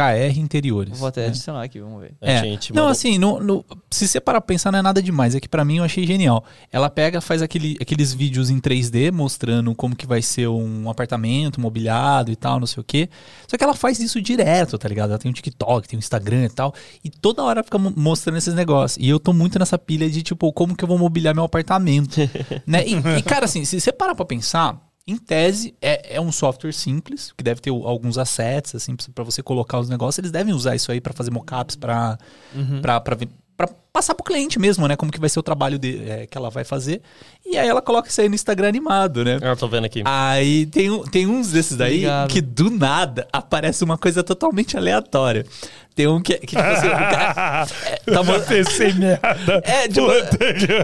KR 0.00 0.38
Interiores. 0.38 0.98
Vou 0.98 1.08
até 1.08 1.22
né? 1.22 1.26
adicionar 1.28 1.62
aqui, 1.62 1.78
vamos 1.80 2.00
ver. 2.00 2.14
É. 2.20 2.38
gente 2.40 2.72
Não, 2.72 2.88
assim, 2.88 3.18
no, 3.18 3.38
no- 3.40 3.64
se 3.90 4.08
você 4.08 4.20
parar 4.20 4.40
pra 4.40 4.46
pensar, 4.48 4.72
não 4.72 4.78
é 4.78 4.82
nada 4.82 5.02
demais. 5.02 5.34
É 5.34 5.40
que 5.40 5.48
pra 5.48 5.64
mim 5.64 5.78
eu 5.78 5.84
achei 5.84 6.06
genial. 6.06 6.44
Ela 6.72 6.88
pega, 6.88 7.20
faz 7.20 7.42
aquele, 7.42 7.76
aqueles 7.80 8.12
vídeos 8.14 8.48
em 8.50 8.58
3D 8.60 9.12
mostrando 9.12 9.74
como 9.74 9.94
que 9.94 10.06
vai 10.06 10.22
ser 10.22 10.48
um 10.48 10.88
apartamento 10.88 11.60
mobiliado 11.60 12.30
e 12.32 12.36
tal, 12.36 12.58
não 12.58 12.66
sei 12.66 12.80
o 12.80 12.84
quê. 12.84 13.08
Só 13.46 13.56
que 13.56 13.64
ela 13.64 13.74
faz 13.74 14.00
isso 14.00 14.20
direto, 14.20 14.78
tá 14.78 14.88
ligado? 14.88 15.10
Ela 15.10 15.18
tem 15.18 15.30
um 15.30 15.34
TikTok, 15.34 15.86
tem 15.88 15.96
um 15.96 16.00
Instagram 16.00 16.44
e 16.44 16.48
tal. 16.50 16.74
E 17.04 17.10
toda 17.10 17.42
hora 17.42 17.62
fica 17.62 17.78
mo- 17.78 17.92
mostrando 17.96 18.38
esses 18.38 18.54
negócios. 18.54 19.04
E 19.04 19.08
eu 19.08 19.20
tô 19.20 19.32
muito 19.32 19.58
nessa 19.58 19.78
pilha 19.78 20.08
de, 20.08 20.22
tipo, 20.22 20.52
como 20.52 20.74
que 20.76 20.82
eu 20.84 20.88
vou 20.88 20.98
mobiliar 20.98 21.34
meu 21.34 21.44
apartamento. 21.44 22.16
né? 22.66 22.86
E, 22.86 22.94
e, 23.18 23.22
cara, 23.22 23.44
assim, 23.44 23.64
se 23.64 23.80
você 23.80 23.92
parar 23.92 24.14
pra 24.14 24.24
pensar, 24.24 24.80
em 25.06 25.16
tese, 25.16 25.74
é, 25.80 26.16
é 26.16 26.20
um 26.20 26.30
software 26.30 26.72
simples, 26.72 27.32
que 27.36 27.42
deve 27.42 27.60
ter 27.60 27.70
alguns 27.70 28.18
assets, 28.18 28.74
assim, 28.74 28.94
pra 29.14 29.24
você 29.24 29.42
colocar 29.42 29.78
os 29.78 29.88
negócios. 29.88 30.18
Eles 30.18 30.30
devem 30.30 30.54
usar 30.54 30.76
isso 30.76 30.92
aí 30.92 31.00
pra 31.00 31.12
fazer 31.12 31.30
mockups, 31.30 31.74
pra, 31.74 32.18
pra, 33.00 33.16
pra 33.66 33.68
passar 33.92 34.14
pro 34.14 34.24
cliente 34.24 34.58
mesmo, 34.58 34.86
né? 34.86 34.96
Como 34.96 35.10
que 35.10 35.18
vai 35.20 35.28
ser 35.28 35.38
o 35.40 35.42
trabalho 35.42 35.78
de, 35.78 36.02
é, 36.08 36.26
que 36.26 36.38
ela 36.38 36.48
vai 36.48 36.64
fazer. 36.64 37.02
E 37.44 37.58
aí 37.58 37.68
ela 37.68 37.82
coloca 37.82 38.08
isso 38.08 38.20
aí 38.20 38.28
no 38.28 38.34
Instagram 38.34 38.68
animado, 38.68 39.24
né? 39.24 39.38
Ah, 39.42 39.56
tô 39.56 39.66
vendo 39.68 39.84
aqui. 39.84 40.02
Aí 40.04 40.66
tem, 40.66 40.88
um- 40.90 41.02
tem 41.02 41.26
uns 41.26 41.50
desses 41.50 41.76
daí 41.76 41.94
Obrigado. 42.06 42.28
que 42.30 42.40
do 42.40 42.70
nada 42.70 43.26
aparece 43.32 43.82
uma 43.84 43.98
coisa 43.98 44.22
totalmente 44.22 44.76
aleatória. 44.76 45.44
Tem 45.94 46.06
um 46.06 46.22
que, 46.22 46.34
que 46.38 46.46
tipo 46.56 46.60
assim, 46.62 46.86
o 46.86 46.90
cara, 46.90 47.66
é, 47.84 47.96
tá, 48.12 48.22
mo- 48.22 48.40
Pensei 48.40 48.92
merda. 48.92 49.60
é, 49.66 49.88
tipo, 49.88 50.06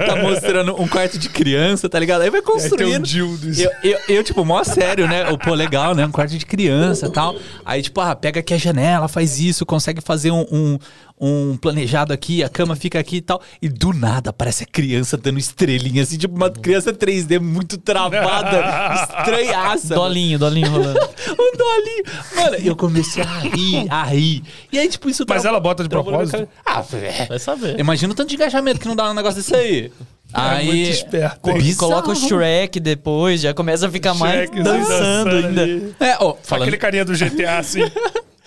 tá 0.04 0.16
mostrando 0.16 0.80
um 0.82 0.88
quarto 0.88 1.16
de 1.16 1.28
criança, 1.28 1.88
tá 1.88 1.98
ligado? 1.98 2.22
Aí 2.22 2.28
vai 2.30 2.40
um 2.40 2.44
construindo. 2.44 3.04
dildo. 3.06 3.48
Eu, 3.58 3.70
eu, 3.84 3.98
eu, 4.08 4.24
tipo, 4.24 4.44
mó 4.44 4.62
sério, 4.64 5.06
né? 5.08 5.30
O, 5.30 5.38
pô, 5.38 5.54
legal, 5.54 5.94
né? 5.94 6.04
Um 6.04 6.10
quarto 6.10 6.36
de 6.36 6.44
criança 6.44 7.06
e 7.06 7.10
tal. 7.12 7.36
Aí, 7.64 7.80
tipo, 7.82 8.00
ah, 8.00 8.16
pega 8.16 8.40
aqui 8.40 8.52
a 8.52 8.58
janela, 8.58 9.06
faz 9.06 9.38
isso, 9.38 9.64
consegue 9.64 10.00
fazer 10.00 10.32
um, 10.32 10.44
um, 10.50 10.78
um 11.18 11.56
planejado 11.56 12.12
aqui, 12.12 12.42
a 12.44 12.48
cama 12.48 12.76
fica 12.76 12.98
aqui 12.98 13.16
e 13.16 13.20
tal. 13.20 13.40
E 13.62 13.68
do 13.68 13.92
nada 13.92 14.30
aparece 14.30 14.64
a 14.64 14.66
criança 14.66 15.16
dando 15.16 15.38
estrelinha, 15.38 16.02
assim, 16.02 16.18
tipo, 16.18 16.36
uma 16.36 16.50
criança 16.50 16.92
3D 16.92 17.40
muito 17.40 17.78
travada, 17.78 19.06
estranhaça. 19.20 19.94
Dolinho, 19.94 20.38
dolinho 20.38 20.70
rolando. 20.70 21.00
Um 21.38 21.56
dolinho. 21.56 22.04
Mano, 22.36 22.56
eu 22.64 22.76
comecei 22.76 23.22
a 23.22 23.38
rir, 23.40 23.86
a 23.90 24.04
rir. 24.04 24.42
E 24.72 24.78
aí, 24.78 24.88
tipo, 24.88 25.08
isso 25.08 25.24
Mas 25.28 25.42
tra- 25.42 25.50
ela 25.50 25.60
bota 25.60 25.82
de 25.82 25.88
propósito? 25.88 26.48
Ah, 26.64 26.84
é. 26.94 27.26
Vai 27.26 27.38
saber. 27.38 27.78
Imagina 27.78 28.12
o 28.12 28.16
tanto 28.16 28.28
de 28.28 28.34
engajamento 28.36 28.80
que 28.80 28.88
não 28.88 28.96
dá 28.96 29.10
um 29.10 29.14
negócio 29.14 29.36
desse 29.40 29.54
aí. 29.54 29.90
aí 30.32 30.66
muito 30.66 30.90
esperto, 30.90 31.40
Co- 31.40 31.50
hein? 31.50 31.58
bizarro. 31.58 31.90
Coloca 31.90 32.10
o 32.10 32.14
Shrek 32.16 32.78
depois, 32.80 33.40
já 33.40 33.54
começa 33.54 33.86
a 33.86 33.90
ficar 33.90 34.14
mais 34.14 34.48
Shrek, 34.48 34.62
dançando 34.62 34.88
dançando 35.30 35.46
ainda. 35.46 35.62
ali. 35.62 35.94
É, 36.00 36.16
ó, 36.20 36.34
falando, 36.42 36.62
Aquele 36.64 36.76
carinha 36.78 37.04
do 37.04 37.12
GTA, 37.14 37.58
assim. 37.58 37.80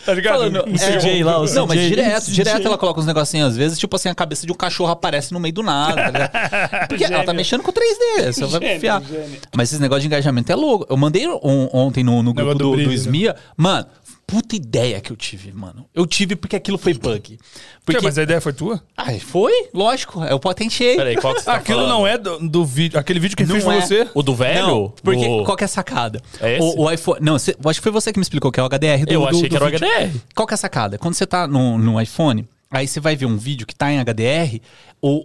Tá 0.10 0.16
ligado? 0.16 0.34
falando 0.39 0.57
é, 0.57 0.97
CJ 0.99 1.24
lá, 1.24 1.39
o 1.39 1.45
Não, 1.45 1.68
mas 1.68 1.78
CJ. 1.80 1.89
direto, 1.89 2.32
direto 2.32 2.68
ela 2.68 2.78
coloca 2.78 2.99
uns 2.99 3.05
negocinhos 3.05 3.49
às 3.49 3.57
vezes, 3.57 3.78
tipo 3.80 3.95
assim, 3.95 4.10
a 4.10 4.16
cabeça 4.16 4.45
de 4.45 4.51
um 4.51 4.55
cachorro 4.55 4.91
aparece 4.91 5.34
no 5.34 5.39
meio 5.39 5.53
do 5.53 5.64
nada, 5.64 5.95
tá 5.95 6.12
ligado? 6.12 6.88
Porque 6.89 7.03
ela 7.03 7.24
tá 7.24 7.34
mexendo 7.34 7.62
com 7.64 7.72
3D, 7.72 8.32
você 8.34 8.45
vai 8.45 8.76
enfiar. 8.76 9.01
gênio. 9.03 9.39
Mas 9.55 9.72
esse 9.72 9.82
negócio 9.82 10.01
de 10.01 10.07
engajamento 10.07 10.51
é 10.51 10.55
louco. 10.55 10.86
Eu 10.89 10.97
mandei 10.97 11.28
on- 11.28 11.70
ontem 11.74 12.03
no, 12.03 12.22
no 12.24 12.34
grupo 12.34 12.53
do 12.53 12.57
do, 12.57 12.64
do, 12.66 12.72
brilho, 12.76 12.89
né? 12.89 12.95
SMIA, 12.95 13.36
mano, 13.55 13.86
puta 14.30 14.56
ideia 14.56 15.02
que 15.02 15.12
eu 15.12 15.16
tive, 15.18 15.52
mano. 15.52 15.86
Eu 15.94 16.06
tive 16.06 16.36
porque 16.36 16.56
aquilo 16.56 16.78
foi 16.78 16.94
bug. 16.94 17.40
Porque... 17.86 18.02
Mas 18.04 18.18
a 18.18 18.24
ideia 18.24 18.40
foi 18.40 18.54
tua? 18.54 18.82
Ai, 18.96 19.20
foi? 19.20 19.52
Lógico, 19.74 20.24
eu 20.24 20.40
patenteei. 20.40 20.96
Peraí, 20.96 21.16
qual 21.18 21.34
que 21.34 21.40
você 21.40 21.46
tá 21.46 21.56
Aquilo 21.56 21.80
falando? 21.80 21.92
não 21.98 22.08
é 22.08 22.18
do, 22.18 22.40
do 22.48 22.66
vídeo. 22.66 23.00
Aquele 23.00 23.20
vídeo 23.20 23.36
que 23.36 23.44
Não 23.44 23.52
fez 23.52 23.64
foi 23.64 23.76
é. 23.78 23.82
você? 23.82 24.08
O 24.14 24.22
do 24.22 24.36
velho? 24.36 24.68
Não, 24.68 24.94
porque 25.04 25.26
O- 25.28 25.44
qual 25.44 25.58
que 25.58 25.64
é 25.64 25.66
a 25.66 25.68
sacada? 25.68 26.22
É 26.40 26.58
esse? 26.58 26.78
O, 26.78 26.84
o 26.84 26.92
iPhone. 26.92 27.20
Não, 27.22 27.40
cê- 27.40 27.56
acho 27.66 27.80
que 27.80 27.84
foi 27.84 27.92
você 27.92 28.14
que 28.14 28.20
me 28.20 28.24
explicou 28.24 28.52
que 28.52 28.60
é 28.60 28.64
o 28.64 28.68
HDR 28.70 29.06
do 29.06 29.12
Eu 29.12 29.22
do- 29.22 29.28
achei 29.28 29.42
do 29.44 29.50
que 29.50 29.56
era 29.56 29.66
o 29.66 29.70
vídeo. 29.70 29.88
HDR. 29.88 30.22
Qual 30.36 30.48
que 30.48 30.54
é 30.54 30.56
a 30.56 30.58
sacada? 30.58 30.98
Quando 30.98 31.16
você 31.16 31.26
tá 31.26 31.48
no, 31.48 31.78
no 31.78 32.00
iPhone, 32.00 32.48
aí 32.70 32.88
você 32.88 33.00
vai 33.00 33.16
ver 33.16 33.26
um 33.26 33.38
vídeo 33.38 33.66
que 33.66 33.74
tá 33.76 33.92
em 33.92 34.00
HDR, 34.00 34.62
o. 35.02 35.24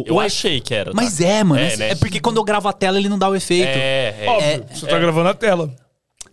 o 0.00 0.04
Eu 0.06 0.14
o 0.14 0.20
achei 0.20 0.60
que 0.60 0.72
era. 0.74 0.90
tá? 0.92 0.96
Mas 0.96 1.20
é, 1.20 1.44
mano. 1.44 1.60
É, 1.60 1.74
É, 1.74 1.76
né? 1.76 1.90
é 1.90 1.94
porque 1.94 2.20
quando 2.20 2.38
eu 2.38 2.44
gravo 2.44 2.68
a 2.68 2.72
tela, 2.72 2.98
ele 2.98 3.08
não 3.08 3.18
dá 3.18 3.28
o 3.28 3.34
efeito. 3.36 3.66
É, 3.68 4.14
é. 4.20 4.26
Óbvio. 4.28 4.64
Você 4.74 4.86
tá 4.86 4.98
gravando 4.98 5.28
a 5.28 5.34
tela. 5.34 5.70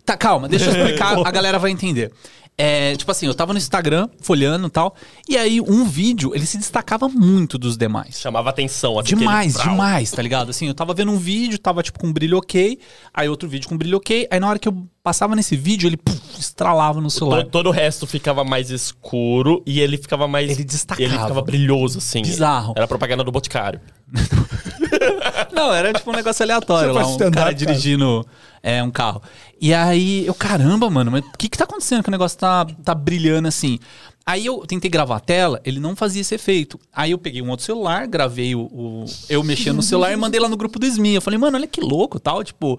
Tá, 0.06 0.16
calma, 0.16 0.48
deixa 0.48 0.66
eu 0.66 0.70
explicar, 0.76 1.18
a 1.26 1.30
galera 1.30 1.58
vai 1.58 1.70
entender. 1.72 2.12
É, 2.58 2.96
tipo 2.96 3.10
assim, 3.10 3.26
eu 3.26 3.34
tava 3.34 3.52
no 3.52 3.58
Instagram, 3.58 4.08
folhando 4.22 4.66
e 4.68 4.70
tal, 4.70 4.94
e 5.28 5.36
aí 5.36 5.60
um 5.60 5.84
vídeo, 5.84 6.34
ele 6.34 6.46
se 6.46 6.56
destacava 6.56 7.06
muito 7.06 7.58
dos 7.58 7.76
demais. 7.76 8.18
Chamava 8.18 8.48
atenção. 8.48 8.98
Assim, 8.98 9.14
Demais, 9.14 9.56
aquele- 9.56 9.72
demais, 9.72 10.10
tá 10.10 10.22
ligado? 10.22 10.48
Assim, 10.48 10.66
eu 10.68 10.72
tava 10.72 10.94
vendo 10.94 11.12
um 11.12 11.18
vídeo, 11.18 11.58
tava 11.58 11.82
tipo 11.82 11.98
com 11.98 12.10
brilho 12.10 12.38
ok, 12.38 12.78
aí 13.12 13.28
outro 13.28 13.46
vídeo 13.46 13.68
com 13.68 13.76
brilho 13.76 13.98
ok, 13.98 14.26
aí 14.30 14.40
na 14.40 14.48
hora 14.48 14.58
que 14.58 14.68
eu 14.68 14.86
passava 15.02 15.36
nesse 15.36 15.54
vídeo, 15.54 15.86
ele 15.86 15.98
puf, 15.98 16.18
estralava 16.38 16.98
no 16.98 17.10
celular. 17.10 17.42
Todo, 17.42 17.50
todo 17.50 17.66
o 17.66 17.70
resto 17.72 18.06
ficava 18.06 18.42
mais 18.42 18.70
escuro 18.70 19.62
e 19.66 19.78
ele 19.78 19.98
ficava 19.98 20.26
mais. 20.26 20.50
Ele 20.50 20.64
destacava. 20.64 21.02
Ele 21.06 21.12
ficava 21.18 21.42
brilhoso, 21.42 21.98
assim. 21.98 22.22
Bizarro. 22.22 22.72
Era 22.74 22.88
propaganda 22.88 23.22
do 23.22 23.30
Boticário. 23.30 23.80
Não, 25.52 25.72
era 25.74 25.92
tipo 25.92 26.10
um 26.10 26.14
negócio 26.14 26.42
aleatório 26.42 26.92
Você 26.92 26.98
lá, 26.98 27.06
um 27.06 27.18
cara 27.18 27.30
cara. 27.32 27.54
dirigindo 27.54 28.26
é, 28.62 28.82
um 28.82 28.90
carro. 28.90 29.22
E 29.60 29.72
aí, 29.72 30.26
eu, 30.26 30.34
caramba, 30.34 30.88
mano, 30.90 31.10
mas 31.10 31.24
o 31.24 31.38
que 31.38 31.48
que 31.48 31.56
tá 31.58 31.64
acontecendo 31.64 32.02
que 32.02 32.08
o 32.08 32.12
negócio 32.12 32.38
tá, 32.38 32.64
tá 32.84 32.94
brilhando 32.94 33.48
assim? 33.48 33.78
Aí 34.24 34.44
eu 34.44 34.58
tentei 34.66 34.90
gravar 34.90 35.16
a 35.16 35.20
tela, 35.20 35.60
ele 35.64 35.78
não 35.78 35.94
fazia 35.94 36.20
esse 36.20 36.34
efeito. 36.34 36.80
Aí 36.92 37.12
eu 37.12 37.18
peguei 37.18 37.40
um 37.40 37.48
outro 37.50 37.64
celular, 37.64 38.06
gravei 38.08 38.54
o, 38.56 38.62
o- 38.62 39.04
eu 39.28 39.42
mexendo 39.44 39.76
no 39.76 39.82
celular 39.84 40.12
e 40.12 40.16
mandei 40.16 40.40
lá 40.40 40.48
no 40.48 40.56
grupo 40.56 40.78
do 40.78 40.86
SMI. 40.86 41.14
Eu 41.14 41.22
falei, 41.22 41.38
mano, 41.38 41.56
olha 41.56 41.66
que 41.66 41.80
louco 41.80 42.18
tal, 42.18 42.42
tipo... 42.42 42.78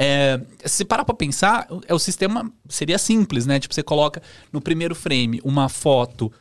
É, 0.00 0.40
se 0.64 0.84
parar 0.84 1.04
pra 1.04 1.12
pensar, 1.14 1.66
é, 1.88 1.92
o 1.92 1.98
sistema 1.98 2.52
seria 2.68 2.98
simples, 2.98 3.46
né? 3.46 3.58
Tipo, 3.58 3.74
você 3.74 3.82
coloca 3.82 4.22
no 4.52 4.60
primeiro 4.60 4.94
frame 4.94 5.40
uma 5.44 5.68
foto... 5.68 6.32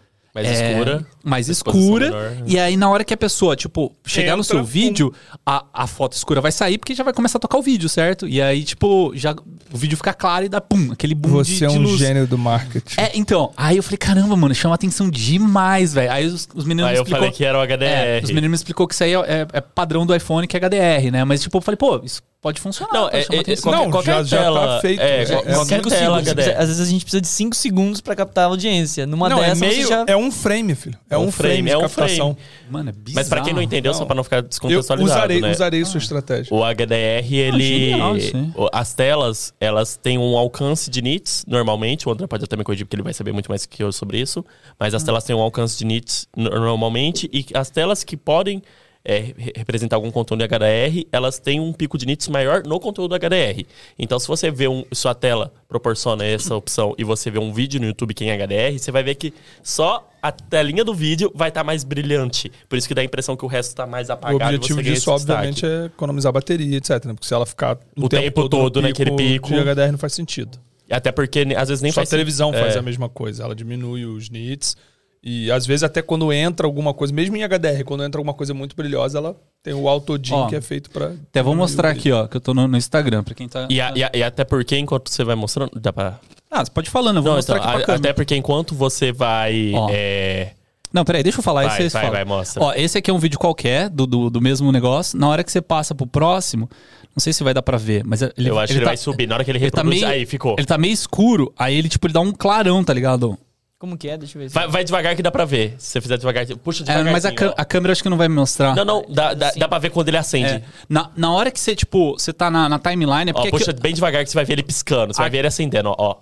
Mais 0.44 0.48
é, 0.60 0.72
escura, 0.72 1.06
Mais 1.24 1.50
escura. 1.50 2.06
menor. 2.06 2.32
E 2.46 2.60
aí, 2.60 2.78
na 2.78 2.90
hora 2.90 3.04
que 3.04 3.14
a 3.14 3.18
pessoa, 3.18 3.56
tipo, 3.56 3.92
chegar 4.06 4.36
no 4.36 4.42
Entra 4.44 4.54
seu 4.56 4.60
um- 4.60 4.64
vídeo, 4.64 5.14
a, 5.46 5.66
a 5.74 5.88
foto 5.88 6.14
escura 6.14 6.40
vai 6.42 6.52
sair 6.52 6.78
porque 6.78 6.94
já 6.94 7.04
vai 7.04 7.14
começar 7.14 7.38
a 7.38 7.42
tocar 7.42 7.58
o 7.58 7.62
vídeo, 7.62 7.90
certo? 7.90 8.28
E 8.28 8.42
aí, 8.42 8.64
tipo, 8.64 9.12
já 9.16 9.34
o 9.74 9.78
vídeo 9.78 9.98
fica 9.98 10.14
claro 10.14 10.46
e 10.46 10.50
dá 10.50 10.62
pum, 10.62 10.92
aquele 10.92 11.16
boom 11.16 11.42
de, 11.42 11.58
Você 11.58 11.66
é 11.66 11.68
de 11.68 11.78
um 11.78 11.82
luz. 11.82 11.98
gênio 12.00 12.28
do 12.28 12.38
marketing. 12.38 13.00
É, 13.02 13.12
então, 13.16 13.52
aí 13.58 13.78
eu 13.78 13.84
falei, 13.84 13.98
caramba, 13.98 14.36
mano, 14.36 14.54
chama 14.54 14.76
atenção 14.76 15.10
demais, 15.10 15.94
velho. 15.94 16.12
Aí 16.12 16.26
os, 16.26 16.48
os 16.54 16.66
meninos 16.66 16.90
Aí 16.90 16.94
me 16.94 17.00
eu 17.00 17.04
explicou, 17.04 17.20
falei 17.20 17.32
que 17.32 17.44
era 17.46 17.58
o 17.58 17.62
HDR. 17.62 17.84
É, 17.86 18.22
os 18.24 18.30
meninos 18.30 18.50
me 18.50 18.56
explicou 18.56 18.88
que 18.88 18.94
isso 18.94 19.04
aí 19.04 19.14
é, 19.14 19.18
é- 19.20 19.48
é 19.54 19.62
padrão 19.62 20.06
do 20.06 20.16
iPhone, 20.16 20.48
que 20.48 20.56
é 20.56 20.60
HDR, 20.60 21.12
né? 21.12 21.24
Mas, 21.26 21.42
tipo, 21.42 21.58
eu 21.58 21.62
falei, 21.62 21.78
pô, 21.78 22.00
isso 22.04 22.22
pode 22.42 22.62
funcionar. 22.62 22.94
Não, 22.94 23.10
é, 23.10 23.26
é, 23.30 23.40
atenção. 23.40 23.72
Não, 23.72 23.90
qualquer, 23.92 24.12
já- 24.12 24.14
qualquer 24.14 24.30
já 24.30 24.38
tá 24.38 24.44
tela. 24.44 24.82
feito. 24.82 25.00
É, 25.02 25.22
É, 25.22 25.26
qual- 25.26 25.40
é 25.40 25.54
qualquer 25.54 25.76
Cinco 25.78 25.90
tela 25.90 26.18
segundos. 26.24 26.44
HDR. 26.46 26.58
Às 26.62 26.68
vezes 26.68 26.80
a 26.88 26.90
gente 26.90 27.02
precisa 27.04 27.22
de 27.22 27.28
5 27.28 27.56
segundos 27.56 28.00
pra 28.02 28.16
captar 28.16 28.46
a 28.46 28.48
audiência. 28.48 29.06
Numa 29.06 29.28
Não, 29.30 29.44
é 29.44 29.50
dessa 29.50 29.60
meio. 29.66 29.82
você 29.84 29.88
já... 29.90 30.06
É 30.08 30.16
um 30.16 30.26
frame, 30.32 30.75
filho. 30.75 30.97
É 31.09 31.17
um 31.17 31.32
frame, 31.32 31.69
é 31.69 31.73
de 31.73 31.78
um 31.78 31.82
captação. 31.82 32.34
frame. 32.36 32.38
Mano, 32.69 32.89
é 32.89 32.91
bizarro. 32.91 33.15
Mas 33.15 33.30
pra 33.30 33.41
quem 33.41 33.53
não 33.53 33.61
entendeu, 33.61 33.93
só 33.93 34.01
Não. 34.01 34.07
pra 34.07 34.15
não 34.15 34.23
ficar 34.23 34.38
Eu 34.38 34.41
descontextualizado, 34.43 35.17
usarei, 35.19 35.41
né? 35.41 35.51
usarei 35.51 35.86
sua 35.86 35.97
estratégia. 35.97 36.55
O 36.55 36.63
HDR, 36.63 37.34
ele. 37.36 37.63
genial 37.91 38.17
hein? 38.17 38.53
o- 38.55 38.69
as 38.71 38.93
telas, 38.93 39.53
elas 39.59 39.95
têm 39.97 40.17
um 40.17 40.38
alcance 40.38 40.89
de 40.89 41.01
nits, 41.01 41.43
normalmente. 41.47 42.07
O 42.07 42.11
André 42.11 42.28
pode 42.28 42.43
até 42.43 42.55
me 42.55 42.63
corrigir, 42.63 42.86
porque 42.86 42.95
ele 42.95 43.03
vai 43.03 43.13
saber 43.13 43.32
muito 43.32 43.47
mais 43.49 43.65
que 43.65 43.84
eu 43.84 43.91
sobre 43.91 44.19
isso. 44.19 44.45
Mas 44.80 44.93
as 44.93 45.03
telas 45.03 45.23
têm 45.23 45.36
um 45.36 45.41
alcance 45.41 45.78
de 45.78 45.86
nits 45.86 46.28
no- 46.36 46.49
normalmente. 46.49 47.30
E 47.34 47.45
as 47.53 47.69
telas 47.69 48.03
que 48.03 48.15
podem 48.17 48.61
é, 49.10 49.34
re- 49.38 49.53
representar 49.55 49.95
algum 49.95 50.12
conteúdo 50.12 50.41
em 50.43 50.45
HDR, 50.47 51.08
elas 51.14 51.39
têm 51.39 51.60
um 51.62 51.72
pico 51.72 51.97
de 51.97 52.05
nits 52.05 52.28
maior 52.28 52.64
no 52.66 52.78
conteúdo 52.80 53.16
HDR. 53.16 53.66
Então, 53.97 54.20
se 54.20 54.28
você 54.28 54.51
vê 54.51 54.68
um, 54.68 54.84
sua 54.91 55.16
tela 55.16 55.53
proporciona 55.70 56.26
essa 56.26 56.53
opção 56.53 56.93
e 56.97 57.03
você 57.05 57.32
vê 57.32 57.39
um 57.39 57.53
vídeo 57.53 57.80
no 57.80 57.88
YouTube 57.88 58.14
que 58.14 58.26
é 58.26 58.36
em 58.36 58.38
HDR, 58.38 58.78
você 58.78 58.91
vai 58.91 59.03
ver 59.03 59.16
que 59.16 59.34
só 59.64 60.08
a 60.22 60.32
telinha 60.32 60.84
do 60.84 60.93
vídeo 60.93 61.32
vai 61.34 61.47
estar 61.49 61.64
mais 61.64 61.86
brilhante. 61.86 62.51
Por 62.68 62.78
isso 62.78 62.86
que 62.88 62.93
dá 62.93 63.01
a 63.01 63.05
impressão 63.05 63.38
que 63.38 63.45
o 63.45 63.47
resto 63.47 63.70
está 63.70 63.88
mais 63.88 64.10
O 64.10 64.14
apagado. 64.14 64.51
e 64.51 64.55
objetivo 64.55 64.84
disso, 64.84 64.93
destaque. 65.16 65.22
obviamente, 65.22 65.66
é 65.66 65.86
economizar 65.86 66.34
bateria, 66.34 66.78
etc. 66.78 67.05
né? 67.05 67.14
Porque 67.14 67.28
se 67.28 67.34
ela 67.34 67.45
ficar 67.45 67.78
O 67.95 68.10
tempo 68.10 68.49
todo 68.49 68.82
no 68.82 68.89
naquele 68.89 69.12
pico. 69.12 69.47
de 69.49 69.60
HDR 69.60 69.91
não 69.91 69.97
faz 69.97 70.14
sentido. 70.14 70.58
Até 70.89 71.12
porque 71.12 71.43
né, 71.45 71.55
às 71.55 71.68
vezes 71.70 71.82
nem 71.82 71.91
Só 71.91 71.99
a 71.99 72.03
faz 72.03 72.10
televisão 72.10 72.47
sentido. 72.49 72.64
faz 72.64 72.76
É. 72.76 72.80
a 72.80 72.82
mesma 72.82 73.08
coisa. 73.10 73.43
Ela 73.43 73.53
diminui 73.55 74.05
os 74.05 74.30
nits. 74.30 74.76
E 75.24 75.51
às 75.51 75.65
vezes 75.65 75.84
até 75.84 76.01
quando 76.01 76.32
entra 76.32 76.65
alguma 76.65 76.93
coisa, 76.93 77.13
mesmo 77.13 77.36
em 77.36 77.43
HDR, 77.43 77.84
quando 77.86 78.03
entra 78.03 78.20
alguma 78.20 78.34
coisa 78.34 78.53
muito 78.53 78.76
brilhosa, 78.76 79.18
ela 79.18 79.36
tem 79.63 79.74
o 79.74 79.89
Auto 79.89 80.18
Dim 80.18 80.34
Ó, 80.34 80.47
que 80.47 80.55
é 80.55 80.61
feito 80.61 80.89
pra. 80.89 81.07
Até 81.07 81.41
vou 81.43 81.55
mostrar 81.55 81.89
aqui, 81.89 82.11
ó, 82.11 82.28
que 82.28 82.38
eu 82.38 82.41
tô 82.41 82.53
no, 82.53 82.68
no 82.68 82.78
Instagram, 82.78 83.24
pra 83.24 83.34
quem 83.34 83.47
tá... 83.49 83.68
E, 83.70 83.82
a- 83.82 83.91
e 83.95 84.03
a- 84.03 84.11
e 84.13 84.24
até 84.24 84.43
porque 84.45 84.78
enquanto 84.78 85.09
você 85.11 85.24
vai 85.24 85.36
mostrando. 85.36 85.72
Dá 85.80 85.91
pra... 85.91 86.20
Ah, 86.49 86.63
você 86.63 86.72
pode 86.72 86.88
ir 86.88 86.91
falando, 86.91 87.18
eu 87.18 87.24
vou 87.24 87.32
Não, 87.32 87.38
mostrar 87.38 87.57
então, 87.57 87.70
aqui 87.72 87.84
pra 87.84 87.93
a- 87.95 87.97
até 87.97 88.13
porque 88.13 88.36
enquanto 88.36 88.74
você 88.74 89.11
vai. 89.11 89.74
É, 89.91 90.51
Não, 90.93 91.03
peraí, 91.03 91.24
deixa 91.24 91.39
eu 91.39 91.43
falar. 91.43 91.63
Vai, 91.68 91.82
esse 91.82 91.93
vai, 91.93 92.01
fala. 92.03 92.13
vai, 92.15 92.24
mostra. 92.26 92.63
Ó, 92.63 92.74
esse 92.74 92.97
aqui 92.97 93.11
é 93.11 93.13
um 93.13 93.20
vídeo 93.20 93.38
qualquer 93.38 93.89
do, 93.89 94.07
do, 94.07 94.30
do 94.30 94.39
mesmo 94.41 94.72
negócio. 94.72 95.20
Na 95.20 95.28
hora 95.28 95.43
que 95.43 95.51
você 95.51 95.61
passa 95.61 95.93
pro 95.93 96.07
próximo, 96.07 96.70
não 97.13 97.20
sei 97.20 97.34
se 97.34 97.43
vai 97.43 97.53
dar 97.53 97.61
pra 97.63 97.78
ver, 97.78 98.03
mas 98.05 98.22
ele, 98.22 98.32
eu 98.38 98.57
acho 98.57 98.72
que 98.72 98.78
ele 98.80 98.86
tá- 98.86 98.91
vai 98.91 98.97
subir. 98.97 99.28
Na 99.28 99.36
hora 99.36 99.43
que 99.43 99.51
ele 99.51 99.57
Ele 99.57 99.72
tá 99.72 99.80
reproduz. 99.82 100.01
meio, 100.01 100.13
Aí 100.13 100.26
ficou. 100.26 100.55
Ele 100.57 100.65
tá 100.65 100.78
meio 100.78 100.93
escuro, 100.93 101.51
aí 101.57 101.76
ele, 101.76 101.89
tipo, 101.89 102.07
ele 102.07 102.13
dá 102.13 102.22
um 102.22 102.32
clarão, 102.32 102.82
tá 102.84 102.93
ligado? 102.93 103.38
Como 103.80 103.95
que 103.95 104.09
é? 104.09 104.17
Deixa 104.17 104.38
eu 104.38 104.41
ver. 104.41 104.49
se- 104.49 104.55
Vai, 104.55 104.67
vai 104.67 104.84
devagar 104.84 105.15
que 105.15 105.21
dá 105.21 105.30
pra 105.30 105.45
ver. 105.45 105.75
Se 105.78 105.91
você 105.91 106.01
fizer 106.01 106.17
devagar, 106.17 106.45
puxa 106.63 106.82
É, 106.84 106.86
devagar. 106.86 107.13
mas 107.13 107.25
a, 107.25 107.30
a 107.30 107.63
câmera 107.65 107.91
acho 107.91 108.01
que 108.01 108.09
não 108.09 108.17
vai 108.17 108.28
me 108.28 108.34
mostrar. 108.34 108.75
Não, 108.75 108.84
não, 108.84 109.05
dá, 109.07 109.36
dá, 109.36 109.51
dá 109.55 109.67
pra 109.67 109.78
ver 109.78 109.91
quando 109.91 110.07
ele 110.07 110.17
acende. 110.17 110.49
É. 110.49 110.63
Na, 110.89 111.11
na 111.15 111.32
hora 111.32 111.51
que 111.51 111.59
você, 111.59 111.75
tipo, 111.75 112.13
você 112.13 112.34
tá 112.34 112.49
na, 112.49 112.67
na 112.67 112.80
timeline, 112.80 113.30
é 113.30 113.34
Ó, 113.34 113.34
porque... 113.34 113.51
puxa 113.51 113.69
aqui- 113.71 113.80
bem 113.82 113.93
devagar 113.93 114.23
que 114.23 114.32
você 114.32 114.36
vai 114.36 114.45
ver 114.45 114.53
ele 114.53 114.63
piscando. 114.63 115.13
Você 115.13 115.19
vai 115.19 115.28
A- 115.28 115.32
ver 115.32 115.38
ele 115.39 115.47
acendendo, 115.47 115.89
ó. 115.89 115.95
ó. 115.97 116.15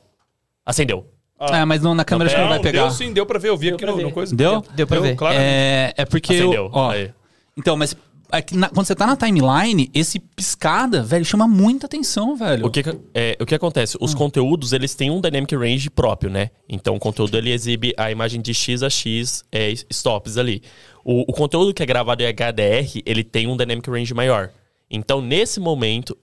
Acendeu. 0.65 1.09
É, 1.39 1.63
mas 1.63 1.81
não, 1.81 1.95
na 1.95 2.03
câmera 2.03 2.27
acho 2.27 2.35
que 2.35 2.41
não 2.41 2.49
vai 2.49 2.59
pegar. 2.59 2.81
Deu 2.83 2.91
sim, 2.91 3.13
deu 3.13 3.25
pra 3.25 3.39
ver. 3.39 3.49
Eu 3.49 3.57
vi 3.57 3.69
aqui 3.69 3.77
pra 3.85 3.91
no, 3.93 4.01
no 4.01 4.11
coisa. 4.11 4.35
Deu? 4.35 4.61
Deu 4.75 4.85
pra 4.87 4.99
ver. 4.99 5.15
Claro. 5.15 5.35
É, 5.39 5.93
é 5.95 6.05
porque... 6.05 6.33
eu- 6.33 6.41
Acendeu. 6.49 6.69
ó, 6.73 6.89
Aí. 6.91 7.11
então, 7.57 7.77
mas... 7.77 7.95
é 8.32 8.41
que 8.41 8.55
na- 8.55 8.69
quando 8.69 8.86
você 8.86 8.95
tá 8.95 9.05
na 9.07 9.15
timeline, 9.15 9.89
esse 9.93 10.19
piscada, 10.19 11.03
velho, 11.03 11.23
chama 11.26 11.47
muita 11.47 11.86
atenção, 11.86 12.36
velho. 12.36 12.65
O 12.65 12.69
que, 12.69 12.84
é, 13.13 13.38
o 13.39 13.45
que 13.45 13.55
acontece? 13.55 13.97
Os 13.99 14.13
conteúdos, 14.13 14.73
eles 14.73 14.95
têm 14.95 15.09
um 15.11 15.21
dynamic 15.21 15.55
range 15.55 15.89
próprio, 15.89 16.30
né? 16.30 16.49
Então, 16.67 16.95
o 16.95 16.99
conteúdo, 16.99 17.38
ele 17.38 17.51
exibe 17.51 17.93
a 17.97 18.11
imagem 18.11 18.41
de 18.41 18.53
X 18.53 18.84
a 18.84 18.89
X 18.89 19.43
é, 19.51 19.71
stops 19.89 20.38
ali. 20.38 20.61
O, 21.03 21.21
o 21.32 21.34
conteúdo 21.34 21.73
que 21.73 21.84
é 21.84 21.86
gravado 21.86 22.23
em 22.23 22.26
HDR, 22.28 23.01
ele 23.05 23.23
tem 23.23 23.47
um 23.47 23.55
dynamic 23.55 23.89
range 23.89 24.13
maior. 24.13 24.49
Então, 24.89 25.21
nesse 25.21 25.59
momento... 25.59 26.17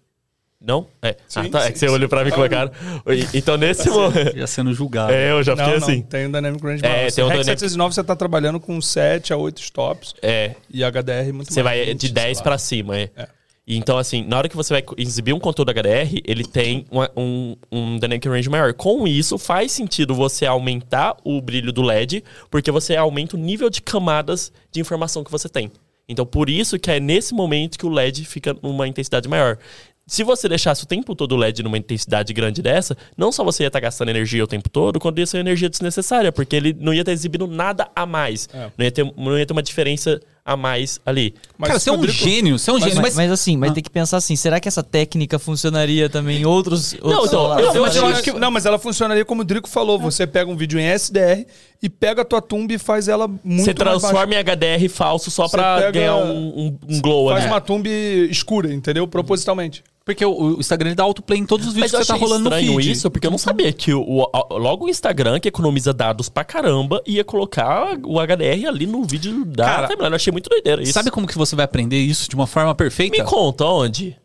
Não? 0.64 0.86
É. 1.02 1.16
ah, 1.34 1.48
tá. 1.48 1.64
é 1.66 1.72
que 1.72 1.78
você 1.78 1.88
olhou 1.88 2.08
pra 2.08 2.24
mim 2.24 2.30
com 2.30 2.42
a 2.42 2.48
cara. 2.48 2.70
E- 3.08 3.38
Então, 3.38 3.56
nesse 3.56 3.90
momento... 3.90 4.36
Ia 4.36 4.46
sendo 4.46 4.72
julgado. 4.72 5.12
É, 5.12 5.32
eu 5.32 5.42
já 5.42 5.56
Não, 5.56 5.64
fiquei 5.64 5.80
não, 5.80 5.86
assim. 5.88 6.02
tem 6.02 6.26
um 6.26 6.30
Dynamic 6.32 6.62
Range 6.64 6.84
É, 6.84 6.88
maior. 6.88 7.10
tem 7.12 7.24
um 7.24 7.28
REC 7.28 7.38
Dynamic- 7.40 7.60
709 7.60 7.94
você 7.94 8.04
tá 8.04 8.14
trabalhando 8.14 8.60
com 8.60 8.80
7 8.80 9.32
a 9.32 9.36
8 9.36 9.60
stops 9.60 10.14
É. 10.22 10.54
e 10.72 10.84
HDR 10.84 11.32
muito 11.32 11.52
Você 11.52 11.62
mais, 11.62 11.78
vai 11.78 11.86
20, 11.86 12.00
de 12.00 12.12
10 12.12 12.36
sei 12.38 12.42
pra 12.42 12.52
lá. 12.52 12.58
cima, 12.58 12.96
é. 12.96 13.10
É. 13.16 13.28
E 13.66 13.76
Então, 13.76 13.96
assim, 13.98 14.24
na 14.26 14.38
hora 14.38 14.48
que 14.48 14.56
você 14.56 14.74
vai 14.74 14.84
exibir 14.98 15.32
um 15.32 15.38
conteúdo 15.40 15.70
HDR, 15.70 16.20
ele 16.24 16.44
tem 16.44 16.84
uma- 16.90 17.10
um, 17.16 17.56
um 17.70 17.96
dynamic 17.98 18.28
range 18.28 18.48
maior. 18.50 18.72
Com 18.74 19.06
isso, 19.06 19.38
faz 19.38 19.70
sentido 19.72 20.14
você 20.14 20.44
aumentar 20.46 21.16
o 21.24 21.40
brilho 21.40 21.72
do 21.72 21.80
LED, 21.82 22.22
porque 22.50 22.70
você 22.70 22.96
aumenta 22.96 23.36
o 23.36 23.38
nível 23.38 23.70
de 23.70 23.80
camadas 23.80 24.52
de 24.70 24.80
informação 24.80 25.22
que 25.24 25.30
você 25.30 25.48
tem. 25.48 25.70
Então, 26.08 26.26
por 26.26 26.50
isso 26.50 26.76
que 26.78 26.90
é 26.90 26.98
nesse 26.98 27.32
momento 27.32 27.78
que 27.78 27.86
o 27.86 27.88
LED 27.88 28.24
fica 28.24 28.54
numa 28.60 28.86
intensidade 28.88 29.28
maior. 29.28 29.56
Se 30.06 30.24
você 30.24 30.48
deixasse 30.48 30.82
o 30.82 30.86
tempo 30.86 31.14
todo 31.14 31.32
o 31.32 31.36
LED 31.36 31.62
numa 31.62 31.78
intensidade 31.78 32.32
grande 32.32 32.60
dessa, 32.60 32.96
não 33.16 33.30
só 33.30 33.44
você 33.44 33.62
ia 33.62 33.68
estar 33.68 33.80
gastando 33.80 34.08
energia 34.08 34.42
o 34.42 34.46
tempo 34.46 34.68
todo, 34.68 34.98
quando 34.98 35.18
ia 35.18 35.26
ser 35.26 35.38
energia 35.38 35.70
desnecessária, 35.70 36.32
porque 36.32 36.56
ele 36.56 36.76
não 36.78 36.92
ia 36.92 37.02
estar 37.02 37.12
exibindo 37.12 37.46
nada 37.46 37.88
a 37.94 38.04
mais. 38.04 38.48
É. 38.52 38.70
Não, 38.76 38.84
ia 38.84 38.90
ter, 38.90 39.14
não 39.16 39.38
ia 39.38 39.46
ter 39.46 39.52
uma 39.52 39.62
diferença 39.62 40.20
a 40.44 40.56
mais 40.56 40.98
ali. 41.06 41.34
Mas 41.56 41.68
Cara, 41.68 41.78
você 41.80 41.88
é 41.88 41.92
um 41.92 41.96
Rodrigo- 41.96 42.18
gênio, 42.18 42.58
você 42.58 42.68
é 42.70 42.72
um 42.72 42.76
Mas, 42.76 42.84
gênio. 42.88 43.02
mas, 43.02 43.14
Mas, 43.14 43.30
assim, 43.30 43.56
mas 43.56 43.72
tem 43.72 43.82
que 43.82 43.90
pensar 43.90 44.16
assim, 44.16 44.34
será 44.34 44.58
que 44.58 44.66
essa 44.66 44.82
técnica 44.82 45.38
funcionaria 45.38 46.08
também 46.08 46.40
em 46.40 46.44
outros... 46.44 46.94
outros 46.94 47.12
então, 47.12 47.28
celulares? 47.28 47.66
eu- 47.66 47.74
eu 47.76 47.82
Mas 47.82 47.96
eu 47.96 48.06
acho 48.06 48.22
que, 48.24 48.32
não, 48.32 48.50
mas 48.50 48.66
ela 48.66 48.78
funcionaria 48.78 49.24
como 49.24 49.42
o 49.42 49.44
Drico 49.44 49.68
falou. 49.68 49.98
Você 50.00 50.26
pega 50.26 50.50
um 50.50 50.56
vídeo 50.56 50.80
em 50.80 50.84
SDR 50.84 51.46
e 51.80 51.88
pega 51.88 52.22
a 52.22 52.24
tua 52.24 52.42
tumba 52.42 52.72
e 52.72 52.78
faz 52.78 53.06
ela 53.06 53.28
muito 53.44 53.64
Você 53.64 53.72
transforma 53.72 54.34
em 54.34 54.38
HDR 54.38 54.88
falso 54.88 55.30
só 55.30 55.46
Você 55.46 55.56
pra 55.56 55.76
pega- 55.76 55.90
ganhar 55.92 56.16
um, 56.16 56.48
um- 56.48 56.78
um 56.88 57.00
glow 57.00 57.28
Faz 57.30 57.44
ali. 57.44 57.52
uma 57.52 57.60
tumba 57.60 57.88
escura, 57.88 58.72
entendeu? 58.74 59.06
Propositalmente. 59.06 59.84
Porque 60.04 60.24
o, 60.24 60.56
o 60.56 60.60
Instagram 60.60 60.90
ele 60.90 60.94
dá 60.96 61.02
autoplay 61.04 61.38
em 61.38 61.46
todos 61.46 61.66
os 61.66 61.74
vídeos 61.74 61.92
Mas 61.92 62.00
que 62.00 62.06
você 62.06 62.12
tá 62.12 62.18
rolando 62.18 62.50
no 62.50 62.56
feed. 62.56 62.90
isso, 62.92 63.10
porque 63.10 63.26
eu 63.26 63.30
não 63.30 63.38
sabia 63.38 63.72
que 63.72 63.92
o, 63.94 64.00
o- 64.02 64.58
logo 64.58 64.86
o 64.86 64.88
Instagram, 64.88 65.38
que 65.40 65.48
economiza 65.48 65.92
dados 65.92 66.28
pra 66.28 66.44
caramba, 66.44 67.02
ia 67.06 67.22
colocar 67.24 67.96
o 68.04 68.18
HDR 68.20 68.66
ali 68.68 68.86
no 68.86 69.04
vídeo 69.04 69.44
da 69.44 69.64
Cara, 69.64 69.86
timeline. 69.88 70.10
Eu 70.10 70.16
achei 70.16 70.32
muito 70.32 70.48
doideira 70.50 70.82
isso. 70.82 70.92
Sabe 70.92 71.10
como 71.10 71.26
que 71.26 71.38
você 71.38 71.54
vai 71.54 71.64
aprender 71.64 71.98
isso 71.98 72.28
de 72.28 72.34
uma 72.34 72.46
forma 72.46 72.74
perfeita? 72.74 73.16
Me 73.16 73.22
conta 73.24 73.64
onde? 73.64 74.16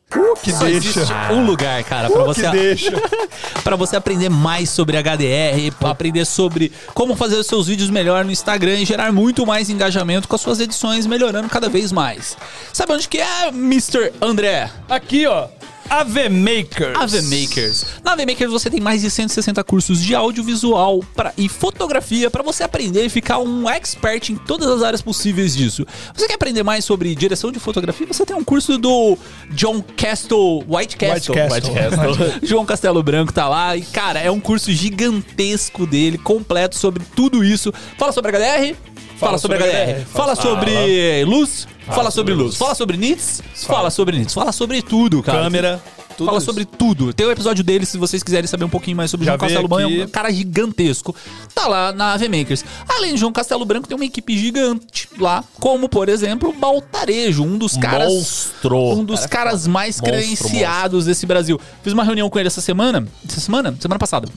que 0.41 0.53
Só 0.53 0.65
existe 0.67 0.99
um 1.33 1.45
lugar, 1.45 1.83
cara, 1.83 2.09
pra 2.09 2.23
você, 2.23 2.49
deixa. 2.49 2.91
pra 3.61 3.75
você 3.75 3.97
aprender 3.97 4.29
mais 4.29 4.69
sobre 4.69 4.95
HDR, 4.97 5.75
pra 5.77 5.89
aprender 5.89 6.23
sobre 6.25 6.71
como 6.93 7.13
fazer 7.13 7.35
os 7.35 7.45
seus 7.45 7.67
vídeos 7.67 7.89
melhor 7.89 8.23
no 8.23 8.31
Instagram 8.31 8.75
e 8.75 8.85
gerar 8.85 9.11
muito 9.11 9.45
mais 9.45 9.69
engajamento 9.69 10.25
com 10.25 10.35
as 10.35 10.39
suas 10.41 10.61
edições, 10.61 11.05
melhorando 11.05 11.49
cada 11.49 11.67
vez 11.67 11.91
mais. 11.91 12.37
Sabe 12.71 12.93
onde 12.93 13.09
que 13.09 13.17
é, 13.17 13.49
Mr. 13.49 14.13
André? 14.21 14.71
Aqui, 14.87 15.27
ó. 15.27 15.49
AV 15.89 16.29
Makers. 16.29 16.97
AV 16.97 17.21
Makers. 17.23 17.85
Na 18.03 18.11
AV 18.13 18.25
Makers 18.25 18.51
você 18.51 18.69
tem 18.69 18.81
mais 18.81 19.01
de 19.01 19.09
160 19.09 19.63
cursos 19.63 20.01
de 20.01 20.13
audiovisual 20.13 21.03
pra, 21.15 21.33
e 21.37 21.47
fotografia 21.47 22.29
para 22.29 22.43
você 22.43 22.63
aprender 22.63 23.05
e 23.05 23.09
ficar 23.09 23.39
um 23.39 23.69
expert 23.69 24.29
em 24.29 24.35
todas 24.35 24.67
as 24.67 24.83
áreas 24.83 25.01
possíveis 25.01 25.55
disso. 25.55 25.85
Você 26.13 26.27
quer 26.27 26.33
aprender 26.33 26.63
mais 26.63 26.83
sobre 26.83 27.15
direção 27.15 27.51
de 27.51 27.59
fotografia? 27.59 28.05
Você 28.07 28.25
tem 28.25 28.35
um 28.35 28.43
curso 28.43 28.77
do 28.77 29.17
John 29.51 29.81
Castle, 29.95 30.65
White 30.67 30.97
Castle. 30.97 31.35
White 31.35 31.49
Castle. 31.49 31.73
White 31.73 31.95
Castle. 31.95 32.33
João 32.43 32.65
Castelo 32.65 33.01
Branco 33.01 33.31
tá 33.31 33.47
lá 33.47 33.75
e, 33.75 33.81
cara, 33.81 34.19
é 34.19 34.29
um 34.29 34.39
curso 34.39 34.71
gigantesco 34.71 35.87
dele, 35.87 36.17
completo 36.17 36.75
sobre 36.75 37.03
tudo 37.15 37.43
isso. 37.43 37.73
Fala 37.97 38.11
sobre 38.11 38.31
HDR. 38.31 38.75
Fala, 39.17 39.37
sobre, 39.37 39.57
HDR. 39.57 40.05
Fala 40.05 40.35
sobre 40.35 41.23
luz. 41.25 41.67
Fala, 41.95 42.11
sobre 42.11 42.33
luz. 42.33 42.57
Fala 42.57 42.75
sobre 42.75 42.97
nits. 42.97 43.41
Fala 43.65 43.89
sobre 43.89 44.17
nits. 44.17 44.33
Fala 44.33 44.51
sobre 44.51 44.81
tudo, 44.81 45.23
cara. 45.23 45.43
Câmera. 45.43 45.81
Tudo 46.17 46.25
Fala 46.27 46.37
isso. 46.39 46.45
sobre 46.47 46.65
tudo. 46.65 47.13
Tem 47.13 47.25
o 47.27 47.31
episódio 47.31 47.63
dele, 47.63 47.85
se 47.85 47.97
vocês 47.97 48.23
quiserem 48.23 48.47
saber 48.47 48.65
um 48.65 48.69
pouquinho 48.69 48.97
mais 48.97 49.11
sobre 49.11 49.25
Já 49.25 49.33
João 49.33 49.39
Castelo 49.39 49.67
Branco. 49.67 49.93
É 50.01 50.05
um 50.05 50.09
cara 50.09 50.31
gigantesco. 50.31 51.15
Tá 51.53 51.67
lá 51.67 51.91
na 51.93 52.13
AV 52.13 52.23
Makers. 52.27 52.65
Além 52.89 53.13
de 53.13 53.19
João 53.19 53.31
Castelo 53.31 53.63
Branco, 53.63 53.87
tem 53.87 53.95
uma 53.95 54.03
equipe 54.05 54.35
gigante 54.37 55.07
lá, 55.19 55.43
como, 55.59 55.87
por 55.87 56.09
exemplo, 56.09 56.49
o 56.49 56.53
Baltarejo, 56.53 57.43
um 57.43 57.57
dos 57.57 57.77
caras. 57.77 58.11
Monstro. 58.11 58.77
Um 58.97 59.03
dos 59.03 59.25
caras 59.27 59.67
mais 59.67 59.97
Monstro, 60.01 60.11
credenciados 60.11 61.05
desse 61.05 61.25
Brasil. 61.27 61.59
Fiz 61.83 61.93
uma 61.93 62.03
reunião 62.03 62.29
com 62.29 62.39
ele 62.39 62.47
essa 62.47 62.61
semana. 62.61 63.07
Essa 63.27 63.39
semana? 63.39 63.75
Semana 63.79 63.99
passada. 63.99 64.27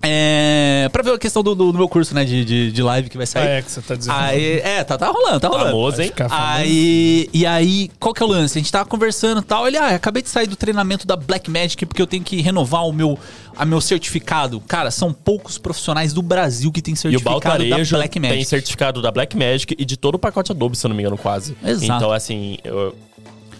É. 0.00 0.88
Pra 0.92 1.02
ver 1.02 1.12
a 1.14 1.18
questão 1.18 1.42
do, 1.42 1.54
do- 1.54 1.72
do 1.72 1.78
meu 1.78 1.88
curso, 1.88 2.14
né? 2.14 2.24
De, 2.24 2.44
de, 2.44 2.72
de 2.72 2.82
live 2.82 3.10
que 3.10 3.16
vai 3.16 3.24
Ah, 3.24 3.26
sair. 3.26 3.46
é 3.48 3.62
que 3.62 3.70
você 3.70 3.80
tá 3.82 3.94
dizendo. 3.96 4.14
Aí, 4.16 4.60
é, 4.60 4.84
tá, 4.84 4.96
tá 4.96 5.08
rolando, 5.08 5.40
tá 5.40 5.48
rolando. 5.48 5.66
Famoso, 5.70 6.00
hein? 6.00 6.12
Aí, 6.30 7.28
e 7.32 7.44
aí, 7.44 7.90
qual 7.98 8.14
que 8.14 8.22
é 8.22 8.26
o 8.26 8.28
lance? 8.28 8.56
A 8.56 8.60
gente 8.60 8.70
tava 8.70 8.88
conversando 8.88 9.40
e 9.40 9.44
tal. 9.44 9.66
Ele, 9.66 9.76
ah, 9.76 9.88
acabei 9.96 10.22
de 10.22 10.28
sair 10.28 10.46
do 10.46 10.54
treinamento 10.54 11.04
da 11.06 11.17
Black 11.18 11.50
Magic 11.50 11.84
porque 11.86 12.00
eu 12.00 12.06
tenho 12.06 12.22
que 12.22 12.40
renovar 12.40 12.86
o 12.86 12.92
meu, 12.92 13.18
a 13.56 13.64
meu 13.64 13.80
certificado. 13.80 14.60
Cara, 14.60 14.90
são 14.90 15.12
poucos 15.12 15.58
profissionais 15.58 16.12
do 16.12 16.22
Brasil 16.22 16.72
que 16.72 16.80
têm 16.80 16.92
E 16.92 16.96
o 16.96 16.96
certificado 16.96 17.40
da 17.40 17.50
Baltarejo 17.50 17.96
Black 17.96 18.20
Magic. 18.20 18.36
tem 18.36 18.44
certificado 18.44 19.02
da 19.02 19.10
Black 19.10 19.36
Magic 19.36 19.74
e 19.78 19.84
de 19.84 19.96
todo 19.96 20.14
o 20.14 20.18
pacote 20.18 20.52
Adobe, 20.52 20.76
se 20.76 20.86
eu 20.86 20.88
não 20.88 20.96
me 20.96 21.02
engano, 21.02 21.18
quase. 21.18 21.56
Exato. 21.64 21.84
Então, 21.84 22.12
assim... 22.12 22.58
Eu... 22.64 22.94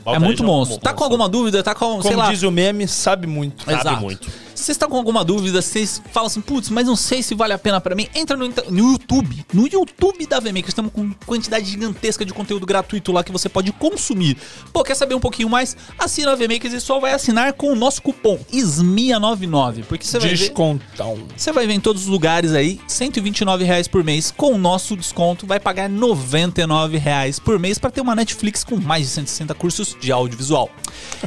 É 0.07 0.19
muito 0.19 0.43
monstro. 0.43 0.79
Tá 0.79 0.95
com 0.95 1.05
alguma 1.05 1.29
dúvida? 1.29 1.63
Tá 1.63 1.75
com, 1.75 2.01
sei 2.01 2.13
Como 2.13 2.23
lá... 2.23 2.31
diz 2.31 2.43
o 2.43 2.51
meme, 2.51 2.89
sabe 2.89 3.27
muito. 3.27 3.63
Sabe 3.63 3.79
Exato. 3.79 4.01
muito. 4.01 4.29
Se 4.59 4.65
vocês 4.65 4.75
estão 4.75 4.91
com 4.91 4.97
alguma 4.97 5.25
dúvida, 5.25 5.63
vocês 5.63 6.03
falam 6.13 6.27
assim, 6.27 6.41
putz, 6.41 6.69
mas 6.69 6.85
não 6.85 6.97
sei 6.97 7.23
se 7.23 7.33
vale 7.33 7.53
a 7.53 7.59
pena 7.59 7.81
pra 7.81 7.95
mim, 7.95 8.09
entra 8.13 8.37
no, 8.37 8.49
no 8.49 8.93
YouTube. 8.93 9.47
No 9.53 9.69
YouTube 9.69 10.27
da 10.27 10.41
VMakers, 10.41 10.71
estamos 10.71 10.93
com 10.93 11.13
quantidade 11.25 11.71
gigantesca 11.71 12.25
de 12.25 12.35
conteúdo 12.35 12.67
gratuito 12.67 13.13
lá 13.13 13.23
que 13.23 13.31
você 13.31 13.49
pode 13.49 13.71
consumir. 13.71 14.37
Pô, 14.73 14.83
quer 14.83 14.97
saber 14.97 15.15
um 15.15 15.21
pouquinho 15.21 15.49
mais? 15.49 15.77
Assina 15.97 16.33
a 16.33 16.35
VMakers 16.35 16.75
e 16.75 16.81
só 16.81 16.99
vai 16.99 17.13
assinar 17.13 17.53
com 17.53 17.73
o 17.73 17.77
nosso 17.77 18.03
cupom 18.03 18.37
SMIA99, 18.53 19.85
porque 19.85 20.05
você 20.05 20.19
vai 20.19 20.31
ver... 20.31 20.37
Descontão. 20.37 21.19
Você 21.37 21.53
vai 21.53 21.65
ver 21.65 21.75
em 21.75 21.81
todos 21.81 22.03
os 22.03 22.09
lugares 22.09 22.53
aí, 22.53 22.81
129 22.89 23.63
reais 23.63 23.87
por 23.87 24.03
mês. 24.03 24.35
Com 24.37 24.55
o 24.55 24.59
nosso 24.59 24.97
desconto, 24.97 25.47
vai 25.47 25.61
pagar 25.61 25.89
99 25.89 26.99
reais 26.99 27.39
por 27.39 27.61
mês 27.61 27.79
para 27.79 27.93
ter 27.93 28.01
uma 28.01 28.17
Netflix 28.17 28.65
com 28.65 28.77
mais 28.77 29.05
de 29.05 29.13
160 29.13 29.55
cursos 29.55 29.97
de 30.01 30.11
audiovisual. 30.11 30.69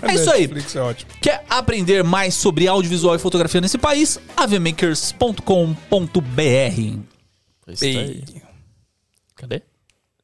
É 0.01 0.15
isso 0.15 0.29
aí. 0.29 0.41
Netflix 0.41 0.75
é 0.75 0.81
ótimo. 0.81 1.11
Quer 1.21 1.45
aprender 1.49 2.03
mais 2.03 2.33
sobre 2.33 2.67
audiovisual 2.67 3.15
e 3.15 3.20
fotografia 3.21 3.61
nesse 3.61 3.77
país, 3.77 4.19
avemakers.com.br. 4.35 5.41
Tá 7.65 7.73
Cadê? 9.35 9.61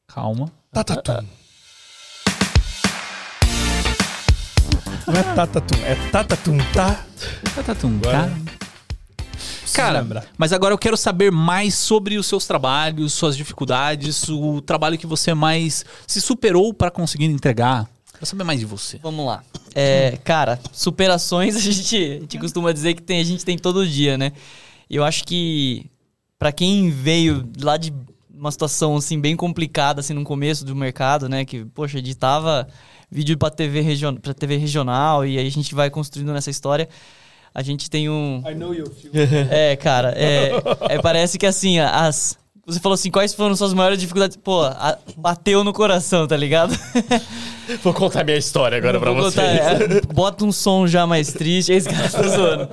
Calma. 0.06 0.52
Tatatum. 0.72 1.26
Não 5.06 5.14
é 5.14 5.22
tatatum, 5.34 5.84
é 5.84 5.94
tatatum, 6.10 6.58
tá? 6.74 7.04
Tatatum, 7.54 7.98
tá? 8.00 8.28
Cara, 9.72 10.06
mas 10.36 10.52
agora 10.52 10.74
eu 10.74 10.78
quero 10.78 10.96
saber 10.96 11.30
mais 11.30 11.74
sobre 11.74 12.18
os 12.18 12.26
seus 12.26 12.46
trabalhos, 12.46 13.12
suas 13.12 13.36
dificuldades, 13.36 14.28
o 14.28 14.60
trabalho 14.60 14.98
que 14.98 15.06
você 15.06 15.32
mais 15.34 15.84
se 16.06 16.20
superou 16.20 16.74
para 16.74 16.90
conseguir 16.90 17.26
entregar. 17.26 17.88
Quero 18.18 18.26
saber 18.26 18.42
mais 18.42 18.58
de 18.58 18.66
você. 18.66 18.98
Vamos 19.00 19.24
lá. 19.24 19.44
É, 19.74 20.18
cara, 20.24 20.58
superações 20.72 21.54
a 21.56 21.60
gente, 21.60 21.96
a 21.96 22.20
gente 22.20 22.38
costuma 22.38 22.72
dizer 22.72 22.94
que 22.94 23.02
tem, 23.02 23.20
a 23.20 23.24
gente 23.24 23.44
tem 23.44 23.56
todo 23.56 23.86
dia, 23.86 24.18
né? 24.18 24.32
E 24.90 24.96
eu 24.96 25.04
acho 25.04 25.22
que 25.24 25.86
pra 26.36 26.50
quem 26.50 26.90
veio 26.90 27.48
lá 27.60 27.76
de 27.76 27.92
uma 28.32 28.50
situação 28.50 28.96
assim 28.96 29.20
bem 29.20 29.36
complicada 29.36 30.00
assim 30.00 30.14
no 30.14 30.24
começo 30.24 30.64
do 30.64 30.74
mercado, 30.74 31.28
né, 31.28 31.44
que 31.44 31.64
poxa, 31.64 31.98
editava 31.98 32.68
vídeo 33.10 33.36
para 33.36 33.50
TV 33.50 33.80
region, 33.80 34.14
para 34.14 34.32
TV 34.34 34.56
regional 34.56 35.26
e 35.26 35.38
aí 35.38 35.46
a 35.46 35.50
gente 35.50 35.74
vai 35.74 35.90
construindo 35.90 36.32
nessa 36.32 36.50
história. 36.50 36.88
A 37.54 37.62
gente 37.62 37.88
tem 37.90 38.08
um 38.08 38.42
I 38.48 38.54
know 38.54 38.74
you 38.74 38.86
feel. 38.90 39.12
é, 39.50 39.74
cara, 39.76 40.12
é, 40.16 40.52
é, 40.88 41.00
parece 41.00 41.38
que 41.38 41.46
assim, 41.46 41.78
as. 41.78 42.38
Você 42.66 42.78
falou 42.80 42.94
assim, 42.94 43.10
quais 43.10 43.32
foram 43.32 43.56
suas 43.56 43.72
maiores 43.72 43.98
dificuldades? 43.98 44.36
Pô, 44.36 44.62
a- 44.62 44.98
bateu 45.16 45.64
no 45.64 45.72
coração, 45.72 46.26
tá 46.26 46.36
ligado? 46.36 46.78
Vou 47.82 47.92
contar 47.92 48.24
minha 48.24 48.36
história 48.36 48.78
agora 48.78 48.98
pra 48.98 49.12
vocês. 49.12 49.34
contar, 49.34 49.96
é, 49.96 50.00
bota 50.12 50.44
um 50.44 50.52
som 50.52 50.86
já 50.86 51.06
mais 51.06 51.32
triste, 51.32 51.72
esse 51.72 51.88
cara 51.88 52.08
tá 52.08 52.22
zoando. 52.22 52.68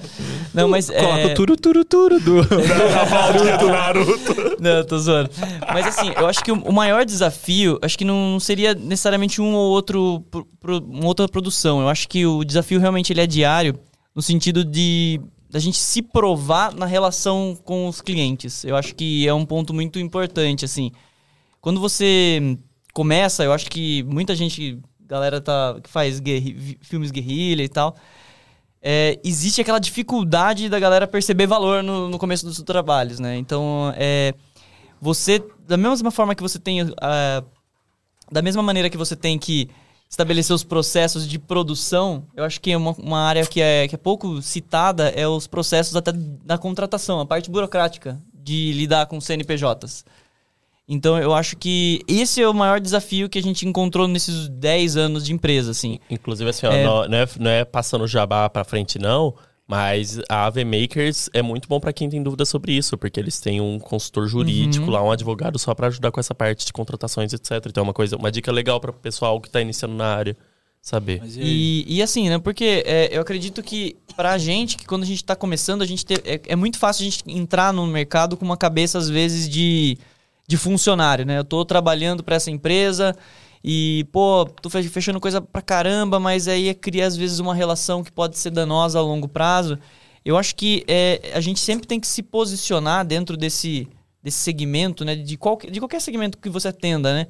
Não, 0.54 0.68
mas. 0.68 0.90
Coloca 0.90 1.20
é, 1.20 1.26
o 1.26 1.34
turu 1.34 1.58
turu 1.58 1.86
turo 1.86 2.20
do. 2.20 2.42
do 2.44 3.68
Naruto. 3.68 4.36
Não, 4.60 4.84
tô 4.86 4.98
zoando. 4.98 5.30
Mas 5.74 5.88
assim, 5.88 6.12
eu 6.16 6.28
acho 6.28 6.44
que 6.44 6.52
o 6.52 6.72
maior 6.72 7.06
desafio, 7.06 7.78
acho 7.82 7.98
que 7.98 8.06
não 8.06 8.40
seria 8.40 8.74
necessariamente 8.74 9.42
um 9.42 9.54
ou 9.54 9.72
outro, 9.72 10.24
uma 10.64 11.06
outra 11.06 11.28
produção. 11.28 11.82
Eu 11.82 11.90
acho 11.90 12.08
que 12.08 12.26
o 12.26 12.44
desafio 12.44 12.80
realmente 12.80 13.12
ele 13.12 13.22
é 13.22 13.28
diário, 13.28 13.78
no 14.16 14.22
sentido 14.22 14.64
de 14.64 15.20
da 15.50 15.60
gente 15.60 15.78
se 15.78 16.02
provar 16.02 16.74
na 16.74 16.86
relação 16.86 17.58
com 17.64 17.88
os 17.88 18.02
clientes. 18.02 18.66
Eu 18.66 18.76
acho 18.76 18.94
que 18.94 19.28
é 19.28 19.34
um 19.34 19.46
ponto 19.46 19.74
muito 19.74 20.00
importante, 20.00 20.66
assim. 20.66 20.92
Quando 21.62 21.80
você 21.80 22.58
começa, 22.96 23.44
eu 23.44 23.52
acho 23.52 23.70
que 23.70 24.04
muita 24.04 24.34
gente, 24.34 24.80
galera 25.02 25.42
tá, 25.42 25.78
que 25.84 25.90
faz 25.90 26.22
guerri- 26.22 26.80
filmes 26.82 27.12
guerrilha 27.12 27.62
e 27.62 27.68
tal, 27.68 27.94
é, 28.82 29.20
existe 29.22 29.60
aquela 29.60 29.80
dificuldade 29.80 30.70
da 30.70 30.80
galera 30.80 31.06
perceber 31.06 31.46
valor 31.46 31.84
no, 31.84 32.08
no 32.08 32.18
começo 32.18 32.46
dos 32.46 32.62
trabalhos, 32.64 33.20
né? 33.20 33.36
Então, 33.36 33.94
é, 33.98 34.34
você, 35.02 35.44
da 35.68 35.76
mesma 35.76 36.10
forma 36.10 36.34
que 36.34 36.42
você 36.42 36.58
tem, 36.58 36.80
ah, 37.02 37.44
da 38.32 38.42
mesma 38.42 38.64
maneira 38.64 38.90
que 38.90 38.98
você 38.98 39.16
tem 39.16 39.38
que 39.38 39.70
estabelecer 40.10 40.56
os 40.56 40.64
processos 40.64 41.28
de 41.28 41.38
produção, 41.38 42.26
eu 42.34 42.46
acho 42.46 42.62
que 42.62 42.74
uma, 42.74 42.92
uma 42.92 43.20
área 43.20 43.46
que 43.46 43.60
é, 43.60 43.90
que 43.90 43.96
é 43.96 43.98
pouco 43.98 44.42
citada 44.42 45.10
é 45.10 45.28
os 45.28 45.48
processos 45.48 45.98
até 45.98 46.14
da 46.14 46.58
contratação, 46.58 47.20
a 47.20 47.26
parte 47.26 47.52
burocrática 47.52 48.22
de 48.34 48.72
lidar 48.72 49.08
com 49.08 49.20
CNPJs. 49.20 50.06
Então, 50.88 51.18
eu 51.18 51.34
acho 51.34 51.58
que 51.58 52.02
esse 52.08 52.42
é 52.42 52.48
o 52.48 52.54
maior 52.54 52.80
desafio 52.80 53.28
que 53.28 53.40
a 53.40 53.42
gente 53.42 53.68
encontrou 53.68 54.08
nesses 54.08 54.48
10 54.50 54.96
anos 54.98 55.26
de 55.26 55.34
empresa, 55.34 55.72
assim. 55.72 55.98
Inclusive, 56.10 56.50
assim, 56.50 56.68
ó, 56.68 56.72
É. 56.72 56.84
não, 56.84 57.08
não 57.08 57.18
é, 57.18 57.28
não 57.40 57.52
é 57.52 57.66
passando 57.66 58.06
jabá 58.08 58.48
pra 58.50 58.64
frente, 58.64 59.00
não. 59.00 59.34
Mas 59.68 60.20
a 60.30 60.46
AV 60.46 60.64
Makers 60.64 61.28
é 61.34 61.42
muito 61.42 61.68
bom 61.68 61.80
pra 61.80 61.92
quem 61.92 62.08
tem 62.08 62.22
dúvida 62.22 62.46
sobre 62.46 62.72
isso, 62.74 62.96
porque 63.00 63.20
eles 63.20 63.40
têm 63.40 63.60
um 63.60 63.80
consultor 63.80 64.28
jurídico 64.28 64.86
Uhum. 64.86 64.92
lá, 64.92 65.04
um 65.04 65.10
advogado 65.12 65.58
só 65.58 65.74
pra 65.74 65.88
ajudar 65.88 66.12
com 66.12 66.20
essa 66.20 66.36
parte 66.36 66.64
de 66.68 66.72
contratações, 66.72 67.34
etc. 67.34 67.66
Então 67.66 67.82
é 67.82 67.84
uma 67.88 67.94
coisa, 67.94 68.16
uma 68.16 68.32
dica 68.32 68.52
legal 68.52 68.80
para 68.80 68.92
o 68.92 68.94
pessoal 68.94 69.42
que 69.42 69.50
tá 69.50 69.60
iniciando 69.60 69.96
na 69.96 70.06
área 70.06 70.38
saber. 70.80 71.18
Mas 71.20 71.36
e? 71.36 71.42
E, 71.42 71.96
e 71.96 72.04
assim, 72.04 72.30
né? 72.30 72.38
Porque 72.38 72.84
é, 72.86 73.10
eu 73.12 73.20
acredito 73.24 73.64
que 73.64 73.96
pra 74.16 74.38
gente, 74.38 74.78
que 74.78 74.86
quando 74.86 75.02
a 75.02 75.08
gente 75.08 75.24
tá 75.26 75.36
começando, 75.36 75.82
a 75.82 75.86
gente 75.88 76.06
ter- 76.06 76.22
é, 76.26 76.40
é 76.48 76.56
muito 76.56 76.78
fácil 76.78 77.02
a 77.02 77.10
gente 77.10 77.24
entrar 77.28 77.74
no 77.74 77.88
mercado 77.88 78.38
com 78.38 78.46
uma 78.46 78.56
cabeça, 78.58 79.00
às 79.00 79.10
vezes, 79.10 79.50
de, 79.50 79.98
de 80.48 80.58
funcionário, 80.58 81.26
né? 81.26 81.40
Eu 81.40 81.44
tô 81.44 81.66
trabalhando 81.66 82.24
pra 82.24 82.36
essa 82.36 82.52
empresa 82.52 83.16
e, 83.64 84.06
pô, 84.12 84.46
tô 84.62 84.70
fe- 84.70 84.84
fechando 84.84 85.20
coisa 85.20 85.42
pra 85.42 85.62
caramba, 85.62 86.20
mas 86.20 86.48
aí 86.48 86.74
cria, 86.76 87.08
às 87.08 87.16
vezes, 87.18 87.40
uma 87.40 87.56
relação 87.56 88.04
que 88.04 88.12
pode 88.12 88.38
ser 88.38 88.52
danosa 88.52 89.00
a 89.00 89.02
longo 89.02 89.28
prazo. 89.28 89.78
Eu 90.24 90.38
acho 90.38 90.56
que 90.56 90.84
é, 90.88 91.32
a 91.34 91.42
gente 91.42 91.60
sempre 91.60 91.88
tem 91.88 92.00
que 92.00 92.08
se 92.08 92.22
posicionar 92.22 93.06
dentro 93.06 93.36
desse, 93.38 93.88
desse 94.22 94.38
segmento, 94.38 95.04
né? 95.04 95.16
De, 95.16 95.38
qualquer, 95.38 95.72
de 95.72 95.80
qualquer 95.80 96.02
segmento 96.02 96.38
que 96.38 96.50
você 96.50 96.68
atenda, 96.68 97.14
né? 97.14 97.28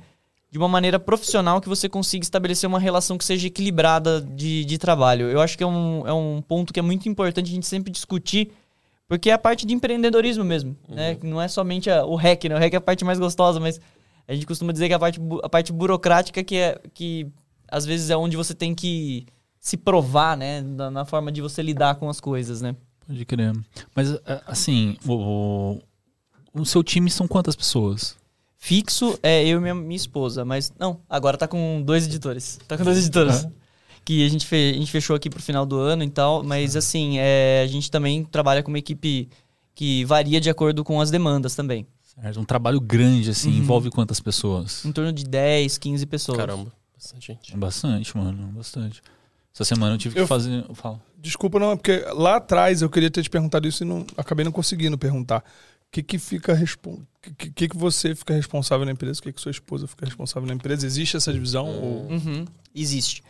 de 0.51 0.57
uma 0.57 0.69
maneira 0.69 0.97
profissional 0.97 1.59
que 1.59 1.67
você 1.67 1.89
consiga 1.89 2.23
estabelecer 2.23 2.65
uma 2.65 2.79
relação 2.79 3.17
que 3.17 3.25
seja 3.25 3.47
equilibrada 3.47 4.21
de, 4.21 4.63
de 4.63 4.77
trabalho. 4.77 5.29
Eu 5.29 5.41
acho 5.41 5.57
que 5.57 5.63
é 5.65 5.67
um, 5.67 6.07
é 6.07 6.13
um 6.13 6.41
ponto 6.41 6.71
que 6.71 6.79
é 6.79 6.83
muito 6.83 7.09
importante 7.09 7.51
a 7.51 7.53
gente 7.53 7.67
sempre 7.67 7.91
discutir, 7.91 8.53
porque 9.07 9.29
é 9.29 9.33
a 9.33 9.37
parte 9.37 9.65
de 9.65 9.73
empreendedorismo 9.73 10.43
mesmo, 10.43 10.75
né? 10.87 11.15
Que 11.15 11.25
não 11.27 11.41
é 11.41 11.47
somente 11.47 11.89
a- 11.89 12.05
o 12.05 12.15
REC, 12.15 12.45
né? 12.49 12.55
O 12.55 12.59
REC 12.59 12.73
é 12.73 12.77
a 12.77 12.81
parte 12.81 13.03
mais 13.05 13.19
gostosa, 13.19 13.59
mas 13.59 13.79
a 14.27 14.33
gente 14.33 14.45
costuma 14.45 14.71
dizer 14.73 14.87
que 14.87 14.93
a 14.93 14.99
parte, 14.99 15.19
a 15.43 15.49
parte 15.49 15.71
burocrática 15.71 16.43
que 16.43 16.55
é 16.55 16.79
que 16.93 17.27
às 17.67 17.85
vezes 17.85 18.09
é 18.09 18.17
onde 18.17 18.35
você 18.37 18.53
tem 18.53 18.73
que 18.75 19.25
se 19.59 19.77
provar, 19.77 20.35
né? 20.37 20.61
Na, 20.61 20.89
na 20.91 21.05
forma 21.05 21.31
de 21.31 21.41
você 21.41 21.61
lidar 21.61 21.95
com 21.95 22.09
as 22.09 22.19
coisas, 22.19 22.61
né? 22.61 22.75
Pode 23.07 23.23
crer. 23.25 23.53
Mas, 23.95 24.11
é, 24.11 24.41
assim, 24.47 24.97
o, 25.05 25.13
o, 26.55 26.61
o 26.61 26.65
seu 26.65 26.83
time 26.83 27.09
são 27.09 27.27
quantas 27.27 27.55
pessoas? 27.55 28.15
Fixo 28.57 29.19
é 29.21 29.45
eu 29.45 29.59
e 29.59 29.61
minha, 29.61 29.75
minha 29.75 29.95
esposa, 29.95 30.43
mas 30.43 30.73
não, 30.79 30.99
agora 31.07 31.37
tá 31.37 31.47
com 31.47 31.83
dois 31.85 32.05
editores. 32.07 32.59
Tá 32.67 32.75
com 32.77 32.83
dois 32.83 32.97
editores. 32.97 33.47
Que 34.05 34.23
a 34.25 34.29
gente, 34.29 34.45
fe- 34.45 34.71
a 34.75 34.77
gente 34.77 34.91
fechou 34.91 35.15
aqui 35.15 35.29
pro 35.29 35.41
final 35.41 35.65
do 35.65 35.77
ano 35.79 36.03
e 36.03 36.09
tal, 36.09 36.43
mas 36.43 36.75
assim, 36.75 37.17
é, 37.17 37.61
a 37.63 37.67
gente 37.67 37.89
também 37.89 38.23
trabalha 38.23 38.61
com 38.61 38.69
uma 38.71 38.77
equipe 38.77 39.27
que 39.73 40.05
varia 40.05 40.39
de 40.39 40.49
acordo 40.49 40.83
com 40.83 41.01
as 41.01 41.09
demandas 41.09 41.55
também. 41.55 41.87
Certo? 42.03 42.39
Um 42.39 42.45
trabalho 42.45 42.79
grande, 42.79 43.31
assim, 43.31 43.49
Uhum. 43.49 43.57
envolve 43.57 43.89
quantas 43.89 44.19
pessoas? 44.19 44.85
Em 44.85 44.91
torno 44.91 45.11
de 45.11 45.25
10, 45.25 45.77
15 45.79 46.05
pessoas. 46.05 46.37
Caramba, 46.37 46.71
bastante 46.95 47.27
gente. 47.27 47.57
Bastante, 47.57 48.15
mano, 48.15 48.47
bastante. 48.53 49.01
Essa 49.53 49.65
semana 49.65 49.95
eu 49.95 49.97
tive 49.97 50.13
que 50.15 50.21
Eu- 50.21 50.27
fazer. 50.27 50.63
Fala. 50.75 51.01
Desculpa, 51.17 51.57
não, 51.59 51.71
é 51.71 51.75
porque 51.75 52.05
lá 52.13 52.35
atrás 52.35 52.81
eu 52.83 52.89
queria 52.89 53.09
ter 53.09 53.23
te 53.23 53.29
perguntado 53.29 53.67
isso 53.67 53.83
e 53.83 53.87
não, 53.87 54.05
acabei 54.15 54.45
não 54.45 54.51
conseguindo 54.51 54.97
perguntar. 54.97 55.39
O 55.39 55.91
que 55.91 56.03
que 56.03 56.19
fica 56.19 56.53
respon... 56.53 56.99
que, 57.21 57.33
que- 57.33 57.49
que 57.51 57.69
que 57.69 57.77
você 57.77 58.13
fica 58.13 58.33
responsável 58.35 58.85
na 58.85 58.91
empresa? 58.91 59.19
O 59.19 59.23
que 59.23 59.33
que 59.33 59.41
sua 59.41 59.51
esposa 59.51 59.87
fica 59.87 60.05
responsável 60.05 60.45
na 60.47 60.53
empresa? 60.53 60.85
Existe 60.85 61.17
essa 61.17 61.33
divisão? 61.33 61.67
Ou... 61.67 62.07
Uhum, 62.11 62.45
existe. 62.75 63.23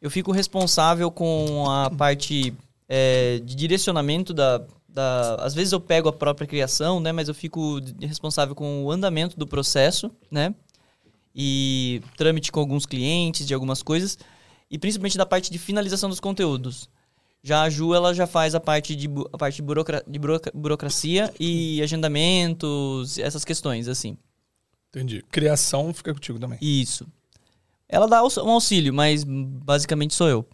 Eu 0.00 0.10
fico 0.10 0.32
responsável 0.32 1.10
com 1.10 1.68
a 1.70 1.90
parte 1.90 2.54
é, 2.88 3.38
de 3.44 3.54
direcionamento 3.54 4.32
da, 4.32 4.64
da. 4.88 5.34
Às 5.36 5.54
vezes 5.54 5.72
eu 5.72 5.80
pego 5.80 6.08
a 6.08 6.12
própria 6.12 6.46
criação, 6.46 7.00
né? 7.00 7.12
Mas 7.12 7.28
eu 7.28 7.34
fico 7.34 7.80
responsável 8.00 8.54
com 8.54 8.84
o 8.84 8.90
andamento 8.90 9.36
do 9.36 9.46
processo, 9.46 10.10
né? 10.30 10.54
E 11.34 12.02
trâmite 12.16 12.50
com 12.50 12.60
alguns 12.60 12.86
clientes 12.86 13.46
de 13.46 13.54
algumas 13.54 13.82
coisas. 13.82 14.18
E 14.70 14.78
principalmente 14.78 15.18
da 15.18 15.26
parte 15.26 15.50
de 15.50 15.58
finalização 15.58 16.08
dos 16.08 16.20
conteúdos. 16.20 16.88
Já 17.42 17.62
a 17.62 17.70
Ju, 17.70 17.94
ela 17.94 18.14
já 18.14 18.26
faz 18.26 18.54
a 18.54 18.60
parte 18.60 18.94
de, 18.94 19.08
a 19.32 19.38
parte 19.38 19.56
de, 19.56 19.62
burocra- 19.62 20.04
de 20.06 20.18
burocracia 20.54 21.32
e 21.40 21.80
agendamentos, 21.82 23.18
essas 23.18 23.44
questões, 23.44 23.88
assim. 23.88 24.16
Entendi. 24.90 25.24
Criação 25.30 25.92
fica 25.94 26.12
contigo 26.12 26.38
também. 26.38 26.58
Isso. 26.60 27.06
Ela 27.90 28.06
dá 28.06 28.22
um 28.22 28.50
auxílio, 28.50 28.94
mas 28.94 29.24
basicamente 29.24 30.14
sou 30.14 30.28
eu. 30.28 30.46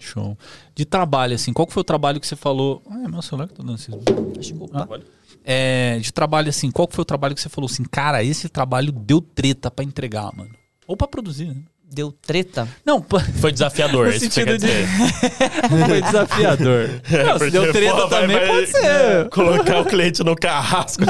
Show. 0.00 0.36
De 0.74 0.84
trabalho, 0.84 1.34
assim, 1.34 1.52
qual 1.52 1.66
que 1.66 1.72
foi 1.72 1.80
o 1.80 1.84
trabalho 1.84 2.20
que 2.20 2.26
você 2.26 2.36
falou? 2.36 2.82
Ah, 2.88 3.02
é 3.04 3.08
meu 3.08 3.22
celular 3.22 3.48
que 3.48 3.54
tá 3.54 3.62
dando 3.62 3.74
esses. 3.76 3.94
Acho- 4.38 4.64
opa. 4.64 5.00
É, 5.44 5.98
de 5.98 6.12
trabalho, 6.12 6.48
assim, 6.48 6.70
qual 6.70 6.86
que 6.86 6.94
foi 6.94 7.02
o 7.02 7.06
trabalho 7.06 7.34
que 7.34 7.40
você 7.40 7.48
falou 7.48 7.68
assim, 7.68 7.82
cara, 7.84 8.22
esse 8.22 8.48
trabalho 8.48 8.92
deu 8.92 9.20
treta 9.20 9.70
pra 9.70 9.84
entregar, 9.84 10.32
mano? 10.36 10.54
Ou 10.86 10.96
pra 10.96 11.06
produzir, 11.08 11.46
né? 11.46 11.62
Deu 11.94 12.10
treta? 12.10 12.66
Não, 12.86 13.02
pô, 13.02 13.20
Foi 13.20 13.52
desafiador, 13.52 14.06
No 14.08 14.12
você 14.14 14.20
sentido 14.20 14.56
de- 14.56 14.66
foi 15.88 16.00
desafiador. 16.00 16.88
Não, 17.26 17.38
se 17.38 17.50
deu 17.50 17.70
treta 17.72 17.94
pô, 17.94 18.08
também, 18.08 18.36
vai 18.38 18.46
pode 18.46 18.66
ser. 18.68 19.28
Colocar 19.30 19.80
o 19.80 19.84
cliente 19.84 20.24
no 20.24 20.34
carrasco. 20.34 21.02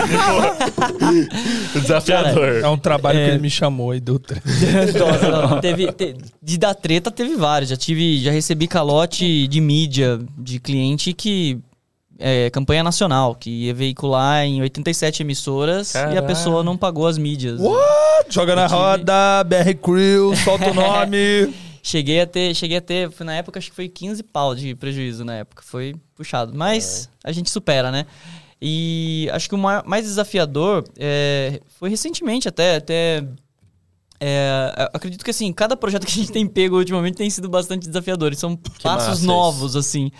desafiador. 1.74 2.60
É 2.62 2.68
um 2.68 2.76
trabalho 2.78 3.18
É. 3.18 3.24
que 3.26 3.30
ele 3.32 3.38
me 3.42 3.50
chamou 3.50 3.94
e 3.94 4.00
deu 4.00 4.18
treta. 4.18 4.42
Nossa, 4.98 5.28
não, 5.30 5.60
teve, 5.60 5.92
te- 5.92 6.16
de 6.42 6.58
dar 6.58 6.74
treta 6.74 7.10
teve 7.10 7.36
vários. 7.36 7.70
Já 7.70 7.76
tive, 7.76 8.18
já 8.20 8.30
recebi 8.30 8.66
calote 8.66 9.46
de 9.46 9.60
mídia 9.60 10.18
de 10.36 10.58
cliente 10.58 11.12
que 11.12 11.58
é 12.24 12.48
campanha 12.50 12.84
nacional, 12.84 13.34
que 13.34 13.50
ia 13.50 13.74
veicular 13.74 14.44
em 14.44 14.62
87 14.62 15.22
emissoras 15.22 15.92
e 15.92 15.98
a 15.98 16.02
Caralho. 16.04 16.26
pessoa 16.26 16.62
não 16.62 16.76
pagou 16.76 17.06
as 17.08 17.18
mídias. 17.18 17.60
Joga 18.28 18.54
na 18.54 18.66
roda, 18.68 19.42
BR 19.44 19.74
Crew, 19.82 20.36
solta 20.36 20.70
o 20.70 20.74
nome. 20.74 21.52
Cheguei 21.84 22.20
a 22.20 22.26
ter, 22.28 22.54
cheguei 22.54 22.76
a 22.76 22.80
ter, 22.80 23.10
na 23.24 23.34
época 23.34 23.58
acho 23.58 23.68
que 23.70 23.74
foi 23.74 23.88
15 23.88 24.22
pau 24.22 24.54
de 24.54 24.72
prejuízo 24.76 25.24
na 25.24 25.34
época, 25.38 25.64
foi 25.66 25.96
puxado, 26.14 26.52
mas 26.54 27.10
a 27.24 27.32
gente 27.32 27.50
supera, 27.50 27.90
né? 27.90 28.06
E 28.60 29.28
acho 29.32 29.48
que 29.48 29.56
o 29.56 29.58
mais 29.58 30.04
desafiador 30.04 30.84
é, 30.96 31.60
foi 31.80 31.90
recentemente 31.90 32.46
até, 32.46 32.76
até 32.76 33.24
É, 34.20 34.88
acredito 34.94 35.24
que 35.24 35.32
assim, 35.32 35.52
cada 35.52 35.76
projeto 35.76 36.06
que 36.06 36.12
a 36.12 36.14
gente 36.14 36.30
tem 36.30 36.46
pego 36.46 36.76
ultimamente 36.76 37.16
tem 37.16 37.28
sido 37.28 37.48
bastante 37.48 37.88
desafiador. 37.88 38.32
e 38.32 38.36
São 38.36 38.54
passos 38.80 39.08
massa 39.08 39.26
novos, 39.26 39.74
assim. 39.74 40.12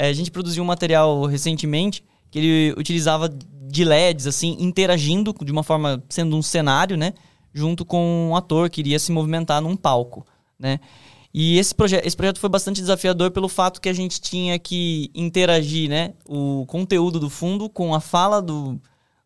É, 0.00 0.08
a 0.08 0.12
gente 0.14 0.30
produziu 0.30 0.62
um 0.62 0.66
material 0.66 1.26
recentemente 1.26 2.02
que 2.30 2.38
ele 2.38 2.74
utilizava 2.80 3.28
de 3.28 3.84
LEDs, 3.84 4.26
assim, 4.26 4.56
interagindo 4.58 5.34
de 5.44 5.52
uma 5.52 5.62
forma, 5.62 6.02
sendo 6.08 6.34
um 6.34 6.40
cenário, 6.40 6.96
né? 6.96 7.12
Junto 7.52 7.84
com 7.84 8.30
um 8.30 8.34
ator 8.34 8.70
que 8.70 8.80
iria 8.80 8.98
se 8.98 9.12
movimentar 9.12 9.60
num 9.60 9.76
palco, 9.76 10.26
né? 10.58 10.80
E 11.34 11.58
esse, 11.58 11.74
proje 11.74 12.00
esse 12.02 12.16
projeto 12.16 12.40
foi 12.40 12.48
bastante 12.48 12.80
desafiador 12.80 13.30
pelo 13.30 13.46
fato 13.46 13.78
que 13.78 13.90
a 13.90 13.92
gente 13.92 14.22
tinha 14.22 14.58
que 14.58 15.10
interagir, 15.14 15.90
né? 15.90 16.14
O 16.26 16.64
conteúdo 16.66 17.20
do 17.20 17.28
fundo 17.28 17.68
com 17.68 17.94
a 17.94 18.00
fala 18.00 18.40
do, 18.40 18.80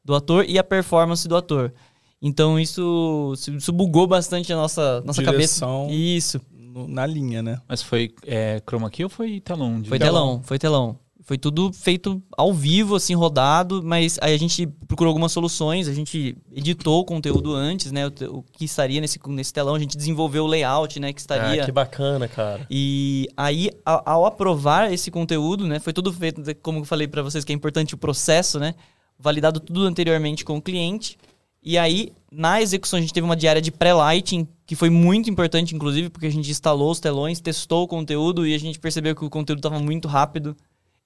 do 0.04 0.12
ator 0.12 0.44
e 0.48 0.58
a 0.58 0.64
performance 0.64 1.28
do 1.28 1.36
ator. 1.36 1.72
Então 2.20 2.58
isso, 2.58 3.32
isso 3.36 3.72
bugou 3.72 4.08
bastante 4.08 4.52
a 4.52 4.56
nossa, 4.56 5.00
nossa 5.02 5.22
Direção. 5.22 5.84
cabeça. 5.84 5.94
Isso. 5.94 6.40
No- 6.74 6.88
na 6.88 7.06
linha, 7.06 7.40
né? 7.40 7.60
Mas 7.68 7.82
foi 7.82 8.12
é, 8.26 8.60
chroma 8.68 8.90
key 8.90 9.04
ou 9.04 9.08
foi 9.10 9.38
telão? 9.40 9.80
de- 9.80 9.88
Foi 9.88 9.98
telão, 9.98 10.42
foi 10.42 10.58
telão. 10.58 10.98
Foi 11.26 11.38
tudo 11.38 11.72
feito 11.72 12.22
ao 12.36 12.52
vivo, 12.52 12.96
assim, 12.96 13.14
rodado, 13.14 13.80
mas 13.82 14.18
aí 14.20 14.34
a 14.34 14.38
gente 14.38 14.66
procurou 14.86 15.08
algumas 15.08 15.32
soluções, 15.32 15.88
a 15.88 15.94
gente 15.94 16.36
editou 16.52 17.00
o 17.00 17.04
conteúdo 17.04 17.54
antes, 17.54 17.90
né? 17.92 18.06
O, 18.06 18.10
o 18.38 18.42
que 18.42 18.66
estaria 18.66 19.00
nesse, 19.00 19.18
nesse 19.28 19.50
telão, 19.50 19.74
a 19.74 19.78
gente 19.78 19.96
desenvolveu 19.96 20.44
o 20.44 20.46
layout, 20.46 21.00
né? 21.00 21.14
Que 21.14 21.20
estaria. 21.20 21.62
Ah, 21.62 21.64
que 21.64 21.72
bacana, 21.72 22.28
cara. 22.28 22.66
E 22.68 23.26
aí, 23.36 23.70
ao, 23.86 24.02
ao 24.04 24.26
aprovar 24.26 24.92
esse 24.92 25.10
conteúdo, 25.10 25.66
né? 25.66 25.78
Foi 25.80 25.94
tudo 25.94 26.12
feito, 26.12 26.42
como 26.56 26.80
eu 26.80 26.84
falei 26.84 27.08
pra 27.08 27.22
vocês, 27.22 27.42
que 27.42 27.52
é 27.52 27.54
importante 27.54 27.94
o 27.94 27.98
processo, 27.98 28.58
né? 28.60 28.74
Validado 29.18 29.60
tudo 29.60 29.84
anteriormente 29.84 30.44
com 30.44 30.56
o 30.58 30.60
cliente. 30.60 31.16
E 31.64 31.78
aí, 31.78 32.12
na 32.30 32.60
execução, 32.60 32.98
a 32.98 33.00
gente 33.00 33.14
teve 33.14 33.24
uma 33.24 33.34
diária 33.34 33.62
de 33.62 33.72
pré-lighting, 33.72 34.46
que 34.66 34.76
foi 34.76 34.90
muito 34.90 35.30
importante, 35.30 35.74
inclusive, 35.74 36.10
porque 36.10 36.26
a 36.26 36.30
gente 36.30 36.50
instalou 36.50 36.90
os 36.90 37.00
telões, 37.00 37.40
testou 37.40 37.84
o 37.84 37.88
conteúdo 37.88 38.46
e 38.46 38.54
a 38.54 38.58
gente 38.58 38.78
percebeu 38.78 39.14
que 39.14 39.24
o 39.24 39.30
conteúdo 39.30 39.60
estava 39.60 39.78
muito 39.78 40.06
rápido 40.06 40.54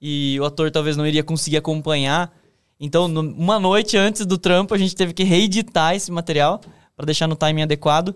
e 0.03 0.37
o 0.41 0.45
ator 0.45 0.71
talvez 0.71 0.97
não 0.97 1.07
iria 1.07 1.23
conseguir 1.23 1.59
acompanhar. 1.59 2.37
Então, 2.81 3.07
uma 3.07 3.61
noite 3.61 3.97
antes 3.97 4.27
do 4.27 4.37
trampo, 4.37 4.75
a 4.75 4.79
gente 4.79 4.97
teve 4.97 5.13
que 5.13 5.23
reeditar 5.23 5.95
esse 5.95 6.11
material 6.11 6.61
para 6.97 7.07
deixar 7.07 7.29
no 7.29 7.37
timing 7.37 7.63
adequado. 7.63 8.15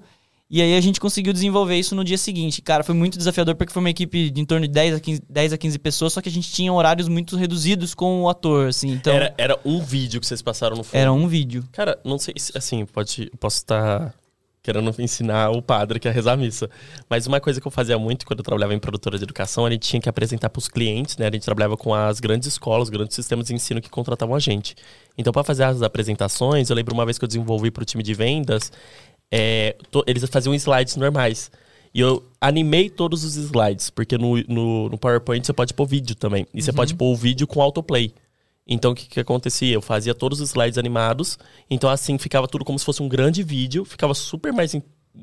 E 0.53 0.61
aí 0.61 0.77
a 0.77 0.81
gente 0.83 1.01
conseguiu 1.01 1.33
desenvolver 1.33 1.79
isso 1.79 1.95
no 1.95 2.05
dia 2.05 2.19
seguinte. 2.19 2.61
Cara, 2.61 2.85
foi 2.85 2.95
muito 2.95 3.16
desafiador 3.16 3.55
porque 3.55 3.73
foi 3.73 3.81
uma 3.81 3.89
equipe 3.89 4.29
de 4.29 4.39
em 4.39 4.45
torno 4.45 4.66
de 4.66 4.73
10 4.74 4.97
a 4.97 5.01
15, 5.01 5.23
10 5.27 5.53
a 5.55 5.57
15 5.57 5.79
pessoas, 5.79 6.12
só 6.12 6.20
que 6.20 6.29
a 6.29 6.33
gente 6.33 6.53
tinha 6.53 6.70
horários 6.70 7.09
muito 7.09 7.39
reduzidos 7.39 7.95
com 7.95 8.24
o 8.24 8.29
ator, 8.29 8.69
assim. 8.69 8.91
Então, 8.91 9.15
Era, 9.15 9.35
era 9.39 9.59
um 9.65 9.81
vídeo 9.81 10.20
que 10.20 10.27
vocês 10.27 10.43
passaram 10.43 10.77
no 10.77 10.85
fundo. 10.85 11.01
era 11.01 11.11
um 11.11 11.27
vídeo. 11.27 11.65
Cara, 11.73 11.99
não 12.05 12.19
sei 12.19 12.35
se, 12.37 12.53
assim, 12.55 12.85
pode, 12.85 13.31
posso 13.41 13.57
estar 13.57 14.15
querendo 14.62 14.95
ensinar 14.99 15.51
o 15.51 15.61
padre 15.61 15.99
que 15.99 16.07
é 16.07 16.11
rezar 16.11 16.35
a 16.35 16.37
missa. 16.37 16.70
Mas 17.11 17.27
uma 17.27 17.41
coisa 17.41 17.61
que 17.61 17.66
eu 17.66 17.70
fazia 17.70 17.99
muito 17.99 18.24
quando 18.24 18.39
eu 18.41 18.45
trabalhava 18.45 18.73
em 18.73 18.79
produtora 18.79 19.19
de 19.19 19.24
educação, 19.24 19.66
a 19.66 19.70
gente 19.70 19.89
tinha 19.89 20.01
que 20.01 20.09
apresentar 20.09 20.49
para 20.51 20.59
os 20.59 20.69
clientes, 20.69 21.16
né? 21.16 21.27
A 21.27 21.31
gente 21.31 21.45
trabalhava 21.45 21.77
com 21.77 21.93
as 21.93 22.20
grandes 22.20 22.47
escolas, 22.47 22.85
os 22.85 22.91
grandes 22.91 23.15
sistemas 23.16 23.47
de 23.47 23.55
ensino 23.55 23.81
que 23.81 23.91
contratavam 23.91 24.37
a 24.37 24.39
gente. 24.39 24.77
Então, 25.19 25.33
para 25.33 25.43
fazer 25.43 25.65
as 25.65 25.83
apresentações, 25.83 26.70
eu 26.70 26.77
lembro 26.77 26.95
uma 26.95 27.05
vez 27.05 27.19
que 27.19 27.24
eu 27.24 27.27
desenvolvi 27.27 27.70
para 27.70 27.83
o 27.83 27.85
time 27.85 28.03
de 28.03 28.15
vendas, 28.15 28.70
é, 29.32 29.74
to- 29.90 30.04
eles 30.06 30.22
faziam 30.28 30.54
slides 30.54 30.94
normais. 30.96 31.50
E 31.94 32.00
eu 32.00 32.22
animei 32.40 32.88
todos 32.88 33.24
os 33.24 33.36
slides, 33.36 33.90
porque 33.90 34.16
no, 34.16 34.36
no, 34.48 34.88
no 34.90 34.98
PowerPoint 34.98 35.46
você 35.46 35.52
pode 35.52 35.74
pôr 35.74 35.86
vídeo 35.86 36.14
também. 36.14 36.46
E 36.54 36.62
você 36.62 36.72
pode 36.72 36.94
pôr 36.94 37.12
o 37.12 37.16
vídeo 37.16 37.46
com 37.46 37.60
autoplay. 37.60 38.14
Então, 38.66 38.92
o 38.92 38.94
que, 38.94 39.06
que 39.09 39.20
acontecia? 39.20 39.74
Eu 39.74 39.82
fazia 39.82 40.14
todos 40.14 40.40
os 40.40 40.50
slides 40.50 40.78
animados. 40.78 41.38
Então, 41.68 41.90
assim, 41.90 42.16
ficava 42.16 42.46
tudo 42.46 42.64
como 42.64 42.78
se 42.78 42.84
fosse 42.84 43.02
um 43.02 43.09
grande 43.09 43.42
vídeo. 43.42 43.84
Ficava 43.84 44.14
super 44.14 44.52
mais... 44.52 44.74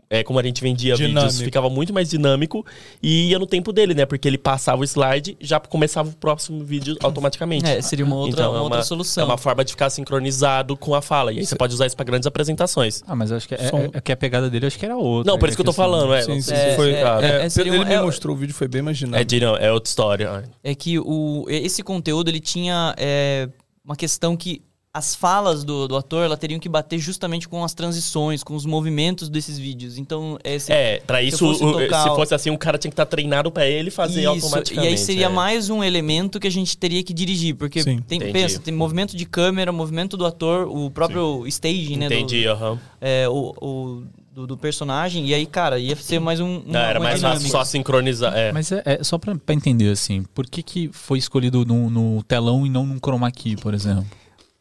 É, 0.07 0.23
como 0.23 0.37
a 0.39 0.43
gente 0.43 0.61
vendia 0.61 0.93
Dinâmico. 0.95 1.19
vídeos, 1.21 1.41
ficava 1.41 1.67
muito 1.69 1.91
mais 1.93 2.09
dinâmico. 2.09 2.63
E 3.01 3.29
ia 3.29 3.39
no 3.39 3.47
tempo 3.47 3.71
dele, 3.73 3.93
né? 3.95 4.05
Porque 4.05 4.27
ele 4.27 4.37
passava 4.37 4.81
o 4.81 4.83
slide, 4.83 5.35
já 5.41 5.59
começava 5.59 6.09
o 6.09 6.15
próximo 6.15 6.63
vídeo 6.63 6.95
automaticamente. 7.01 7.65
É, 7.65 7.81
seria 7.81 8.05
uma 8.05 8.15
outra, 8.15 8.41
Então, 8.41 8.51
uma 8.51 8.59
é 8.59 8.61
outra 8.61 8.77
uma- 8.79 8.83
solução. 8.83 9.23
É 9.23 9.25
uma 9.25 9.37
forma 9.37 9.65
de 9.65 9.71
ficar 9.71 9.89
sincronizado 9.89 10.77
com 10.77 10.93
a 10.93 11.01
fala. 11.01 11.33
E 11.33 11.39
aí 11.39 11.45
você 11.45 11.55
pode 11.55 11.73
usar 11.73 11.87
isso 11.87 11.95
para 11.95 12.05
grandes 12.05 12.27
apresentações. 12.27 13.03
Ah, 13.07 13.15
mas 13.15 13.31
eu 13.31 13.37
acho 13.37 13.47
que, 13.47 13.55
é, 13.55 13.67
Som. 13.69 13.79
é- 13.79 13.89
é 13.93 14.01
que 14.01 14.11
a 14.11 14.17
pegada 14.17 14.47
dele 14.49 14.65
eu 14.65 14.67
acho 14.67 14.77
que 14.77 14.85
era 14.85 14.95
outra. 14.97 15.31
Não, 15.31 15.39
por 15.39 15.47
isso 15.49 15.57
que 15.57 15.61
eu 15.61 15.65
tô 15.65 15.71
assim, 15.71 15.77
falando, 15.77 16.13
é. 16.13 16.21
Sim, 16.21 16.29
não 16.29 16.35
sim, 16.35 16.41
sei 16.43 16.69
sim, 16.71 16.75
foi. 16.75 16.91
é, 16.93 17.01
é, 17.01 17.45
é, 17.45 17.49
seria 17.49 17.71
ele 17.71 17.79
uma- 17.79 17.85
me 17.85 17.93
é- 17.93 18.01
mostrou 18.01 18.35
o 18.35 18.39
vídeo, 18.39 18.53
foi 18.53 18.67
bem 18.67 18.79
imaginado. 18.79 19.19
É, 19.21 19.23
de, 19.23 19.39
não, 19.39 19.55
é 19.57 19.71
outra 19.71 19.89
história. 19.89 20.43
é 20.63 20.75
que 20.75 20.99
o, 20.99 21.45
esse 21.49 21.81
conteúdo 21.83 22.29
ele 22.29 22.39
tinha 22.39 22.93
é, 22.97 23.49
uma 23.83 23.95
questão 23.95 24.35
que 24.37 24.61
as 24.99 25.15
falas 25.15 25.63
do, 25.63 25.87
do 25.87 25.95
ator 25.97 26.23
ela 26.23 26.37
teriam 26.37 26.59
que 26.59 26.69
bater 26.69 26.99
justamente 26.99 27.47
com 27.49 27.63
as 27.63 27.73
transições, 27.73 28.43
com 28.43 28.53
os 28.55 28.65
movimentos 28.65 29.29
desses 29.29 29.57
vídeos. 29.57 29.97
Então, 29.97 30.37
esse, 30.43 30.71
É, 30.71 31.01
pra 31.07 31.19
se 31.19 31.27
isso, 31.29 31.37
fosse 31.39 31.63
o- 31.63 31.71
tocar 31.73 32.03
se 32.03 32.09
o- 32.09 32.15
fosse 32.15 32.35
assim, 32.35 32.49
um 32.51 32.57
cara 32.57 32.77
tinha 32.77 32.89
que 32.91 32.93
estar 32.93 33.05
treinado 33.05 33.49
pra 33.51 33.65
ele 33.65 33.89
fazer 33.89 34.19
Isso, 34.21 34.29
automaticamente. 34.29 34.85
E 34.87 34.91
aí 34.91 34.97
seria 34.97 35.25
é. 35.25 35.29
mais 35.29 35.69
um 35.69 35.83
elemento 35.83 36.39
que 36.39 36.47
a 36.47 36.51
gente 36.51 36.77
teria 36.77 37.01
que 37.03 37.13
dirigir, 37.13 37.55
porque 37.55 37.81
Sim. 37.81 37.99
tem, 38.07 38.17
Entendi. 38.17 38.31
pensa, 38.33 38.59
tem 38.59 38.73
movimento 38.73 39.15
de 39.17 39.25
câmera, 39.25 39.71
movimento 39.71 40.15
do 40.15 40.25
ator, 40.25 40.67
o 40.67 40.91
próprio 40.91 41.47
staging, 41.47 41.97
né? 41.97 42.05
Entendi, 42.05 42.45
aham. 42.47 42.77
é, 43.01 43.27
o, 43.27 43.53
o- 43.61 44.03
do, 44.31 44.45
do 44.47 44.55
personagem, 44.57 45.25
e 45.27 45.33
aí, 45.33 45.45
cara, 45.45 45.79
ia 45.79 45.95
ser 45.95 46.19
mais 46.19 46.39
um. 46.39 46.61
Não, 46.65 46.79
era 46.79 46.99
mais 46.99 47.19
fácil 47.19 47.39
dinâmica. 47.39 47.49
só 47.57 47.63
sincronizar. 47.65 48.33
É. 48.37 48.51
Mas 48.53 48.71
é, 48.71 48.81
é 48.85 49.03
só 49.03 49.17
pra, 49.17 49.35
pra 49.35 49.55
entender, 49.55 49.89
assim, 49.91 50.23
por 50.33 50.45
que, 50.45 50.61
que 50.63 50.89
foi 50.93 51.17
escolhido 51.17 51.65
no, 51.65 51.89
no 51.89 52.23
telão 52.23 52.65
e 52.65 52.69
não 52.69 52.85
num 52.85 52.99
chroma 53.03 53.29
key, 53.31 53.55
por 53.57 53.73
exemplo? 53.73 54.05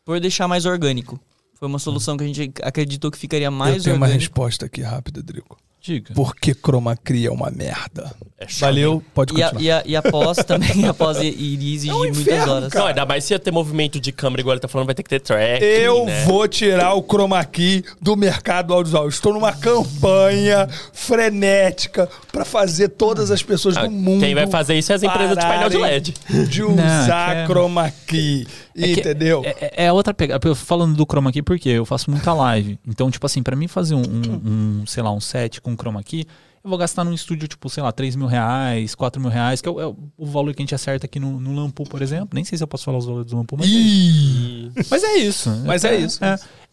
Por 0.08 0.18
deixar 0.20 0.48
mais 0.48 0.64
orgânico. 0.64 1.20
Foi 1.58 1.68
uma 1.68 1.78
solução 1.78 2.16
que 2.16 2.24
a 2.24 2.26
gente 2.26 2.50
acreditou 2.62 3.10
que 3.10 3.18
ficaria 3.18 3.50
mais 3.50 3.76
Eu 3.76 3.82
tenho 3.82 3.96
uma 3.96 4.06
orgânico. 4.06 4.22
resposta 4.22 4.64
aqui 4.64 4.80
rápida, 4.80 5.22
Drico. 5.22 5.58
Diga. 5.80 6.12
Por 6.14 6.34
que 6.34 6.54
chroma 6.54 6.96
key 6.96 7.26
é 7.26 7.30
uma 7.30 7.50
merda? 7.50 8.10
É 8.36 8.48
chato. 8.48 8.60
Valeu, 8.70 9.02
pode 9.14 9.32
E, 9.36 9.42
a, 9.42 9.50
continuar. 9.50 9.62
e, 9.62 9.70
a, 9.70 9.82
e 9.86 9.96
após 9.96 10.38
também, 10.38 10.86
após 10.88 11.18
iria 11.18 11.74
exigir 11.74 11.90
É 11.90 11.94
um 11.94 11.98
muitas 11.98 12.20
inferno, 12.20 12.52
horas. 12.52 12.68
cara. 12.72 12.80
Não, 12.84 12.88
ainda 12.88 13.06
mais 13.06 13.24
se 13.24 13.32
ia 13.34 13.38
ter 13.38 13.50
movimento 13.52 14.00
de 14.00 14.10
câmera, 14.10 14.40
igual 14.40 14.54
ele 14.54 14.60
tá 14.60 14.66
falando, 14.66 14.86
vai 14.86 14.94
ter 14.94 15.02
que 15.02 15.08
ter 15.10 15.20
track. 15.20 15.62
Eu 15.64 16.04
né? 16.06 16.24
vou 16.24 16.48
tirar 16.48 16.94
o 16.94 17.02
chroma 17.02 17.44
key 17.44 17.84
do 18.00 18.16
mercado 18.16 18.72
audiovisual. 18.74 19.08
Estou 19.08 19.32
numa 19.32 19.52
campanha 19.52 20.68
frenética 20.92 22.08
pra 22.32 22.44
fazer 22.44 22.88
todas 22.90 23.30
as 23.30 23.42
pessoas 23.42 23.76
Ah, 23.76 23.84
do 23.84 23.90
mundo. 23.90 24.20
Quem 24.20 24.34
vai 24.34 24.46
fazer 24.48 24.74
isso 24.76 24.90
é 24.92 24.96
as 24.96 25.02
empresas 25.02 25.36
de 25.36 25.42
painel 25.44 25.68
de 25.70 25.76
LED. 25.76 26.14
De 26.48 26.62
usar 26.62 27.36
é- 27.36 27.46
chroma 27.46 27.90
key. 28.06 28.46
É 28.84 28.94
que- 28.94 29.00
entendeu? 29.00 29.42
É, 29.44 29.56
é- 29.60 29.84
é 29.86 29.92
outra 29.92 30.12
pegada. 30.14 30.46
Eu 30.48 30.54
Falando 30.54 30.96
do 30.96 31.04
chroma 31.04 31.30
key, 31.32 31.42
porque 31.42 31.68
eu 31.68 31.84
faço 31.84 32.10
muita 32.10 32.32
live. 32.32 32.78
Então, 32.86 33.10
tipo 33.10 33.24
assim, 33.26 33.42
pra 33.42 33.54
mim 33.56 33.68
fazer 33.68 33.94
um, 33.94 34.02
um- 34.02 34.02
um, 34.82 34.86
sei 34.86 35.02
lá, 35.02 35.10
um 35.12 35.20
set 35.20 35.60
com 35.60 35.74
chroma 35.76 36.02
key, 36.02 36.24
eu 36.64 36.68
vou 36.70 36.78
gastar 36.78 37.04
num 37.04 37.12
estúdio, 37.14 37.46
tipo, 37.48 37.68
sei 37.70 37.82
lá, 37.82 37.92
3 37.92 38.16
mil 38.16 38.26
reais, 38.26 38.94
4 38.94 39.20
mil 39.20 39.30
reais, 39.30 39.60
que 39.60 39.68
é 39.68 39.72
o, 39.72 39.80
é 39.80 39.86
o 39.86 40.26
valor 40.26 40.52
que 40.54 40.60
a 40.60 40.64
gente 40.64 40.74
acerta 40.74 41.06
aqui 41.06 41.18
no, 41.20 41.38
no 41.40 41.54
Lampu, 41.54 41.84
por 41.84 42.02
exemplo. 42.02 42.30
Nem 42.32 42.44
sei 42.44 42.58
se 42.58 42.64
eu 42.64 42.68
posso 42.68 42.84
falar 42.84 42.98
os 42.98 43.06
valores 43.06 43.30
do 43.30 43.36
Lampu, 43.36 43.56
mas, 43.56 43.68
Ih, 43.68 44.72
mas 44.90 45.02
é 45.04 45.16
isso. 45.16 45.50
Mas 45.64 45.84
é 45.84 45.96
isso. 45.96 46.18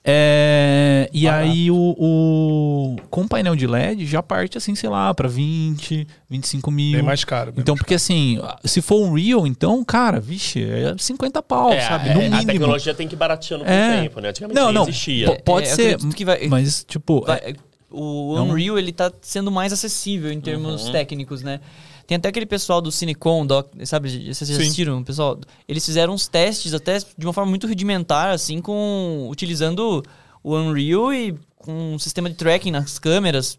É. 0.07 1.07
É, 1.07 1.10
e 1.11 1.26
Barato. 1.26 1.44
aí 1.49 1.72
o, 1.72 1.76
o 1.98 2.95
com 3.10 3.27
painel 3.27 3.56
de 3.56 3.65
LED 3.68 4.06
já 4.06 4.22
parte 4.22 4.57
assim, 4.57 4.76
sei 4.76 4.90
lá, 4.90 5.14
pra 5.14 5.27
20, 5.27 6.07
25 6.30 6.72
mil. 6.72 6.94
bem 6.94 7.02
mais 7.02 7.23
caro. 7.23 7.52
bem 7.52 7.61
Então, 7.61 7.73
mais 7.73 7.80
porque 7.82 7.95
assim, 7.95 8.40
se 8.64 8.82
for 8.82 9.02
um 9.02 9.14
Real, 9.14 9.45
então, 9.48 9.84
cara, 9.84 10.19
vixe, 10.19 10.64
é 10.64 10.95
50 10.98 11.41
pau, 11.41 11.72
É, 11.72 11.82
sabe? 11.82 12.10
é, 12.10 12.14
No 12.14 12.19
a 12.19 12.23
mínimo. 12.23 12.45
tecnologia 12.45 12.94
tem 12.94 13.07
que 13.07 13.15
ir 13.15 13.18
barateando 13.18 13.65
com 13.65 13.69
É. 13.72 13.98
o 13.99 14.02
tempo, 14.03 14.19
né? 14.22 14.30
Antigamente 14.30 14.60
Não, 14.60 14.72
não. 14.72 14.84
existia. 14.84 15.36
Pode 15.44 15.68
É, 15.68 15.72
eu 15.72 15.76
ser, 15.76 15.98
vai- 16.26 16.48
mas 16.48 16.84
tipo, 16.88 17.22
Vai- 17.26 17.38
é- 17.40 17.53
o 17.91 18.36
Não. 18.36 18.49
Unreal, 18.49 18.77
ele 18.77 18.91
tá 18.91 19.11
sendo 19.22 19.49
mais 19.52 19.72
acessível 19.73 20.32
em 20.32 20.40
termos 20.41 20.86
Uhum. 20.86 20.91
técnicos, 20.91 21.41
né? 21.41 21.60
Tem 22.07 22.18
até 22.18 22.30
aquele 22.30 22.45
pessoal 22.45 22.82
do 22.82 22.91
Cinecon, 22.91 23.45
doc, 23.45 23.73
sabe? 23.84 24.10
Vocês 24.34 24.49
já 24.49 24.56
assistiram, 24.57 25.03
pessoal? 25.03 25.40
Eles 25.68 25.86
fizeram 25.86 26.14
uns 26.14 26.27
testes 26.27 26.73
até 26.73 26.99
de 26.99 27.26
uma 27.26 27.34
forma 27.34 27.49
muito 27.49 27.68
rudimentar, 27.68 28.30
assim, 28.30 28.61
com... 28.61 29.27
Utilizando 29.30 30.03
o 30.44 30.56
Unreal 30.56 31.14
e 31.14 31.36
com 31.57 31.95
um 31.95 31.99
sistema 31.99 32.30
de 32.30 32.36
tracking 32.36 32.69
nas 32.69 32.99
câmeras 32.99 33.57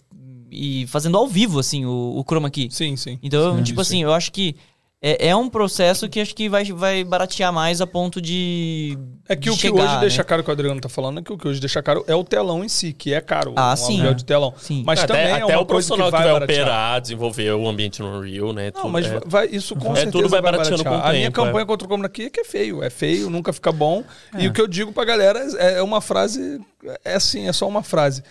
e 0.51 0.87
fazendo 0.87 1.19
ao 1.19 1.27
vivo, 1.27 1.59
assim, 1.59 1.85
o, 1.85 2.15
o 2.17 2.25
chroma 2.25 2.49
key. 2.49 2.69
Sim, 2.71 2.97
sim. 2.97 3.19
Então, 3.23 3.57
Sim, 3.57 3.63
tipo 3.65 3.83
sim. 3.85 3.97
assim, 3.97 4.03
eu 4.03 4.13
acho 4.13 4.31
que 4.31 4.55
é, 5.03 5.29
é 5.29 5.37
um 5.37 5.49
processo 5.49 6.09
que 6.09 6.19
acho 6.21 6.35
que 6.35 6.49
vai, 6.49 6.65
vai 6.73 7.05
baratear 7.05 7.53
mais 7.53 7.81
a 7.81 7.87
ponto 7.87 8.21
de. 8.21 8.99
É 9.29 9.37
que 9.37 9.43
de 9.43 9.51
o 9.51 9.53
que 9.53 9.59
chegar, 9.61 9.83
hoje 9.85 9.95
né? 9.95 10.01
deixa 10.01 10.25
caro, 10.25 10.43
que 10.43 10.49
o 10.49 10.53
Adriano 10.53 10.81
tá 10.81 10.89
falando, 10.89 11.21
é 11.21 11.23
que 11.23 11.33
o 11.33 11.37
que 11.37 11.47
hoje 11.47 11.61
deixa 11.61 11.83
caro 11.83 12.03
é 12.09 12.15
o 12.15 12.25
telão 12.25 12.65
em 12.65 12.69
si, 12.69 12.93
que 12.93 13.13
é 13.13 13.21
caro. 13.21 13.53
Ah, 13.57 13.73
um 13.73 13.77
sim. 13.77 13.95
aluguel 13.97 14.15
de 14.15 14.25
telão. 14.25 14.55
Sim. 14.57 14.83
Mas 14.87 15.01
até 15.01 15.07
também 15.15 15.27
é 15.27 15.33
até 15.43 15.45
uma 15.45 15.63
o 15.63 15.67
coisa 15.67 15.89
que 15.89 15.97
profissional 15.97 16.11
vai, 16.11 16.23
que 16.23 16.29
vai, 16.33 16.43
operar, 16.45 17.01
desenvolver 17.01 17.53
o 17.53 17.69
ambiente 17.69 18.01
no 18.01 18.19
Unreal, 18.19 18.53
né? 18.53 18.73
Não, 18.75 18.83
tudo- 18.83 18.93
mas 18.93 19.07
é. 19.07 19.21
vai, 19.27 19.47
isso 19.49 19.77
com 19.77 19.93
É, 19.93 19.97
certeza 19.97 20.13
tudo 20.13 20.29
vai 20.29 20.41
vai 20.41 20.53
barateando 20.53 20.83
baratear. 20.83 21.03
com 21.03 21.07
o 21.07 21.11
A 21.11 21.13
minha 21.13 21.27
tempo, 21.31 21.45
campanha 21.45 21.63
é. 21.63 21.67
contra 21.67 21.87
o 21.87 21.89
chroma 21.91 22.09
key 22.09 22.25
é 22.25 22.31
que 22.31 22.41
é 22.41 22.45
feio. 22.45 22.83
É 22.83 22.89
feio, 22.91 23.29
nunca 23.29 23.53
fica 23.53 23.71
bom. 23.73 24.03
E 24.39 24.49
o 24.49 24.53
que 24.53 24.61
eu 24.61 24.67
digo 24.67 24.93
pra 24.93 25.05
galera 25.05 25.39
é 25.59 25.75
é 25.79 25.83
uma 25.83 26.01
frase... 26.01 26.61
É 27.05 27.15
assim, 27.15 27.49
é 27.49 27.53
só 27.53 27.69
uma 27.69 27.83
frase. 27.83 28.23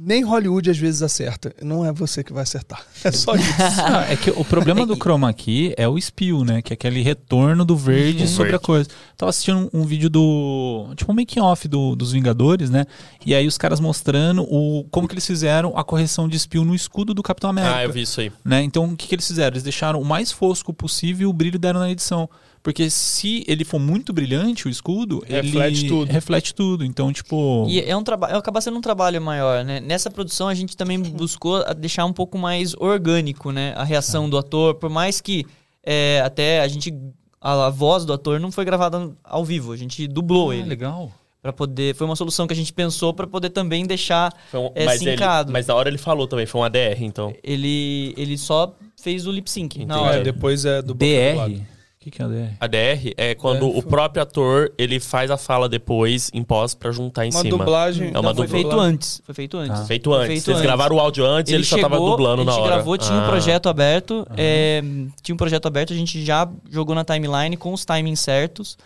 Nem 0.00 0.22
Hollywood 0.22 0.70
às 0.70 0.78
vezes 0.78 1.02
acerta. 1.02 1.52
Não 1.60 1.84
é 1.84 1.92
você 1.92 2.22
que 2.22 2.32
vai 2.32 2.44
acertar. 2.44 2.84
É 3.02 3.10
só 3.10 3.34
isso. 3.34 3.48
Ah, 3.82 4.06
é 4.08 4.16
que 4.16 4.30
o 4.30 4.44
problema 4.44 4.86
do 4.86 4.94
chroma 4.96 5.32
key 5.32 5.74
é 5.76 5.88
o 5.88 5.98
spill, 5.98 6.44
né? 6.44 6.62
Que 6.62 6.72
é 6.72 6.74
aquele 6.74 7.02
retorno 7.02 7.64
do 7.64 7.76
verde 7.76 8.22
Uhum. 8.22 8.28
sobre 8.28 8.54
a 8.54 8.58
coisa. 8.60 8.88
Tava 9.16 9.30
assistindo 9.30 9.68
um, 9.72 9.80
um 9.80 9.84
vídeo 9.84 10.08
do. 10.08 10.92
Tipo 10.96 11.10
um 11.10 11.14
making 11.16 11.40
off 11.40 11.66
do, 11.66 11.96
dos 11.96 12.12
Vingadores, 12.12 12.70
né? 12.70 12.84
E 13.26 13.34
aí 13.34 13.46
os 13.46 13.58
caras 13.58 13.80
mostrando 13.80 14.42
o, 14.42 14.84
como 14.90 15.08
que 15.08 15.14
eles 15.14 15.26
fizeram 15.26 15.76
a 15.76 15.82
correção 15.82 16.28
de 16.28 16.38
spill 16.38 16.64
no 16.64 16.74
escudo 16.74 17.12
do 17.12 17.22
Capitão 17.22 17.50
América. 17.50 17.76
Ah, 17.76 17.82
eu 17.84 17.92
vi 17.92 18.02
isso 18.02 18.20
aí. 18.20 18.30
né? 18.44 18.62
Então, 18.62 18.84
o 18.84 18.96
que, 18.96 19.08
que 19.08 19.14
eles 19.16 19.26
fizeram? 19.26 19.54
Eles 19.54 19.62
deixaram 19.64 20.00
o 20.00 20.04
mais 20.04 20.30
fosco 20.30 20.72
possível 20.72 21.26
e 21.28 21.30
o 21.30 21.32
brilho 21.32 21.58
deram 21.58 21.80
na 21.80 21.90
edição. 21.90 22.28
Porque 22.68 22.90
se 22.90 23.42
ele 23.48 23.64
for 23.64 23.78
muito 23.78 24.12
brilhante, 24.12 24.68
o 24.68 24.70
escudo, 24.70 25.24
Reflete 25.26 25.78
ele 25.80 25.88
tudo. 25.88 26.12
reflete 26.12 26.54
tudo. 26.54 26.84
Então, 26.84 27.10
tipo. 27.10 27.64
E 27.66 27.80
é 27.80 27.96
um 27.96 28.02
trabalho, 28.04 28.36
acaba 28.36 28.60
sendo 28.60 28.76
um 28.76 28.80
trabalho 28.82 29.22
maior, 29.22 29.64
né? 29.64 29.80
Nessa 29.80 30.10
produção 30.10 30.48
a 30.48 30.52
gente 30.54 30.76
também 30.76 31.00
buscou 31.00 31.64
deixar 31.74 32.04
um 32.04 32.12
pouco 32.12 32.36
mais 32.36 32.74
orgânico, 32.74 33.50
né? 33.52 33.72
A 33.74 33.84
reação 33.84 34.28
do 34.28 34.36
ator, 34.36 34.74
por 34.74 34.90
mais 34.90 35.18
que 35.18 35.46
é, 35.82 36.20
até 36.22 36.60
a 36.60 36.68
gente 36.68 36.92
a, 37.40 37.68
a 37.68 37.70
voz 37.70 38.04
do 38.04 38.12
ator 38.12 38.38
não 38.38 38.52
foi 38.52 38.66
gravada 38.66 39.12
ao 39.24 39.46
vivo, 39.46 39.72
a 39.72 39.76
gente 39.78 40.06
dublou 40.06 40.50
Ah, 40.50 40.56
ele 40.56 40.68
legal. 40.68 41.10
Pra 41.40 41.54
poder, 41.54 41.94
foi 41.94 42.04
uma 42.06 42.16
solução 42.16 42.46
que 42.46 42.52
a 42.52 42.56
gente 42.56 42.74
pensou 42.74 43.14
pra 43.14 43.26
poder 43.26 43.48
também 43.48 43.86
deixar 43.86 44.30
Foi 44.50 44.60
um- 44.60 44.72
é, 44.74 44.84
mas, 44.84 45.00
ele, 45.00 45.12
sincado. 45.12 45.50
mas 45.52 45.68
na 45.68 45.74
hora 45.74 45.88
ele 45.88 45.96
falou 45.96 46.26
também, 46.28 46.44
foi 46.44 46.60
um 46.60 46.64
ADR, 46.64 47.00
então. 47.02 47.32
Ele 47.42 48.12
ele 48.18 48.36
só 48.36 48.74
fez 49.00 49.26
o 49.26 49.32
lip 49.32 49.50
sync 49.50 49.86
na 49.86 49.98
hora. 50.02 50.16
É, 50.18 50.22
depois 50.22 50.66
é 50.66 50.82
do 50.82 50.92
DR. 50.92 51.62
O 52.08 52.10
que, 52.10 52.16
que 52.16 52.22
é 52.22 52.26
o 52.26 52.28
DR? 52.30 52.54
ADR 52.58 53.12
é 53.16 53.34
quando 53.34 53.68
o 53.68 53.74
foi- 53.74 53.82
próprio 53.82 54.22
ator 54.22 54.72
ele 54.78 54.98
faz 54.98 55.30
a 55.30 55.36
fala 55.36 55.68
depois 55.68 56.30
em 56.32 56.42
pós 56.42 56.74
pra 56.74 56.90
juntar 56.90 57.26
em 57.26 57.30
Uma 57.30 57.42
cima. 57.42 57.58
dublagem. 57.58 58.08
É 58.14 58.18
uma 58.18 58.30
Não, 58.30 58.34
foi 58.34 58.48
feito 58.48 58.80
antes, 58.80 59.20
foi 59.24 59.34
feito 59.34 59.56
antes. 59.58 59.80
Ah. 59.80 59.84
Feito 59.84 60.12
antes. 60.12 60.26
Feito 60.28 60.48
Eles 60.48 60.48
antes. 60.48 60.62
gravaram 60.62 60.96
o 60.96 61.00
áudio 61.00 61.26
antes, 61.26 61.52
ele, 61.52 61.64
só 61.64 61.76
tava 61.78 61.96
chegou, 61.96 62.10
dublando 62.10 62.44
na 62.44 62.52
A 62.52 62.54
gente 62.54 62.62
hora. 62.64 62.74
gravou, 62.76 62.96
tinha 62.96 63.14
um 63.18 63.24
Ah. 63.24 63.28
projeto 63.28 63.68
aberto. 63.68 64.26
é, 64.36 64.82
tinha 65.22 65.34
um 65.34 65.36
projeto 65.38 65.66
aberto, 65.66 65.92
a 65.92 65.96
gente 65.96 66.24
já 66.24 66.48
jogou 66.70 66.94
na 66.94 67.04
timeline 67.04 67.56
com 67.56 67.72
os 67.72 67.84
timings 67.84 68.20
certos. 68.20 68.78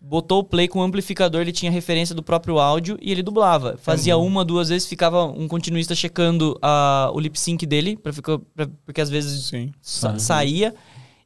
Botou 0.00 0.38
o 0.40 0.44
play 0.44 0.66
com 0.68 0.78
o 0.78 0.82
amplificador, 0.82 1.40
ele 1.42 1.52
tinha 1.52 1.70
referência 1.70 2.14
do 2.14 2.22
próprio 2.22 2.58
áudio 2.58 2.96
e 3.02 3.10
ele 3.12 3.22
dublava. 3.22 3.76
Fazia 3.82 4.16
uma, 4.16 4.44
duas 4.44 4.68
vezes, 4.68 4.88
ficava 4.88 5.24
um 5.24 5.46
continuista 5.46 5.94
checando 5.94 6.56
a, 6.62 7.10
o 7.12 7.20
lip 7.20 7.38
sync 7.38 7.66
dele, 7.66 7.96
pra 7.96 8.12
ficar, 8.12 8.38
pra- 8.54 8.68
porque 8.86 9.00
às 9.00 9.10
vezes 9.10 9.46
Sim. 9.46 9.72
sa- 9.82 10.12
Uhum. 10.12 10.18
saía. 10.18 10.74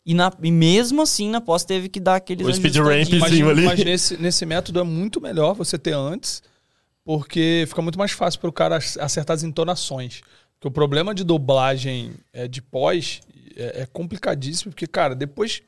E, 0.05 0.15
na, 0.15 0.33
e 0.43 0.51
mesmo 0.51 1.01
assim, 1.03 1.29
na 1.31 1.41
pós 1.41 1.65
teve 1.65 1.89
que 1.89 2.01
dar 2.01 2.17
aqueles 2.17 2.47
O 2.47 2.53
speed 2.53 2.77
ajustadinhos. 2.77 3.09
ramp, 3.11 3.21
Mas, 3.21 3.31
Sim, 3.33 3.43
ali. 3.49 3.65
mas 3.65 3.85
nesse, 3.85 4.17
nesse 4.17 4.45
método 4.45 4.81
é 4.81 4.83
muito 4.83 5.21
melhor 5.21 5.55
você 5.55 5.79
ter 5.79 5.93
antes, 5.95 6.43
porque 7.05 7.65
fica 7.69 7.83
muito 7.83 7.99
mais 7.99 8.13
fácil 8.13 8.41
para 8.41 8.49
o 8.51 8.53
cara 8.53 8.77
ac- 8.77 8.99
acertar 9.01 9.35
as 9.35 9.43
entonações. 9.43 10.21
Porque 10.55 10.69
o 10.69 10.71
problema 10.71 11.15
de 11.15 11.25
dublagem 11.25 12.13
é, 12.33 12.47
de 12.47 12.61
pós 12.63 13.21
é, 13.57 13.83
é 13.83 13.87
complicadíssimo, 13.87 14.73
porque, 14.73 14.87
cara, 14.87 15.15
depois 15.15 15.63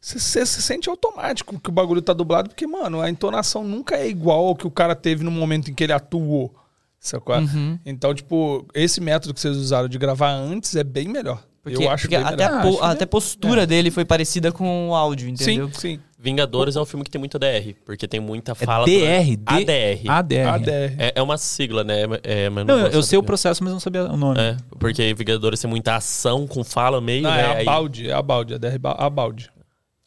você 0.00 0.18
você 0.18 0.46
se 0.46 0.62
sente 0.62 0.88
automático 0.88 1.58
que 1.58 1.68
o 1.70 1.72
bagulho 1.72 2.00
tá 2.00 2.12
dublado, 2.12 2.50
porque, 2.50 2.66
mano, 2.66 3.00
a 3.00 3.10
entonação 3.10 3.64
nunca 3.64 3.96
é 3.96 4.06
igual 4.08 4.46
ao 4.46 4.56
que 4.56 4.66
o 4.66 4.70
cara 4.70 4.94
teve 4.94 5.24
no 5.24 5.30
momento 5.30 5.70
em 5.70 5.74
que 5.74 5.82
ele 5.84 5.92
atuou. 5.92 6.54
Sacou? 7.00 7.36
Uhum. 7.36 7.78
Então, 7.86 8.14
tipo, 8.14 8.66
esse 8.74 9.00
método 9.00 9.32
que 9.34 9.40
vocês 9.40 9.56
usaram 9.56 9.88
de 9.88 9.98
gravar 9.98 10.32
antes 10.32 10.74
é 10.76 10.84
bem 10.84 11.08
melhor. 11.08 11.42
Porque, 11.62 11.84
Eu 11.84 11.90
acho 11.90 12.02
porque 12.02 12.16
até, 12.16 12.44
a, 12.44 12.60
Ah, 12.60 12.62
po- 12.62 12.82
até 12.82 13.04
a 13.04 13.06
postura 13.06 13.62
é. 13.64 13.66
dele 13.66 13.90
foi 13.90 14.04
parecida 14.04 14.50
com 14.52 14.88
o 14.90 14.94
áudio, 14.94 15.28
entendeu? 15.28 15.68
Sim, 15.74 15.80
sim. 15.96 16.00
Vingadores 16.20 16.74
é 16.76 16.80
um 16.80 16.84
filme 16.84 17.04
que 17.04 17.10
tem 17.10 17.18
muito 17.18 17.36
ADR, 17.36 17.74
porque 17.84 18.08
tem 18.08 18.18
muita 18.18 18.52
É 18.52 18.54
fala. 18.54 18.84
DR? 18.86 19.36
D- 19.36 19.42
ADR. 19.46 20.08
ADR. 20.10 20.48
ADR. 20.48 20.94
É, 20.98 21.12
é 21.16 21.22
uma 21.22 21.36
sigla, 21.38 21.84
né? 21.84 22.02
É, 22.24 22.48
mas 22.50 22.66
Não, 22.66 22.76
vou 22.78 22.86
eu, 22.86 22.92
eu 22.94 23.02
sei 23.02 23.18
o 23.18 23.22
processo, 23.22 23.62
mas 23.62 23.72
não 23.72 23.78
sabia 23.80 24.04
o 24.04 24.16
nome. 24.16 24.40
É, 24.40 24.56
porque 24.80 25.14
Vingadores 25.14 25.60
tem 25.60 25.70
muita 25.70 25.94
ação 25.96 26.46
com 26.46 26.64
fala 26.64 27.00
meio, 27.00 27.22
Não, 27.22 27.30
né? 27.30 27.40
é 27.40 27.56
Aí- 27.58 27.62
a 27.62 27.64
balde, 27.64 28.08
é 28.10 28.12
a 28.12 28.22
balde, 28.22 28.54
é 28.54 28.56
a 28.56 29.06
a 29.06 29.10
balde. 29.10 29.50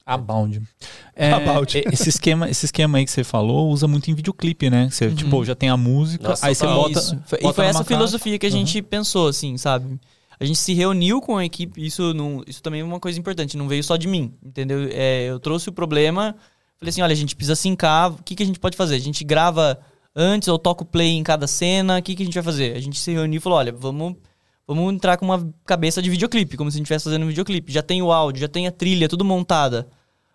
Abound. 0.06 0.62
É, 1.16 1.32
Abound. 1.32 1.78
e- 1.78 1.84
esse, 1.94 2.10
esquema, 2.10 2.50
esse 2.50 2.66
esquema 2.66 2.98
aí 2.98 3.06
que 3.06 3.12
você 3.12 3.24
falou 3.24 3.70
usa 3.70 3.88
muito 3.88 4.10
em 4.10 4.14
videoclipe, 4.16 4.70
né? 4.70 4.90
Você, 4.92 5.10
tipo, 5.12 5.46
já 5.46 5.56
tem 5.56 5.70
a 5.70 5.78
música, 5.78 6.30
Nossa, 6.30 6.48
aí 6.48 6.56
você 6.56 6.66
total. 6.66 6.82
bota. 6.90 7.22
Foi- 7.26 7.40
e 7.40 7.44
bota 7.44 7.54
foi 7.56 7.66
essa 7.68 7.84
filosofia 7.84 8.38
que 8.40 8.46
a 8.46 8.50
gente 8.52 8.82
pensou, 8.82 9.28
assim, 9.28 9.58
sabe? 9.58 10.00
A 10.42 10.46
gente 10.46 10.58
se 10.58 10.74
reuniu 10.74 11.22
com 11.22 11.38
a 11.38 11.46
equipe, 11.46 11.86
isso, 11.86 12.14
não, 12.16 12.44
isso 12.48 12.64
também 12.64 12.82
é 12.82 12.84
uma 12.84 13.00
coisa 13.00 13.20
importante, 13.20 13.56
não 13.56 13.68
veio 13.68 13.84
só 13.84 13.96
de 13.96 14.08
mim, 14.08 14.34
entendeu? 14.44 14.90
É, 14.92 15.26
eu 15.30 15.40
trouxe 15.40 15.70
o 15.70 15.72
problema, 15.72 16.36
falei 16.80 16.90
assim, 16.90 17.02
olha, 17.04 17.12
a 17.14 17.16
gente 17.16 17.36
precisa 17.36 17.56
sincar, 17.56 18.12
o 18.12 18.24
que, 18.24 18.34
que 18.34 18.42
a 18.42 18.46
gente 18.46 18.60
pode 18.60 18.76
fazer? 18.76 18.96
A 18.96 19.00
gente 19.00 19.24
grava 19.24 19.80
antes 20.16 20.48
ou 20.48 20.58
toca 20.58 20.82
o 20.82 20.86
play 20.86 21.12
em 21.12 21.22
cada 21.22 21.46
cena, 21.46 22.00
o 22.00 22.02
que, 22.02 22.16
que 22.16 22.24
a 22.24 22.26
gente 22.26 22.34
vai 22.34 22.42
fazer? 22.44 22.76
A 22.76 22.80
gente 22.80 22.98
se 22.98 23.12
reuniu 23.12 23.38
e 23.38 23.40
falou, 23.40 23.60
olha, 23.60 23.72
vamos, 23.72 24.16
vamos 24.68 24.92
entrar 24.92 25.16
com 25.18 25.26
uma 25.26 25.48
cabeça 25.64 26.02
de 26.02 26.10
videoclipe, 26.10 26.58
como 26.58 26.72
se 26.72 26.76
a 26.76 26.80
gente 26.80 26.86
estivesse 26.86 27.04
fazendo 27.06 27.24
um 27.24 27.28
videoclipe. 27.28 27.72
Já 27.72 27.84
tem 27.84 28.02
o 28.02 28.12
áudio, 28.12 28.42
já 28.42 28.48
tem 28.48 28.66
a 28.66 28.72
trilha, 28.72 29.08
tudo 29.08 29.24
montada. 29.24 29.88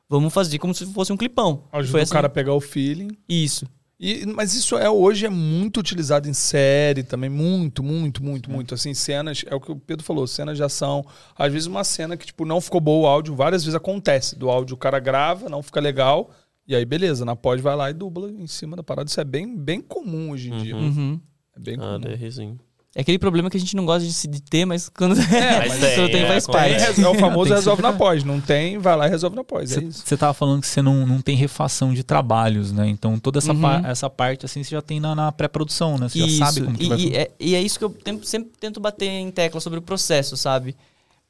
Vamos 0.09 0.33
fazer 0.33 0.61
como 0.61 0.73
se 0.73 0.87
fosse 0.87 1.13
um 1.13 1.17
clipão. 1.17 1.65
Ajuda 1.73 1.91
Foi 1.91 2.01
o 2.01 2.03
assim- 2.05 2.13
cara 2.13 2.29
a 2.29 2.31
pegar 2.31 2.55
o 2.55 2.61
feeling. 2.61 3.09
Isso. 3.29 3.67
E, 3.99 4.27
mas 4.27 4.53
isso 4.55 4.77
é 4.77 4.91
hoje 4.91 5.25
é 5.25 5.31
muito 5.31 5.81
utilizado 5.81 6.29
em 6.29 6.35
série 6.35 7.03
também, 7.03 7.31
muito, 7.31 7.83
muito, 7.83 8.23
muito, 8.23 8.51
muito. 8.51 8.75
Assim, 8.75 8.93
cenas, 8.93 9.43
é 9.47 9.55
o 9.55 9.61
que 9.61 9.73
o 9.73 9.77
Pedro 9.77 10.05
falou, 10.05 10.27
cenas 10.27 10.57
de 10.59 10.63
ação. 10.63 11.05
Às 11.35 11.51
vezes 11.51 11.67
uma 11.67 11.83
cena 11.83 12.15
que, 12.17 12.27
tipo, 12.27 12.45
não 12.45 12.61
ficou 12.61 12.81
boa 12.81 13.09
o 13.09 13.11
áudio, 13.11 13.35
várias 13.35 13.65
vezes 13.65 13.75
acontece. 13.75 14.37
Do 14.39 14.51
áudio 14.51 14.75
o 14.75 14.79
cara 14.79 14.99
grava, 14.99 15.49
não 15.49 15.63
fica 15.63 15.81
legal, 15.81 16.31
e 16.69 16.77
aí 16.77 16.85
beleza, 16.85 17.25
na 17.25 17.35
pós 17.35 17.61
vai 17.61 17.75
lá 17.75 17.91
e 17.91 17.95
dubla 17.95 18.31
em 18.31 18.47
cima 18.47 18.77
da 18.77 18.83
parada. 18.83 19.09
Isso 19.09 19.21
é 19.21 19.25
bem, 19.25 19.57
bem 19.57 19.81
comum 19.81 20.31
hoje 20.31 20.53
em 20.53 20.59
dia. 20.59 20.77
Uhum. 20.77 21.19
É 21.57 21.59
bem 21.61 21.77
Ah, 21.77 21.99
comum. 21.99 22.01
DRzinho. 22.01 22.61
É 22.99 23.03
aquele 23.03 23.19
problema 23.19 23.51
que 23.51 23.59
a 23.59 23.61
gente 23.61 23.77
não 23.77 23.85
gosta 23.85 24.09
de, 24.09 24.13
se- 24.15 24.27
de 24.27 24.41
ter, 24.41 24.65
mas 24.65 24.89
quando, 24.89 25.15
mas 25.21 25.27
quando 25.29 25.81
tem, 25.81 26.11
tem, 26.13 26.23
é, 26.23 26.27
faz 26.29 26.47
parte. 26.47 27.01
é 27.03 27.09
o 27.09 27.15
famoso 27.15 27.53
resolve 27.53 27.83
na 27.83 27.93
pós. 27.93 28.25
Não 28.25 28.41
tem, 28.41 28.79
vai 28.79 28.97
lá 28.97 29.07
e 29.07 29.11
resolve 29.11 29.37
na 29.37 29.45
pós. 29.45 29.77
É 29.77 29.83
isso. 29.85 30.03
Você 30.03 30.17
tava 30.17 30.33
falando 30.33 30.63
que 30.63 30.67
você 30.67 30.81
não, 30.81 31.07
não 31.07 31.21
tem 31.21 31.37
refação 31.37 31.93
de 31.93 32.03
trabalhos, 32.03 32.73
né? 32.73 32.89
Então 32.89 33.19
toda 33.19 33.39
essa, 33.39 33.53
Uhum. 33.53 33.61
pa- 33.61 33.83
essa 33.85 34.09
parte 34.09 34.47
assim 34.47 34.65
você 34.65 34.71
já 34.71 34.81
tem 34.81 34.99
na, 34.99 35.15
na 35.15 35.31
pré-produção, 35.31 35.99
né? 35.99 36.09
Você 36.09 36.21
Isso, 36.21 36.39
já 36.39 36.47
sabe 36.47 36.63
como 36.65 36.79
que 36.79 36.85
e, 36.85 36.89
vai 36.89 36.99
e 36.99 37.15
é, 37.15 37.31
e 37.39 37.55
é 37.55 37.61
isso 37.61 37.79
que 37.79 37.85
eu 37.85 37.91
tento- 37.91 38.25
sempre 38.27 38.51
tento 38.59 38.81
bater 38.81 39.07
em 39.11 39.31
tecla 39.31 39.61
sobre 39.61 39.79
o 39.79 39.83
processo, 39.83 40.35
sabe? 40.35 40.75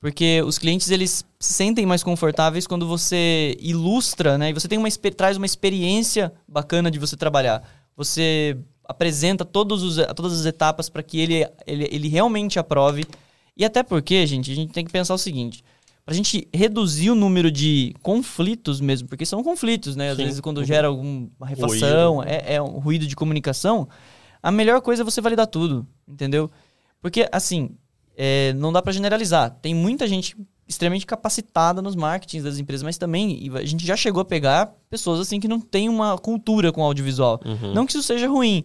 Porque 0.01 0.43
os 0.47 0.59
clientes, 0.59 0.89
eles 0.91 1.25
se 1.41 1.53
sentem 1.55 1.85
mais 1.85 2.05
confortáveis 2.05 2.65
quando 2.67 2.87
você 2.87 3.57
ilustra, 3.59 4.39
né? 4.39 4.51
E 4.51 4.53
você 4.53 4.69
tem 4.69 4.79
uma, 4.79 4.89
traz 5.17 5.37
uma 5.37 5.47
experiência 5.47 6.33
bacana 6.47 6.93
de 6.93 6.99
você 7.01 7.17
trabalhar. 7.17 7.61
Você 7.97 8.57
apresenta 8.89 9.45
todos 9.45 9.83
os, 9.83 9.97
todas 10.15 10.41
as 10.41 10.47
etapas 10.47 10.89
para 10.89 11.03
que 11.03 11.19
ele, 11.19 11.49
ele, 11.67 11.89
ele 11.91 12.09
realmente 12.09 12.59
aprove. 12.59 13.05
E 13.57 13.65
até 13.65 13.83
porque, 13.83 14.27
gente, 14.27 14.51
a 14.53 14.55
gente 14.55 14.73
tem 14.73 14.85
que 14.85 14.93
pensar 14.93 15.15
o 15.15 15.19
seguinte. 15.19 15.65
Pra 16.05 16.15
gente 16.15 16.47
reduzir 16.55 17.11
o 17.11 17.17
número 17.17 17.51
de 17.51 17.93
conflitos 18.01 18.81
mesmo, 18.81 19.09
porque 19.09 19.27
são 19.27 19.43
conflitos, 19.43 19.97
né? 19.97 20.11
Às 20.11 20.17
Sim. 20.17 20.25
vezes 20.25 20.41
quando 20.41 20.65
gera 20.65 20.87
alguma 20.87 21.29
refação, 21.45 22.23
é, 22.23 22.55
é 22.55 22.63
um 22.63 22.79
ruído 22.79 23.07
de 23.07 23.17
comunicação, 23.17 23.89
a 24.41 24.53
melhor 24.53 24.81
coisa 24.81 25.03
é 25.03 25.05
você 25.05 25.21
validar 25.21 25.49
tudo, 25.49 25.85
entendeu? 26.07 26.49
Porque, 27.03 27.29
assim, 27.33 27.71
é, 28.17 28.53
não 28.53 28.73
dá 28.73 28.81
pra 28.81 28.93
generalizar. 28.93 29.51
Tem 29.61 29.75
muita 29.75 30.07
gente 30.07 30.37
extremamente 30.69 31.07
capacitada 31.07 31.81
nos 31.81 31.95
marketings 31.95 32.43
das 32.43 32.59
empresas, 32.59 32.83
mas 32.83 32.99
também 32.99 33.51
a 33.55 33.65
gente 33.65 33.87
já 33.87 33.97
chegou 33.97 34.21
a 34.21 34.25
pegar 34.25 34.75
pessoas 34.91 35.21
assim 35.21 35.39
que 35.39 35.47
não 35.47 35.61
tem 35.61 35.89
uma 35.89 36.19
cultura 36.19 36.73
com 36.73 36.83
audiovisual. 36.83 37.41
Uhum. 37.45 37.73
Não 37.73 37.87
que 37.87 37.93
isso 37.93 38.03
seja 38.03 38.29
ruim, 38.29 38.65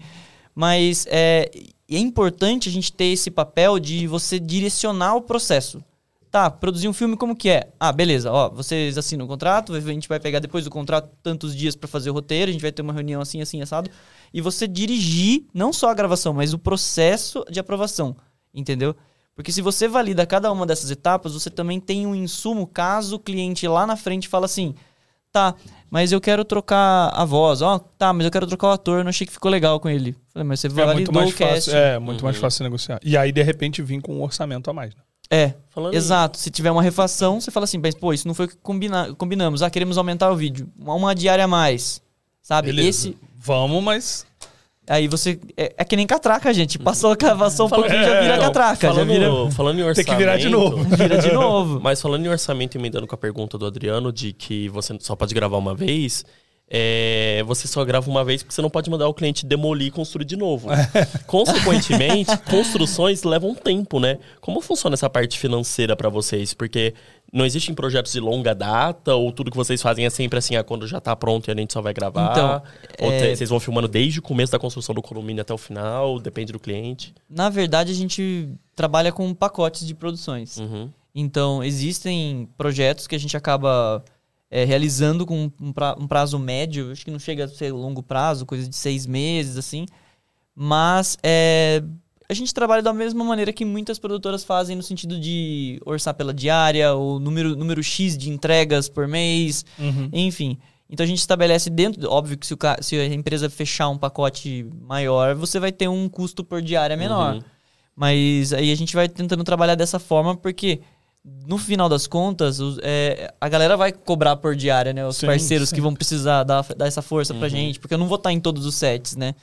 mas 0.55 1.05
é, 1.09 1.51
é 1.89 1.97
importante 1.97 2.69
a 2.69 2.71
gente 2.71 2.91
ter 2.91 3.05
esse 3.05 3.29
papel 3.29 3.79
de 3.79 4.07
você 4.07 4.39
direcionar 4.39 5.15
o 5.15 5.21
processo. 5.21 5.83
Tá, 6.31 6.49
produzir 6.49 6.87
um 6.87 6.93
filme 6.93 7.17
como 7.17 7.35
que 7.35 7.49
é? 7.49 7.73
Ah, 7.77 7.91
beleza, 7.91 8.31
ó, 8.31 8.49
vocês 8.49 8.97
assinam 8.97 9.25
o 9.25 9.27
contrato, 9.27 9.73
a 9.73 9.81
gente 9.81 10.07
vai 10.07 10.17
pegar 10.17 10.39
depois 10.39 10.63
do 10.63 10.69
contrato 10.69 11.09
tantos 11.21 11.53
dias 11.53 11.75
pra 11.75 11.89
fazer 11.89 12.09
o 12.09 12.13
roteiro, 12.13 12.49
a 12.49 12.53
gente 12.53 12.61
vai 12.61 12.71
ter 12.71 12.81
uma 12.81 12.93
reunião 12.93 13.19
assim, 13.19 13.41
assim, 13.41 13.61
assado, 13.61 13.91
e 14.33 14.39
você 14.39 14.65
dirigir 14.65 15.43
não 15.53 15.73
só 15.73 15.89
a 15.89 15.93
gravação, 15.93 16.31
mas 16.31 16.53
o 16.53 16.57
processo 16.57 17.43
de 17.51 17.59
aprovação, 17.59 18.15
entendeu? 18.53 18.95
Porque 19.35 19.51
se 19.51 19.61
você 19.61 19.87
valida 19.87 20.25
cada 20.25 20.51
uma 20.51 20.65
dessas 20.65 20.91
etapas, 20.91 21.33
você 21.33 21.49
também 21.49 21.79
tem 21.79 22.05
um 22.05 22.13
insumo 22.13 22.67
caso 22.67 23.15
o 23.15 23.19
cliente 23.19 23.67
lá 23.67 23.87
na 23.87 23.95
frente 23.95 24.27
fala 24.27 24.45
assim: 24.45 24.75
tá, 25.31 25.55
mas 25.89 26.11
eu 26.11 26.19
quero 26.21 26.43
trocar 26.45 27.09
a 27.09 27.23
voz, 27.25 27.61
ó, 27.61 27.79
tá, 27.79 28.11
mas 28.13 28.25
eu 28.25 28.31
quero 28.31 28.45
trocar 28.45 28.67
o 28.67 28.71
ator, 28.71 28.99
eu 28.99 29.03
não 29.03 29.09
achei 29.09 29.25
que 29.25 29.33
ficou 29.33 29.49
legal 29.49 29.79
com 29.79 29.89
ele. 29.89 30.15
Falei, 30.33 30.47
mas 30.47 30.59
você 30.59 30.67
É 30.67 30.69
validou 30.69 30.95
muito 30.95 31.13
mais 31.13 31.29
o 31.29 31.35
cast. 31.35 31.53
fácil, 31.71 31.75
é, 31.75 31.97
muito 31.99 32.19
Uhum. 32.19 32.25
mais 32.25 32.37
fácil 32.37 32.63
negociar. 32.63 32.99
E 33.03 33.15
aí, 33.17 33.31
de 33.31 33.41
repente, 33.41 33.81
vir 33.81 34.01
com 34.01 34.13
um 34.15 34.21
orçamento 34.21 34.69
a 34.69 34.73
mais. 34.73 34.93
né? 34.95 35.01
É, 35.33 35.53
Falando 35.69 35.93
exato. 35.93 36.37
Se 36.37 36.49
tiver 36.51 36.71
uma 36.71 36.83
refação, 36.83 37.39
você 37.39 37.49
fala 37.51 37.63
assim, 37.63 37.77
mas 37.81 37.95
pô, 37.95 38.11
isso 38.13 38.27
não 38.27 38.33
foi 38.35 38.47
o 38.47 38.49
que 38.49 38.57
combina 38.57 39.13
combinamos. 39.15 39.61
Ah, 39.63 39.69
queremos 39.69 39.97
aumentar 39.97 40.29
o 40.29 40.35
vídeo. 40.35 40.69
Uma, 40.77 40.93
uma 40.93 41.15
diária 41.15 41.45
a 41.45 41.47
mais. 41.47 42.01
Sabe? 42.41 42.67
Beleza. 42.67 42.89
Esse. 42.89 43.17
Vamos, 43.37 43.81
mas. 43.81 44.25
Aí 44.87 45.07
você. 45.07 45.39
É, 45.55 45.73
é 45.77 45.85
que 45.85 45.95
nem 45.95 46.07
catraca, 46.07 46.53
gente. 46.53 46.79
Passou 46.79 47.11
a 47.11 47.15
cavação 47.15 47.67
um 47.67 47.69
pouquinho, 47.69 48.03
já 48.03 48.21
vira 48.21 48.35
É, 48.35 48.39
catraca. 48.39 48.87
Já 48.87 48.93
Falando, 48.93 49.07
vira, 49.09 49.51
falando 49.51 49.79
em 49.79 49.83
orçamento... 49.83 49.95
Tem 49.95 50.05
que 50.05 50.15
virar 50.15 50.37
de 50.37 50.49
novo. 50.49 50.83
vira 50.83 51.17
de 51.17 51.31
novo. 51.31 51.79
Mas 51.83 52.01
falando 52.01 52.25
em 52.25 52.29
orçamento, 52.29 52.77
emendando 52.77 53.05
com 53.05 53.15
a 53.15 53.17
pergunta 53.17 53.57
do 53.57 53.65
Adriano 53.65 54.11
de 54.11 54.33
que 54.33 54.67
você 54.69 54.97
só 54.99 55.15
pode 55.15 55.35
gravar 55.35 55.57
uma 55.57 55.75
vez, 55.75 56.25
é, 56.73 57.43
você 57.45 57.67
só 57.67 57.83
grava 57.83 58.09
uma 58.09 58.23
vez 58.23 58.41
porque 58.41 58.55
você 58.55 58.61
não 58.61 58.69
pode 58.69 58.89
mandar 58.89 59.05
o 59.07 59.13
cliente 59.13 59.45
demolir 59.45 59.87
e 59.87 59.91
construir 59.91 60.23
de 60.25 60.37
novo. 60.37 60.69
Consequentemente, 61.27 62.35
construções 62.49 63.23
levam 63.23 63.53
tempo, 63.53 63.99
né? 63.99 64.17
Como 64.39 64.61
funciona 64.61 64.93
essa 64.93 65.09
parte 65.09 65.37
financeira 65.37 65.97
pra 65.97 66.07
vocês? 66.07 66.53
Porque 66.53 66.93
não 67.31 67.45
existem 67.45 67.73
projetos 67.73 68.11
de 68.11 68.19
longa 68.19 68.53
data 68.53 69.15
ou 69.15 69.31
tudo 69.31 69.49
que 69.51 69.57
vocês 69.57 69.81
fazem 69.81 70.05
é 70.05 70.09
sempre 70.09 70.37
assim, 70.39 70.55
ah, 70.55 70.63
quando 70.63 70.85
já 70.87 70.99
tá 70.99 71.15
pronto 71.15 71.47
e 71.47 71.51
a 71.51 71.55
gente 71.55 71.71
só 71.71 71.81
vai 71.81 71.93
gravar? 71.93 72.31
Então, 72.31 72.61
ou 73.07 73.11
é- 73.11 73.35
vocês 73.35 73.49
vão 73.49 73.59
filmando 73.59 73.87
desde 73.87 74.19
o 74.19 74.21
começo 74.21 74.51
da 74.51 74.59
construção 74.59 74.93
do 74.93 75.01
condomínio 75.01 75.41
até 75.41 75.53
o 75.53 75.57
final? 75.57 76.19
Depende 76.19 76.51
do 76.51 76.59
cliente. 76.59 77.13
Na 77.29 77.49
verdade, 77.49 77.91
a 77.91 77.95
gente 77.95 78.49
trabalha 78.75 79.11
com 79.11 79.33
pacotes 79.33 79.85
de 79.87 79.93
produções. 79.95 80.57
Uhum. 80.57 80.89
Então, 81.15 81.63
existem 81.63 82.47
projetos 82.57 83.07
que 83.07 83.15
a 83.15 83.19
gente 83.19 83.35
acaba 83.37 84.03
é, 84.49 84.65
realizando 84.65 85.25
com 85.25 85.49
um, 85.61 85.71
pra- 85.71 85.95
um 85.97 86.05
prazo 86.07 86.37
médio, 86.37 86.91
acho 86.91 87.05
que 87.05 87.11
não 87.11 87.19
chega 87.19 87.45
a 87.45 87.47
ser 87.47 87.71
longo 87.71 88.03
prazo, 88.03 88.45
coisa 88.45 88.67
de 88.67 88.75
seis 88.75 89.05
meses, 89.05 89.55
assim. 89.55 89.85
Mas 90.53 91.17
é, 91.23 91.81
a 92.31 92.33
gente 92.33 92.53
trabalha 92.53 92.81
da 92.81 92.93
mesma 92.93 93.23
maneira 93.23 93.51
que 93.51 93.65
muitas 93.65 93.99
produtoras 93.99 94.43
fazem, 94.43 94.75
no 94.75 94.81
sentido 94.81 95.19
de 95.19 95.81
orçar 95.85 96.13
pela 96.13 96.33
diária, 96.33 96.93
ou 96.93 97.19
número, 97.19 97.55
número 97.55 97.83
X 97.83 98.17
de 98.17 98.29
entregas 98.29 98.87
por 98.87 99.07
mês, 99.07 99.65
enfim. 100.13 100.57
Então 100.89 101.03
a 101.03 101.07
gente 101.07 101.19
estabelece 101.19 101.69
dentro, 101.69 102.09
óbvio 102.09 102.37
que 102.37 102.47
se, 102.47 102.53
o 102.53 102.57
se 102.81 102.95
a 102.97 103.05
empresa 103.05 103.49
fechar 103.49 103.89
um 103.89 103.97
pacote 103.97 104.65
maior, 104.81 105.35
você 105.35 105.59
vai 105.59 105.71
ter 105.71 105.87
um 105.89 106.07
custo 106.09 106.43
por 106.43 106.61
diária 106.61 106.95
menor. 106.97 107.35
Uhum. 107.35 107.41
Mas 107.95 108.53
aí 108.53 108.71
a 108.71 108.75
gente 108.75 108.95
vai 108.95 109.07
tentando 109.09 109.43
trabalhar 109.43 109.75
dessa 109.75 109.99
forma, 109.99 110.35
porque 110.35 110.79
no 111.45 111.57
final 111.57 111.87
das 111.89 112.07
contas, 112.07 112.59
os- 112.59 112.79
é, 112.81 113.33
a 113.39 113.47
galera 113.49 113.75
vai 113.77 113.91
cobrar 113.91 114.35
por 114.37 114.55
diária, 114.55 114.91
né? 114.93 115.05
Os 115.05 115.17
Sim, 115.17 115.27
parceiros 115.27 115.69
sim. 115.69 115.75
que 115.75 115.81
vão 115.81 115.93
precisar 115.93 116.43
dar, 116.43 116.63
dar 116.75 116.87
essa 116.87 117.01
força 117.01 117.33
Uhum. 117.33 117.39
pra 117.39 117.49
gente, 117.49 117.79
porque 117.79 117.93
eu 117.93 117.97
não 117.97 118.07
vou 118.07 118.15
estar 118.17 118.31
em 118.31 118.39
todos 118.39 118.65
os 118.65 118.75
sets, 118.75 119.15
né? 119.15 119.35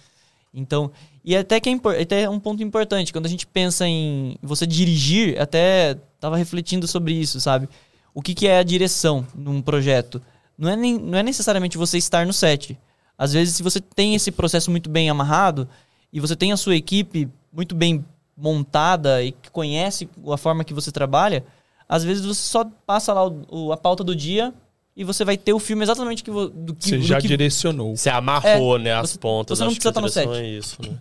Então, 0.53 0.91
e 1.31 1.37
até 1.37 1.61
que 1.61 1.69
é, 1.69 2.03
até 2.03 2.23
é 2.23 2.31
um 2.31 2.41
ponto 2.41 2.63
importante, 2.63 3.13
quando 3.13 3.27
a 3.27 3.29
gente 3.29 3.47
pensa 3.47 3.87
em 3.87 4.37
você 4.43 4.67
dirigir, 4.67 5.39
até 5.41 5.97
tava 6.19 6.37
refletindo 6.37 6.89
sobre 6.89 7.13
isso, 7.13 7.39
sabe? 7.41 7.69
O 8.15 8.23
que, 8.23 8.35
que 8.35 8.47
é 8.49 8.59
a 8.59 8.63
direção 8.63 9.27
num 9.35 9.61
projeto? 9.61 10.23
Não 10.57 10.71
é, 10.71 10.75
nem, 10.77 10.99
não 10.99 11.19
é 11.19 11.23
necessariamente 11.23 11.77
você 11.77 11.99
estar 11.99 12.27
no 12.27 12.33
set. 12.33 12.79
Às 13.17 13.33
vezes, 13.35 13.55
se 13.57 13.63
você 13.63 13.81
tem 13.81 14.15
esse 14.15 14.31
processo 14.33 14.71
muito 14.71 14.89
bem 14.89 15.11
amarrado 15.11 15.69
e 16.13 16.19
você 16.19 16.35
tem 16.35 16.51
a 16.51 16.57
sua 16.57 16.75
equipe 16.77 17.29
muito 17.53 17.75
bem 17.75 18.05
montada 18.37 19.23
e 19.23 19.33
que 19.33 19.51
conhece 19.51 20.09
a 20.33 20.37
forma 20.37 20.65
que 20.65 20.73
você 20.73 20.91
trabalha, 20.91 21.45
às 21.89 22.03
vezes 22.05 22.25
você 22.25 22.41
só 22.41 22.65
passa 22.87 23.13
lá 23.13 23.27
o- 23.27 23.45
o- 23.51 23.73
a 23.73 23.77
pauta 23.77 24.03
do 24.03 24.17
dia 24.17 24.55
e 24.97 25.05
você 25.05 25.25
vai 25.25 25.37
ter 25.37 25.53
o 25.53 25.59
filme 25.59 25.83
exatamente 25.83 26.25
que, 26.25 26.31
do 26.31 26.75
que, 26.75 26.89
Você 26.89 26.97
do 26.99 27.03
já 27.05 27.21
que 27.21 27.29
direcionou. 27.29 27.97
Você 27.97 28.09
amarrou, 28.11 28.79
né, 28.79 28.95
as 28.95 29.11
você- 29.11 29.19
pontas. 29.19 29.59
você 29.59 29.65
não 29.65 29.71
Acho 29.71 29.79
que 29.79 29.83
precisa 29.83 30.07
a 30.07 30.07
estar 30.09 30.23
no 30.23 30.27
direção 30.31 30.45
É 30.45 30.49
isso, 30.49 30.77
né? 30.83 30.97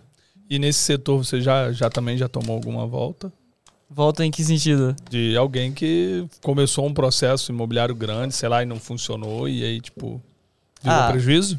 E 0.50 0.58
nesse 0.58 0.78
setor 0.80 1.18
você 1.24 1.40
já, 1.40 1.70
já 1.72 1.90
também 1.90 2.16
já 2.16 2.28
tomou 2.28 2.56
alguma 2.56 2.86
volta? 2.86 3.32
volta 3.90 4.22
em 4.24 4.30
que 4.30 4.44
sentido? 4.44 4.94
De 5.08 5.34
alguém 5.36 5.72
que 5.72 6.26
começou 6.42 6.86
um 6.86 6.92
processo 6.92 7.50
imobiliário 7.50 7.94
grande, 7.94 8.34
sei 8.34 8.48
lá, 8.48 8.62
e 8.62 8.66
não 8.66 8.78
funcionou, 8.78 9.48
e 9.48 9.64
aí, 9.64 9.80
tipo, 9.80 10.20
virou 10.82 10.98
Ah. 10.98 11.10
prejuízo? 11.10 11.58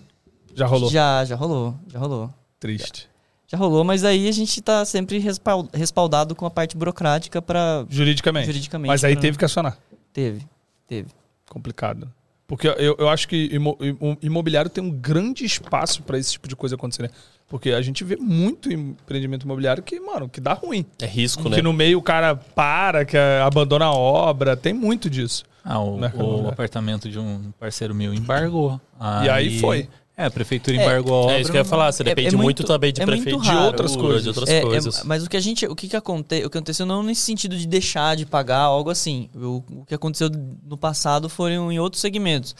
Já 0.55 0.65
rolou? 0.67 0.89
Já, 0.91 1.25
já 1.25 1.35
rolou, 1.35 1.73
já 1.91 1.97
rolou. 1.99 2.29
Triste. 2.59 3.09
Já 3.47 3.57
rolou, 3.57 3.83
mas 3.83 4.03
aí 4.03 4.27
a 4.27 4.31
gente 4.31 4.61
tá 4.61 4.85
sempre 4.85 5.17
respal- 5.17 5.67
respaldado 5.73 6.35
com 6.35 6.45
a 6.45 6.51
parte 6.51 6.77
burocrática 6.77 7.41
para 7.41 7.83
Juridicamente. 7.89 8.45
Juridicamente, 8.45 8.89
Mas 8.89 9.03
aí 9.03 9.13
pra- 9.13 9.21
teve 9.21 9.37
que 9.37 9.45
acionar. 9.45 9.75
Teve, 10.13 10.45
teve. 10.87 11.09
Complicado. 11.49 12.11
Porque 12.49 12.67
eu, 12.67 12.95
eu 12.97 13.07
acho 13.07 13.27
que 13.27 13.47
imo- 13.53 13.77
imo- 13.79 14.17
imobiliário 14.23 14.71
tem 14.71 14.83
um 14.83 14.89
grande 14.89 15.45
espaço 15.45 16.01
pra 16.01 16.17
esse 16.17 16.31
tipo 16.33 16.47
de 16.47 16.55
coisa 16.55 16.73
acontecer, 16.75 17.03
né? 17.03 17.09
Porque 17.47 17.69
a 17.71 17.81
gente 17.81 18.03
vê 18.03 18.15
muito 18.15 18.71
empreendimento 18.73 19.43
imobiliário 19.43 19.81
que, 19.83 19.99
mano, 19.99 20.27
que 20.27 20.41
dá 20.41 20.53
ruim. 20.53 20.83
É 20.99 21.05
risco, 21.05 21.47
né? 21.47 21.57
Que 21.57 21.61
no 21.61 21.71
meio 21.71 21.99
o 21.99 22.01
cara 22.01 22.35
para, 22.35 23.05
que 23.05 23.15
eh, 23.15 23.39
abandona 23.41 23.85
a 23.85 23.91
obra. 23.93 24.57
Tem 24.57 24.73
muito 24.73 25.09
disso. 25.09 25.43
Ah, 25.63 25.77
o, 25.79 25.97
Mercado 25.97 26.25
o 26.25 26.47
apartamento 26.49 27.07
de 27.07 27.19
um 27.19 27.51
parceiro 27.59 27.93
meu 27.93 28.13
embargou. 28.15 28.81
E 29.23 29.29
aí 29.29 29.59
foi. 29.59 29.87
É, 30.19 30.25
a 30.25 30.31
prefeitura 30.31 30.75
É, 30.77 30.81
embargou 30.83 31.13
a 31.13 31.17
obra. 31.23 31.35
É 31.37 31.41
isso 31.41 31.49
que 31.49 31.55
eu 31.57 31.61
ia 31.61 31.65
falar, 31.65 31.91
você 31.91 32.03
É- 32.03 32.05
depende 32.05 32.27
é 32.27 32.31
muito, 32.31 32.43
muito- 32.43 32.63
também 32.65 32.91
de 32.91 33.01
é 33.01 33.05
muito 33.05 33.21
prefeitura, 33.23 33.47
raro. 33.47 33.59
De 33.61 33.67
outras 33.67 33.95
coisas. 33.95 34.23
de 34.23 34.27
outras 34.29 34.49
É, 34.49 34.57
é, 34.57 34.61
coisas. 34.61 35.03
mas 35.05 35.23
o 35.23 35.29
que 35.29 35.37
a 35.37 35.39
gente, 35.39 35.65
o 35.65 35.75
que, 35.75 35.87
que 35.87 35.95
aconte, 35.95 36.43
o 36.45 36.49
que 36.49 36.57
aconteceu 36.57 36.85
não 36.85 37.01
nesse 37.01 37.21
sentido 37.21 37.55
de 37.57 37.65
deixar 37.65 38.15
de 38.17 38.25
pagar 38.25 38.59
algo 38.59 38.89
assim. 38.89 39.29
O, 39.33 39.63
o 39.71 39.85
que 39.85 39.95
aconteceu 39.95 40.29
no 40.63 40.77
passado 40.77 41.29
foram 41.29 41.71
em 41.71 41.79
outros 41.79 42.01
segmentos. 42.01 42.55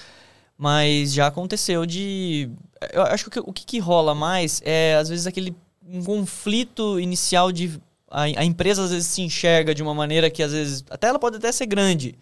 Mas 0.57 1.14
já 1.14 1.27
aconteceu 1.27 1.86
de. 1.86 2.49
Eu 2.94 3.02
acho 3.03 3.30
que 3.30 3.40
o 3.40 3.44
que, 3.44 3.49
o 3.49 3.53
que 3.53 3.65
que 3.65 3.80
rola 3.80 4.14
mais 4.15 4.61
é, 4.65 4.95
às 4.95 5.07
vezes, 5.10 5.26
aquele 5.27 5.53
um 5.88 6.03
conflito 6.03 6.99
inicial 6.99 7.52
de. 7.52 7.80
A, 8.11 8.23
a 8.23 8.44
empresa 8.45 8.84
às 8.84 8.91
vezes 8.91 9.07
se 9.07 9.22
enxerga 9.22 9.73
de 9.76 9.81
uma 9.84 9.94
maneira 9.94 10.30
que 10.30 10.41
às 10.44 10.52
vezes. 10.52 10.84
Até 10.90 11.07
ela 11.07 11.19
pode 11.19 11.38
até 11.38 11.52
ser 11.52 11.65
grande. 11.65 12.15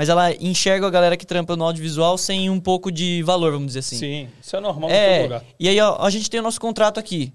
Mas 0.00 0.08
ela 0.08 0.32
enxerga 0.42 0.86
a 0.86 0.90
galera 0.90 1.14
que 1.14 1.26
trampa 1.26 1.54
no 1.56 1.62
audiovisual 1.64 2.16
sem 2.16 2.48
um 2.48 2.58
pouco 2.58 2.90
de 2.90 3.22
valor, 3.22 3.52
vamos 3.52 3.66
dizer 3.66 3.80
assim. 3.80 3.98
Sim, 3.98 4.28
isso 4.42 4.56
é 4.56 4.60
normal 4.60 4.88
em 4.88 4.92
todo 4.94 4.98
É, 4.98 5.22
lugar. 5.24 5.44
e 5.58 5.68
aí 5.68 5.78
ó, 5.78 5.98
a 6.00 6.08
gente 6.08 6.30
tem 6.30 6.40
o 6.40 6.42
nosso 6.42 6.58
contrato 6.58 6.98
aqui. 6.98 7.30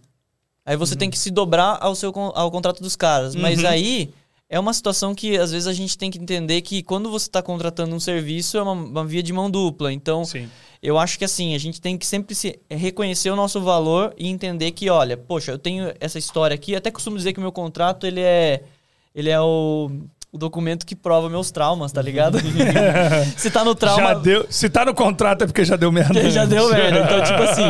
Aí 0.65 0.75
você 0.75 0.95
tem 0.95 1.07
que 1.11 1.19
se 1.19 1.29
dobrar 1.29 1.77
ao 1.79 1.93
seu 1.93 2.11
ao 2.33 2.49
contrato 2.49 2.81
dos 2.81 2.95
caras. 2.95 3.35
Mas 3.35 3.59
Uhum. 3.61 3.67
aí 3.69 4.09
é 4.49 4.59
uma 4.59 4.73
situação 4.73 5.13
que 5.13 5.37
às 5.37 5.51
vezes 5.51 5.67
a 5.67 5.73
gente 5.73 5.95
tem 5.95 6.09
que 6.09 6.17
entender 6.17 6.59
que 6.61 6.81
quando 6.81 7.11
você 7.11 7.27
está 7.27 7.39
contratando 7.39 7.95
um 7.95 7.99
serviço 7.99 8.57
é 8.57 8.63
uma, 8.63 8.71
uma 8.71 9.05
via 9.05 9.21
de 9.21 9.31
mão 9.31 9.47
dupla. 9.47 9.93
Então 9.93 10.25
Sim. 10.25 10.49
eu 10.81 10.97
acho 10.97 11.19
que 11.19 11.25
assim, 11.25 11.53
a 11.53 11.59
gente 11.59 11.79
tem 11.79 11.95
que 11.99 12.05
sempre 12.07 12.33
se 12.33 12.59
reconhecer 12.67 13.29
o 13.29 13.35
nosso 13.35 13.61
valor 13.61 14.11
e 14.17 14.27
entender 14.27 14.71
que, 14.71 14.89
olha, 14.89 15.15
poxa, 15.15 15.51
eu 15.51 15.59
tenho 15.59 15.93
essa 15.99 16.17
história 16.17 16.55
aqui, 16.55 16.75
até 16.75 16.89
costumo 16.89 17.15
dizer 17.15 17.31
que 17.31 17.37
o 17.37 17.43
meu 17.43 17.51
contrato, 17.51 18.07
ele 18.07 18.21
é 18.21 18.63
ele 19.13 19.29
é 19.29 19.39
o, 19.39 19.89
o 20.35 20.37
documento 20.37 20.85
que 20.85 20.95
prova 20.97 21.29
meus 21.29 21.49
traumas, 21.49 21.93
tá 21.93 22.01
ligado? 22.01 22.37
se 23.37 23.49
tá 23.49 23.63
no 23.63 23.73
trauma, 23.73 24.09
Já 24.09 24.13
deu, 24.15 24.45
se 24.49 24.69
tá 24.69 24.83
no 24.83 24.93
contrato 24.93 25.43
é 25.43 25.47
porque 25.47 25.63
já 25.63 25.77
deu 25.77 25.91
merda. 25.93 26.19
já 26.29 26.43
deu 26.43 26.69
merda. 26.69 26.99
Então, 26.99 27.23
tipo 27.23 27.41
assim, 27.49 27.63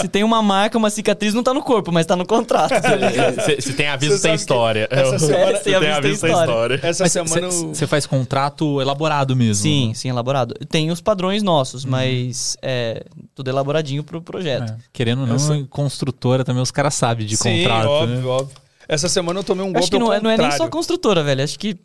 se 0.00 0.06
tem 0.06 0.22
uma 0.22 0.40
marca, 0.40 0.78
uma 0.78 0.88
cicatriz, 0.88 1.34
não 1.34 1.42
tá 1.42 1.52
no 1.52 1.62
corpo, 1.62 1.90
mas 1.90 2.06
tá 2.06 2.14
no 2.14 2.24
contrato. 2.24 2.80
tá 2.80 2.94
ligado? 2.94 3.40
Se, 3.42 3.60
se 3.60 3.72
tem 3.72 3.88
aviso, 3.88 4.22
tem 4.22 4.34
história. 4.34 4.86
essa 4.88 5.16
É, 5.16 5.18
semana- 5.18 5.58
se 5.58 5.64
tem 5.64 5.74
aviso, 5.74 6.20
tem 6.20 6.30
história. 6.32 6.80
Essa 6.80 7.08
semana 7.08 7.46
eu- 7.48 7.74
Você 7.74 7.86
faz 7.88 8.06
contrato 8.06 8.80
elaborado 8.80 9.34
mesmo. 9.34 9.62
Sim, 9.64 9.88
né? 9.88 9.94
sim, 9.94 10.08
elaborado. 10.08 10.54
Tem 10.68 10.92
os 10.92 11.00
padrões 11.00 11.42
nossos, 11.42 11.84
mas 11.84 12.56
é 12.62 13.04
tudo 13.34 13.50
elaboradinho 13.50 14.04
pro 14.04 14.22
projeto. 14.22 14.70
É. 14.70 14.76
Querendo 14.92 15.22
ou 15.22 15.26
não, 15.26 15.34
Essa- 15.36 15.60
construtora 15.68 16.44
também 16.44 16.62
os 16.62 16.70
caras 16.70 16.94
sabem 16.94 17.26
de 17.26 17.36
Sim, 17.36 17.62
contrato. 17.62 17.88
óbvio, 17.88 18.16
né? 18.16 18.24
óbvio. 18.24 18.56
Essa 18.88 19.08
semana 19.08 19.40
eu 19.40 19.44
tomei 19.44 19.62
um 19.64 19.68
golpe 19.72 19.78
Acho 19.80 19.90
que 19.90 19.98
não 19.98 20.12
é, 20.12 20.20
não 20.20 20.28
é 20.30 20.36
nem 20.36 20.50
só 20.52 20.68
construtora, 20.68 21.22
velho. 21.22 21.42
Acho 21.42 21.58
que 21.58 21.76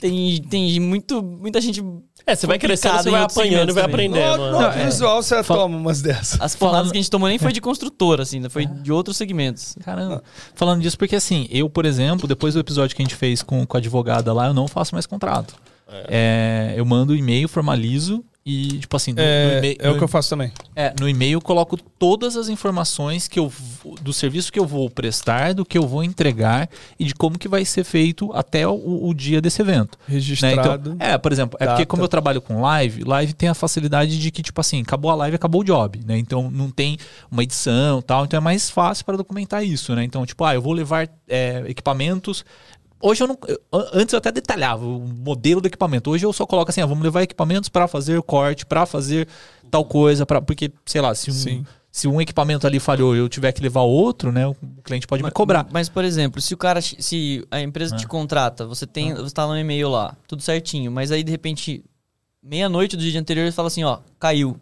tem, 0.00 0.42
tem 0.42 0.80
muito, 0.80 1.22
muita 1.22 1.60
gente. 1.60 1.82
É, 2.26 2.34
você 2.34 2.46
vai 2.46 2.58
crescendo, 2.58 3.02
você 3.02 3.10
vai 3.10 3.22
apanhando 3.22 3.70
e 3.70 3.72
vai 3.72 3.84
também. 3.84 4.06
aprendendo. 4.08 4.38
No, 4.38 4.44
né? 4.46 4.58
no 4.58 4.66
audiovisual 4.66 5.22
você 5.22 5.42
Fala- 5.42 5.60
toma 5.62 5.76
umas 5.76 6.00
dessas. 6.00 6.40
As 6.40 6.56
porradas 6.56 6.78
Falando- 6.78 6.92
que 6.92 6.98
a 6.98 7.00
gente 7.00 7.10
tomou 7.10 7.28
nem 7.28 7.38
foi 7.38 7.52
de 7.52 7.60
construtora, 7.60 8.22
assim, 8.22 8.40
né? 8.40 8.48
foi 8.48 8.64
de 8.66 8.90
outros 8.90 9.16
segmentos. 9.16 9.76
Caramba. 9.84 10.22
Falando 10.54 10.80
disso, 10.82 10.96
porque 10.96 11.16
assim, 11.16 11.46
eu, 11.50 11.68
por 11.68 11.84
exemplo, 11.84 12.26
depois 12.26 12.54
do 12.54 12.60
episódio 12.60 12.96
que 12.96 13.02
a 13.02 13.04
gente 13.04 13.14
fez 13.14 13.42
com, 13.42 13.66
com 13.66 13.76
a 13.76 13.80
advogada 13.80 14.32
lá, 14.32 14.46
eu 14.46 14.54
não 14.54 14.66
faço 14.66 14.94
mais 14.94 15.06
contrato. 15.06 15.54
É, 16.08 16.74
eu 16.76 16.84
mando 16.84 17.14
e-mail, 17.14 17.46
formalizo 17.48 18.24
e, 18.46 18.78
tipo 18.78 18.94
assim, 18.96 19.12
no, 19.12 19.16
no 19.16 19.22
É, 19.22 19.58
e-mail- 19.58 19.76
é 19.78 19.88
o 19.88 19.92
no- 19.92 19.98
que 19.98 20.04
eu 20.04 20.08
faço 20.08 20.28
também. 20.30 20.52
É, 20.76 20.92
no 21.00 21.08
e-mail 21.08 21.32
eu 21.36 21.40
coloco 21.40 21.76
todas 21.78 22.36
as 22.36 22.48
informações 22.48 23.26
que 23.26 23.38
eu 23.40 23.50
do 24.02 24.12
serviço 24.12 24.52
que 24.52 24.58
eu 24.58 24.66
vou 24.66 24.90
prestar, 24.90 25.54
do 25.54 25.64
que 25.64 25.78
eu 25.78 25.86
vou 25.86 26.04
entregar 26.04 26.68
e 26.98 27.04
de 27.06 27.14
como 27.14 27.38
que 27.38 27.48
vai 27.48 27.64
ser 27.64 27.84
feito 27.84 28.30
até 28.34 28.66
o, 28.68 29.06
o 29.08 29.14
dia 29.14 29.40
desse 29.40 29.62
evento. 29.62 29.98
né? 30.06 30.14
Registrado. 30.14 30.92
Então, 30.94 31.06
é, 31.06 31.16
por 31.16 31.32
exemplo, 31.32 31.56
é 31.60 31.66
porque 31.66 31.86
como 31.86 32.02
eu 32.02 32.08
trabalho 32.08 32.40
com 32.42 32.60
live, 32.60 33.02
live 33.04 33.32
tem 33.32 33.48
a 33.48 33.54
facilidade 33.54 34.18
de 34.18 34.30
que, 34.30 34.42
tipo 34.42 34.60
assim, 34.60 34.82
acabou 34.82 35.10
a 35.10 35.14
live, 35.14 35.36
acabou 35.36 35.62
o 35.62 35.64
job, 35.64 36.00
né? 36.06 36.18
Então 36.18 36.50
não 36.50 36.70
tem 36.70 36.98
uma 37.30 37.42
edição 37.42 38.02
tal, 38.02 38.24
então 38.26 38.36
é 38.36 38.40
mais 38.40 38.68
fácil 38.68 39.04
para 39.06 39.16
documentar 39.16 39.64
isso, 39.64 39.94
né? 39.94 40.04
Então, 40.04 40.24
tipo, 40.26 40.44
ah, 40.44 40.54
eu 40.54 40.60
vou 40.60 40.72
levar 40.74 41.08
é, 41.28 41.64
equipamentos. 41.66 42.44
Hoje 43.06 43.22
eu 43.22 43.26
não. 43.28 43.38
eu- 43.46 43.60
antes 43.92 44.14
eu 44.14 44.18
até 44.18 44.32
detalhava 44.32 44.82
o 44.86 44.98
modelo 45.00 45.60
do 45.60 45.66
equipamento. 45.66 46.10
Hoje 46.10 46.24
eu 46.24 46.32
só 46.32 46.46
coloco 46.46 46.70
assim, 46.70 46.80
ah, 46.80 46.86
vamos 46.86 47.04
levar 47.04 47.22
equipamentos 47.22 47.68
para 47.68 47.86
fazer 47.86 48.22
corte, 48.22 48.64
para 48.64 48.86
fazer 48.86 49.28
tal 49.70 49.84
coisa, 49.84 50.24
para 50.24 50.40
porque, 50.40 50.72
sei 50.86 51.02
lá, 51.02 51.14
se 51.14 51.30
um, 51.30 51.34
Sim. 51.34 51.66
se 51.92 52.08
um 52.08 52.18
equipamento 52.18 52.66
ali 52.66 52.80
falhou 52.80 53.14
e 53.14 53.18
eu 53.18 53.28
tiver 53.28 53.52
que 53.52 53.60
levar 53.60 53.82
outro, 53.82 54.32
né? 54.32 54.46
O 54.46 54.56
cliente 54.82 55.06
pode 55.06 55.22
me 55.22 55.30
cobrar. 55.30 55.66
Mas, 55.70 55.90
por 55.90 56.02
exemplo, 56.02 56.40
se 56.40 56.54
o 56.54 56.56
cara, 56.56 56.80
se 56.80 57.46
a 57.50 57.60
empresa 57.60 57.94
te 57.94 58.06
contrata, 58.06 58.66
você 58.66 58.86
tem, 58.86 59.12
você 59.12 59.34
tá 59.34 59.46
no 59.46 59.58
e-mail 59.58 59.90
lá, 59.90 60.16
tudo 60.26 60.40
certinho, 60.42 60.90
mas 60.90 61.12
aí 61.12 61.22
de 61.22 61.30
repente, 61.30 61.84
meia-noite 62.42 62.96
do 62.96 63.02
dia 63.02 63.20
anterior 63.20 63.42
ele 63.44 63.52
fala 63.52 63.68
assim, 63.68 63.84
ó, 63.84 63.98
caiu. 64.18 64.58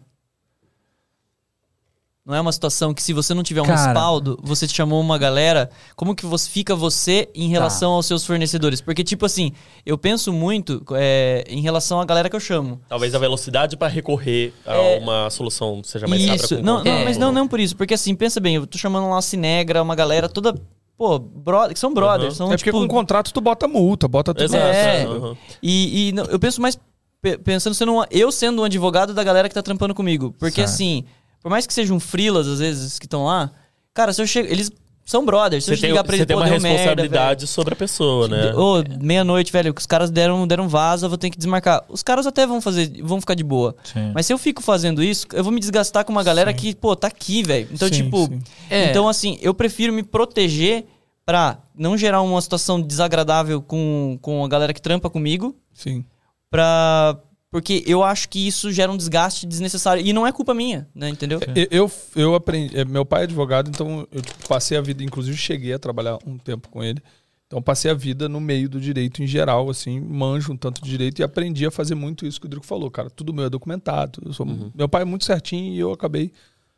Não 2.25 2.33
é 2.33 2.39
uma 2.39 2.53
situação 2.53 2.93
que 2.93 3.03
se 3.03 3.11
você 3.11 3.33
não 3.33 3.43
tiver 3.43 3.61
um 3.61 3.65
Cara. 3.65 3.83
respaldo, 3.87 4.39
você 4.41 4.65
chamou 4.65 5.01
uma 5.01 5.17
galera, 5.17 5.69
como 5.93 6.15
que 6.15 6.25
você 6.25 6.49
fica 6.49 6.73
você 6.73 7.27
em 7.35 7.49
relação 7.49 7.91
Tá. 7.91 7.95
aos 7.97 8.05
seus 8.05 8.25
fornecedores? 8.25 8.79
Porque, 8.79 9.03
tipo 9.03 9.25
assim, 9.25 9.51
eu 9.85 9.97
penso 9.97 10.31
muito 10.31 10.81
é, 10.95 11.43
em 11.49 11.59
relação 11.59 11.99
à 11.99 12.05
galera 12.05 12.29
que 12.29 12.35
eu 12.35 12.39
chamo. 12.39 12.79
Talvez 12.87 13.13
a 13.13 13.19
velocidade 13.19 13.75
pra 13.75 13.89
recorrer 13.89 14.53
a 14.65 14.73
É. 14.73 14.99
uma 14.99 15.29
solução 15.29 15.81
seja 15.83 16.07
mais 16.07 16.23
rápida. 16.25 16.45
Isso, 16.45 16.55
com 16.55 16.63
não, 16.63 16.81
não, 16.81 17.03
mas 17.03 17.17
não, 17.17 17.29
não 17.33 17.45
por 17.45 17.59
isso. 17.59 17.75
Porque 17.75 17.93
assim, 17.93 18.15
pensa 18.15 18.39
bem, 18.39 18.55
eu 18.55 18.65
tô 18.65 18.77
chamando 18.77 19.09
lá 19.09 19.17
a 19.17 19.21
Cinegra, 19.21 19.83
uma 19.83 19.93
galera 19.93 20.29
toda, 20.29 20.55
pô, 20.97 21.19
brother, 21.19 21.73
que 21.73 21.79
são 21.79 21.93
brothers. 21.93 22.35
Uhum. 22.39 22.45
São, 22.47 22.53
É 22.53 22.55
porque 22.57 22.69
tipo, 22.71 22.77
com 22.79 22.85
o 22.85 22.87
contrato 22.87 23.33
tu 23.33 23.41
bota 23.41 23.67
multa, 23.67 24.07
bota 24.07 24.33
tudo. 24.33 24.45
Exato. 24.45 24.63
É. 24.65 25.05
Uhum. 25.09 25.35
E, 25.61 26.07
e 26.07 26.11
não, 26.13 26.23
eu 26.27 26.39
penso 26.39 26.61
mais 26.61 26.79
pe- 27.21 27.37
pensando 27.37 27.73
sendo 27.73 27.91
um- 27.99 28.03
eu 28.09 28.31
sendo 28.31 28.61
um 28.61 28.65
advogado 28.65 29.13
da 29.13 29.25
galera 29.25 29.49
que 29.49 29.55
tá 29.55 29.61
trampando 29.61 29.93
comigo. 29.93 30.33
Porque 30.39 30.61
Certo. 30.61 30.69
assim, 30.69 31.03
por 31.43 31.49
mais 31.49 31.67
que 31.67 31.73
sejam 31.73 31.99
freelas 31.99 32.47
às 32.47 32.59
vezes 32.59 32.97
que 32.97 33.05
estão 33.05 33.25
lá, 33.25 33.51
cara, 33.93 34.11
se 34.13 34.21
eu 34.21 34.25
chego, 34.25 34.47
eles 34.49 34.71
são 35.05 35.25
brothers. 35.25 35.65
Se 35.65 35.71
Você 35.71 35.75
eu 35.75 35.81
tem, 35.81 35.89
ligar 35.89 36.03
pra 36.03 36.15
você 36.15 36.21
eles, 36.21 36.27
tem 36.27 36.35
uma 36.37 36.45
deu 36.45 36.53
merda, 36.53 36.67
responsabilidade 36.69 37.47
sobre 37.47 37.73
a 37.73 37.75
pessoa, 37.75 38.27
né? 38.29 38.55
Ô, 38.55 38.81
meia-noite, 39.01 39.51
velho, 39.51 39.73
que 39.73 39.81
os 39.81 39.85
caras 39.85 40.09
deram, 40.09 40.47
deram 40.47 40.69
vaza, 40.69 41.05
eu 41.05 41.09
vou 41.09 41.17
ter 41.17 41.29
que 41.29 41.37
desmarcar. 41.37 41.83
Os 41.89 42.01
caras 42.01 42.25
até 42.25 42.47
vão 42.47 42.61
fazer, 42.61 43.01
vão 43.03 43.19
ficar 43.19 43.33
de 43.33 43.43
boa. 43.43 43.75
Sim. 43.83 44.11
Mas 44.15 44.25
se 44.25 44.33
eu 44.33 44.37
fico 44.37 44.61
fazendo 44.63 45.03
isso, 45.03 45.27
eu 45.33 45.43
vou 45.43 45.51
me 45.51 45.59
desgastar 45.59 46.05
com 46.05 46.11
uma 46.13 46.23
galera 46.23 46.53
que, 46.53 46.73
pô, 46.73 46.95
tá 46.95 47.07
aqui, 47.07 47.43
velho. 47.43 47.67
Então, 47.71 47.89
Sim, 47.89 47.93
tipo, 47.93 48.27
sim. 48.27 48.41
É. 48.69 48.89
então 48.89 49.07
assim, 49.09 49.37
eu 49.41 49.53
prefiro 49.53 49.91
me 49.91 50.03
proteger 50.03 50.85
pra 51.25 51.57
não 51.77 51.97
gerar 51.97 52.21
uma 52.21 52.41
situação 52.41 52.81
desagradável 52.81 53.61
com, 53.61 54.17
com 54.21 54.43
a 54.43 54.47
galera 54.47 54.73
que 54.73 54.81
trampa 54.81 55.09
comigo, 55.09 55.53
Sim. 55.73 56.05
pra. 56.49 57.17
Porque 57.53 57.83
eu 57.85 58.01
acho 58.03 58.27
que 58.29 58.47
isso 58.47 58.71
gera 58.71 58.91
um 58.91 58.97
desgaste 58.97 59.45
desnecessário. 59.45 60.03
E 60.03 60.11
não 60.11 60.25
é 60.25 60.31
culpa 60.31 60.55
minha, 60.55 60.87
né? 60.93 61.07
Entendeu? 61.07 61.39
Eu, 61.55 61.67
eu, 61.69 61.91
eu 62.15 62.35
aprendi. 62.35 62.75
é, 62.75 62.83
Meu 62.83 63.05
pai 63.05 63.21
é 63.21 63.23
advogado, 63.25 63.69
então 63.69 64.07
eu 64.11 64.21
tipo, 64.23 64.47
passei 64.47 64.75
a 64.75 64.81
vida, 64.81 65.03
inclusive 65.03 65.37
cheguei 65.37 65.71
a 65.71 65.77
trabalhar 65.77 66.17
um 66.25 66.35
tempo 66.37 66.67
com 66.69 66.83
ele. 66.83 66.99
Então 67.45 67.61
passei 67.61 67.91
a 67.91 67.93
vida 67.93 68.27
no 68.27 68.41
meio 68.41 68.67
do 68.67 68.81
direito 68.81 69.21
em 69.21 69.27
geral, 69.27 69.69
assim, 69.69 69.99
manjo 70.01 70.51
um 70.51 70.57
tanto 70.57 70.81
de 70.83 70.89
direito 70.89 71.19
e 71.19 71.23
aprendi 71.23 71.63
a 71.67 71.69
fazer 71.69 71.93
muito 71.93 72.25
isso 72.25 72.39
que 72.41 72.47
o 72.47 72.49
Drico 72.49 72.65
falou, 72.65 72.89
cara. 72.89 73.11
Tudo 73.11 73.31
meu 73.31 73.45
é 73.45 73.49
documentado. 73.51 74.19
eu 74.25 74.33
sou- 74.33 74.47
Meu 74.73 74.89
pai 74.89 75.03
é 75.03 75.05
muito 75.05 75.23
certinho 75.23 75.71
e 75.75 75.77
eu 75.77 75.91
acabei 75.91 76.31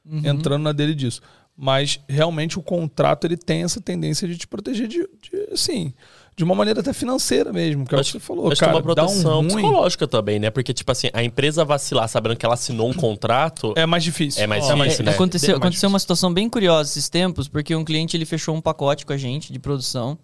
entrando 0.06 0.64
na 0.64 0.74
dele 0.74 0.94
disso. 0.94 1.22
Mas 1.58 2.02
realmente 2.10 2.60
o 2.60 2.62
contrato 2.62 3.24
ele 3.26 3.38
tem 3.38 3.64
essa 3.64 3.80
tendência 3.80 4.28
de 4.28 4.38
te 4.38 4.46
proteger 4.46 4.90
de, 4.90 4.98
de 5.22 5.54
assim, 5.54 5.94
de 6.38 6.44
uma 6.44 6.54
maneira 6.54 6.82
até 6.82 6.92
financeira 6.92 7.54
mesmo, 7.54 7.86
que 7.86 7.96
é 7.96 7.98
o 7.98 8.04
que 8.04 8.12
você 8.12 8.20
falou, 8.20 8.52
Acho 8.52 8.60
cara. 8.60 8.74
que 8.74 8.78
é 8.78 8.82
uma 8.82 8.92
um 8.92 8.96
proteção 8.96 9.36
ruim, 9.40 9.48
psicológica 9.48 10.08
também, 10.08 10.38
né? 10.38 10.50
Porque, 10.50 10.74
tipo 10.74 10.92
assim, 10.92 11.10
a 11.14 11.24
empresa 11.24 11.64
vacilar 11.64 12.10
sabendo 12.10 12.36
que 12.36 12.46
ela 12.46 12.56
assinou 12.56 12.90
um 12.90 12.94
contrato. 12.94 13.74
é 13.78 13.86
mais 13.86 14.04
difícil. 14.04 14.44
É 14.44 14.48
mais 14.48 14.66
é 14.66 14.76
mais 14.76 14.92
difícil, 14.92 15.04
difícil. 15.04 15.06
né? 15.06 15.12
Aconteceu, 15.14 15.48
Bem 15.48 15.54
mais 15.60 15.62
aconteceu 15.64 15.90
uma 15.90 16.00
situação 16.00 16.34
bem 16.34 16.50
curiosa 16.50 16.90
esses 16.90 17.08
tempos, 17.08 17.48
porque 17.48 17.74
um 17.76 17.86
cliente 17.86 18.18
ele 18.18 18.26
fechou 18.26 18.54
um 18.54 18.60
pacote 18.62 19.06
com 19.06 19.14
a 19.14 19.18
gente 19.18 19.54
de 19.54 19.60
produção. 19.60 20.18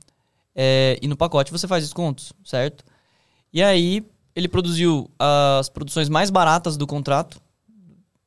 é, 0.54 0.98
e 1.02 1.08
no 1.08 1.16
pacote 1.16 1.50
você 1.52 1.66
faz 1.68 1.84
descontos, 1.86 2.34
certo? 2.44 2.84
E 3.54 3.64
aí 3.64 4.04
ele 4.36 4.48
produziu 4.50 5.10
as 5.18 5.70
produções 5.70 6.10
mais 6.10 6.30
baratas 6.30 6.76
do 6.78 6.86
contrato 6.86 7.40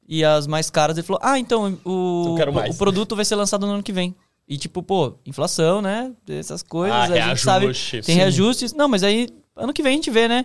e 0.09 0.24
as 0.24 0.47
mais 0.47 0.70
caras. 0.70 0.97
Ele 0.97 1.06
falou: 1.06 1.20
Ah, 1.23 1.39
então 1.39 1.78
o, 1.85 2.36
mais. 2.52 2.74
o 2.74 2.78
produto 2.78 3.15
vai 3.16 3.24
ser 3.24 3.35
lançado 3.36 3.66
no 3.66 3.73
ano 3.74 3.82
que 3.82 3.93
vem. 3.93 4.15
E 4.48 4.58
tipo, 4.58 4.82
pô, 4.82 5.14
inflação, 5.24 5.80
né? 5.80 6.12
Essas 6.28 6.62
coisas. 6.62 6.94
Ah, 6.96 7.04
a 7.04 7.28
gente 7.28 7.40
sabe. 7.40 7.66
Tem 7.72 8.02
Sim. 8.02 8.12
reajustes. 8.14 8.72
Não, 8.72 8.88
mas 8.88 9.02
aí 9.02 9.28
ano 9.56 9.72
que 9.72 9.82
vem 9.82 9.92
a 9.92 9.96
gente 9.96 10.10
vê, 10.10 10.28
né? 10.28 10.44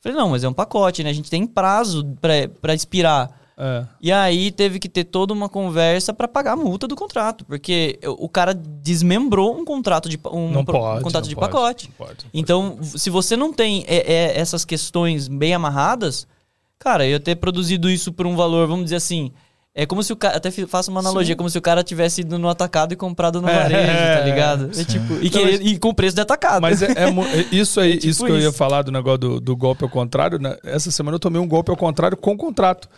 Falei, 0.00 0.16
não, 0.16 0.30
mas 0.30 0.44
é 0.44 0.48
um 0.48 0.52
pacote, 0.52 1.02
né? 1.02 1.10
A 1.10 1.12
gente 1.12 1.30
tem 1.30 1.46
prazo 1.46 2.04
pra, 2.20 2.48
pra 2.60 2.74
expirar. 2.74 3.30
É. 3.58 3.86
E 4.02 4.12
aí 4.12 4.50
teve 4.50 4.78
que 4.78 4.88
ter 4.88 5.04
toda 5.04 5.32
uma 5.32 5.48
conversa 5.48 6.12
pra 6.12 6.28
pagar 6.28 6.52
a 6.52 6.56
multa 6.56 6.86
do 6.86 6.94
contrato, 6.94 7.44
porque 7.46 7.98
o 8.04 8.28
cara 8.28 8.54
desmembrou 8.54 9.58
um 9.58 9.64
contrato 9.64 10.10
de 10.10 10.18
um, 10.30 10.50
Não 10.50 10.64
pode. 10.64 11.00
um 11.00 11.02
contrato 11.02 11.24
não 11.24 11.28
de 11.30 11.34
pode, 11.34 11.50
pacote. 11.50 11.88
não 11.98 12.06
pode. 12.06 12.26
Então, 12.34 12.78
se 12.82 13.08
você 13.08 13.34
não 13.34 13.52
tem 13.52 13.84
é, 13.88 14.12
é, 14.12 14.38
essas 14.38 14.64
questões 14.64 15.26
bem 15.26 15.54
amarradas, 15.54 16.26
cara, 16.78 17.06
eu 17.06 17.12
ia 17.12 17.20
ter 17.20 17.36
produzido 17.36 17.88
isso 17.88 18.12
por 18.12 18.26
um 18.26 18.36
valor, 18.36 18.68
vamos 18.68 18.84
dizer 18.84 18.96
assim, 18.96 19.32
é 19.78 19.84
como 19.84 20.02
se 20.02 20.10
o 20.12 20.16
cara, 20.16 20.38
até 20.38 20.50
faço 20.50 20.90
uma 20.90 21.00
analogia, 21.00 21.36
como 21.36 21.50
se 21.50 21.58
o 21.58 21.60
cara 21.62 21.84
tivesse 21.84 22.22
ido 22.22 22.38
no 22.38 22.48
atacado 22.48 22.92
e 22.94 22.96
comprado 22.96 23.42
no 23.42 23.48
É, 23.48 23.54
varejo, 23.54 24.18
tá 24.18 24.24
ligado? 24.24 24.74
sim. 24.74 24.80
É 24.80 24.84
tipo, 24.84 25.12
e, 25.14 25.24
Não, 25.24 25.30
querer- 25.30 25.62
e 25.66 25.78
com 25.78 25.92
preço 25.92 26.14
de 26.16 26.22
atacado. 26.22 26.62
Mas 26.62 26.80
é, 26.80 26.86
é 26.92 27.04
é 27.10 27.46
isso 27.52 27.78
aí, 27.78 27.92
tipo 27.98 28.06
isso 28.08 28.24
que 28.24 28.30
eu 28.32 28.38
ia 28.40 28.48
isso. 28.48 28.56
falar 28.56 28.80
do 28.82 28.90
negócio 28.90 29.18
do, 29.18 29.40
do 29.40 29.54
golpe 29.54 29.84
ao 29.84 29.90
contrário, 29.90 30.38
né? 30.38 30.56
Essa 30.64 30.90
semana 30.90 31.16
eu 31.16 31.20
tomei 31.20 31.40
um 31.40 31.46
golpe 31.46 31.70
ao 31.70 31.76
contrário 31.76 32.16
com 32.16 32.36
contrato. 32.36 32.88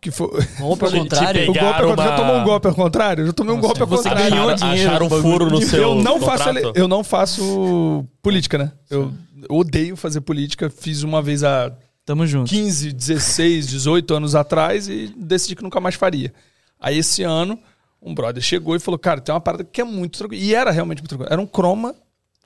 Que 0.00 0.12
foi... 0.12 0.28
Golpe 0.60 0.84
ao 0.84 0.92
contrário. 1.02 1.42
O 1.42 1.46
golpe 1.46 1.58
contrário. 1.58 1.96
Já 1.96 2.08
uma- 2.10 2.16
tomou 2.16 2.36
um 2.36 2.44
golpe 2.44 2.68
ao 2.68 2.74
contrário? 2.76 3.26
Já 3.26 3.32
tomei 3.32 3.52
um 3.52 3.60
golpe 3.60 3.80
ao 3.80 3.86
Você 3.88 4.08
contrário. 4.08 4.30
ganhou 4.30 4.48
Acharam- 4.50 4.70
dinheiro 4.72 4.90
Acharam 4.90 5.06
um 5.06 5.10
furo 5.22 5.50
no 5.50 5.60
seu 5.60 5.82
Eu 5.82 5.94
não, 5.96 6.20
faço, 6.20 6.48
eu 6.76 6.86
não 6.86 7.02
faço 7.02 8.04
política, 8.22 8.58
né? 8.58 8.72
Eu 8.88 9.12
odeio 9.48 9.96
fazer 9.96 10.20
política. 10.20 10.70
Fiz 10.70 11.02
uma 11.02 11.20
vez 11.20 11.42
há 11.42 11.72
Tamo 12.08 12.26
junto. 12.26 12.48
15, 12.48 12.90
16, 12.90 13.68
18 13.68 14.14
anos 14.14 14.34
atrás 14.34 14.88
e 14.88 15.12
decidi 15.14 15.54
que 15.54 15.62
nunca 15.62 15.78
mais 15.78 15.94
faria. 15.94 16.32
Aí 16.80 16.96
esse 16.96 17.22
ano, 17.22 17.58
um 18.00 18.14
brother 18.14 18.42
chegou 18.42 18.74
e 18.74 18.78
falou: 18.78 18.98
Cara, 18.98 19.20
tem 19.20 19.34
uma 19.34 19.42
parada 19.42 19.62
que 19.62 19.78
é 19.78 19.84
muito 19.84 20.16
tranquila. 20.16 20.42
E 20.42 20.54
era 20.54 20.70
realmente 20.70 21.00
muito 21.00 21.10
tranquilo. 21.10 21.30
Era 21.30 21.38
um 21.38 21.46
croma. 21.46 21.94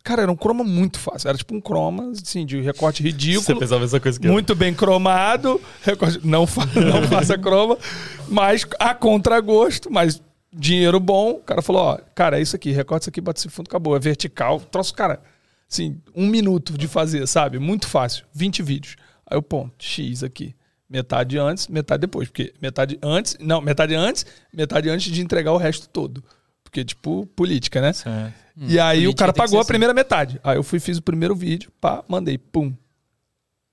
Cara, 0.02 0.22
era 0.22 0.32
um 0.32 0.34
croma 0.34 0.64
muito 0.64 0.98
fácil. 0.98 1.28
Era 1.28 1.39
tipo 1.39 1.55
um 1.55 1.60
croma, 1.60 2.10
assim, 2.10 2.44
de 2.44 2.60
recorte 2.60 3.05
Você 3.05 3.09
ridículo. 3.09 3.60
pensou 3.60 3.76
a 3.76 3.80
mesma 3.80 4.01
coisa 4.01 4.18
que. 4.18 4.26
Muito 4.26 4.52
bem 4.56 4.74
cromado. 4.74 5.60
Recorte, 5.82 6.18
não, 6.26 6.44
fa 6.44 6.66
não 6.74 7.06
faça 7.06 7.39
croma. 7.39 7.78
Mas 8.26 8.66
a 8.80 8.93
contragosto, 8.97 9.89
mas 9.93 10.20
dinheiro 10.52 10.98
bom. 10.98 11.34
O 11.34 11.39
cara 11.39 11.62
falou: 11.62 11.82
Ó, 11.82 11.98
cara, 12.16 12.36
é 12.36 12.43
isso 12.43 12.56
aqui. 12.56 12.72
Recorte 12.72 13.05
isso 13.05 13.10
aqui, 13.10 13.20
bate 13.20 13.39
esse 13.39 13.48
fundo, 13.48 13.68
acabou. 13.68 13.94
É 13.94 14.01
vertical. 14.01 14.59
Troço, 14.59 14.93
cara. 14.93 15.22
Assim, 15.70 16.01
um 16.16 16.26
minuto 16.26 16.76
de 16.76 16.89
fazer, 16.89 17.28
sabe? 17.28 17.60
Muito 17.60 17.86
fácil. 17.86 18.24
20 18.34 18.60
vídeos. 18.60 18.97
Aí 19.27 19.39
o 19.39 19.43
ponto, 19.43 19.73
X 19.78 20.23
aqui. 20.23 20.55
Metade 20.89 21.39
antes, 21.39 21.69
metade 21.69 22.01
depois. 22.03 22.28
Porque 22.28 22.53
metade 22.61 22.99
antes. 23.03 23.36
Não, 23.40 23.61
metade 23.61 23.94
antes, 23.94 24.27
metade 24.53 24.90
antes 24.90 25.11
de 25.11 25.23
entregar 25.23 25.53
o 25.53 25.57
resto 25.57 25.89
todo. 25.89 26.23
Porque, 26.62 26.85
tipo, 26.85 27.27
política, 27.35 27.81
né? 27.81 27.93
Certo. 27.93 28.35
e 28.57 28.78
aí 28.78 29.07
o 29.07 29.15
cara 29.15 29.32
pagou 29.32 29.59
a 29.59 29.62
assim. 29.62 29.69
primeira 29.69 29.94
metade. 29.94 30.40
Aí 30.43 30.57
eu 30.57 30.62
fui, 30.62 30.81
fiz 30.81 30.99
o 30.99 31.03
primeiro 31.03 31.35
vídeo, 31.35 31.70
pá, 31.81 32.05
mandei, 32.09 32.39
pum. 32.39 32.73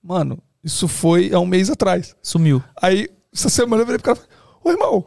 Mano, 0.02 0.42
isso 0.64 0.88
foi 0.88 1.32
há 1.34 1.40
um 1.40 1.46
mês 1.46 1.70
atrás. 1.70 2.16
Sumiu. 2.22 2.64
Aí, 2.82 3.10
essa 3.34 3.50
semana 3.50 3.82
eu 3.82 3.86
virei 3.86 4.00
pro 4.00 4.14
cara 4.14 4.20
e 4.20 4.22
falei, 4.22 4.38
ô 4.64 4.72
irmão, 4.72 5.06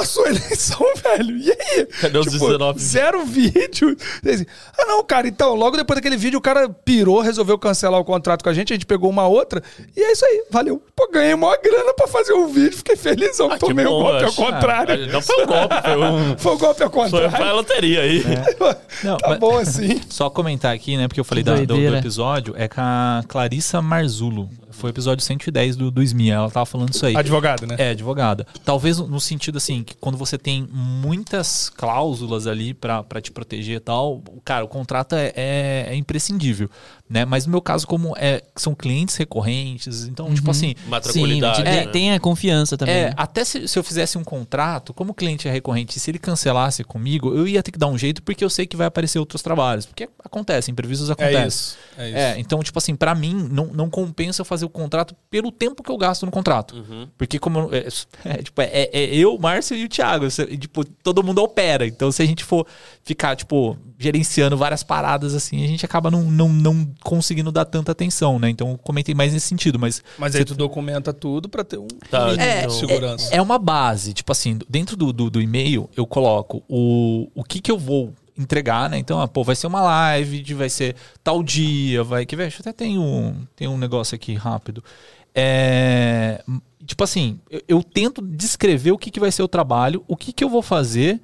passou 0.00 0.24
a 0.24 0.28
eleição, 0.30 0.78
velho. 1.02 1.36
E 1.36 1.50
aí? 1.50 1.86
Tipo, 1.86 2.00
Cadê 2.00 2.18
os 2.18 2.26
19 2.26 2.72
vídeos? 2.78 2.90
Zero 2.90 3.24
vídeo. 3.24 3.96
Assim, 4.26 4.46
ah, 4.78 4.86
não, 4.86 5.04
cara, 5.04 5.28
então, 5.28 5.54
logo 5.54 5.76
depois 5.76 5.96
daquele 5.96 6.16
vídeo, 6.16 6.38
o 6.38 6.42
cara 6.42 6.68
pirou, 6.68 7.20
resolveu 7.20 7.58
cancelar 7.58 8.00
o 8.00 8.04
contrato 8.04 8.42
com 8.42 8.48
a 8.48 8.54
gente, 8.54 8.72
a 8.72 8.76
gente 8.76 8.86
pegou 8.86 9.10
uma 9.10 9.26
outra, 9.26 9.62
e 9.96 10.02
é 10.02 10.12
isso 10.12 10.24
aí, 10.24 10.44
valeu. 10.50 10.82
Pô, 10.96 11.08
ganhei 11.12 11.34
uma 11.34 11.56
grana 11.58 11.92
pra 11.94 12.06
fazer 12.06 12.32
um 12.32 12.48
vídeo, 12.48 12.76
fiquei 12.78 12.96
felizão, 12.96 13.50
Ah, 13.50 13.54
que 13.54 13.60
tomei 13.60 13.86
um 13.86 13.90
bom, 13.90 14.02
golpe 14.02 14.22
ao 14.24 14.28
acho. 14.28 14.36
contrário. 14.36 15.04
Ah, 15.04 15.12
Não 15.12 15.22
foi 15.22 15.42
um 15.42 15.46
golpe, 15.46 15.74
foi 15.82 15.96
um. 15.96 16.36
Foi 16.40 16.54
um 16.54 16.58
golpe 16.58 16.82
ao 16.82 16.90
Foi, 16.90 17.08
foi 17.10 17.24
a 17.26 17.30
contrário. 17.30 17.54
loteria 17.56 18.00
aí. 18.02 18.24
Não, 19.04 19.16
Tá 19.18 19.28
mas- 19.30 19.38
bom 19.38 19.58
assim. 19.58 20.00
Só 20.08 20.30
comentar 20.30 20.74
aqui, 20.74 20.96
né? 20.96 21.06
Porque 21.08 21.20
eu 21.20 21.24
falei 21.24 21.42
da- 21.44 21.54
do, 21.56 21.66
do 21.66 21.96
episódio, 21.96 22.54
é 22.56 22.66
com 22.68 22.80
a 22.80 23.22
Clarissa 23.28 23.80
Marzulo. 23.82 24.48
Foi 24.80 24.90
o 24.90 24.92
episódio 24.92 25.24
110 25.24 25.76
do, 25.76 25.90
do 25.90 26.02
SMIA. 26.02 26.34
Ela 26.34 26.50
tava 26.50 26.66
falando 26.66 26.92
isso 26.94 27.04
aí. 27.04 27.14
Advogado, 27.16 27.66
né? 27.66 27.76
É, 27.78 27.90
advogada. 27.90 28.46
Talvez 28.64 28.98
no- 28.98 29.20
sentido 29.20 29.58
assim, 29.58 29.82
que 29.84 29.94
quando 29.96 30.16
você 30.16 30.38
tem 30.38 30.66
muitas 30.72 31.68
cláusulas 31.70 32.46
ali 32.46 32.72
pra 32.74 33.02
pra 33.02 33.20
te 33.20 33.30
proteger 33.30 33.76
e 33.76 33.80
tal, 33.80 34.16
o- 34.16 34.40
cara, 34.44 34.64
o 34.64 34.68
contrato 34.68 35.14
é, 35.14 35.32
é- 35.36 35.86
é 35.90 35.94
imprescindível, 35.96 36.70
né? 37.08 37.24
Mas 37.24 37.44
no 37.46 37.50
meu 37.52 37.60
caso, 37.60 37.86
como 37.86 38.14
é, 38.16 38.42
são 38.56 38.74
clientes 38.74 39.16
recorrentes, 39.16 40.04
então, 40.06 40.32
tipo 40.34 40.50
assim, 40.50 40.74
Uma 40.86 40.96
Sim, 41.02 41.02
tranquilidade. 41.12 41.56
te- 41.58 41.64
né? 41.64 41.86
tem, 41.86 42.12
a 42.12 42.20
confiança 42.20 42.76
também. 42.76 42.94
é, 42.94 43.08
né? 43.08 43.14
até 43.16 43.44
se, 43.44 43.66
se 43.68 43.78
eu 43.78 43.82
fizesse 43.84 44.16
um 44.18 44.24
contrato, 44.24 44.92
como 44.94 45.10
o 45.12 45.14
cliente 45.14 45.48
é 45.48 45.50
recorrente, 45.50 45.98
se 45.98 46.10
ele 46.10 46.18
cancelasse 46.18 46.84
comigo, 46.84 47.34
eu 47.34 47.46
ia 47.46 47.62
ter 47.62 47.70
que 47.72 47.78
dar 47.78 47.86
um 47.88 47.98
jeito 47.98 48.22
porque 48.22 48.44
eu 48.44 48.50
sei 48.50 48.66
que 48.66 48.76
vai 48.76 48.86
aparecer 48.86 49.18
outros 49.18 49.42
trabalhos. 49.42 49.86
Porque 49.86 50.08
acontece, 50.24 50.70
imprevistos 50.70 51.08
É 51.10 51.12
acontecem. 51.12 51.46
isso. 51.48 51.76
É 51.98 52.08
isso. 52.08 52.16
É, 52.18 52.38
então, 52.40 52.62
tipo 52.62 52.78
assim, 52.78 52.94
pra 52.94 53.14
mim, 53.14 53.48
não, 53.50 53.66
não 53.66 53.90
compensa 53.90 54.40
eu 54.40 54.44
fazer 54.44 54.64
o 54.70 54.80
contrato 54.82 55.14
pelo 55.30 55.50
tempo 55.52 55.82
que 55.82 55.90
eu 55.90 55.96
gasto 55.98 56.24
no 56.24 56.32
contrato. 56.32 56.74
Uhum. 56.76 57.08
Porque 57.18 57.38
como... 57.38 57.58
eu- 57.60 57.74
É, 57.74 57.88
é, 58.24 58.42
tipo, 58.42 58.60
é, 58.62 58.88
é 58.92 59.14
eu, 59.14 59.38
Márcio 59.38 59.76
e 59.76 59.84
o 59.84 59.88
Thiago. 59.88 60.30
Cê- 60.30 60.46
e, 60.50 60.56
tipo, 60.56 60.84
todo 60.84 61.22
mundo 61.22 61.42
opera. 61.42 61.86
Então, 61.86 62.10
se 62.10 62.22
a 62.22 62.26
gente 62.26 62.44
for 62.44 62.66
ficar, 63.04 63.36
tipo, 63.36 63.76
gerenciando 63.98 64.56
várias 64.56 64.82
paradas 64.82 65.34
assim, 65.34 65.62
a 65.64 65.66
gente 65.68 65.84
acaba 65.84 66.10
não, 66.10 66.22
não, 66.22 66.48
não 66.48 66.88
conseguindo 67.02 67.52
dar 67.52 67.64
tanta 67.64 67.92
atenção, 67.92 68.38
né? 68.38 68.48
Então, 68.48 68.70
eu 68.72 68.78
comentei 68.78 69.14
mais 69.14 69.32
nesse 69.32 69.46
sentido. 69.46 69.78
Mas 69.78 70.02
Mas 70.18 70.34
aí 70.34 70.44
tu 70.44 70.54
documenta 70.54 71.12
tudo 71.12 71.48
pra 71.48 71.62
ter 71.64 71.78
um 71.78 71.86
Tá, 72.10 72.30
É, 72.38 72.66
de 72.66 72.72
segurança. 72.74 73.34
é 73.34 73.40
uma 73.42 73.58
base. 73.58 74.12
Tipo 74.12 74.32
assim, 74.32 74.58
dentro 74.68 74.96
do, 74.96 75.12
do, 75.12 75.30
do 75.30 75.40
e-mail, 75.42 75.88
eu 75.96 76.06
coloco 76.06 76.62
o, 76.68 77.28
o 77.34 77.44
que 77.44 77.60
que 77.60 77.70
eu 77.70 77.78
vou 77.78 78.12
entregar, 78.40 78.88
né? 78.90 78.98
Então, 78.98 79.20
ah, 79.20 79.28
pô, 79.28 79.44
vai 79.44 79.54
ser 79.54 79.66
uma 79.66 79.82
live, 79.82 80.42
de- 80.42 80.54
vai 80.54 80.68
ser 80.68 80.96
tal 81.22 81.42
dia, 81.42 82.02
vai... 82.02 82.24
Que, 82.26 82.36
velho, 82.36 82.52
até 82.58 82.72
tem 82.72 82.98
um, 82.98 83.34
tem 83.54 83.68
um 83.68 83.78
negócio 83.78 84.14
aqui 84.14 84.34
rápido. 84.34 84.82
É, 85.34 86.42
tipo 86.84 87.04
assim, 87.04 87.38
eu, 87.50 87.62
eu 87.68 87.82
tento 87.82 88.20
descrever 88.20 88.90
o 88.92 88.98
que, 88.98 89.10
que 89.10 89.20
vai 89.20 89.30
ser 89.30 89.42
o 89.42 89.48
trabalho, 89.48 90.04
o 90.08 90.16
que, 90.16 90.32
que 90.32 90.42
eu 90.42 90.48
vou 90.48 90.62
fazer. 90.62 91.20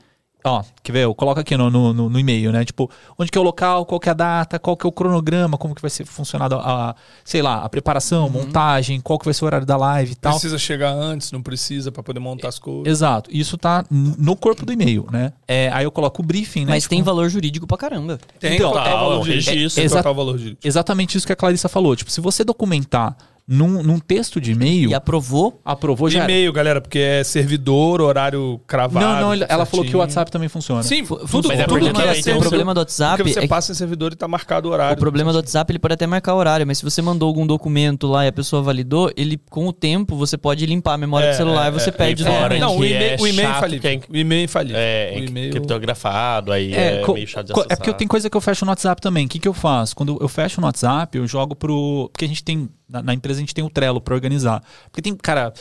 Ó, 0.49 0.63
quer 0.83 0.93
ver? 0.93 1.05
Eu 1.05 1.15
coloco 1.15 1.41
aqui 1.41 1.57
no, 1.57 1.69
no, 1.69 1.93
no- 1.93 2.09
no 2.09 2.19
e-mail, 2.21 2.53
né? 2.53 2.65
Tipo, 2.65 2.89
onde 3.19 3.31
que 3.33 3.37
é 3.37 3.41
o 3.41 3.45
local, 3.45 3.85
qual 3.85 3.99
que 3.99 4.09
é 4.09 4.13
a 4.13 4.15
data, 4.15 4.59
qual 4.61 4.77
que 4.77 4.87
é 4.87 4.89
o 4.89 4.93
cronograma, 4.93 5.59
como 5.59 5.75
que 5.75 5.83
vai 5.83 5.91
ser 5.91 6.05
funcionado 6.07 6.55
a, 6.55 6.95
sei 7.25 7.43
lá, 7.43 7.65
a 7.65 7.69
preparação, 7.69 8.31
montagem, 8.31 9.01
qual 9.01 9.19
que 9.19 9.25
vai 9.25 9.35
ser 9.35 9.45
o 9.45 9.47
horário 9.47 9.67
da 9.67 9.77
live 9.77 10.13
e 10.13 10.15
tal. 10.15 10.33
Precisa 10.35 10.57
chegar 10.59 10.91
antes, 10.93 11.33
não 11.33 11.43
precisa 11.43 11.91
pra 11.91 12.03
poder 12.03 12.21
montar 12.21 12.49
as 12.49 12.59
coisas. 12.61 12.87
Exato. 12.87 13.29
Isso 13.33 13.59
tá 13.59 13.85
no 13.91 14.37
corpo 14.37 14.65
do 14.65 14.73
e-mail, 14.73 15.07
né? 15.11 15.33
É, 15.49 15.69
aí 15.73 15.85
eu 15.85 15.91
coloco 15.91 16.23
o 16.23 16.25
briefing, 16.25 16.65
né? 16.65 16.73
Mas 16.73 16.85
Tipo, 16.85 16.95
tem 16.95 17.03
valor 17.03 17.29
jurídico 17.29 17.67
pra 17.67 17.77
caramba. 17.77 18.19
Tem 18.39 18.55
Então, 18.55 18.71
total 18.71 18.85
tá, 18.85 18.91
valor 18.97 19.25
jurídico. 19.25 19.51
registro. 19.51 19.83
Exa- 19.83 19.97
Total 19.97 20.15
valor 20.15 20.39
jurídico. 20.39 20.61
Exatamente 20.65 21.19
isso 21.19 21.27
que 21.27 21.33
a 21.33 21.37
Clarissa 21.37 21.69
falou. 21.69 21.97
Tipo, 21.97 22.11
se 22.13 22.21
você 22.21 22.45
documentar 22.45 23.17
num, 23.49 23.83
num 23.83 23.99
texto 24.01 24.41
de 24.41 24.53
e-mail, 24.53 24.91
E 24.91 24.95
aprovou. 24.95 25.61
aprovou 25.65 26.11
já. 26.11 26.25
E-mail, 26.25 26.53
galera, 26.53 26.81
porque 26.81 26.99
é 26.99 27.23
servidor, 27.23 28.01
horário 28.01 28.61
cravado. 28.67 29.07
Não, 29.07 29.37
não, 29.37 29.47
ela 29.49 29.65
falou 29.65 29.67
que 29.67 29.77
o 29.77 29.77
certinho. 29.83 29.99
WhatsApp 29.99 30.31
também 30.33 30.49
funciona. 30.49 30.83
Sim, 30.83 31.05
Fu- 31.05 31.17
tudo, 31.29 31.49
Mas 31.49 31.61
é 31.61 31.65
tudo 31.65 31.79
porque 31.79 32.23
que 32.23 32.31
é 32.31 32.35
o 32.35 32.41
problema 32.41 32.75
do 32.75 32.79
WhatsApp 32.79 33.19
Porque 33.19 33.33
você 33.33 33.39
é 33.39 33.43
que 33.43 33.49
passa 33.49 33.71
em 33.71 33.75
servidor 33.75 34.13
e 34.13 34.17
tá 34.17 34.27
marcado 34.27 34.69
o 34.69 34.73
horário. 34.73 34.97
O 34.97 34.99
problema 34.99 35.31
do 35.33 35.37
WhatsApp, 35.37 35.71
ele 35.71 35.79
pode 35.79 35.95
até 35.95 36.07
marcar 36.07 36.35
horário, 36.35 36.67
mas 36.67 36.79
se 36.79 36.85
você 36.85 37.01
mandou 37.01 37.29
algum 37.29 37.47
documento 37.47 38.09
lá 38.09 38.25
e 38.25 38.29
a 38.29 38.33
pessoa 38.33 38.63
validou, 38.63 39.13
ele, 39.17 39.39
com 39.49 39.69
o 39.69 39.73
tempo, 39.73 40.17
você 40.17 40.37
pode 40.37 40.67
limpar 40.67 40.95
a 40.95 40.99
memória 40.99 41.27
É, 41.27 41.31
do 41.31 41.37
celular 41.37 41.67
é, 41.67 41.69
e 41.69 41.73
você 41.73 41.91
é, 41.91 41.93
perde 41.93 42.25
é, 42.25 42.29
o 42.29 42.33
fora 42.33 42.43
documento. 42.49 42.61
Não, 42.61 42.77
o 42.79 42.85
e-mail, 42.85 43.03
é 43.03 43.17
o 43.21 43.27
e-mail 43.29 43.49
é 43.49 43.53
chato 43.53 43.61
falível. 43.61 44.01
que 44.01 44.13
O 44.13 44.17
e-mail 44.17 44.45
é 44.45 44.49
falível. 44.49 44.79
É, 44.81 45.13
o 45.17 45.25
e-mail... 45.25 45.51
criptografado, 45.53 46.51
aí 46.53 46.75
é, 46.75 47.07
meio 47.13 47.27
chato 47.29 47.47
de 47.47 47.53
acessar. 47.53 47.73
é 47.73 47.77
porque 47.77 47.93
tem 47.95 48.09
coisa 48.09 48.29
que 48.29 48.37
eu 48.37 48.41
fecho 48.41 48.65
no 48.65 48.71
WhatsApp 48.73 49.01
também. 49.01 49.27
O 49.27 49.29
que, 49.29 49.39
que 49.39 49.47
eu 49.49 49.55
faço? 49.55 49.95
Quando 49.95 50.19
eu 50.21 50.29
fecho 50.29 50.61
no 50.61 50.67
WhatsApp, 50.67 51.17
eu 51.17 51.27
jogo 51.27 51.55
pro. 51.55 52.09
Porque 52.13 52.25
a 52.25 52.29
gente 52.29 52.43
tem. 52.43 52.69
Na, 52.89 53.03
na 53.03 53.15
empresa 53.15 53.39
a 53.39 53.43
gente 53.43 53.55
tem 53.55 53.65
o 53.65 53.71
Trello 53.71 54.01
pra 54.01 54.15
organizar. 54.15 54.63
Porque 54.85 55.03
tem. 55.03 55.15
Cara, 55.17 55.53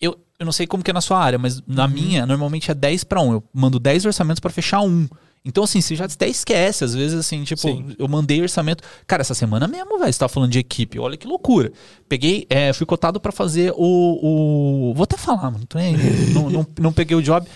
eu, 0.00 0.18
eu 0.38 0.44
não 0.44 0.52
sei 0.52 0.66
como 0.66 0.82
que 0.82 0.90
é 0.90 0.94
na 0.94 1.00
sua 1.00 1.18
área, 1.22 1.38
mas 1.38 1.60
na 1.66 1.84
Uhum. 1.84 1.90
minha, 1.90 2.26
normalmente 2.26 2.70
é 2.70 2.74
10 2.74 3.04
para 3.04 3.20
1. 3.20 3.32
Eu 3.32 3.44
mando 3.52 3.78
10 3.78 4.06
orçamentos 4.06 4.40
pra 4.40 4.50
fechar 4.50 4.80
um. 4.80 5.08
Então, 5.44 5.64
assim, 5.64 5.80
você 5.80 5.96
já 5.96 6.04
até 6.04 6.28
esquece, 6.28 6.84
às 6.84 6.94
vezes, 6.94 7.18
assim, 7.18 7.42
tipo, 7.44 7.62
Sim. 7.62 7.94
eu 7.98 8.06
mandei 8.06 8.42
orçamento. 8.42 8.82
Cara, 9.06 9.22
essa 9.22 9.34
semana 9.34 9.66
mesmo, 9.66 9.98
velho, 9.98 10.12
você 10.12 10.18
tava 10.18 10.28
falando 10.28 10.50
de 10.50 10.58
equipe. 10.58 10.98
Olha 10.98 11.16
que 11.16 11.26
loucura. 11.26 11.72
Peguei, 12.08 12.46
é, 12.50 12.72
fui 12.72 12.84
cotado 12.84 13.18
pra 13.20 13.32
fazer 13.32 13.72
o, 13.76 14.90
o. 14.90 14.94
Vou 14.94 15.04
até 15.04 15.16
falar, 15.16 15.50
mano. 15.50 15.64
tô 15.66 15.78
nem 15.78 15.94
aí. 15.94 16.00
não, 16.34 16.50
não, 16.50 16.66
não 16.80 16.92
peguei 16.92 17.16
o 17.16 17.22
job. 17.22 17.46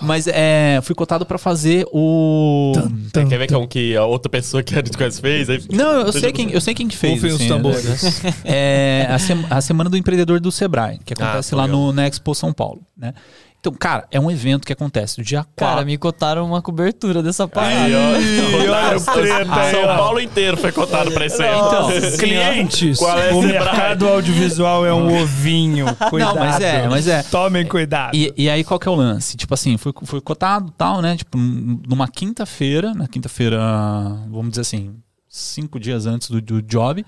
Mas 0.00 0.26
é, 0.26 0.80
fui 0.82 0.94
cotado 0.94 1.26
pra 1.26 1.36
fazer 1.36 1.86
o. 1.92 2.72
Quer 3.12 3.38
ver 3.38 3.46
que 3.46 3.54
é 3.54 3.58
um 3.58 3.66
que 3.66 3.96
a 3.96 4.04
outra 4.04 4.30
pessoa 4.30 4.62
que 4.62 4.74
a 4.74 4.78
gente 4.78 4.96
conhece 4.96 5.20
fez? 5.20 5.50
Aí... 5.50 5.62
Não, 5.70 6.00
eu 6.06 6.12
sei 6.12 6.32
quem, 6.32 6.50
eu 6.50 6.60
sei 6.60 6.74
quem 6.74 6.88
que 6.88 6.96
fez. 6.96 7.14
Rufem 7.14 7.30
os 7.30 7.36
assim, 7.36 7.48
tambores. 7.48 7.84
É 8.44 9.06
a, 9.10 9.18
sem- 9.18 9.46
a 9.50 9.60
Semana 9.60 9.90
do 9.90 9.96
Empreendedor 9.96 10.40
do 10.40 10.50
Sebrae, 10.50 10.98
que 11.04 11.12
acontece 11.12 11.54
Ah, 11.54 11.58
lá 11.58 11.66
no, 11.66 11.92
na 11.92 12.06
Expo 12.06 12.34
São 12.34 12.52
Paulo, 12.52 12.82
né? 12.96 13.12
Então, 13.62 13.72
cara, 13.74 14.08
é 14.10 14.18
um 14.18 14.28
evento 14.28 14.66
que 14.66 14.72
acontece 14.72 15.18
do 15.18 15.22
dia 15.22 15.44
4. 15.44 15.54
Cara, 15.54 15.84
me 15.84 15.96
cotaram 15.96 16.44
uma 16.44 16.60
cobertura 16.60 17.22
dessa 17.22 17.46
parada. 17.46 17.84
Aí, 17.84 17.94
ó. 17.94 18.72
olha 18.72 18.96
o 18.96 18.98
São-. 18.98 19.96
Paulo 19.96 20.20
inteiro 20.20 20.56
foi 20.56 20.72
cotado 20.72 21.12
pra 21.12 21.26
esse 21.26 21.36
Então. 21.40 21.88
Clientes, 22.18 22.98
Qual 22.98 23.16
é 23.16 23.32
o 23.32 23.40
mercado 23.40 24.08
audiovisual 24.08 24.84
é 24.84 24.92
um 24.92 25.22
ovinho. 25.22 25.86
Cuidado. 26.10 26.40
mas 26.40 26.60
é, 26.60 26.88
mas 26.88 27.06
é. 27.06 27.22
Tomem 27.22 27.64
cuidado. 27.64 28.16
E, 28.16 28.34
e 28.36 28.50
aí, 28.50 28.64
qual 28.64 28.80
que 28.80 28.88
é 28.88 28.90
o 28.90 28.96
lance? 28.96 29.36
Tipo 29.36 29.54
assim, 29.54 29.76
foi, 29.76 29.92
foi 30.06 30.20
cotado 30.20 30.72
tal, 30.76 31.00
né? 31.00 31.16
Tipo, 31.16 31.38
num- 31.38 31.80
numa 31.86 32.08
quinta-feira, 32.08 32.92
na 32.92 33.06
quinta-feira, 33.06 33.60
vamos 34.28 34.50
dizer 34.50 34.62
assim, 34.62 34.96
cinco 35.28 35.78
dias 35.78 36.04
antes 36.04 36.28
do, 36.30 36.40
do 36.40 36.60
job. 36.62 37.06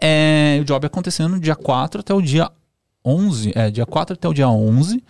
É, 0.00 0.58
o 0.60 0.64
job 0.64 0.86
acontecendo 0.86 1.40
dia 1.40 1.56
4 1.56 1.98
até 1.98 2.14
o 2.14 2.22
dia 2.22 2.48
11. 3.04 3.50
É, 3.56 3.72
dia 3.72 3.84
4 3.84 4.14
até 4.14 4.28
o 4.28 4.32
dia 4.32 4.48
11. 4.48 5.02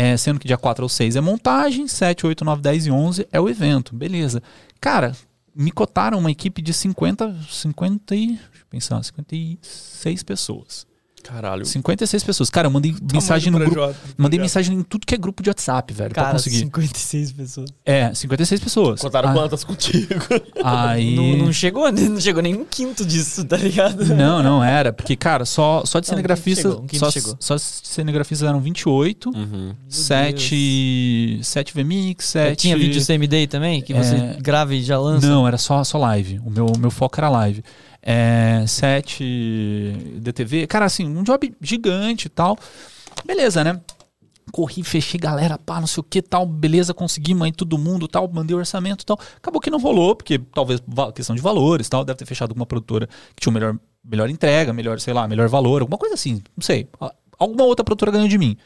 É, 0.00 0.16
sendo 0.16 0.38
que 0.38 0.46
dia 0.46 0.56
4 0.56 0.84
ou 0.84 0.88
6 0.88 1.16
é 1.16 1.20
montagem, 1.20 1.88
7, 1.88 2.24
8, 2.24 2.44
9, 2.44 2.62
10 2.62 2.86
e 2.86 2.90
11 2.92 3.28
é 3.32 3.40
o 3.40 3.48
evento. 3.48 3.96
Beleza. 3.96 4.40
Cara, 4.80 5.10
me 5.52 5.72
cotaram 5.72 6.20
uma 6.20 6.30
equipe 6.30 6.62
de 6.62 6.72
50, 6.72 7.34
50 7.50 8.14
e, 8.14 8.26
deixa 8.28 8.42
eu 8.60 8.66
pensar, 8.70 9.02
56 9.02 10.22
pessoas. 10.22 10.86
Caralho. 11.22 11.64
56 11.66 12.22
pessoas. 12.24 12.50
Cara, 12.50 12.66
eu 12.66 12.70
mandei 12.70 12.94
mensagem 13.12 13.50
no 13.52 13.58
grupo. 13.58 13.72
projeto. 13.74 13.96
Mandei 14.16 14.38
mensagem 14.40 14.76
em 14.76 14.82
tudo 14.82 15.06
que 15.06 15.14
é 15.14 15.18
grupo 15.18 15.42
de 15.42 15.50
WhatsApp, 15.50 15.92
velho, 15.92 16.10
pra 16.14 16.22
Cara, 16.24 16.34
conseguir. 16.34 16.58
56 16.58 17.32
pessoas. 17.32 17.70
É, 17.84 18.12
56 18.14 18.60
pessoas. 18.60 19.00
Contaram 19.00 19.30
Ah, 19.30 19.32
quantas 19.34 19.64
contigo? 19.64 20.14
Aí. 20.62 21.14
Não, 21.16 21.46
não 21.46 21.52
chegou, 21.52 21.90
não 21.92 22.20
chegou 22.20 22.42
nem 22.42 22.54
um 22.54 22.64
quinto 22.64 23.04
disso, 23.04 23.44
tá 23.44 23.56
ligado? 23.56 24.04
Não, 24.14 24.42
não 24.42 24.62
era. 24.64 24.92
Porque, 24.92 25.16
cara, 25.16 25.44
só, 25.44 25.82
só 25.84 26.00
de 26.00 26.06
Não, 26.08 26.14
um 26.14 26.16
cinegrafista. 26.16 26.62
chegou, 26.62 26.84
um 26.92 26.98
só, 26.98 27.10
chegou. 27.10 27.36
só 27.38 27.56
de 27.56 27.62
cinegrafistas 27.62 28.48
eram 28.48 28.60
28, 28.60 29.30
Uhum. 29.30 29.74
7, 29.88 31.40
7 31.42 31.74
VMix, 31.74 32.24
7. 32.26 32.56
Tinha 32.56 32.76
vídeo 32.76 33.04
CMD 33.04 33.46
também, 33.46 33.82
que 33.82 33.92
você 33.94 34.14
É. 34.14 34.36
grava 34.40 34.74
e 34.74 34.82
já 34.82 34.98
lança? 34.98 35.26
Não, 35.26 35.46
era 35.46 35.58
só, 35.58 35.82
só 35.84 35.98
live. 35.98 36.40
O 36.44 36.50
meu, 36.50 36.66
meu 36.78 36.90
foco 36.90 37.18
era 37.18 37.28
live. 37.28 37.62
É, 38.10 38.64
7 38.66 40.16
DTV. 40.22 40.66
Cara, 40.66 40.86
assim, 40.86 41.06
um 41.06 41.22
job 41.22 41.54
gigante 41.60 42.24
e 42.24 42.30
tal. 42.30 42.56
Beleza, 43.22 43.62
né? 43.62 43.78
Corri, 44.50 44.82
fechei, 44.82 45.20
galera, 45.20 45.58
pá, 45.58 45.78
não 45.78 45.86
sei 45.86 46.00
o 46.00 46.02
que 46.02 46.22
tal, 46.22 46.46
beleza, 46.46 46.94
conseguimos 46.94 47.42
aí 47.42 47.52
todo 47.52 47.76
mundo 47.76 48.08
tal, 48.08 48.26
mandei 48.32 48.56
o 48.56 48.58
orçamento 48.58 49.04
tal. 49.04 49.20
Acabou 49.36 49.60
que 49.60 49.68
não 49.68 49.78
rolou, 49.78 50.16
porque 50.16 50.38
talvez 50.38 50.80
questão 51.14 51.36
de 51.36 51.42
valores 51.42 51.86
tal, 51.86 52.02
deve 52.02 52.18
ter 52.18 52.24
fechado 52.24 52.52
alguma 52.52 52.64
produtora 52.64 53.06
que 53.36 53.42
tinha 53.42 53.50
uma 53.50 53.60
melhor, 53.60 53.78
melhor 54.02 54.30
entrega, 54.30 54.72
melhor, 54.72 54.98
sei 55.00 55.12
lá, 55.12 55.28
melhor 55.28 55.46
valor, 55.46 55.82
alguma 55.82 55.98
coisa 55.98 56.14
assim, 56.14 56.40
não 56.56 56.62
sei. 56.62 56.88
Alguma 57.38 57.64
outra 57.64 57.84
produtora 57.84 58.10
ganhou 58.10 58.26
de 58.26 58.38
mim. 58.38 58.56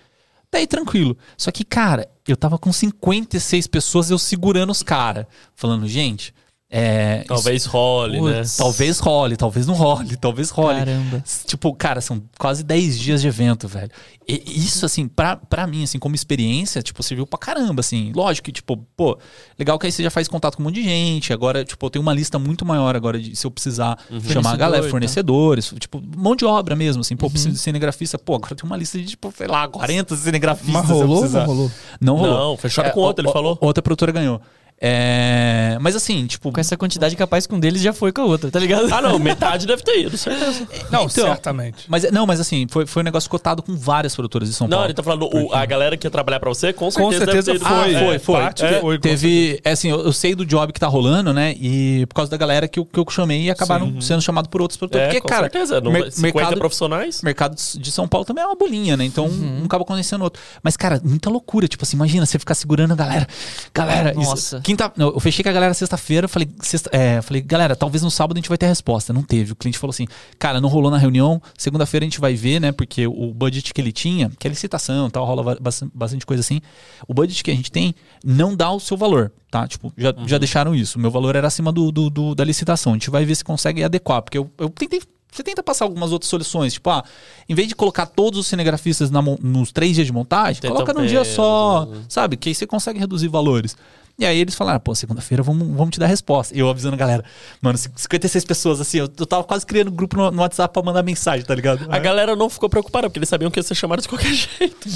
Daí 0.53 0.69
tranquilo. 0.69 1.19
Só 1.37 1.51
que, 1.51 1.65
cara, 1.65 2.09
eu 2.29 2.37
tava 2.37 2.59
com 2.61 2.73
56 2.73 3.67
pessoas, 3.67 4.09
eu 4.09 4.21
segurando 4.21 4.71
os 4.71 4.85
caras, 4.85 5.27
falando, 5.57 5.89
gente, 5.89 6.33
é. 6.75 7.23
Talvez 7.29 7.67
role, 7.67 8.19
né? 8.23 8.39
Putz. 8.39 8.57
Talvez 8.57 8.99
role, 8.99 9.37
talvez 9.37 9.67
não 9.67 9.75
role, 9.75 10.17
talvez 10.17 10.49
role. 10.49 10.79
Caramba. 10.79 11.23
Tipo, 11.47 11.75
cara, 11.75 12.01
são 12.01 12.23
quase 12.39 12.65
10 12.65 12.99
dias 12.99 13.21
de 13.21 13.29
evento, 13.29 13.69
velho. 13.69 13.91
E 14.27 14.41
isso, 14.47 14.87
assim, 14.87 15.07
pra, 15.07 15.37
pra 15.37 15.67
mim, 15.67 15.83
assim, 15.83 15.99
como 15.99 16.15
experiência, 16.15 16.81
tipo, 16.81 17.03
serviu 17.03 17.27
pra 17.27 17.39
caramba, 17.39 17.81
assim. 17.81 18.11
Lógico 18.15 18.47
que, 18.47 18.53
tipo, 18.53 18.77
pô, 18.97 19.19
legal 19.59 19.79
que 19.79 19.85
aí 19.87 19.93
você 19.93 20.03
já 20.03 20.11
faz 20.11 20.29
contato 20.29 20.57
com 20.57 20.63
um 20.63 20.67
monte 20.67 20.77
de 20.77 20.85
gente. 20.85 21.31
Agora, 21.33 21.63
tipo, 21.63 21.85
eu 21.85 21.91
tenho 21.91 22.03
uma 22.03 22.15
lista 22.15 22.39
muito 22.39 22.65
maior 22.65 22.97
agora 22.97 23.19
de 23.21 23.37
se 23.37 23.47
eu 23.47 23.51
precisar 23.51 23.99
chamar 24.31 24.53
a 24.53 24.57
galera, 24.57 24.85
tá. 24.85 24.89
fornecedores, 24.91 25.75
tipo, 25.79 26.01
mão 26.17 26.35
de 26.35 26.45
obra 26.47 26.75
mesmo, 26.75 27.01
assim. 27.03 27.17
Pô, 27.17 27.29
preciso 27.29 27.51
de 27.53 27.59
cinegrafista. 27.59 28.17
Pô, 28.19 28.37
agora 28.37 28.55
tem 28.55 28.65
uma 28.65 28.77
lista 28.79 28.97
de, 28.99 29.05
tipo, 29.07 29.31
sei 29.37 29.47
lá, 29.47 29.69
40 29.69 30.17
cinegrafistas. 30.17 30.73
Mas 30.73 30.89
rolou 30.89 31.23
ou 31.25 31.29
não 31.29 31.45
rolou? 31.45 31.71
Não 32.01 32.17
rolou. 32.17 32.39
Não, 32.39 32.57
fecharam 32.57 32.91
com 32.93 33.01
o- 33.01 33.03
outro, 33.03 33.27
ele 33.27 33.33
falou. 33.33 33.59
Outra 33.61 33.83
produtora 33.83 34.13
ganhou. 34.13 34.41
É, 34.85 35.79
mas 35.81 35.95
assim, 35.97 36.27
tipo. 36.27 36.51
Com 36.53 36.61
essa 36.61 36.77
quantidade 36.77 37.15
capaz 37.17 37.47
com 37.47 37.57
um 37.57 37.61
deles 37.61 37.81
já 37.81 37.93
foi 37.93 38.11
com 38.13 38.21
a 38.21 38.25
outra, 38.25 38.51
tá 38.51 38.59
ligado? 38.59 38.93
Ah, 38.93 39.01
não, 39.01 39.19
metade 39.19 39.67
deve 39.67 39.83
ter 39.83 40.01
ido, 40.07 40.19
certeza. 40.19 40.67
Não, 40.91 41.05
Então, 41.05 41.09
certamente. 41.09 41.85
Mas, 41.89 42.11
não, 42.11 42.27
mas 42.27 42.41
assim, 42.41 42.67
foi, 42.69 42.85
foi 42.85 43.03
um 43.03 43.05
negócio 43.05 43.31
cotado 43.31 43.63
com 43.63 43.75
várias 43.77 44.15
produtoras 44.15 44.49
de 44.49 44.55
São 44.55 44.67
Não, 44.67 44.77
Paulo. 44.79 44.87
ele 44.89 44.95
tá 44.95 45.03
falando, 45.03 45.31
o- 45.33 45.55
a 45.55 45.65
galera 45.65 45.97
que 45.97 46.07
ia 46.07 46.11
trabalhar 46.11 46.41
pra 46.41 46.49
você, 46.51 46.73
com 46.73 46.87
Com 46.91 47.11
certeza, 47.11 47.25
certeza 47.25 47.53
deve 47.53 47.59
ter 47.65 47.65
foi. 47.71 47.89
ido. 47.91 47.97
Ah, 47.97 48.01
foi, 48.07 48.15
É, 48.15 48.19
foi. 48.19 48.41
parte 48.41 48.65
É, 48.65 48.81
foi, 48.81 48.99
teve, 48.99 49.61
é 49.65 49.71
assim, 49.71 49.89
eu, 49.89 50.01
eu 50.05 50.13
sei 50.13 50.35
do 50.35 50.45
job 50.45 50.73
que 50.73 50.81
tá 50.81 50.89
rolando, 50.89 51.33
né? 51.33 51.55
E 51.61 52.05
por 52.07 52.17
causa 52.17 52.31
da 52.31 52.37
galera 52.37 52.67
que 52.69 52.79
eu, 52.81 52.85
que 52.85 52.99
eu 52.99 53.07
chamei 53.09 53.43
e 53.45 53.51
acabaram 53.51 54.01
sendo 54.01 54.21
chamados 54.21 54.49
por 54.51 54.61
outros 54.61 54.77
produtores. 54.77 55.05
É, 55.05 55.09
Porque, 55.09 55.21
com 55.21 55.29
cara, 55.29 55.43
certeza. 55.43 55.81
Não, 55.81 55.93
mer- 55.93 56.11
50 56.11 56.23
mercado, 56.39 56.59
profissionais. 56.59 57.23
mercado 57.23 57.55
de 57.57 57.91
São 57.93 58.09
Paulo 58.09 58.25
também 58.25 58.43
é 58.43 58.47
uma 58.47 58.57
bolinha, 58.57 58.97
né? 58.97 59.05
Então 59.05 59.27
um 59.27 59.65
acaba 59.65 59.85
conhecendo 59.85 60.23
outro. 60.23 60.43
Mas, 60.63 60.77
cara, 60.77 61.01
muita 61.05 61.31
loucura. 61.31 61.69
Tipo 61.69 61.85
assim, 61.85 61.97
imagina 61.97 62.27
você 62.27 62.39
ficar 62.39 62.55
segurando 62.55 62.93
a 62.93 62.97
galera. 62.97 63.27
Galera, 63.73 64.11
isso- 64.11 64.21
Nossa. 64.31 64.61
Quinta, 64.77 64.93
eu 64.97 65.21
fechei 65.21 65.43
com 65.43 65.49
a 65.49 65.53
galera 65.53 65.75
sexta-feira, 65.75 66.27
falei, 66.29 66.49
sexta, 66.61 66.91
é, 66.93 67.21
falei, 67.23 67.43
galera, 67.43 67.77
talvez 67.77 68.03
no 68.03 68.11
sábado 68.11 68.37
a 68.37 68.41
gente 68.41 68.49
vai 68.49 68.59
ter 68.59 68.67
a 68.67 68.69
resposta. 68.69 69.13
Não 69.13 69.23
teve. 69.23 69.53
O 69.53 69.57
cliente 69.57 69.79
falou 69.79 69.91
assim, 69.93 70.07
cara, 70.39 70.61
não 70.61 70.69
rolou 70.69 70.91
na 70.91 70.99
reunião. 70.99 71.41
Segunda-feira 71.57 72.05
a 72.05 72.09
gente 72.09 72.21
vai 72.21 72.35
ver, 72.35 72.61
né? 72.61 72.73
Porque 72.73 73.07
o 73.07 73.33
budget 73.35 73.73
que 73.73 73.81
ele 73.81 73.93
tinha, 73.93 74.31
que 74.39 74.47
é 74.47 74.51
licitação 74.51 75.09
e 75.09 75.11
tal, 75.11 75.25
rola 75.25 75.43
ba- 75.43 75.59
bastante, 75.95 76.25
coisa 76.27 76.41
assim. 76.41 76.61
O 77.07 77.15
budget 77.15 77.43
que 77.45 77.51
a 77.51 77.55
gente 77.55 77.71
tem 77.71 77.95
não 78.25 78.55
dá 78.57 78.71
o 78.73 78.81
seu 78.81 78.97
valor, 78.97 79.33
tá? 79.51 79.67
Tipo, 79.69 79.93
já, 79.97 80.15
já 80.27 80.39
deixaram 80.39 80.75
isso. 80.75 80.99
O 80.99 81.01
meu 81.01 81.11
valor 81.11 81.37
era 81.37 81.47
acima 81.47 81.71
do, 81.73 81.93
do- 81.93 82.11
do- 82.11 82.35
da 82.35 82.45
licitação. 82.45 82.93
A 82.93 82.95
gente 82.97 83.11
vai 83.11 83.25
ver 83.25 83.35
se 83.35 83.45
consegue 83.45 83.83
adequar. 83.85 84.23
Porque 84.23 84.39
eu, 84.39 84.51
eu 84.59 84.69
tentei. 84.71 85.01
Você 85.35 85.43
tenta 85.43 85.63
passar 85.63 85.87
algumas 85.87 86.13
outras 86.13 86.29
soluções, 86.29 86.75
tipo, 86.75 86.91
ah, 86.91 87.03
em 87.49 87.55
vez 87.55 87.67
de 87.67 87.75
colocar 87.75 88.05
todos 88.05 88.39
os 88.39 88.47
cinegrafistas 88.47 89.11
na 89.11 89.23
nos 89.23 89.73
três 89.73 89.95
dias 89.95 90.07
de 90.07 90.13
montagem, 90.13 90.61
coloca 90.71 90.93
num 90.93 91.07
dia 91.09 91.21
só, 91.25 91.89
sabe? 92.07 92.37
Que 92.37 92.51
aí 92.51 92.55
você 92.55 92.67
consegue 92.67 92.99
reduzir 92.99 93.29
valores. 93.29 93.75
E 94.19 94.27
aí 94.27 94.39
eles 94.39 94.55
falaram, 94.55 94.79
pô, 94.79 94.95
segunda-feira 94.95 95.43
vamos, 95.43 95.67
vamos 95.69 95.91
te 95.91 95.99
dar 95.99 96.07
resposta. 96.07 96.57
Eu 96.57 96.69
avisando 96.69 96.95
a 96.95 96.99
galera, 96.99 97.25
mano, 97.61 97.77
56 97.79 98.45
pessoas, 98.45 98.81
assim, 98.81 98.99
eu, 98.99 99.09
eu 99.19 99.27
tava 99.27 99.43
quase 99.43 99.65
criando 99.67 99.91
grupo 99.91 100.17
no, 100.17 100.31
no 100.31 100.43
WhatsApp 100.43 100.73
pra 100.73 100.83
mandar 100.83 101.03
mensagem, 101.03 101.45
tá 101.45 101.55
ligado? 101.55 101.87
A 101.91 101.99
galera 101.99 102.37
não 102.37 102.49
ficou 102.49 102.69
preocupada, 102.69 103.09
porque 103.09 103.19
eles 103.19 103.29
sabiam 103.29 103.51
que 103.51 103.59
ia 103.59 103.63
ser 103.63 103.75
chamado 103.75 104.03
de 104.03 104.09
qualquer 104.09 104.33
jeito. 104.35 104.89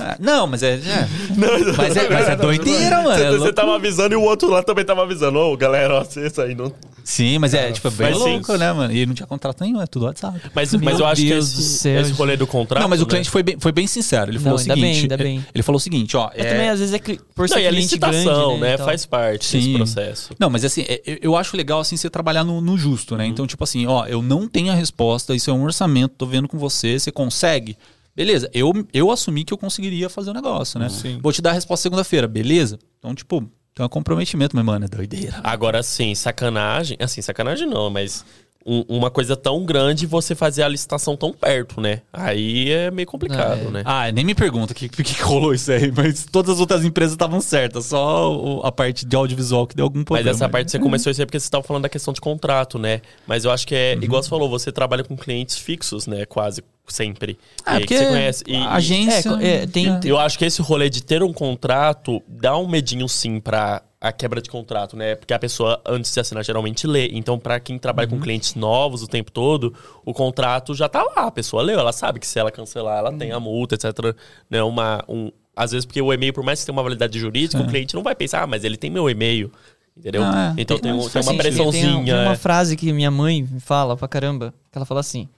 É, 0.00 0.16
não, 0.18 0.46
mas 0.46 0.62
é. 0.62 0.74
é. 0.74 1.08
mas, 1.36 1.96
é 1.96 2.08
mas 2.08 2.28
é 2.28 2.36
doideira, 2.36 3.02
mano. 3.02 3.10
é 3.12 3.16
Você, 3.16 3.24
você 3.24 3.30
loucura. 3.30 3.52
tava 3.52 3.74
avisando 3.76 4.14
e 4.14 4.16
o 4.16 4.22
outro 4.22 4.48
lá 4.48 4.62
também 4.62 4.84
tava 4.84 5.02
avisando. 5.02 5.38
Ô, 5.38 5.56
galera, 5.56 5.94
ó, 5.94 6.04
vocês 6.04 6.36
aí 6.38 6.54
não. 6.54 6.72
Sim, 7.04 7.38
mas 7.38 7.52
é, 7.52 7.70
tipo, 7.70 7.86
é 7.86 7.90
bem 7.90 8.10
Mas 8.10 8.16
sim. 8.18 8.30
louco, 8.30 8.56
né, 8.56 8.72
mano? 8.72 8.90
E 8.92 8.96
ele 8.96 9.06
não 9.06 9.14
tinha 9.14 9.26
contrato 9.26 9.60
nenhum, 9.62 9.80
é 9.80 9.86
tudo 9.86 10.06
WhatsApp. 10.06 10.40
Mas, 10.54 10.72
Meu 10.72 10.82
mas 10.82 10.98
eu 10.98 11.04
acho 11.06 11.22
Deus 11.22 11.52
que 11.52 11.60
esse, 11.60 11.88
esse 11.90 12.12
rolê 12.12 12.34
do 12.36 12.46
contrato. 12.46 12.80
não, 12.80 12.88
mas 12.88 13.00
o 13.00 13.04
né? 13.04 13.10
cliente 13.10 13.28
foi 13.28 13.42
bem, 13.42 13.56
foi 13.60 13.72
bem 13.72 13.86
sincero. 13.86 14.30
Ele 14.30 14.38
falou 14.38 14.52
Não, 14.52 14.56
o 14.56 14.58
seguinte. 14.58 14.80
bem, 14.80 15.00
ainda 15.02 15.14
ele- 15.16 15.22
bem. 15.22 15.46
Ele 15.54 15.62
falou 15.62 15.76
o 15.76 15.80
seguinte, 15.80 16.16
ó. 16.16 16.30
Mas 16.34 16.46
é- 16.46 16.48
também, 16.50 16.68
às 16.70 16.78
vezes, 16.80 16.94
é 16.94 16.98
por 17.34 17.46
ser 17.46 17.56
Não, 17.56 17.62
e 17.62 17.66
a 17.66 17.70
cliente 17.70 17.84
licitação, 17.84 18.46
grande, 18.48 18.60
né? 18.62 18.74
Então, 18.74 18.86
Faz 18.86 19.04
parte 19.06 19.52
desse 19.52 19.66
Sim. 19.66 19.76
processo. 19.76 20.30
Não, 20.40 20.48
mas 20.48 20.64
assim, 20.64 20.82
é- 20.88 21.18
eu- 21.20 21.36
acho 21.36 21.56
legal 21.56 21.80
assim 21.80 21.96
você 21.96 22.08
trabalhar 22.08 22.42
no, 22.42 22.60
no 22.62 22.78
justo, 22.78 23.16
né? 23.16 23.26
Então, 23.26 23.46
tipo 23.46 23.62
assim, 23.64 23.86
ó, 23.86 24.06
eu 24.06 24.22
não 24.22 24.48
tenho 24.48 24.72
a 24.72 24.74
resposta, 24.74 25.34
isso 25.34 25.50
é 25.50 25.52
um 25.52 25.62
orçamento, 25.62 26.14
tô 26.16 26.24
vendo 26.26 26.48
com 26.48 26.56
você, 26.58 26.98
você 26.98 27.12
consegue? 27.12 27.76
Beleza, 28.16 28.48
eu, 28.54 28.72
eu 28.94 29.10
assumi 29.10 29.44
que 29.44 29.52
eu 29.52 29.58
conseguiria 29.58 30.08
fazer 30.08 30.30
o 30.30 30.32
negócio, 30.32 30.78
né? 30.78 30.88
Sim. 30.88 31.18
Vou 31.22 31.32
te 31.32 31.42
dar 31.42 31.50
a 31.50 31.52
resposta 31.54 31.82
segunda-feira, 31.82 32.26
beleza? 32.28 32.78
Então, 32.98 33.14
tipo, 33.14 33.44
tem 33.74 33.84
um 33.84 33.88
comprometimento, 33.88 34.54
mas, 34.54 34.64
mano, 34.64 34.84
é 34.84 34.88
doideira. 34.88 35.40
Agora 35.42 35.82
sim, 35.82 36.14
sacanagem. 36.14 36.96
Assim, 37.00 37.20
sacanagem 37.20 37.66
não, 37.66 37.90
mas 37.90 38.24
um- 38.66 38.84
uma 38.88 39.10
coisa 39.10 39.36
tão 39.36 39.64
grande 39.64 40.06
você 40.06 40.34
fazer 40.34 40.62
a 40.62 40.68
licitação 40.68 41.16
tão 41.16 41.32
perto, 41.32 41.80
né? 41.80 42.00
Aí 42.12 42.70
é 42.70 42.90
meio 42.90 43.06
complicado, 43.06 43.68
é. 43.68 43.70
né? 43.70 43.82
Ah, 43.84 44.10
nem 44.10 44.24
me 44.24 44.34
pergunta 44.34 44.72
o 44.72 44.76
que, 44.76 44.88
que, 44.88 45.22
rolou 45.22 45.52
isso 45.54 45.70
aí, 45.70 45.92
mas 45.94 46.24
todas 46.30 46.54
as 46.54 46.60
outras 46.60 46.84
empresas 46.84 47.12
estavam 47.12 47.40
certas, 47.40 47.86
só 47.86 48.60
a 48.62 48.72
parte 48.72 49.04
de 49.04 49.14
audiovisual 49.16 49.66
que 49.66 49.76
deu 49.76 49.84
algum 49.84 49.98
Mas 49.98 50.04
problema. 50.06 50.30
essa 50.30 50.48
parte 50.48 50.70
você 50.70 50.78
começou 50.78 51.10
isso 51.12 51.20
aí 51.20 51.26
porque 51.26 51.38
você 51.40 51.46
estava 51.46 51.62
falando 51.62 51.82
da 51.82 51.88
questão 51.88 52.12
de 52.14 52.20
contrato, 52.20 52.78
né? 52.78 53.00
Mas 53.26 53.44
eu 53.44 53.50
acho 53.50 53.66
que 53.66 53.74
é, 53.74 53.92
igual 53.94 54.22
você 54.22 54.28
falou, 54.28 54.48
você 54.48 54.72
trabalha 54.72 55.04
com 55.04 55.16
clientes 55.16 55.56
fixos, 55.56 56.06
né? 56.06 56.24
Quase 56.24 56.62
sempre. 56.86 57.38
Ah, 57.64 57.76
E 57.76 57.80
porque 57.80 57.94
que 57.94 58.00
você 58.00 58.06
conhece. 58.10 58.44
E, 58.46 58.56
a 58.56 58.74
agência... 58.74 59.30
É, 59.40 59.62
é, 59.62 59.66
tem- 59.66 60.00
Eu 60.04 60.18
acho 60.18 60.38
que 60.38 60.44
esse 60.44 60.60
rolê 60.60 60.90
de 60.90 61.02
ter 61.02 61.22
um 61.22 61.32
contrato 61.32 62.22
dá 62.28 62.56
um 62.58 62.68
medinho 62.68 63.08
sim 63.08 63.40
pra 63.40 63.82
a 64.06 64.12
quebra 64.12 64.40
de 64.42 64.50
contrato, 64.50 64.96
né? 64.96 65.14
Porque 65.14 65.32
a 65.32 65.38
pessoa, 65.38 65.80
antes 65.86 66.12
de 66.12 66.20
assinar, 66.20 66.44
geralmente 66.44 66.86
lê. 66.86 67.08
Então, 67.12 67.38
pra 67.38 67.58
quem 67.58 67.78
trabalha 67.78 68.06
Uhum. 68.08 68.18
com 68.18 68.22
clientes 68.22 68.54
novos 68.54 69.02
o 69.02 69.08
tempo 69.08 69.30
todo, 69.32 69.74
o 70.04 70.12
contrato 70.12 70.74
já 70.74 70.88
tá 70.88 71.02
lá. 71.02 71.26
A 71.26 71.30
pessoa 71.30 71.62
leu, 71.62 71.78
ela 71.80 71.92
sabe 71.92 72.20
que 72.20 72.26
se 72.26 72.38
ela 72.38 72.50
cancelar, 72.50 72.98
ela 72.98 73.12
tem 73.12 73.32
a 73.32 73.40
multa, 73.40 73.74
etc. 73.74 74.14
Né? 74.50 74.62
Uma, 74.62 75.02
um, 75.08 75.30
às 75.56 75.70
vezes, 75.72 75.86
porque 75.86 76.02
o 76.02 76.12
e-mail, 76.12 76.32
por 76.32 76.44
mais 76.44 76.60
que 76.60 76.66
tenha 76.66 76.76
uma 76.76 76.82
validade 76.82 77.18
jurídica, 77.18 77.62
o 77.62 77.66
cliente 77.66 77.94
não 77.94 78.02
vai 78.02 78.14
pensar, 78.14 78.42
ah, 78.42 78.46
mas 78.46 78.62
ele 78.64 78.76
tem 78.76 78.90
meu 78.90 79.08
e-mail. 79.08 79.50
Entendeu? 79.96 80.22
Ah, 80.24 80.52
é. 80.58 80.60
então 80.60 80.76
Tem- 80.78 80.90
tem, 80.90 81.00
um- 81.00 81.08
tem 81.08 81.22
uma 81.22 81.22
sentido. 81.22 81.28
Tem, 81.28 81.38
pressãozinha. 81.38 82.14
tem 82.14 82.24
uma 82.24 82.32
é. 82.32 82.36
frase 82.36 82.76
que 82.76 82.92
minha 82.92 83.10
mãe 83.12 83.46
fala 83.60 83.96
pra 83.96 84.08
caramba, 84.08 84.52
que 84.72 84.76
ela 84.76 84.84
fala 84.84 85.00
assim: 85.00 85.28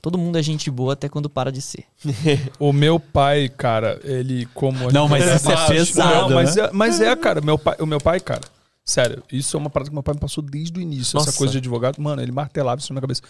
todo 0.00 0.18
mundo 0.18 0.38
é 0.38 0.42
gente 0.42 0.70
boa 0.70 0.94
até 0.94 1.08
quando 1.08 1.28
para 1.28 1.52
de 1.52 1.60
ser. 1.60 1.84
O 2.58 2.72
meu 2.72 2.98
pai, 2.98 3.48
cara, 3.48 4.00
ele 4.04 4.46
como... 4.54 4.90
Não, 4.90 5.08
mas 5.08 5.24
isso 5.24 5.50
é 5.50 5.54
Não, 5.54 5.66
pesado, 5.66 6.34
mas, 6.34 6.56
né? 6.56 6.62
é, 6.62 6.70
mas 6.72 7.00
é, 7.00 7.16
cara, 7.16 7.40
meu 7.40 7.58
pai, 7.58 7.76
o 7.80 7.86
meu 7.86 8.00
pai, 8.00 8.20
cara, 8.20 8.42
sério, 8.84 9.22
isso 9.30 9.56
é 9.56 9.60
uma 9.60 9.70
parada 9.70 9.90
que 9.90 9.94
meu 9.94 10.02
pai 10.02 10.14
me 10.14 10.20
passou 10.20 10.42
desde 10.42 10.78
o 10.78 10.82
início, 10.82 11.16
Nossa. 11.16 11.30
essa 11.30 11.38
coisa 11.38 11.52
de 11.52 11.58
advogado. 11.58 12.00
Mano, 12.00 12.22
ele 12.22 12.32
martelava 12.32 12.80
isso 12.80 12.92
na 12.92 12.94
minha 12.94 13.02
cabeça. 13.02 13.22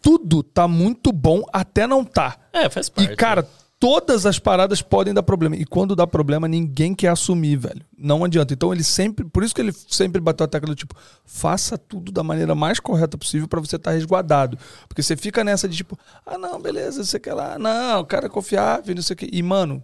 Tudo 0.00 0.42
tá 0.42 0.68
muito 0.68 1.12
bom 1.12 1.42
até 1.52 1.86
não 1.86 2.04
tá. 2.04 2.36
É, 2.52 2.68
faz 2.68 2.88
parte. 2.88 3.12
E, 3.12 3.16
cara, 3.16 3.46
todas 3.78 4.26
as 4.26 4.38
paradas 4.38 4.82
podem 4.82 5.14
dar 5.14 5.22
problema. 5.22 5.56
E 5.56 5.64
quando 5.64 5.94
dá 5.94 6.06
problema, 6.06 6.48
ninguém 6.48 6.94
quer 6.94 7.08
assumir, 7.08 7.56
velho. 7.56 7.84
Não 7.96 8.24
adianta. 8.24 8.52
Então 8.52 8.72
ele 8.72 8.82
sempre. 8.82 9.24
Por 9.24 9.44
isso 9.44 9.54
que 9.54 9.60
ele 9.60 9.72
sempre 9.72 10.20
bateu 10.20 10.44
a 10.44 10.48
tecla 10.48 10.68
do 10.68 10.74
tipo, 10.74 10.94
faça 11.24 11.78
tudo 11.78 12.10
da 12.10 12.22
maneira 12.22 12.54
mais 12.54 12.80
correta 12.80 13.16
possível 13.16 13.48
pra 13.48 13.60
você 13.60 13.76
estar 13.76 13.92
resguardado. 13.92 14.58
Porque 14.88 15.02
você 15.02 15.16
fica 15.16 15.44
nessa 15.44 15.68
de 15.68 15.76
tipo, 15.76 15.98
ah, 16.26 16.38
não, 16.38 16.60
beleza, 16.60 17.04
você 17.04 17.18
quer 17.20 17.34
lá. 17.34 17.58
Não, 17.58 18.00
o 18.00 18.04
cara 18.04 18.26
é 18.26 18.30
confiável, 18.30 18.94
não 18.94 19.02
sei 19.02 19.14
o 19.14 19.16
quê. 19.16 19.28
E, 19.32 19.42
mano, 19.42 19.82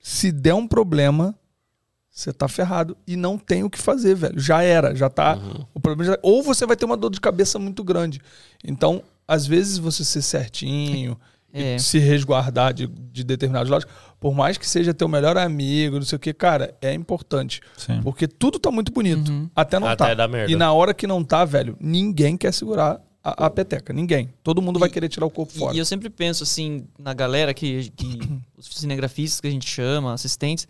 se 0.00 0.32
der 0.32 0.54
um 0.54 0.66
problema. 0.66 1.34
Você 2.16 2.32
tá 2.32 2.46
ferrado 2.46 2.96
e 3.08 3.16
não 3.16 3.36
tem 3.36 3.64
o 3.64 3.70
que 3.70 3.76
fazer, 3.76 4.14
velho. 4.14 4.38
Já 4.38 4.62
era, 4.62 4.94
já 4.94 5.10
tá. 5.10 5.36
O 5.74 5.80
problema 5.80 6.12
já... 6.12 6.18
Ou 6.22 6.44
você 6.44 6.64
vai 6.64 6.76
ter 6.76 6.84
uma 6.84 6.96
dor 6.96 7.10
de 7.10 7.20
cabeça 7.20 7.58
muito 7.58 7.82
grande. 7.82 8.20
Então, 8.62 9.02
às 9.26 9.44
vezes, 9.48 9.78
você 9.78 10.04
ser 10.04 10.22
certinho, 10.22 11.18
É. 11.54 11.76
e 11.76 11.78
se 11.78 11.98
resguardar 12.00 12.74
de, 12.74 12.86
de 12.88 13.22
determinados 13.22 13.70
lados, 13.70 13.86
por 14.18 14.34
mais 14.34 14.58
que 14.58 14.68
seja 14.68 14.92
teu 14.92 15.06
melhor 15.06 15.38
amigo, 15.38 15.96
não 15.96 16.04
sei 16.04 16.16
o 16.16 16.18
que, 16.18 16.34
cara, 16.34 16.74
é 16.82 16.92
importante. 16.92 17.60
Sim. 17.76 18.00
Porque 18.02 18.26
tudo 18.26 18.58
tá 18.58 18.70
muito 18.72 18.90
bonito. 18.92 19.48
Até 19.54 19.78
não 19.78 19.86
Até 19.86 20.16
tá. 20.16 20.28
E 20.48 20.56
na 20.56 20.72
hora 20.72 20.92
que 20.92 21.06
não 21.06 21.22
tá, 21.22 21.44
velho, 21.44 21.76
ninguém 21.80 22.36
quer 22.36 22.52
segurar 22.52 23.00
a, 23.22 23.46
a 23.46 23.50
peteca. 23.50 23.92
Ninguém. 23.92 24.34
Todo 24.42 24.60
mundo 24.60 24.78
vai 24.80 24.88
querer 24.90 25.08
tirar 25.08 25.26
o 25.26 25.30
corpo 25.30 25.52
E- 25.54 25.58
fora. 25.58 25.74
E, 25.76 25.78
eu 25.78 25.84
sempre 25.84 26.10
penso 26.10 26.42
assim 26.42 26.86
na 26.98 27.14
galera 27.14 27.54
que, 27.54 27.88
que 27.96 28.18
os 28.58 28.66
cinegrafistas 28.66 29.40
que 29.40 29.46
a 29.46 29.50
gente 29.50 29.66
chama, 29.68 30.12
assistentes, 30.12 30.66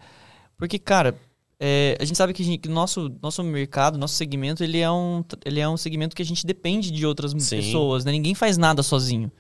porque 0.57 0.79
cara, 0.79 1.15
é, 1.59 1.97
a 2.01 2.05
gente 2.05 2.17
sabe 2.19 2.33
que, 2.35 2.43
a 2.43 2.45
gente- 2.45 2.59
que 2.59 2.69
nosso 2.69 3.11
nosso 3.23 3.43
mercado, 3.43 3.97
nosso 3.99 4.15
segmento, 4.15 4.63
ele 4.63 4.79
é 4.79 4.91
um 4.91 5.25
ele 5.45 5.61
é 5.61 5.69
um 5.69 5.77
segmento 5.77 6.15
que 6.15 6.23
a 6.23 6.27
gente 6.27 6.47
depende 6.47 6.91
de 6.91 7.07
outras 7.07 7.33
Sim. 7.39 7.57
pessoas, 7.57 8.05
né? 8.05 8.13
Ninguém 8.13 8.35
faz 8.35 8.57
nada 8.59 8.83
sozinho. 8.83 9.33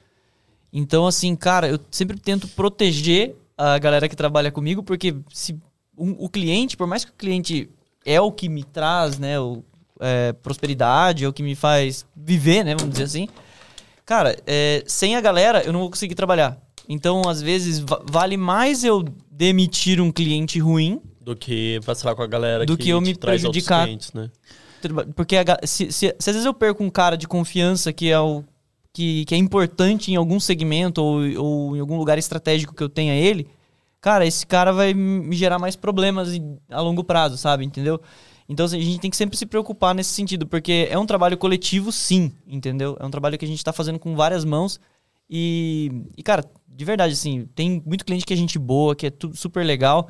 Então 0.74 1.06
assim, 1.06 1.36
cara, 1.36 1.68
eu 1.68 1.78
sempre 1.90 2.18
tento 2.18 2.48
proteger 2.48 3.36
a 3.56 3.78
galera 3.78 4.08
que 4.08 4.16
trabalha 4.16 4.50
comigo, 4.50 4.82
porque 4.82 5.14
se 5.32 5.56
um- 5.96 6.16
o 6.18 6.28
cliente, 6.28 6.76
por 6.76 6.88
mais 6.88 7.04
que 7.04 7.12
o 7.12 7.14
cliente 7.14 7.70
é 8.04 8.20
o 8.20 8.32
que 8.32 8.48
me 8.48 8.64
traz, 8.64 9.16
né, 9.16 9.38
o, 9.38 9.62
é, 10.00 10.32
prosperidade, 10.32 11.24
é 11.24 11.28
o 11.28 11.32
que 11.32 11.42
me 11.44 11.54
faz 11.54 12.04
viver, 12.16 12.64
né, 12.64 12.74
vamos 12.74 12.90
dizer 12.92 13.04
assim. 13.04 13.28
Cara, 14.04 14.36
é, 14.46 14.82
sem 14.86 15.14
a 15.14 15.20
galera 15.20 15.62
eu 15.64 15.72
não 15.72 15.80
vou 15.80 15.90
conseguir 15.90 16.16
trabalhar. 16.16 16.58
Então, 16.88 17.22
às 17.28 17.40
vezes, 17.40 17.78
va- 17.78 18.02
vale 18.10 18.36
mais 18.36 18.82
eu 18.84 19.04
demitir 19.30 20.00
um 20.00 20.10
cliente 20.12 20.58
ruim, 20.58 21.00
Do 21.20 21.34
que 21.34 21.80
vacilar 21.84 22.14
com 22.14 22.22
a 22.22 22.26
galera 22.26 22.66
Do 22.66 22.76
que 22.76 22.90
eu 22.90 23.00
te 23.00 23.04
me 23.06 23.14
prejudicar. 23.14 23.84
clientes, 23.84 24.12
né? 24.12 24.28
porque 25.16 25.36
a 25.38 25.44
se, 25.66 25.90
se- 25.90 26.14
se 26.18 26.30
às 26.30 26.36
vezes 26.36 26.44
eu 26.44 26.52
perco 26.52 26.84
um 26.84 26.90
cara 26.90 27.16
de 27.16 27.26
confiança 27.26 27.90
que 27.90 28.10
é 28.10 28.20
o 28.20 28.44
que, 28.94 29.26
que 29.26 29.34
é 29.34 29.38
importante 29.38 30.10
em 30.10 30.16
algum 30.16 30.40
segmento 30.40 31.02
ou, 31.02 31.18
ou 31.44 31.76
em 31.76 31.80
algum 31.80 31.98
lugar 31.98 32.16
estratégico 32.16 32.74
que 32.74 32.82
eu 32.82 32.88
tenha 32.88 33.14
ele, 33.14 33.46
cara, 34.00 34.24
esse 34.26 34.46
cara 34.46 34.72
vai 34.72 34.94
me 34.94 35.36
gerar 35.36 35.58
mais 35.58 35.76
problemas 35.76 36.32
em- 36.32 36.56
a 36.70 36.80
longo 36.80 37.04
prazo, 37.04 37.36
sabe? 37.36 37.64
Entendeu? 37.64 38.00
Então 38.48 38.64
assim, 38.66 38.78
a 38.78 38.82
gente 38.82 39.00
tem 39.00 39.10
que 39.10 39.16
sempre 39.16 39.36
se 39.36 39.44
preocupar 39.46 39.94
nesse 39.94 40.10
sentido, 40.10 40.46
porque 40.46 40.86
é 40.90 40.98
um 40.98 41.06
trabalho 41.06 41.36
coletivo, 41.36 41.90
sim, 41.92 42.32
entendeu? 42.46 42.96
É 43.00 43.04
um 43.04 43.10
trabalho 43.10 43.36
que 43.36 43.44
a 43.44 43.48
gente 43.48 43.62
tá 43.64 43.72
fazendo 43.72 43.98
com 43.98 44.14
várias 44.14 44.44
mãos 44.44 44.78
e, 45.28 45.90
e 46.16 46.22
cara, 46.22 46.44
de 46.68 46.84
verdade, 46.84 47.14
assim, 47.14 47.48
tem 47.54 47.82
muito 47.84 48.04
cliente 48.04 48.24
que 48.26 48.32
é 48.32 48.36
gente 48.36 48.58
boa, 48.58 48.94
que 48.94 49.06
é 49.06 49.10
tudo 49.10 49.36
super 49.36 49.64
legal. 49.64 50.08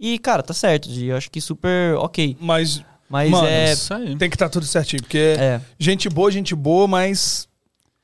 E, 0.00 0.18
cara, 0.18 0.42
tá 0.42 0.52
certo, 0.54 0.90
Gi, 0.90 1.06
eu 1.06 1.16
acho 1.16 1.30
que 1.30 1.40
super 1.40 1.94
ok. 1.96 2.36
Mas 2.40 2.82
Mas 3.08 3.30
Mano, 3.30 3.46
é. 3.46 3.72
Isso 3.72 3.92
aí. 3.94 4.16
tem 4.16 4.28
que 4.30 4.34
estar 4.36 4.48
tudo 4.48 4.64
certinho. 4.66 5.02
Porque 5.02 5.36
É. 5.38 5.60
gente 5.78 6.08
boa, 6.08 6.30
gente 6.30 6.54
boa, 6.54 6.88
mas 6.88 7.46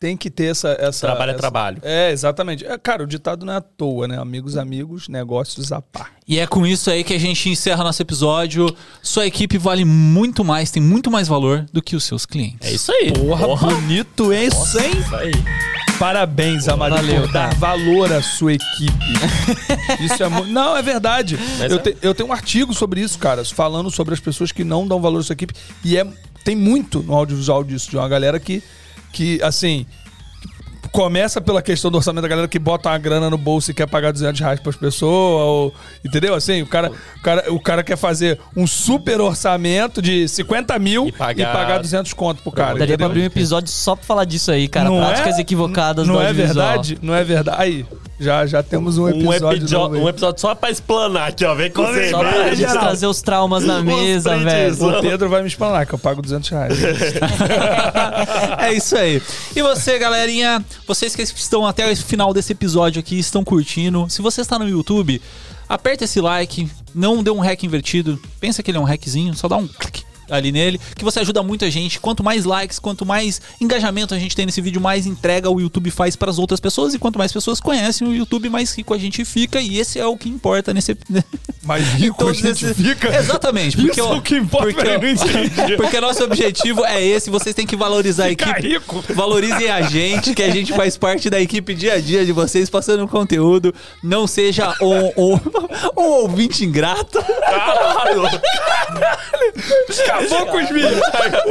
tem 0.00 0.16
que 0.16 0.30
ter 0.30 0.46
essa. 0.46 0.70
essa 0.80 1.06
Trabalho 1.06 1.28
é 1.28 1.32
essa- 1.34 1.40
trabalho. 1.40 1.78
É, 1.82 2.10
exatamente. 2.10 2.64
É, 2.66 2.78
cara, 2.78 3.04
o 3.04 3.06
ditado 3.06 3.44
não 3.44 3.52
é 3.52 3.56
à 3.56 3.60
toa, 3.60 4.08
né? 4.08 4.18
Amigos, 4.18 4.56
amigos, 4.56 5.06
negócios 5.08 5.70
a 5.70 5.82
par. 5.82 6.10
E 6.26 6.38
é 6.38 6.46
com 6.46 6.66
isso 6.66 6.90
aí 6.90 7.04
que 7.04 7.12
a 7.12 7.18
gente 7.20 7.48
encerra 7.50 7.84
nosso 7.84 8.00
episódio. 8.00 8.74
Sua 9.02 9.26
equipe 9.26 9.58
vale 9.58 9.84
muito 9.84 10.42
mais, 10.42 10.70
tem 10.70 10.82
muito 10.82 11.10
mais 11.10 11.28
valor 11.28 11.66
do 11.72 11.82
que 11.82 11.94
os 11.94 12.02
seus 12.04 12.24
clientes. 12.24 12.66
É 12.66 12.72
isso 12.72 12.90
aí. 12.90 13.12
Porra, 13.12 13.46
bonito 13.68 14.32
isso, 14.32 14.80
hein? 14.80 14.90
Isso 14.98 15.14
aí. 15.16 15.32
Parabéns, 15.98 16.66
Amadeu, 16.66 16.96
Valeu, 16.96 17.20
por 17.24 17.32
dar 17.32 17.54
valor 17.56 18.10
à 18.10 18.22
sua 18.22 18.54
equipe. 18.54 19.04
isso 20.00 20.22
é 20.22 20.28
Não, 20.46 20.74
é 20.76 20.80
verdade. 20.82 21.38
Eu, 21.68 21.76
é. 21.76 21.78
te- 21.78 21.96
eu 22.00 22.14
tenho 22.14 22.28
um 22.30 22.32
artigo 22.32 22.72
sobre 22.72 23.02
isso, 23.02 23.18
cara, 23.18 23.44
falando 23.44 23.90
sobre 23.90 24.14
as 24.14 24.20
pessoas 24.20 24.50
que 24.50 24.64
não 24.64 24.86
dão 24.88 24.98
valor 24.98 25.18
à 25.20 25.22
sua 25.22 25.34
equipe. 25.34 25.52
E 25.84 25.98
é, 25.98 26.06
tem 26.42 26.56
muito 26.56 27.02
no 27.02 27.14
audiovisual 27.14 27.62
disso, 27.62 27.90
de 27.90 27.98
uma 27.98 28.08
galera 28.08 28.40
que, 28.40 28.62
que 29.12 29.40
assim. 29.42 29.86
Começa 30.92 31.40
pela 31.40 31.62
questão 31.62 31.90
do 31.90 31.96
orçamento 31.98 32.22
da 32.22 32.28
galera 32.28 32.48
que 32.48 32.58
bota 32.58 32.88
uma 32.88 32.98
grana 32.98 33.30
no 33.30 33.38
bolso 33.38 33.70
e 33.70 33.74
quer 33.74 33.86
pagar 33.86 34.12
200 34.12 34.40
reais 34.40 34.58
pras 34.60 34.74
pessoas, 34.76 35.42
ou, 35.42 35.74
entendeu? 36.04 36.34
Assim, 36.34 36.62
o 36.62 36.66
cara, 36.66 36.90
o, 36.90 37.20
cara, 37.22 37.52
o 37.52 37.60
cara 37.60 37.82
quer 37.84 37.96
fazer 37.96 38.40
um 38.56 38.66
super 38.66 39.20
orçamento 39.20 40.02
de 40.02 40.26
50 40.28 40.78
mil 40.78 41.06
e 41.06 41.08
E 41.10 41.12
pagar, 41.12 41.52
pagar 41.52 41.78
200 41.78 42.12
conto 42.12 42.42
pro 42.42 42.50
cara. 42.50 42.70
Daria 42.78 42.78
pra 42.78 42.86
entendeu? 42.86 43.06
abrir 43.06 43.20
um 43.22 43.26
episódio 43.26 43.70
só 43.70 43.94
pra 43.94 44.04
falar 44.04 44.24
disso 44.24 44.50
aí, 44.50 44.66
cara. 44.66 44.90
Práticas 44.90 45.38
equivocadas 45.38 46.06
não 46.06 46.14
do 46.16 46.22
é 46.22 46.32
verdade? 46.32 46.98
Não 47.00 47.14
é 47.14 47.22
verdade. 47.22 47.56
Aí, 47.62 47.86
já, 48.18 48.44
já 48.44 48.62
temos 48.62 48.98
um 48.98 49.04
Um 49.04 49.08
episódio. 49.08 49.58
episódio, 49.58 49.78
novo 49.78 49.94
aí. 49.94 50.00
um 50.02 50.08
episódio 50.08 50.40
só 50.40 50.54
pra 50.54 50.70
explanar 50.70 51.28
aqui, 51.28 51.44
ó. 51.44 51.54
Vem 51.54 51.70
com 51.70 51.86
você. 51.86 52.10
Só 52.10 52.18
pra 52.18 52.48
gente 52.48 52.56
geral. 52.58 52.78
trazer 52.78 53.06
os 53.06 53.22
traumas 53.22 53.64
na 53.64 53.80
mesa, 53.80 54.36
velho. 54.36 54.88
O 54.88 55.00
Pedro 55.00 55.28
vai 55.30 55.40
me 55.40 55.48
explanar 55.48 55.86
que 55.86 55.94
eu 55.94 55.98
pago 55.98 56.20
200 56.20 56.48
reais. 56.50 56.78
é 58.58 58.72
isso 58.74 58.96
aí. 58.96 59.22
E 59.54 59.62
você, 59.62 59.98
galerinha, 59.98 60.62
vocês 60.90 61.14
que 61.14 61.22
estão 61.22 61.64
até 61.64 61.88
o 61.88 61.96
final 61.96 62.34
desse 62.34 62.50
episódio 62.50 62.98
aqui, 62.98 63.16
estão 63.16 63.44
curtindo. 63.44 64.10
Se 64.10 64.20
você 64.20 64.40
está 64.40 64.58
no 64.58 64.68
YouTube, 64.68 65.22
aperta 65.68 66.02
esse 66.02 66.20
like, 66.20 66.68
não 66.92 67.22
dê 67.22 67.30
um 67.30 67.38
hack 67.38 67.62
invertido. 67.62 68.20
Pensa 68.40 68.60
que 68.60 68.72
ele 68.72 68.78
é 68.78 68.80
um 68.80 68.84
hackzinho, 68.84 69.32
só 69.36 69.46
dá 69.46 69.56
um 69.56 69.68
clique 69.68 70.09
ali 70.30 70.52
nele, 70.52 70.80
que 70.96 71.04
você 71.04 71.20
ajuda 71.20 71.42
muito 71.42 71.64
a 71.64 71.70
gente. 71.70 72.00
Quanto 72.00 72.22
mais 72.22 72.44
likes, 72.44 72.78
quanto 72.78 73.04
mais 73.04 73.40
engajamento 73.60 74.14
a 74.14 74.18
gente 74.18 74.34
tem 74.36 74.46
nesse 74.46 74.60
vídeo, 74.60 74.80
mais 74.80 75.06
entrega 75.06 75.50
o 75.50 75.60
YouTube 75.60 75.90
faz 75.90 76.16
para 76.16 76.30
as 76.30 76.38
outras 76.38 76.60
pessoas. 76.60 76.94
E 76.94 76.98
quanto 76.98 77.18
mais 77.18 77.32
pessoas 77.32 77.60
conhecem 77.60 78.06
o 78.06 78.14
YouTube, 78.14 78.48
mais 78.48 78.72
rico 78.74 78.94
a 78.94 78.98
gente 78.98 79.24
fica. 79.24 79.60
E 79.60 79.78
esse 79.78 79.98
é 79.98 80.06
o 80.06 80.16
que 80.16 80.28
importa 80.28 80.72
nesse. 80.72 80.96
Mais 81.62 81.86
rico 81.92 82.26
a 82.26 82.32
gente 82.32 82.64
esses- 82.64 82.76
fica. 82.76 83.14
Exatamente. 83.14 83.76
Porque, 83.76 84.00
Isso 84.00 84.00
é 84.00 84.12
o 84.16 84.22
que 84.22 84.36
importa, 84.36 84.72
porque, 84.72 85.76
porque 85.76 86.00
nosso 86.00 86.24
objetivo 86.24 86.84
é 86.86 87.04
esse. 87.04 87.28
Vocês 87.28 87.54
têm 87.54 87.66
que 87.66 87.76
valorizar 87.76 88.24
a 88.24 88.30
equipe. 88.30 88.60
rico. 88.60 89.04
Valorizem 89.14 89.68
a 89.70 89.82
gente, 89.82 90.32
que 90.34 90.42
a 90.42 90.50
gente 90.50 90.72
faz 90.72 90.96
parte 90.96 91.28
da 91.28 91.38
equipe 91.38 91.74
dia 91.74 91.94
a 91.94 92.00
dia 92.00 92.24
de 92.24 92.32
vocês, 92.32 92.70
passando 92.70 93.06
conteúdo. 93.06 93.74
Não 94.02 94.26
seja 94.26 94.74
um, 94.80 95.34
um, 95.34 95.40
um 96.00 96.02
ouvinte 96.22 96.64
ingrato. 96.64 97.22
Caralho! 97.22 98.22
Acabou 100.26 100.46
com 100.46 100.56
os 100.62 100.68
vídeos. 100.70 101.00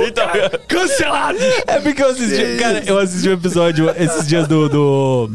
então, 0.07 0.27
Cancelados. 0.67 1.41
É 1.67 1.79
porque 1.79 2.01
eu 2.03 2.09
assisti. 2.09 2.57
Cara, 2.59 2.83
eu 2.85 2.97
assisti 2.99 3.29
um 3.29 3.33
episódio 3.33 3.93
esses 3.97 4.27
dias 4.27 4.47
do. 4.47 4.69
do 4.69 5.29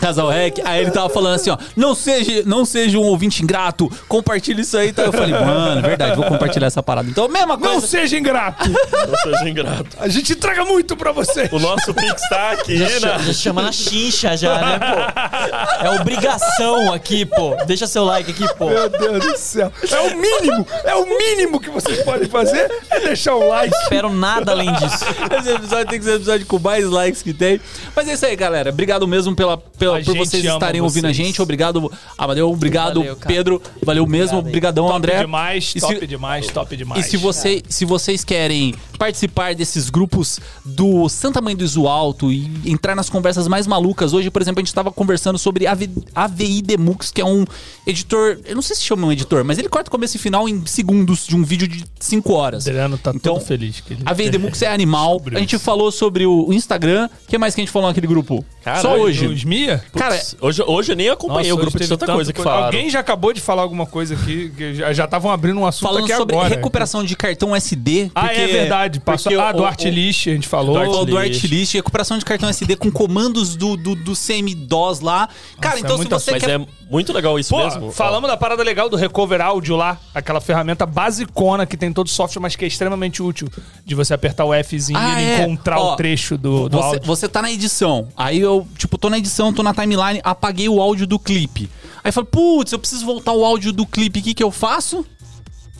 Casal 0.00 0.28
Rec, 0.28 0.58
aí 0.64 0.82
ele 0.82 0.90
tava 0.90 1.08
falando 1.08 1.34
assim, 1.36 1.48
ó, 1.50 1.56
não 1.76 1.94
seja, 1.94 2.42
não 2.44 2.64
seja 2.64 2.98
um 2.98 3.02
ouvinte 3.02 3.42
ingrato, 3.42 3.90
compartilha 4.08 4.60
isso 4.60 4.76
aí. 4.76 4.88
Então 4.88 5.04
eu 5.04 5.12
falei, 5.12 5.30
mano, 5.32 5.80
verdade, 5.80 6.16
vou 6.16 6.24
compartilhar 6.26 6.66
essa 6.66 6.82
parada. 6.82 7.08
Então, 7.08 7.28
mesma 7.28 7.56
coisa. 7.56 7.74
Não 7.74 7.80
seja 7.80 8.18
ingrato. 8.18 8.68
não 8.68 9.16
seja 9.22 9.48
ingrato. 9.48 9.96
A 9.98 10.08
gente 10.08 10.32
entrega 10.32 10.64
muito 10.64 10.96
pra 10.96 11.12
você. 11.12 11.48
O 11.52 11.58
nosso 11.58 11.94
Pix 11.94 12.28
tá 12.28 12.50
aqui, 12.52 12.76
Já, 12.76 12.84
né? 12.86 13.00
chama, 13.00 13.18
já 13.20 13.32
chama 13.32 13.62
na 13.62 13.72
chincha 13.72 14.36
já, 14.36 14.58
né, 14.60 14.78
pô? 14.78 15.86
É 15.86 16.00
obrigação 16.00 16.92
aqui, 16.92 17.24
pô. 17.24 17.56
Deixa 17.66 17.86
seu 17.86 18.04
like 18.04 18.30
aqui, 18.32 18.54
pô. 18.54 18.68
Meu 18.68 18.88
Deus 18.88 19.24
do 19.24 19.38
céu. 19.38 19.72
É 19.90 20.00
o 20.00 20.16
mínimo. 20.16 20.66
É 20.84 20.94
o 20.94 21.06
mínimo 21.06 21.60
que 21.60 21.70
vocês 21.70 22.02
podem 22.02 22.28
fazer. 22.28 22.61
É 22.90 23.00
deixar 23.06 23.34
o 23.34 23.46
like. 23.48 23.74
Espero 23.82 24.12
nada 24.12 24.52
além 24.52 24.72
disso. 24.74 25.04
Esse 25.38 25.50
episódio 25.50 25.86
tem 25.88 25.98
que 25.98 26.04
ser 26.04 26.12
o 26.12 26.16
episódio 26.16 26.46
com 26.46 26.58
mais 26.58 26.84
likes 26.86 27.22
que 27.22 27.32
tem. 27.32 27.60
Mas 27.94 28.08
é 28.08 28.14
isso 28.14 28.26
aí, 28.26 28.36
galera. 28.36 28.70
Obrigado 28.70 29.06
mesmo 29.08 29.34
pela, 29.34 29.56
pela, 29.56 29.98
A 29.98 30.04
por 30.04 30.16
vocês 30.16 30.44
estarem 30.44 30.80
ouvindo 30.80 31.06
a 31.06 31.08
vocês. 31.12 31.16
gente. 31.16 31.40
Obrigado, 31.42 31.90
Amadeu. 32.16 32.50
Obrigado, 32.50 33.00
Valeu. 33.00 33.16
Pedro. 33.16 33.62
Valeu 33.84 34.06
mesmo. 34.06 34.38
Obrigadão, 34.38 34.86
Top 34.86 34.96
André. 34.98 35.20
demais, 35.20 35.72
E 35.74 35.80
top 35.80 35.98
se- 36.00 36.06
demais, 36.06 36.46
top 36.48 36.76
demais. 36.76 37.06
E 37.06 37.10
se, 37.10 37.16
você, 37.16 37.62
se 37.68 37.84
vocês 37.84 38.24
querem 38.24 38.74
participar 38.98 39.54
desses 39.54 39.90
grupos 39.90 40.38
do 40.64 41.08
Santa 41.08 41.40
Mãe 41.40 41.56
do 41.56 41.64
Iso 41.64 41.88
Alto 41.88 42.30
e 42.30 42.50
entrar 42.64 42.94
nas 42.94 43.10
conversas 43.10 43.48
mais 43.48 43.66
malucas, 43.66 44.12
hoje, 44.12 44.30
por 44.30 44.40
exemplo, 44.40 44.60
a 44.60 44.62
gente 44.62 44.68
estava 44.68 44.92
conversando 44.92 45.38
sobre 45.38 45.66
AV, 45.66 45.88
AVI 46.14 46.62
Demux, 46.62 47.10
que 47.10 47.20
é 47.20 47.24
um 47.24 47.44
editor, 47.86 48.38
eu 48.44 48.54
não 48.54 48.62
sei 48.62 48.76
se 48.76 48.82
chama 48.82 49.06
um 49.06 49.12
editor, 49.12 49.44
mas 49.44 49.58
ele 49.58 49.68
corta 49.68 49.88
o 49.88 49.90
começo 49.90 50.16
e 50.16 50.20
final 50.20 50.48
em 50.48 50.64
segundos 50.66 51.26
de 51.26 51.34
um 51.34 51.42
vídeo 51.42 51.66
de 51.66 51.84
5 51.98 52.32
horas. 52.32 52.51
Adriano 52.56 52.98
tá 52.98 53.12
Então, 53.14 53.34
todo 53.34 53.44
feliz. 53.44 53.80
Que 53.80 53.94
ele... 53.94 54.02
A 54.04 54.10
AVI 54.10 54.30
Demux 54.30 54.60
é 54.62 54.68
animal. 54.72 55.20
A 55.34 55.38
gente 55.38 55.56
isso. 55.56 55.64
falou 55.64 55.90
sobre 55.92 56.26
o 56.26 56.52
Instagram. 56.52 57.08
O 57.24 57.28
que 57.28 57.38
mais 57.38 57.54
que 57.54 57.60
a 57.60 57.64
gente 57.64 57.72
falou 57.72 57.88
naquele 57.88 58.06
grupo? 58.06 58.44
Caralho, 58.62 58.82
Só 58.82 58.96
hoje. 58.96 59.26
Os 59.26 59.44
Mia? 59.44 59.82
Cara, 59.94 60.20
Hoje, 60.40 60.62
hoje 60.66 60.92
eu 60.92 60.96
nem 60.96 61.08
acompanhei 61.08 61.50
Nossa, 61.50 61.54
o 61.54 61.64
grupo 61.64 61.78
de 61.78 61.88
tanta 61.88 62.06
coisa 62.06 62.32
que 62.32 62.42
falaram. 62.42 62.66
Alguém 62.66 62.88
já 62.90 63.00
acabou 63.00 63.32
de 63.32 63.40
falar 63.40 63.62
alguma 63.62 63.86
coisa 63.86 64.14
aqui, 64.14 64.52
que 64.56 64.74
já 64.74 65.04
estavam 65.04 65.30
abrindo 65.30 65.58
um 65.58 65.66
assunto 65.66 65.88
falando 65.88 66.04
aqui 66.04 66.16
sobre 66.16 66.36
agora. 66.36 66.48
recuperação 66.54 67.04
de 67.04 67.16
cartão 67.16 67.54
SD. 67.54 68.10
Ah, 68.14 68.26
porque- 68.26 68.40
é 68.40 68.46
verdade. 68.46 69.00
Passou... 69.00 69.32
porque 69.32 69.42
Ah, 69.44 69.52
do 69.52 69.64
Artlist, 69.64 70.26
a 70.28 70.30
gente 70.30 70.48
falou. 70.48 70.78
Do 70.84 71.04
do 71.06 71.18
Artlist. 71.18 71.74
Recuperação 71.74 72.18
de 72.18 72.24
cartão 72.24 72.48
SD 72.48 72.76
com 72.76 72.90
comandos 72.90 73.56
do, 73.56 73.76
do, 73.76 73.94
do 73.94 74.12
CM-DOS 74.14 75.00
lá. 75.00 75.28
Cara, 75.60 75.76
Nossa, 75.80 75.84
então 75.86 75.96
é 76.16 76.20
se 76.20 76.24
você 76.26 76.30
Mas 76.32 76.42
quer. 76.44 76.60
é 76.60 76.66
muito 76.92 77.12
legal 77.12 77.38
isso 77.38 77.50
Pô, 77.50 77.64
mesmo. 77.64 77.90
falamos 77.90 78.28
da 78.28 78.36
parada 78.36 78.62
legal 78.62 78.88
do 78.88 78.96
Recover 78.96 79.40
Audio 79.40 79.74
lá, 79.76 79.98
aquela 80.14 80.40
ferramenta 80.40 80.84
basicona 80.84 81.64
que 81.64 81.76
tem 81.76 81.90
todo 81.92 82.06
o 82.06 82.10
software, 82.10 82.42
mas 82.42 82.54
que 82.54 82.64
é 82.64 82.68
extremamente 82.68 83.22
útil 83.22 83.48
de 83.84 83.94
você 83.94 84.12
apertar 84.12 84.44
o 84.44 84.52
Fzinho 84.62 84.98
Ah, 84.98 85.20
e 85.20 85.24
é. 85.24 85.42
encontrar 85.42 85.80
Ó, 85.80 85.94
o 85.94 85.96
trecho 85.96 86.36
do, 86.36 86.68
do 86.68 86.76
Você, 86.76 86.84
áudio. 86.84 87.02
você 87.06 87.28
tá 87.28 87.40
na 87.40 87.50
edição. 87.50 88.08
Aí 88.14 88.38
eu, 88.38 88.68
tipo, 88.76 88.98
tô 88.98 89.08
na 89.08 89.16
edição, 89.16 89.52
tô 89.52 89.62
na 89.62 89.72
timeline, 89.72 90.20
apaguei 90.22 90.68
o 90.68 90.80
áudio 90.82 91.06
do 91.06 91.18
clipe. 91.18 91.70
Aí 92.04 92.10
eu 92.10 92.12
falo, 92.12 92.26
putz, 92.26 92.72
eu 92.72 92.78
preciso 92.78 93.06
voltar 93.06 93.32
o 93.32 93.44
áudio 93.44 93.72
do 93.72 93.86
clipe. 93.86 94.20
O 94.20 94.22
que, 94.22 94.34
que 94.34 94.42
eu 94.44 94.50
faço? 94.50 95.06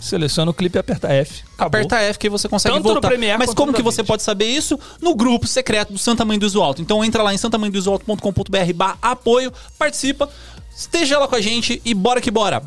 Seleciona 0.02 0.50
o 0.50 0.54
clipe 0.54 0.76
e 0.76 0.80
aperta 0.80 1.06
F. 1.12 1.44
Acabou. 1.54 1.66
Aperta 1.78 1.96
F 2.00 2.18
que 2.18 2.26
aí 2.26 2.30
você 2.30 2.48
consegue 2.48 2.74
Tanto 2.74 2.88
no 2.88 2.94
voltar. 2.94 3.06
Premiere 3.06 3.38
Mas 3.38 3.54
como 3.54 3.72
que 3.72 3.82
você 3.82 4.02
pode 4.02 4.20
saber 4.24 4.46
isso? 4.46 4.76
No 5.00 5.14
grupo 5.14 5.46
secreto 5.46 5.92
do 5.92 5.98
Santa 5.98 6.24
Mãe 6.24 6.40
do 6.40 6.44
Iso 6.44 6.60
Alto. 6.60 6.82
Então 6.82 7.04
entra 7.04 7.22
lá 7.22 7.32
em 7.32 7.38
santamanhodoisoalto.com.br 7.38 8.72
barra 8.74 8.98
apoio, 9.00 9.52
participa, 9.78 10.28
esteja 10.76 11.18
lá 11.18 11.28
com 11.28 11.36
a 11.36 11.40
gente 11.40 11.80
e 11.84 11.94
bora 11.94 12.20
que 12.20 12.30
bora. 12.30 12.62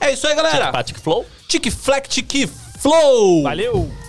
É 0.00 0.12
isso 0.12 0.26
aí, 0.26 0.34
galera. 0.34 0.70
Patrick 0.72 1.00
Flow? 1.00 1.24
Tic 1.48 1.70
Fleck 1.70 2.08
Tic 2.08 2.48
Flow! 2.80 3.42
Valeu! 3.42 4.03